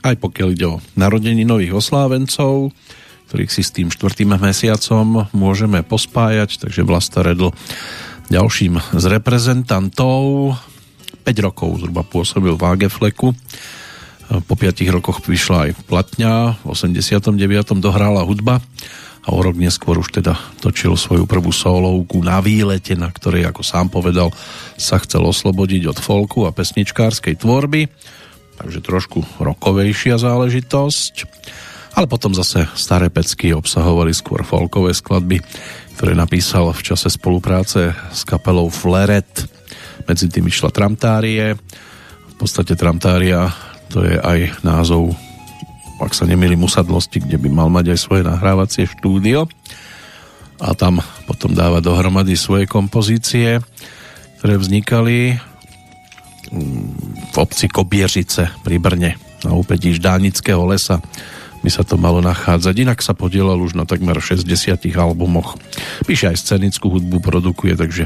aj 0.04 0.16
pokiaľ 0.20 0.48
ide 0.52 0.68
o 0.68 0.84
narodení 1.00 1.48
nových 1.48 1.80
oslávencov, 1.80 2.76
ktorých 3.32 3.52
si 3.52 3.64
s 3.64 3.72
tým 3.72 3.88
štvrtým 3.88 4.36
mesiacom 4.36 5.32
môžeme 5.32 5.84
pospájať, 5.88 6.60
takže 6.60 6.84
Vlasta 6.84 7.24
Redl 7.24 7.56
ďalším 8.28 8.80
z 8.92 9.04
reprezentantov 9.08 10.56
5 11.24 11.48
rokov 11.48 11.80
zhruba 11.80 12.04
pôsobil 12.04 12.56
v 12.60 12.64
Agefleku 12.64 13.32
po 14.28 14.54
5 14.60 14.84
rokoch 14.92 15.24
vyšla 15.24 15.72
aj 15.72 15.88
Platňa 15.88 16.60
v 16.60 16.76
89. 16.76 17.80
dohrála 17.80 18.28
hudba 18.28 18.60
a 19.28 19.36
o 19.36 19.44
rok 19.44 19.60
neskôr 19.60 20.00
už 20.00 20.24
teda 20.24 20.40
točil 20.64 20.96
svoju 20.96 21.28
prvú 21.28 21.52
solovku 21.52 22.24
na 22.24 22.40
výlete, 22.40 22.96
na 22.96 23.12
ktorej, 23.12 23.44
ako 23.44 23.60
sám 23.60 23.92
povedal, 23.92 24.32
sa 24.80 24.96
chcel 25.04 25.28
oslobodiť 25.28 25.92
od 25.92 26.00
folku 26.00 26.48
a 26.48 26.56
pesničkárskej 26.56 27.36
tvorby, 27.36 27.92
takže 28.56 28.80
trošku 28.80 29.20
rokovejšia 29.44 30.16
záležitosť. 30.16 31.14
Ale 32.00 32.08
potom 32.08 32.32
zase 32.32 32.72
staré 32.78 33.12
pecky 33.12 33.52
obsahovali 33.52 34.16
skôr 34.16 34.48
folkové 34.48 34.96
skladby, 34.96 35.44
ktoré 36.00 36.16
napísal 36.16 36.72
v 36.72 36.86
čase 36.88 37.12
spolupráce 37.12 37.92
s 37.92 38.22
kapelou 38.24 38.72
Fleret. 38.72 39.44
Medzi 40.08 40.32
tým 40.32 40.48
išla 40.48 40.72
Tramtárie. 40.72 41.58
V 42.32 42.36
podstate 42.38 42.78
Tramtária 42.80 43.50
to 43.92 44.06
je 44.06 44.16
aj 44.16 44.62
názov 44.64 45.27
ak 45.98 46.14
sa 46.14 46.30
nemýlim, 46.30 46.62
usadlosti, 46.62 47.26
kde 47.26 47.42
by 47.42 47.50
mal 47.50 47.70
mať 47.74 47.94
aj 47.94 48.00
svoje 48.00 48.22
nahrávacie 48.26 48.86
štúdio 48.86 49.50
a 50.58 50.74
tam 50.74 51.02
potom 51.30 51.54
dáva 51.54 51.82
dohromady 51.82 52.34
svoje 52.34 52.66
kompozície, 52.66 53.62
ktoré 54.42 54.58
vznikali 54.58 55.38
v 57.34 57.36
obci 57.36 57.68
Kobieřice 57.68 58.64
pri 58.64 58.78
Brne 58.80 59.20
na 59.44 59.52
úpetí 59.54 59.94
Ždánického 59.94 60.64
lesa 60.66 61.04
by 61.62 61.70
sa 61.74 61.84
to 61.84 61.98
malo 61.98 62.22
nachádzať. 62.22 62.74
Inak 62.78 63.00
sa 63.02 63.18
podielal 63.18 63.58
už 63.58 63.74
na 63.76 63.84
takmer 63.84 64.18
60 64.22 64.46
albumoch. 64.96 65.58
Píše 66.06 66.32
aj 66.32 66.38
scenickú 66.38 66.94
hudbu, 66.94 67.20
produkuje, 67.20 67.74
takže 67.74 68.06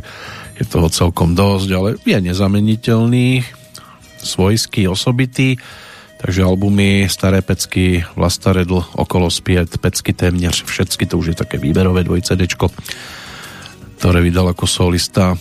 je 0.57 0.63
toho 0.65 0.87
celkom 0.87 1.35
dosť, 1.35 1.69
ale 1.75 1.89
je 2.01 2.17
nezameniteľný, 2.17 3.43
svojský, 4.21 4.85
osobitý 4.85 5.57
takže 6.21 6.45
albumy 6.45 7.09
Staré 7.09 7.41
pecky, 7.41 8.05
Vlasta 8.13 8.53
Redl, 8.53 8.85
Okolo 8.93 9.29
spiet, 9.33 9.77
Pecky 9.77 10.13
téměř 10.13 10.63
všetky, 10.63 11.05
to 11.05 11.17
už 11.17 11.27
je 11.33 11.35
také 11.35 11.57
výberové 11.57 12.05
dvojcedečko, 12.05 12.69
ktoré 13.97 14.21
vydal 14.21 14.53
ako 14.53 14.69
solista. 14.69 15.33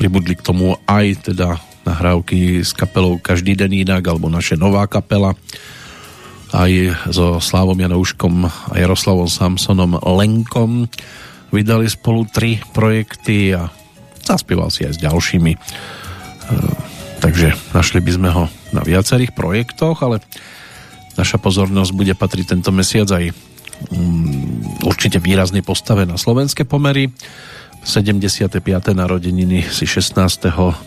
Pribudli 0.00 0.36
k 0.36 0.44
tomu 0.44 0.76
aj 0.88 1.32
teda 1.32 1.60
nahrávky 1.86 2.64
s 2.64 2.72
kapelou 2.72 3.20
Každý 3.20 3.56
den 3.56 3.72
inak, 3.72 4.04
alebo 4.08 4.32
naše 4.32 4.56
nová 4.56 4.88
kapela, 4.88 5.36
aj 6.52 6.96
so 7.12 7.38
Slávom 7.38 7.76
Janouškom 7.76 8.48
a 8.48 8.74
Jaroslavom 8.74 9.28
Samsonom 9.28 10.00
Lenkom 10.00 10.88
vydali 11.52 11.86
spolu 11.86 12.26
tri 12.28 12.58
projekty 12.74 13.54
a 13.54 13.70
zaspieval 14.24 14.72
si 14.72 14.88
aj 14.88 14.98
s 14.98 15.02
ďalšími. 15.02 15.52
Takže 17.20 17.56
našli 17.72 18.00
by 18.04 18.12
sme 18.12 18.28
ho 18.30 18.44
na 18.76 18.82
viacerých 18.84 19.32
projektoch, 19.32 20.00
ale 20.04 20.20
naša 21.16 21.40
pozornosť 21.40 21.92
bude 21.96 22.12
patriť 22.12 22.56
tento 22.56 22.70
mesiac 22.70 23.08
aj 23.08 23.32
um, 23.32 24.60
určite 24.84 25.16
výraznej 25.16 25.64
postave 25.64 26.04
na 26.04 26.20
slovenské 26.20 26.68
pomery. 26.68 27.08
75. 27.86 28.58
narodeniny 28.92 29.62
si 29.70 29.86
16. 29.86 30.18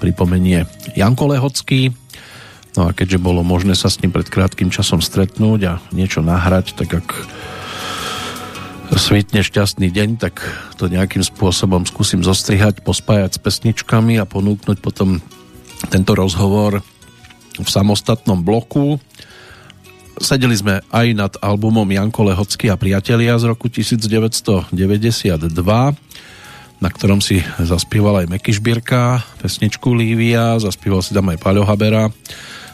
pripomenie 0.03 0.67
Janko 0.99 1.31
Lehocký. 1.31 1.95
No 2.77 2.91
a 2.91 2.93
keďže 2.93 3.23
bolo 3.23 3.41
možné 3.41 3.73
sa 3.73 3.89
s 3.89 3.97
ním 4.03 4.13
pred 4.13 4.27
krátkým 4.27 4.69
časom 4.69 5.01
stretnúť 5.01 5.59
a 5.65 5.73
niečo 5.95 6.21
nahrať, 6.21 6.75
tak 6.77 7.01
ak 7.01 7.07
svitne 8.99 9.45
šťastný 9.45 9.89
deň, 9.89 10.09
tak 10.19 10.41
to 10.75 10.91
nejakým 10.91 11.21
spôsobom 11.21 11.85
skúsim 11.87 12.25
zostrihať, 12.25 12.81
pospájať 12.81 13.37
s 13.37 13.39
pesničkami 13.41 14.17
a 14.19 14.27
ponúknuť 14.27 14.77
potom 14.81 15.23
tento 15.87 16.11
rozhovor 16.11 16.83
v 17.55 17.69
samostatnom 17.69 18.43
bloku. 18.43 18.99
Sedeli 20.19 20.55
sme 20.59 20.83
aj 20.91 21.07
nad 21.15 21.33
albumom 21.39 21.87
Janko 21.87 22.27
Lehocký 22.27 22.67
a 22.67 22.75
priatelia 22.75 23.39
z 23.39 23.47
roku 23.47 23.71
1992, 23.71 24.75
na 26.79 26.89
ktorom 26.91 27.23
si 27.23 27.39
zaspieval 27.55 28.23
aj 28.23 28.27
Meky 28.27 28.51
Šbírka, 28.51 29.23
pesničku 29.39 29.95
Lívia, 29.95 30.59
zaspieval 30.59 30.99
si 30.99 31.15
tam 31.15 31.31
aj 31.31 31.39
Paľo 31.39 31.63
Habera, 31.63 32.11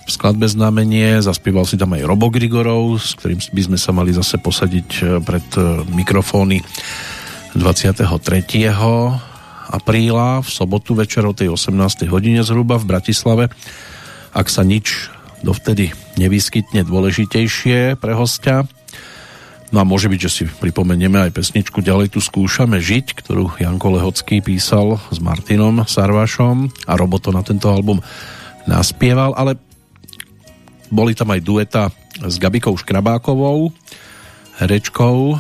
v 0.06 0.10
skladbe 0.14 0.46
znamenie, 0.46 1.18
zaspieval 1.22 1.66
si 1.66 1.82
tam 1.82 1.98
aj 1.98 2.06
Robo 2.06 2.30
Grigorov, 2.30 3.02
s 3.02 3.18
ktorým 3.18 3.42
by 3.42 3.62
sme 3.66 3.78
sa 3.82 3.90
mali 3.90 4.14
zase 4.14 4.38
posadiť 4.38 4.90
e, 5.02 5.04
pred 5.18 5.48
e, 5.58 5.82
mikrofóny 5.90 6.62
23. 7.58 8.06
apríla 9.70 10.46
v 10.46 10.50
sobotu 10.50 10.94
večer 10.94 11.26
o 11.26 11.34
tej 11.34 11.54
18. 11.54 12.06
hodine 12.10 12.46
zhruba 12.46 12.78
v 12.78 12.90
Bratislave. 12.90 13.46
Ak 14.36 14.52
sa 14.52 14.62
nič 14.62 15.10
dovtedy 15.42 15.94
nevyskytne 16.18 16.86
dôležitejšie 16.86 17.98
pre 17.98 18.14
hostia, 18.14 18.66
No 19.74 19.82
a 19.82 19.88
môže 19.88 20.08
byť, 20.08 20.20
že 20.22 20.32
si 20.32 20.44
pripomenieme 20.46 21.20
aj 21.20 21.36
pesničku 21.36 21.82
Ďalej 21.82 22.16
tu 22.16 22.24
skúšame 22.24 22.78
žiť, 22.78 23.18
ktorú 23.18 23.60
Janko 23.60 23.98
Lehocký 23.98 24.40
písal 24.40 25.02
s 25.10 25.18
Martinom 25.18 25.84
Sarvašom 25.84 26.70
a 26.86 26.94
Roboto 26.94 27.34
na 27.34 27.42
tento 27.42 27.68
album 27.74 28.00
naspieval, 28.70 29.34
ale 29.34 29.58
boli 30.94 31.18
tam 31.18 31.34
aj 31.34 31.42
dueta 31.42 31.84
s 32.22 32.38
Gabikou 32.38 32.78
Škrabákovou, 32.78 33.74
herečkou, 34.62 35.36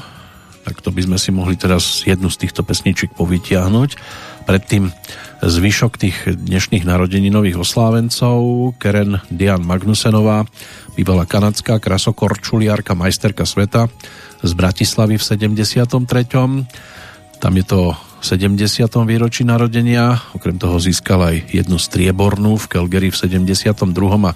tak 0.65 0.81
to 0.81 0.89
by 0.89 1.05
sme 1.05 1.21
si 1.21 1.29
mohli 1.29 1.53
teraz 1.53 2.01
jednu 2.09 2.33
z 2.33 2.41
týchto 2.41 2.65
pesničiek 2.65 3.13
povytiahnuť. 3.13 3.89
Predtým 4.49 4.89
zvyšok 5.45 5.91
tých 6.01 6.17
dnešných 6.25 6.89
narodeninových 6.89 7.61
oslávencov, 7.61 8.73
Keren 8.81 9.21
Dian 9.29 9.61
Magnusenová, 9.61 10.49
bývalá 10.97 11.29
kanadská 11.29 11.77
krasokorčuliarka, 11.77 12.97
majsterka 12.97 13.45
sveta 13.45 13.85
z 14.41 14.51
Bratislavy 14.57 15.21
v 15.21 15.23
73. 15.23 15.85
Tam 17.37 17.53
je 17.53 17.65
to 17.65 17.93
70. 18.25 18.89
výročí 19.05 19.45
narodenia, 19.45 20.17
okrem 20.33 20.57
toho 20.57 20.81
získala 20.81 21.29
aj 21.29 21.45
jednu 21.61 21.77
striebornú 21.77 22.57
v 22.57 22.65
Calgary 22.65 23.13
v 23.13 23.17
72. 23.21 23.69
a 24.25 24.31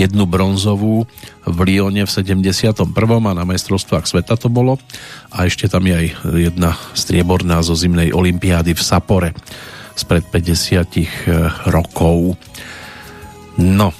jednu 0.00 0.24
bronzovú 0.24 1.04
v 1.44 1.58
Lione 1.68 2.08
v 2.08 2.10
71. 2.10 2.88
a 2.88 3.32
na 3.36 3.44
majstrovstvách 3.44 4.08
sveta 4.08 4.40
to 4.40 4.48
bolo 4.48 4.80
a 5.28 5.44
ešte 5.44 5.68
tam 5.68 5.84
je 5.84 5.94
aj 5.94 6.06
jedna 6.40 6.70
strieborná 6.96 7.60
zo 7.60 7.76
zimnej 7.76 8.16
olympiády 8.16 8.72
v 8.72 8.82
Sapore 8.82 9.30
spred 9.92 10.24
50 10.32 10.96
eh, 10.96 11.06
rokov. 11.68 12.40
No, 13.60 13.92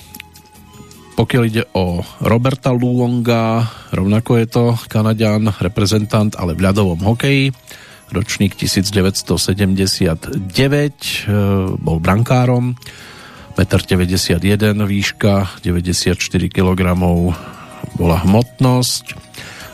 pokiaľ 1.20 1.42
ide 1.44 1.68
o 1.76 2.00
Roberta 2.24 2.72
Luonga, 2.72 3.60
rovnako 3.92 4.40
je 4.40 4.46
to 4.48 4.64
Kanadian 4.88 5.52
reprezentant, 5.60 6.32
ale 6.40 6.56
v 6.56 6.64
ľadovom 6.64 6.96
hokeji 7.04 7.52
ročník 8.10 8.56
1979, 8.56 10.32
e, 10.32 11.36
bol 11.76 11.98
brankárom, 12.02 12.74
1,91 13.58 14.38
m 14.76 14.82
výška, 14.86 15.62
94 15.64 16.14
kg 16.50 16.80
bola 17.96 18.16
hmotnosť. 18.22 19.04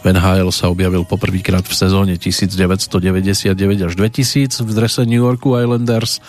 V 0.03 0.15
NHL 0.15 0.55
sa 0.55 0.71
objavil 0.71 1.03
poprvýkrát 1.03 1.67
v 1.67 1.75
sezóne 1.75 2.15
1999 2.15 3.59
až 3.83 3.93
2000 3.99 4.63
v 4.63 4.71
drese 4.71 5.03
New 5.03 5.19
Yorku 5.19 5.59
Islanders. 5.59 6.23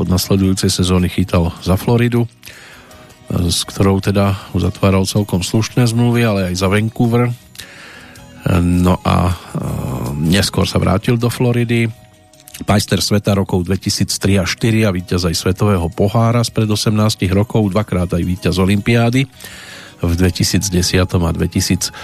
Od 0.00 0.08
nasledujúcej 0.08 0.72
sezóny 0.72 1.12
chytal 1.12 1.52
za 1.60 1.76
Floridu, 1.76 2.24
s 3.28 3.66
ktorou 3.68 4.00
teda 4.00 4.48
uzatváral 4.56 5.04
celkom 5.04 5.44
slušné 5.44 5.84
zmluvy, 5.90 6.24
ale 6.24 6.40
aj 6.48 6.54
za 6.56 6.72
Vancouver. 6.72 7.28
No 8.64 8.96
a 9.04 9.36
neskôr 10.16 10.64
sa 10.64 10.80
vrátil 10.80 11.20
do 11.20 11.28
Floridy. 11.28 11.90
Majster 12.66 12.98
sveta 12.98 13.38
rokov 13.38 13.66
2003 13.66 14.42
a 14.42 14.44
2004 14.46 14.88
a 14.88 14.90
víťaz 14.90 15.22
aj 15.30 15.34
svetového 15.38 15.86
pohára 15.94 16.42
spred 16.42 16.66
18 16.66 16.90
rokov, 17.30 17.70
dvakrát 17.70 18.10
aj 18.10 18.22
víťaz 18.22 18.58
Olympiády 18.58 19.30
v 20.02 20.12
2010 20.14 20.66
a 21.02 21.30
2014. 21.34 21.94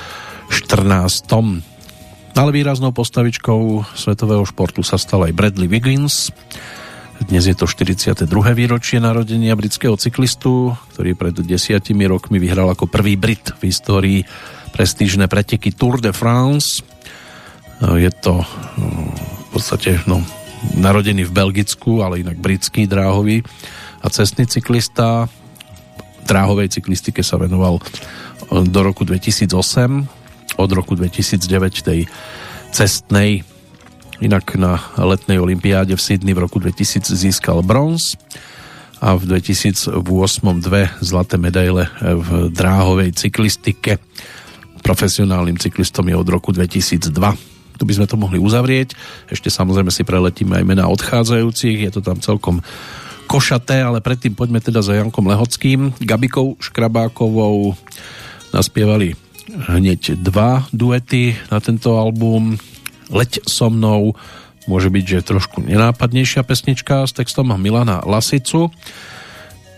Ale 2.34 2.50
výraznou 2.50 2.90
postavičkou 2.90 3.82
svetového 3.94 4.42
športu 4.46 4.82
sa 4.82 4.98
stal 4.98 5.26
aj 5.26 5.34
Bradley 5.34 5.70
Wiggins. 5.70 6.34
Dnes 7.22 7.46
je 7.46 7.54
to 7.54 7.70
42. 7.70 8.26
výročie 8.54 8.98
narodenia 8.98 9.54
britského 9.54 9.94
cyklistu, 9.94 10.74
ktorý 10.94 11.14
pred 11.14 11.34
desiatimi 11.38 12.10
rokmi 12.10 12.42
vyhral 12.42 12.66
ako 12.70 12.90
prvý 12.90 13.14
Brit 13.14 13.54
v 13.62 13.70
histórii 13.70 14.26
prestížne 14.74 15.30
preteky 15.30 15.70
Tour 15.70 16.02
de 16.02 16.10
France 16.10 16.82
je 17.82 18.10
to 18.22 18.40
mm, 18.40 19.12
v 19.14 19.48
podstate 19.52 19.90
no, 20.08 20.22
narodený 20.72 21.28
v 21.28 21.36
Belgicku, 21.36 22.00
ale 22.00 22.24
inak 22.24 22.40
britský 22.40 22.88
dráhový 22.88 23.44
a 24.00 24.06
cestný 24.08 24.48
cyklista. 24.48 25.28
Dráhovej 26.24 26.72
cyklistike 26.72 27.20
sa 27.20 27.36
venoval 27.36 27.78
e, 27.78 27.82
do 28.64 28.80
roku 28.80 29.04
2008, 29.04 29.52
od 30.56 30.70
roku 30.72 30.96
2009 30.96 31.84
tej 31.84 32.08
cestnej 32.72 33.44
Inak 34.22 34.54
na 34.54 34.78
letnej 34.94 35.42
olympiáde 35.42 35.98
v 35.98 36.00
Sydney 36.00 36.38
v 36.38 36.46
roku 36.46 36.62
2000 36.62 37.02
získal 37.10 37.66
bronz 37.66 38.14
a 39.02 39.18
v 39.18 39.26
2008 39.26 40.00
dve 40.62 40.86
zlaté 41.02 41.34
medaile 41.34 41.90
v 41.98 42.48
dráhovej 42.54 43.10
cyklistike. 43.18 43.98
Profesionálnym 44.86 45.58
cyklistom 45.58 46.06
je 46.06 46.14
od 46.14 46.28
roku 46.30 46.54
2002 46.54 47.53
tu 47.74 47.84
by 47.84 47.94
sme 47.98 48.06
to 48.06 48.16
mohli 48.16 48.38
uzavrieť. 48.38 48.94
Ešte 49.28 49.50
samozrejme 49.50 49.90
si 49.90 50.06
preletíme 50.06 50.58
aj 50.58 50.64
mená 50.64 50.84
odchádzajúcich, 50.90 51.86
je 51.86 51.90
to 51.90 52.00
tam 52.00 52.22
celkom 52.22 52.62
košaté, 53.26 53.80
ale 53.80 54.04
predtým 54.04 54.36
poďme 54.36 54.60
teda 54.60 54.84
za 54.84 54.94
Jankom 54.94 55.26
Lehockým. 55.26 55.96
Gabikou 55.98 56.60
Škrabákovou 56.60 57.74
naspievali 58.52 59.16
hneď 59.48 60.20
dva 60.20 60.68
duety 60.72 61.36
na 61.48 61.58
tento 61.58 61.96
album. 61.96 62.56
Leď 63.12 63.44
so 63.44 63.68
mnou 63.68 64.16
môže 64.64 64.88
byť, 64.88 65.04
že 65.04 65.28
trošku 65.28 65.60
nenápadnejšia 65.64 66.40
pesnička 66.44 67.04
s 67.04 67.12
textom 67.12 67.52
Milana 67.60 68.00
Lasicu. 68.04 68.72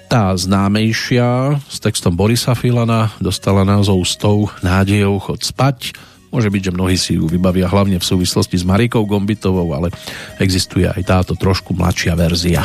Tá 0.07 0.31
známejšia 0.31 1.59
s 1.67 1.83
textom 1.83 2.15
Borisa 2.15 2.55
Filana 2.55 3.11
dostala 3.19 3.67
názov 3.67 4.07
S 4.07 4.15
tou 4.15 4.47
nádejou 4.63 5.19
chod 5.19 5.43
spať 5.43 5.99
Môže 6.31 6.53
byť, 6.53 6.63
že 6.69 6.75
mnohí 6.75 6.97
si 6.99 7.17
ju 7.17 7.25
vybavia 7.31 7.71
hlavne 7.71 7.97
v 7.97 8.05
súvislosti 8.05 8.59
s 8.61 8.65
Marikou 8.67 9.07
Gombitovou, 9.07 9.73
ale 9.73 9.95
existuje 10.43 10.87
aj 10.87 11.03
táto 11.07 11.33
trošku 11.39 11.73
mladšia 11.73 12.15
verzia. 12.19 12.63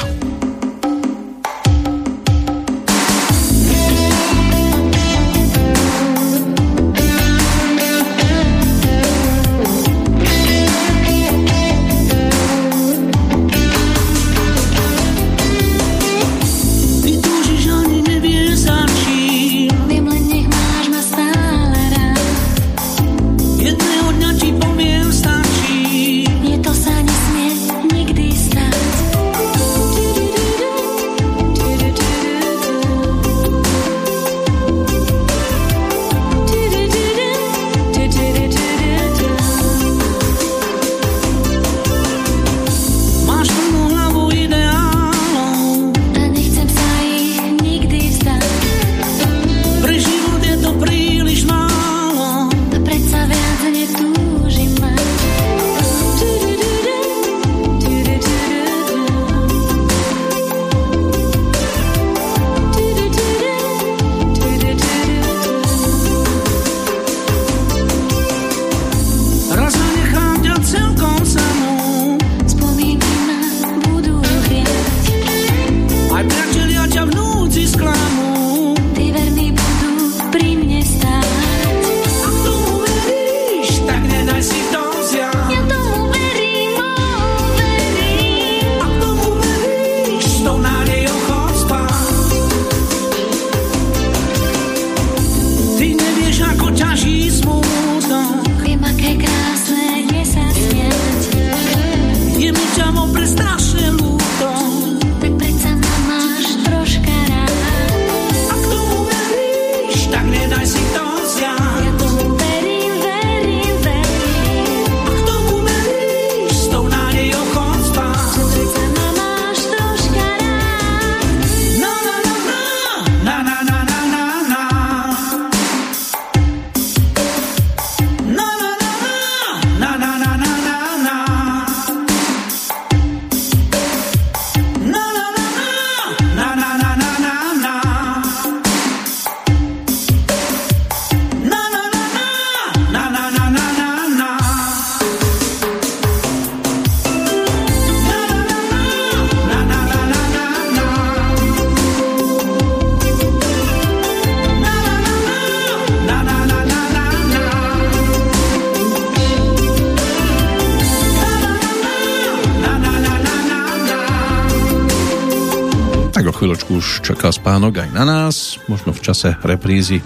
Chvíľočku 166.52 166.84
už 166.84 167.08
čaká 167.08 167.32
spánok 167.32 167.80
aj 167.80 167.90
na 167.96 168.04
nás, 168.04 168.60
možno 168.68 168.92
v 168.92 169.00
čase 169.00 169.40
reprízy 169.40 170.04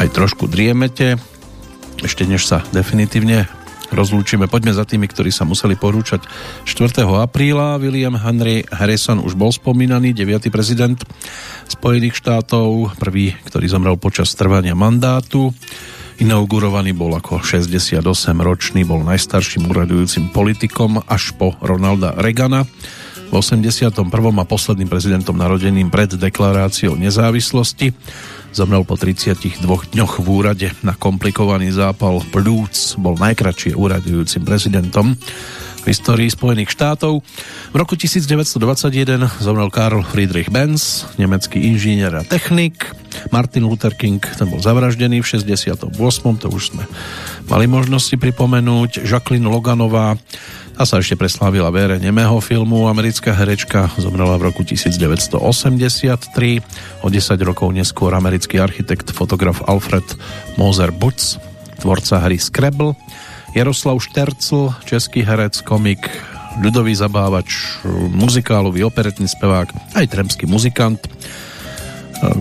aj 0.00 0.08
trošku 0.16 0.48
driemete. 0.48 1.20
Ešte 2.00 2.24
než 2.24 2.48
sa 2.48 2.64
definitívne 2.72 3.44
rozlúčime, 3.92 4.48
poďme 4.48 4.72
za 4.72 4.88
tými, 4.88 5.04
ktorí 5.04 5.28
sa 5.28 5.44
museli 5.44 5.76
porúčať 5.76 6.24
4. 6.64 7.04
apríla. 7.20 7.76
William 7.76 8.16
Henry 8.16 8.64
Harrison 8.72 9.20
už 9.20 9.36
bol 9.36 9.52
spomínaný, 9.52 10.16
9. 10.16 10.48
prezident 10.48 10.96
Spojených 11.68 12.16
štátov, 12.24 12.96
prvý, 12.96 13.36
ktorý 13.44 13.68
zomrel 13.68 14.00
počas 14.00 14.32
trvania 14.32 14.72
mandátu. 14.72 15.52
Inaugurovaný 16.24 16.96
bol 16.96 17.12
ako 17.20 17.44
68-ročný, 17.44 18.88
bol 18.88 19.04
najstarším 19.04 19.68
uradujúcim 19.68 20.32
politikom 20.32 21.04
až 21.04 21.36
po 21.36 21.52
Ronalda 21.60 22.16
Reagana. 22.16 22.64
V 23.28 23.32
81. 23.32 23.92
a 24.04 24.44
posledným 24.44 24.88
prezidentom 24.88 25.36
narodeným 25.36 25.88
pred 25.92 26.16
deklaráciou 26.16 26.98
nezávislosti. 26.98 27.92
Zomrel 28.54 28.86
po 28.86 28.94
32 28.94 29.64
dňoch 29.66 30.22
v 30.22 30.28
úrade 30.30 30.68
na 30.86 30.94
komplikovaný 30.94 31.74
zápal 31.74 32.22
plúc. 32.30 32.94
Bol 32.96 33.18
najkračšie 33.18 33.74
úradujúcim 33.74 34.46
prezidentom 34.46 35.18
v 35.84 35.84
histórii 35.92 36.32
Spojených 36.32 36.72
štátov. 36.72 37.20
V 37.70 37.76
roku 37.76 37.92
1921 37.92 39.28
zomrel 39.44 39.68
Karl 39.68 40.00
Friedrich 40.00 40.48
Benz, 40.48 41.04
nemecký 41.20 41.60
inžinier 41.60 42.14
a 42.16 42.24
technik. 42.24 43.03
Martin 43.30 43.66
Luther 43.66 43.94
King, 43.94 44.20
ten 44.22 44.46
bol 44.48 44.62
zavraždený 44.62 45.20
v 45.22 45.26
68. 45.26 45.90
To 46.42 46.48
už 46.50 46.62
sme 46.74 46.84
mali 47.48 47.66
možnosti 47.66 48.14
pripomenúť. 48.14 49.04
Jacqueline 49.04 49.48
Loganová, 49.48 50.16
tá 50.74 50.82
sa 50.82 50.98
ešte 50.98 51.14
preslávila 51.14 51.70
v 51.70 51.86
ére 51.86 51.96
nemého 52.02 52.34
filmu. 52.42 52.90
Americká 52.90 53.30
herečka 53.30 53.94
zomrela 53.94 54.34
v 54.42 54.50
roku 54.50 54.66
1983. 54.66 55.38
O 57.00 57.06
10 57.06 57.38
rokov 57.46 57.70
neskôr 57.70 58.10
americký 58.10 58.58
architekt, 58.58 59.14
fotograf 59.14 59.62
Alfred 59.70 60.02
Moser 60.58 60.90
Butz, 60.90 61.38
tvorca 61.78 62.18
hry 62.26 62.42
Scrabble. 62.42 62.98
Jaroslav 63.54 64.02
Štercl, 64.02 64.74
český 64.82 65.22
herec, 65.22 65.62
komik, 65.62 66.10
ľudový 66.58 66.90
zabávač, 66.98 67.78
muzikálový, 68.10 68.82
operetný 68.82 69.30
spevák, 69.30 69.94
aj 69.94 70.06
tremský 70.10 70.50
muzikant. 70.50 70.98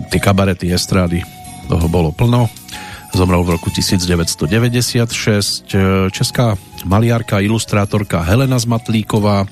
Tie 0.10 0.20
kabarety, 0.22 0.70
estrády, 0.70 1.22
toho 1.70 1.88
bolo 1.90 2.14
plno. 2.14 2.50
Zomrel 3.14 3.46
v 3.46 3.54
roku 3.58 3.70
1996. 3.70 5.70
Česká 6.10 6.58
maliarka, 6.86 7.46
ilustrátorka 7.46 8.26
Helena 8.26 8.58
Zmatlíková 8.58 9.46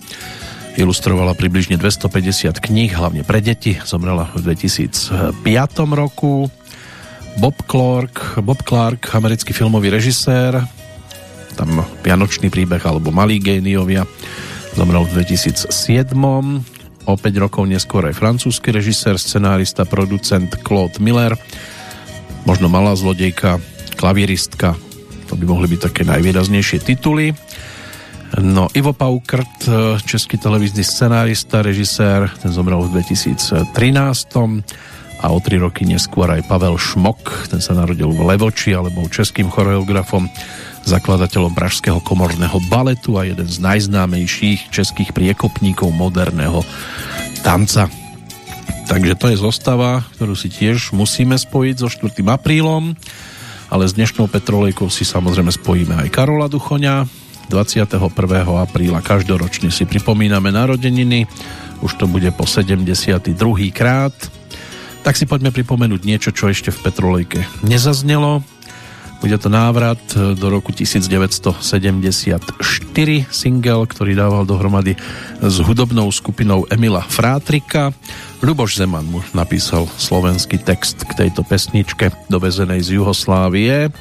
ilustrovala 0.79 1.35
približne 1.35 1.75
250 1.75 2.57
kníh, 2.57 2.95
hlavne 2.95 3.21
pre 3.21 3.43
deti. 3.43 3.77
Zomrela 3.83 4.31
v 4.33 4.49
2005 4.49 5.45
roku. 5.93 6.49
Bob 7.39 7.55
Clark, 7.63 8.43
Bob 8.43 8.59
Clark, 8.65 9.15
americký 9.15 9.55
filmový 9.55 9.87
režisér, 9.87 10.67
tam 11.55 11.87
Vianočný 12.03 12.51
príbeh 12.51 12.83
alebo 12.83 13.11
Malí 13.11 13.39
géniovia, 13.39 14.03
zomrel 14.75 15.07
v 15.07 15.23
2007. 15.23 15.71
O 17.09 17.17
5 17.17 17.43
rokov 17.43 17.65
neskôr 17.65 18.05
aj 18.05 18.17
francúzsky 18.17 18.69
režisér, 18.69 19.17
scenárista, 19.17 19.89
producent 19.89 20.53
Claude 20.61 21.01
Miller, 21.01 21.33
možno 22.45 22.69
Malá 22.69 22.93
zlodejka, 22.93 23.57
klavíristka, 23.97 24.77
to 25.25 25.33
by 25.33 25.45
mohli 25.49 25.71
byť 25.71 25.79
také 25.91 26.01
najvýraznejšie 26.05 26.83
tituly. 26.83 27.33
No, 28.39 28.71
Ivo 28.71 28.95
Paukrt, 28.95 29.67
český 30.07 30.39
televízny 30.39 30.87
scenárista, 30.87 31.59
režisér, 31.59 32.31
ten 32.39 32.53
zomrel 32.55 32.79
v 32.87 33.03
2013 33.03 33.75
a 35.21 35.25
o 35.29 35.37
tri 35.43 35.59
roky 35.59 35.83
neskôr 35.83 36.31
aj 36.31 36.47
Pavel 36.47 36.79
Šmok, 36.79 37.51
ten 37.51 37.59
sa 37.59 37.75
narodil 37.75 38.07
v 38.09 38.23
Levoči, 38.23 38.71
alebo 38.71 39.05
českým 39.11 39.51
choreografom, 39.51 40.31
zakladateľom 40.85 41.53
Pražského 41.53 41.99
komorného 42.01 42.57
baletu 42.67 43.17
a 43.19 43.27
jeden 43.27 43.45
z 43.45 43.57
najznámejších 43.61 44.73
českých 44.73 45.13
priekopníkov 45.13 45.93
moderného 45.93 46.65
tanca. 47.45 47.89
Takže 48.91 49.15
to 49.15 49.31
je 49.31 49.37
zostava, 49.39 50.03
ktorú 50.19 50.35
si 50.35 50.51
tiež 50.51 50.91
musíme 50.91 51.39
spojiť 51.39 51.75
so 51.79 51.87
4. 51.87 52.21
aprílom, 52.27 52.97
ale 53.71 53.83
s 53.87 53.95
dnešnou 53.95 54.27
Petrolejkou 54.27 54.91
si 54.91 55.07
samozrejme 55.07 55.47
spojíme 55.47 55.95
aj 55.95 56.11
Karola 56.11 56.51
Duchoňa. 56.51 57.07
21. 57.47 57.99
apríla 58.47 58.99
každoročne 59.03 59.71
si 59.71 59.83
pripomíname 59.83 60.55
narodeniny, 60.55 61.27
už 61.83 61.99
to 61.99 62.05
bude 62.07 62.27
po 62.35 62.47
72. 62.47 63.31
krát. 63.71 64.15
Tak 65.01 65.17
si 65.17 65.25
poďme 65.25 65.49
pripomenúť 65.49 66.01
niečo, 66.05 66.29
čo 66.29 66.47
ešte 66.47 66.69
v 66.69 66.79
Petrolejke 66.83 67.39
nezaznelo. 67.65 68.45
Bude 69.21 69.37
to 69.37 69.53
návrat 69.53 70.01
do 70.17 70.47
roku 70.49 70.73
1974, 70.73 71.61
single, 73.29 73.85
ktorý 73.85 74.17
dával 74.17 74.49
dohromady 74.49 74.97
s 75.37 75.61
hudobnou 75.61 76.09
skupinou 76.09 76.65
Emila 76.73 77.05
Frátrika. 77.05 77.93
Ľuboš 78.41 78.81
Zeman 78.81 79.05
mu 79.05 79.21
napísal 79.37 79.85
slovenský 79.85 80.57
text 80.65 81.05
k 81.05 81.13
tejto 81.13 81.45
pesničke 81.45 82.09
dovezenej 82.33 82.81
z 82.81 82.97
Juhoslávie. 82.97 83.93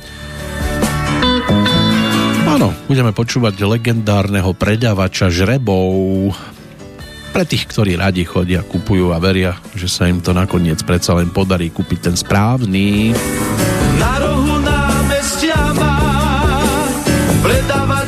Áno, 2.48 2.72
budeme 2.88 3.12
počúvať 3.12 3.60
legendárneho 3.60 4.56
predavača 4.56 5.28
žrebov. 5.28 6.32
Pre 7.30 7.44
tých, 7.46 7.68
ktorí 7.68 7.94
radi 7.94 8.24
chodia, 8.26 8.64
kupujú 8.64 9.12
a 9.12 9.20
veria, 9.20 9.54
že 9.76 9.86
sa 9.86 10.08
im 10.08 10.18
to 10.24 10.32
nakoniec 10.32 10.82
predsa 10.82 11.14
len 11.14 11.28
podarí 11.30 11.68
kúpiť 11.70 12.10
ten 12.10 12.16
správny. 12.18 13.14
Bledavá 17.42 17.99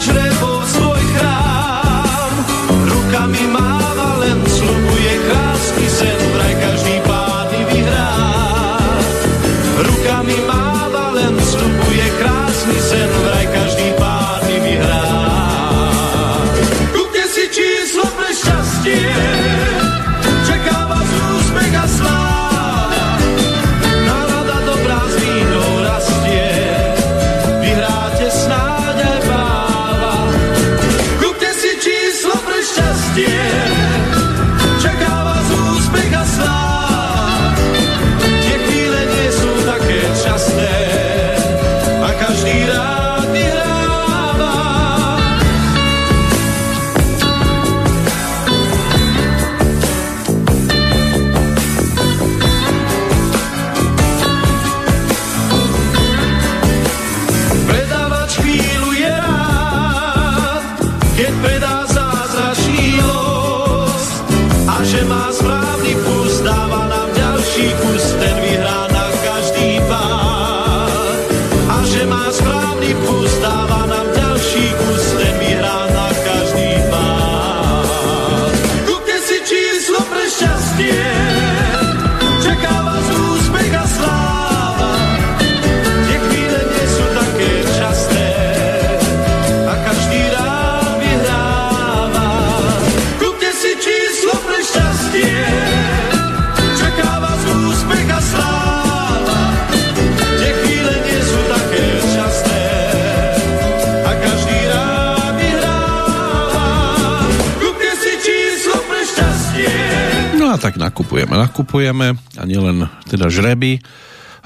nakupujeme 111.82 112.14
a 112.38 112.42
nielen 112.46 112.86
teda 113.10 113.26
žreby 113.26 113.82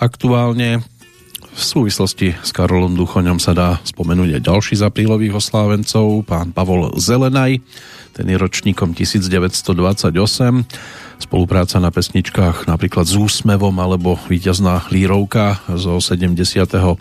aktuálne. 0.01 0.81
V 1.53 1.61
súvislosti 1.61 2.33
s 2.33 2.49
Karolom 2.49 2.97
Duchoňom 2.97 3.37
sa 3.37 3.53
dá 3.53 3.77
spomenúť 3.85 4.41
aj 4.41 4.43
ďalší 4.45 4.75
z 4.81 4.89
aprílových 4.89 5.37
oslávencov, 5.37 6.25
pán 6.25 6.57
Pavol 6.57 6.97
Zelenaj, 6.97 7.61
ten 8.17 8.25
je 8.25 8.41
ročníkom 8.41 8.97
1928. 8.97 10.17
Spolupráca 11.21 11.77
na 11.77 11.93
pesničkách 11.93 12.65
napríklad 12.65 13.05
s 13.05 13.21
úsmevom 13.21 13.77
alebo 13.77 14.17
víťazná 14.33 14.89
lírovka 14.89 15.61
zo 15.77 16.01
74. 16.01 16.97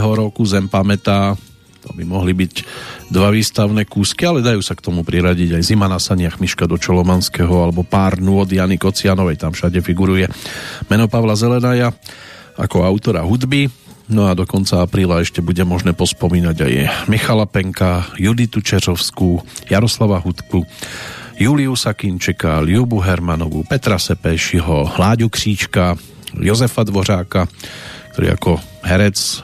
roku 0.00 0.42
Zem 0.48 0.64
pamätá 0.72 1.36
to 1.84 1.92
by 1.92 2.02
mohli 2.08 2.32
byť 2.34 2.54
dva 3.06 3.30
výstavné 3.30 3.86
kúsky, 3.86 4.26
ale 4.26 4.42
dajú 4.42 4.60
sa 4.62 4.74
k 4.74 4.82
tomu 4.82 5.06
priradiť 5.06 5.54
aj 5.54 5.62
Zima 5.62 5.86
na 5.86 6.02
saniach 6.02 6.42
Miška 6.42 6.66
do 6.66 6.74
Čolomanského 6.74 7.54
alebo 7.54 7.86
pár 7.86 8.18
nôd 8.18 8.50
Jany 8.50 8.76
Kocianovej, 8.76 9.38
tam 9.38 9.54
všade 9.54 9.78
figuruje 9.78 10.26
meno 10.90 11.06
Pavla 11.06 11.38
Zelenaja 11.38 11.94
ako 12.56 12.82
autora 12.82 13.22
hudby. 13.22 13.68
No 14.06 14.30
a 14.30 14.38
do 14.38 14.46
konca 14.46 14.86
apríla 14.86 15.18
ešte 15.18 15.42
bude 15.42 15.66
možné 15.66 15.90
pospomínať 15.90 16.56
aj 16.62 16.72
Michala 17.10 17.42
Penka, 17.42 18.06
Juditu 18.14 18.62
Čeřovskú, 18.62 19.42
Jaroslava 19.66 20.22
Hudku, 20.22 20.62
Juliu 21.42 21.74
Sakinčeka, 21.74 22.62
Liubu 22.62 23.02
Hermanovú, 23.02 23.66
Petra 23.66 23.98
Sepešiho, 23.98 24.94
Hláďu 24.94 25.26
Kříčka, 25.26 25.98
Jozefa 26.38 26.86
Dvořáka, 26.86 27.50
ktorý 28.14 28.26
ako 28.38 28.52
herec 28.86 29.42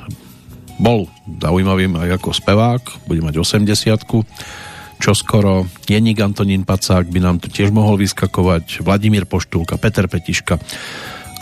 bol 0.81 1.09
zaujímavým 1.27 1.97
aj 1.99 2.21
ako 2.21 2.31
spevák, 2.33 2.83
bude 3.09 3.21
mať 3.21 3.41
80 3.41 5.03
čo 5.03 5.19
skoro 5.19 5.67
Jeník 5.91 6.23
Antonín 6.23 6.63
Pacák 6.63 7.11
by 7.11 7.19
nám 7.19 7.43
tu 7.43 7.51
tiež 7.51 7.75
mohol 7.75 7.99
vyskakovať, 7.99 8.87
Vladimír 8.87 9.27
Poštulka, 9.27 9.75
Peter 9.75 10.07
Petiška 10.07 10.63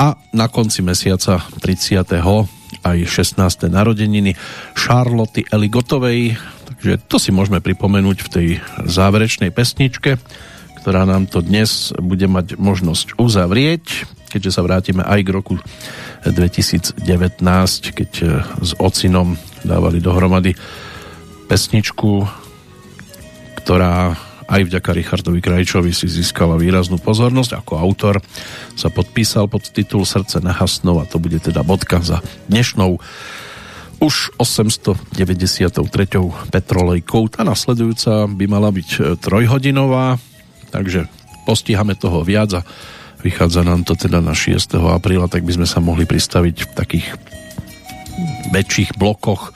a 0.00 0.16
na 0.32 0.48
konci 0.48 0.80
mesiaca 0.80 1.44
30. 1.60 2.08
aj 2.80 2.98
16. 3.04 3.36
narodeniny 3.68 4.32
Charloty 4.72 5.44
Eli 5.52 5.68
Gotovej, 5.68 6.40
takže 6.72 7.04
to 7.04 7.20
si 7.20 7.36
môžeme 7.36 7.60
pripomenúť 7.60 8.18
v 8.24 8.32
tej 8.32 8.48
záverečnej 8.88 9.52
pesničke, 9.52 10.16
ktorá 10.80 11.04
nám 11.04 11.28
to 11.28 11.44
dnes 11.44 11.92
bude 12.00 12.24
mať 12.24 12.56
možnosť 12.56 13.20
uzavrieť, 13.20 14.08
keďže 14.32 14.56
sa 14.56 14.64
vrátime 14.64 15.04
aj 15.04 15.20
k 15.20 15.34
roku 15.36 15.60
2019, 16.26 17.00
keď 17.96 18.10
e, 18.20 18.26
s 18.60 18.72
Ocinom 18.76 19.40
dávali 19.64 20.00
dohromady 20.04 20.52
pesničku, 21.48 22.28
ktorá 23.60 24.16
aj 24.50 24.66
vďaka 24.66 24.90
Richardovi 24.90 25.38
Krajčovi 25.38 25.94
si 25.94 26.10
získala 26.10 26.58
výraznú 26.58 26.98
pozornosť. 26.98 27.62
Ako 27.62 27.78
autor 27.78 28.18
sa 28.74 28.90
podpísal 28.90 29.46
pod 29.46 29.62
titul 29.70 30.02
Srdce 30.02 30.42
nehasnou 30.42 30.98
a 30.98 31.06
to 31.06 31.22
bude 31.22 31.38
teda 31.38 31.62
bodka 31.62 32.02
za 32.02 32.18
dnešnou 32.50 32.98
už 34.00 34.32
893. 34.40 35.12
petrolejkou. 36.48 37.22
Tá 37.28 37.44
nasledujúca 37.44 38.26
by 38.32 38.44
mala 38.48 38.72
byť 38.72 38.88
e, 38.96 39.00
trojhodinová, 39.20 40.16
takže 40.72 41.06
postihame 41.44 41.92
toho 41.94 42.24
viac 42.24 42.50
a 42.58 42.62
vychádza 43.20 43.64
nám 43.64 43.84
to 43.84 43.96
teda 43.96 44.24
na 44.24 44.32
6. 44.32 44.80
apríla, 44.80 45.28
tak 45.28 45.44
by 45.44 45.60
sme 45.60 45.66
sa 45.68 45.78
mohli 45.78 46.08
pristaviť 46.08 46.56
v 46.66 46.72
takých 46.72 47.06
väčších 48.50 48.96
blokoch, 48.98 49.54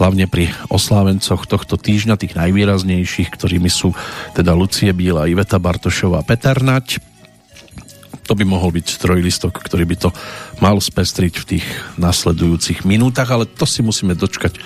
hlavne 0.00 0.26
pri 0.26 0.50
oslávencoch 0.72 1.44
tohto 1.46 1.76
týždňa, 1.76 2.18
tých 2.18 2.34
najvýraznejších, 2.34 3.28
ktorými 3.28 3.68
sú 3.68 3.92
teda 4.32 4.56
Lucie 4.56 4.90
Bíla, 4.90 5.28
Iveta 5.28 5.60
Bartošová, 5.60 6.24
Peter 6.24 6.58
Nať. 6.64 6.98
To 8.30 8.38
by 8.38 8.46
mohol 8.46 8.72
byť 8.72 9.02
trojlistok, 9.02 9.60
ktorý 9.60 9.84
by 9.84 9.96
to 9.98 10.08
mal 10.62 10.78
spestriť 10.78 11.34
v 11.42 11.48
tých 11.58 11.66
nasledujúcich 11.98 12.86
minútach, 12.86 13.28
ale 13.28 13.44
to 13.50 13.66
si 13.66 13.82
musíme 13.82 14.14
dočkať 14.16 14.62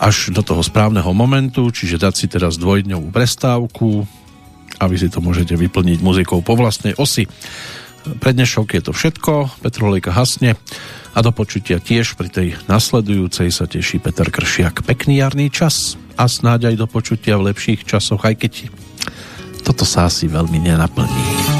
až 0.00 0.32
do 0.32 0.40
toho 0.40 0.64
správneho 0.64 1.12
momentu, 1.12 1.68
čiže 1.70 2.00
dať 2.00 2.14
si 2.16 2.26
teraz 2.26 2.56
dvojdňovú 2.56 3.12
prestávku, 3.12 4.08
a 4.78 4.86
vy 4.86 4.96
si 5.00 5.08
to 5.10 5.18
môžete 5.24 5.56
vyplniť 5.56 5.98
muzikou 6.04 6.44
po 6.44 6.54
vlastnej 6.54 6.94
osi. 7.00 7.26
Pre 8.00 8.32
dnešok 8.32 8.78
je 8.78 8.82
to 8.86 8.92
všetko, 8.94 9.60
Petrolejka 9.60 10.14
hasne 10.14 10.56
a 11.12 11.18
do 11.20 11.34
počutia 11.34 11.82
tiež 11.82 12.14
pri 12.14 12.30
tej 12.30 12.48
nasledujúcej 12.70 13.50
sa 13.50 13.66
teší 13.66 13.98
Peter 13.98 14.30
Kršiak. 14.30 14.86
Pekný 14.86 15.20
jarný 15.20 15.50
čas 15.50 15.98
a 16.16 16.30
snáď 16.30 16.72
aj 16.72 16.76
do 16.80 16.86
počutia 16.86 17.36
v 17.36 17.52
lepších 17.52 17.84
časoch, 17.84 18.22
aj 18.22 18.40
keď 18.40 18.52
toto 19.66 19.84
sa 19.84 20.08
asi 20.08 20.30
veľmi 20.30 20.62
nenaplní. 20.62 21.59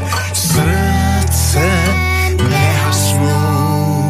srdce 0.51 1.71
nehasnou. 2.49 4.03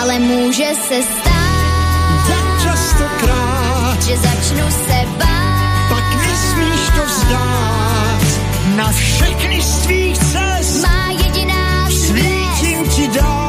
ale 0.00 0.18
může 0.18 0.66
se 0.88 1.02
stát, 1.02 2.26
Tak 2.28 2.62
častokrát, 2.62 4.02
že 4.02 4.16
začnu 4.16 4.70
se 4.70 4.98
bát. 5.18 5.88
pak 5.88 6.26
nesmíš 6.26 6.80
to 6.96 7.04
vzdát. 7.06 8.22
Na 8.76 8.92
všechny 8.92 9.62
z 9.62 9.78
tvých 9.78 10.18
cest 10.18 10.82
Má 10.82 11.10
jediná 11.24 11.90
svítím 11.90 12.90
svět, 12.90 12.94
ti 12.94 13.08
dál. 13.20 13.47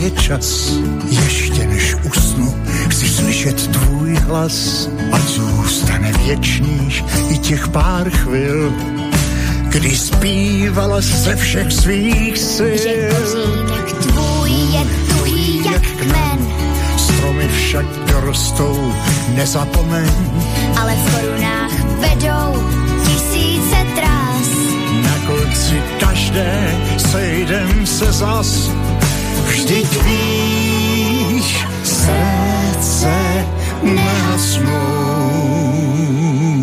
je 0.00 0.10
čas. 0.10 0.72
Ještě 1.10 1.66
než 1.66 1.94
usnu, 1.94 2.54
chci 2.88 3.08
slyšet 3.08 3.66
tvůj 3.66 4.14
hlas, 4.14 4.88
a 5.12 5.18
zůstane 5.18 6.12
věčných 6.12 7.04
i 7.30 7.38
těch 7.38 7.68
pár 7.68 8.10
chvil, 8.10 8.72
kdy 9.68 9.96
zpívala 9.96 11.00
ze 11.00 11.36
všech 11.36 11.72
svých 11.72 12.38
sil. 12.54 12.76
Že 12.76 13.10
tvůj 14.02 14.50
je 14.50 14.82
tuhý 15.08 15.64
jak 15.72 15.82
kmen, 15.82 16.38
stromy 16.96 17.48
však 17.48 17.86
dorostou, 18.12 18.92
nezapomeň. 19.34 20.10
Ale 20.80 20.96
v 20.96 21.14
korunách 21.14 21.72
vedou 22.00 22.70
tisíce 23.06 23.76
trás. 23.94 24.48
Na 25.02 25.26
konci 25.26 25.82
každé 26.00 26.78
sejdem 27.10 27.86
se 27.86 28.12
zas, 28.12 28.70
Vždyť 29.50 29.90
víš, 30.06 31.46
srdce 31.82 33.14
nehasnú. 33.82 34.86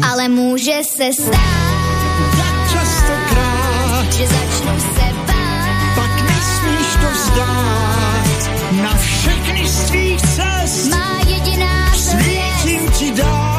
Ale 0.03 0.31
môže 0.31 0.87
se 0.87 1.11
stát, 1.11 1.99
tak 2.39 2.55
častokrát, 2.71 4.07
že 4.07 4.25
začnu 4.27 4.73
se 4.79 5.07
bát, 5.27 5.77
pak 5.99 6.13
nesmíš 6.23 6.89
to 7.03 7.09
vzdát. 7.11 8.39
Na 8.71 8.93
všechny 8.95 9.63
svých 9.67 10.21
cest 10.21 10.87
má 10.87 11.19
jediná 11.27 11.91
svět. 11.91 12.87
Ti 12.97 13.11
dát. 13.11 13.56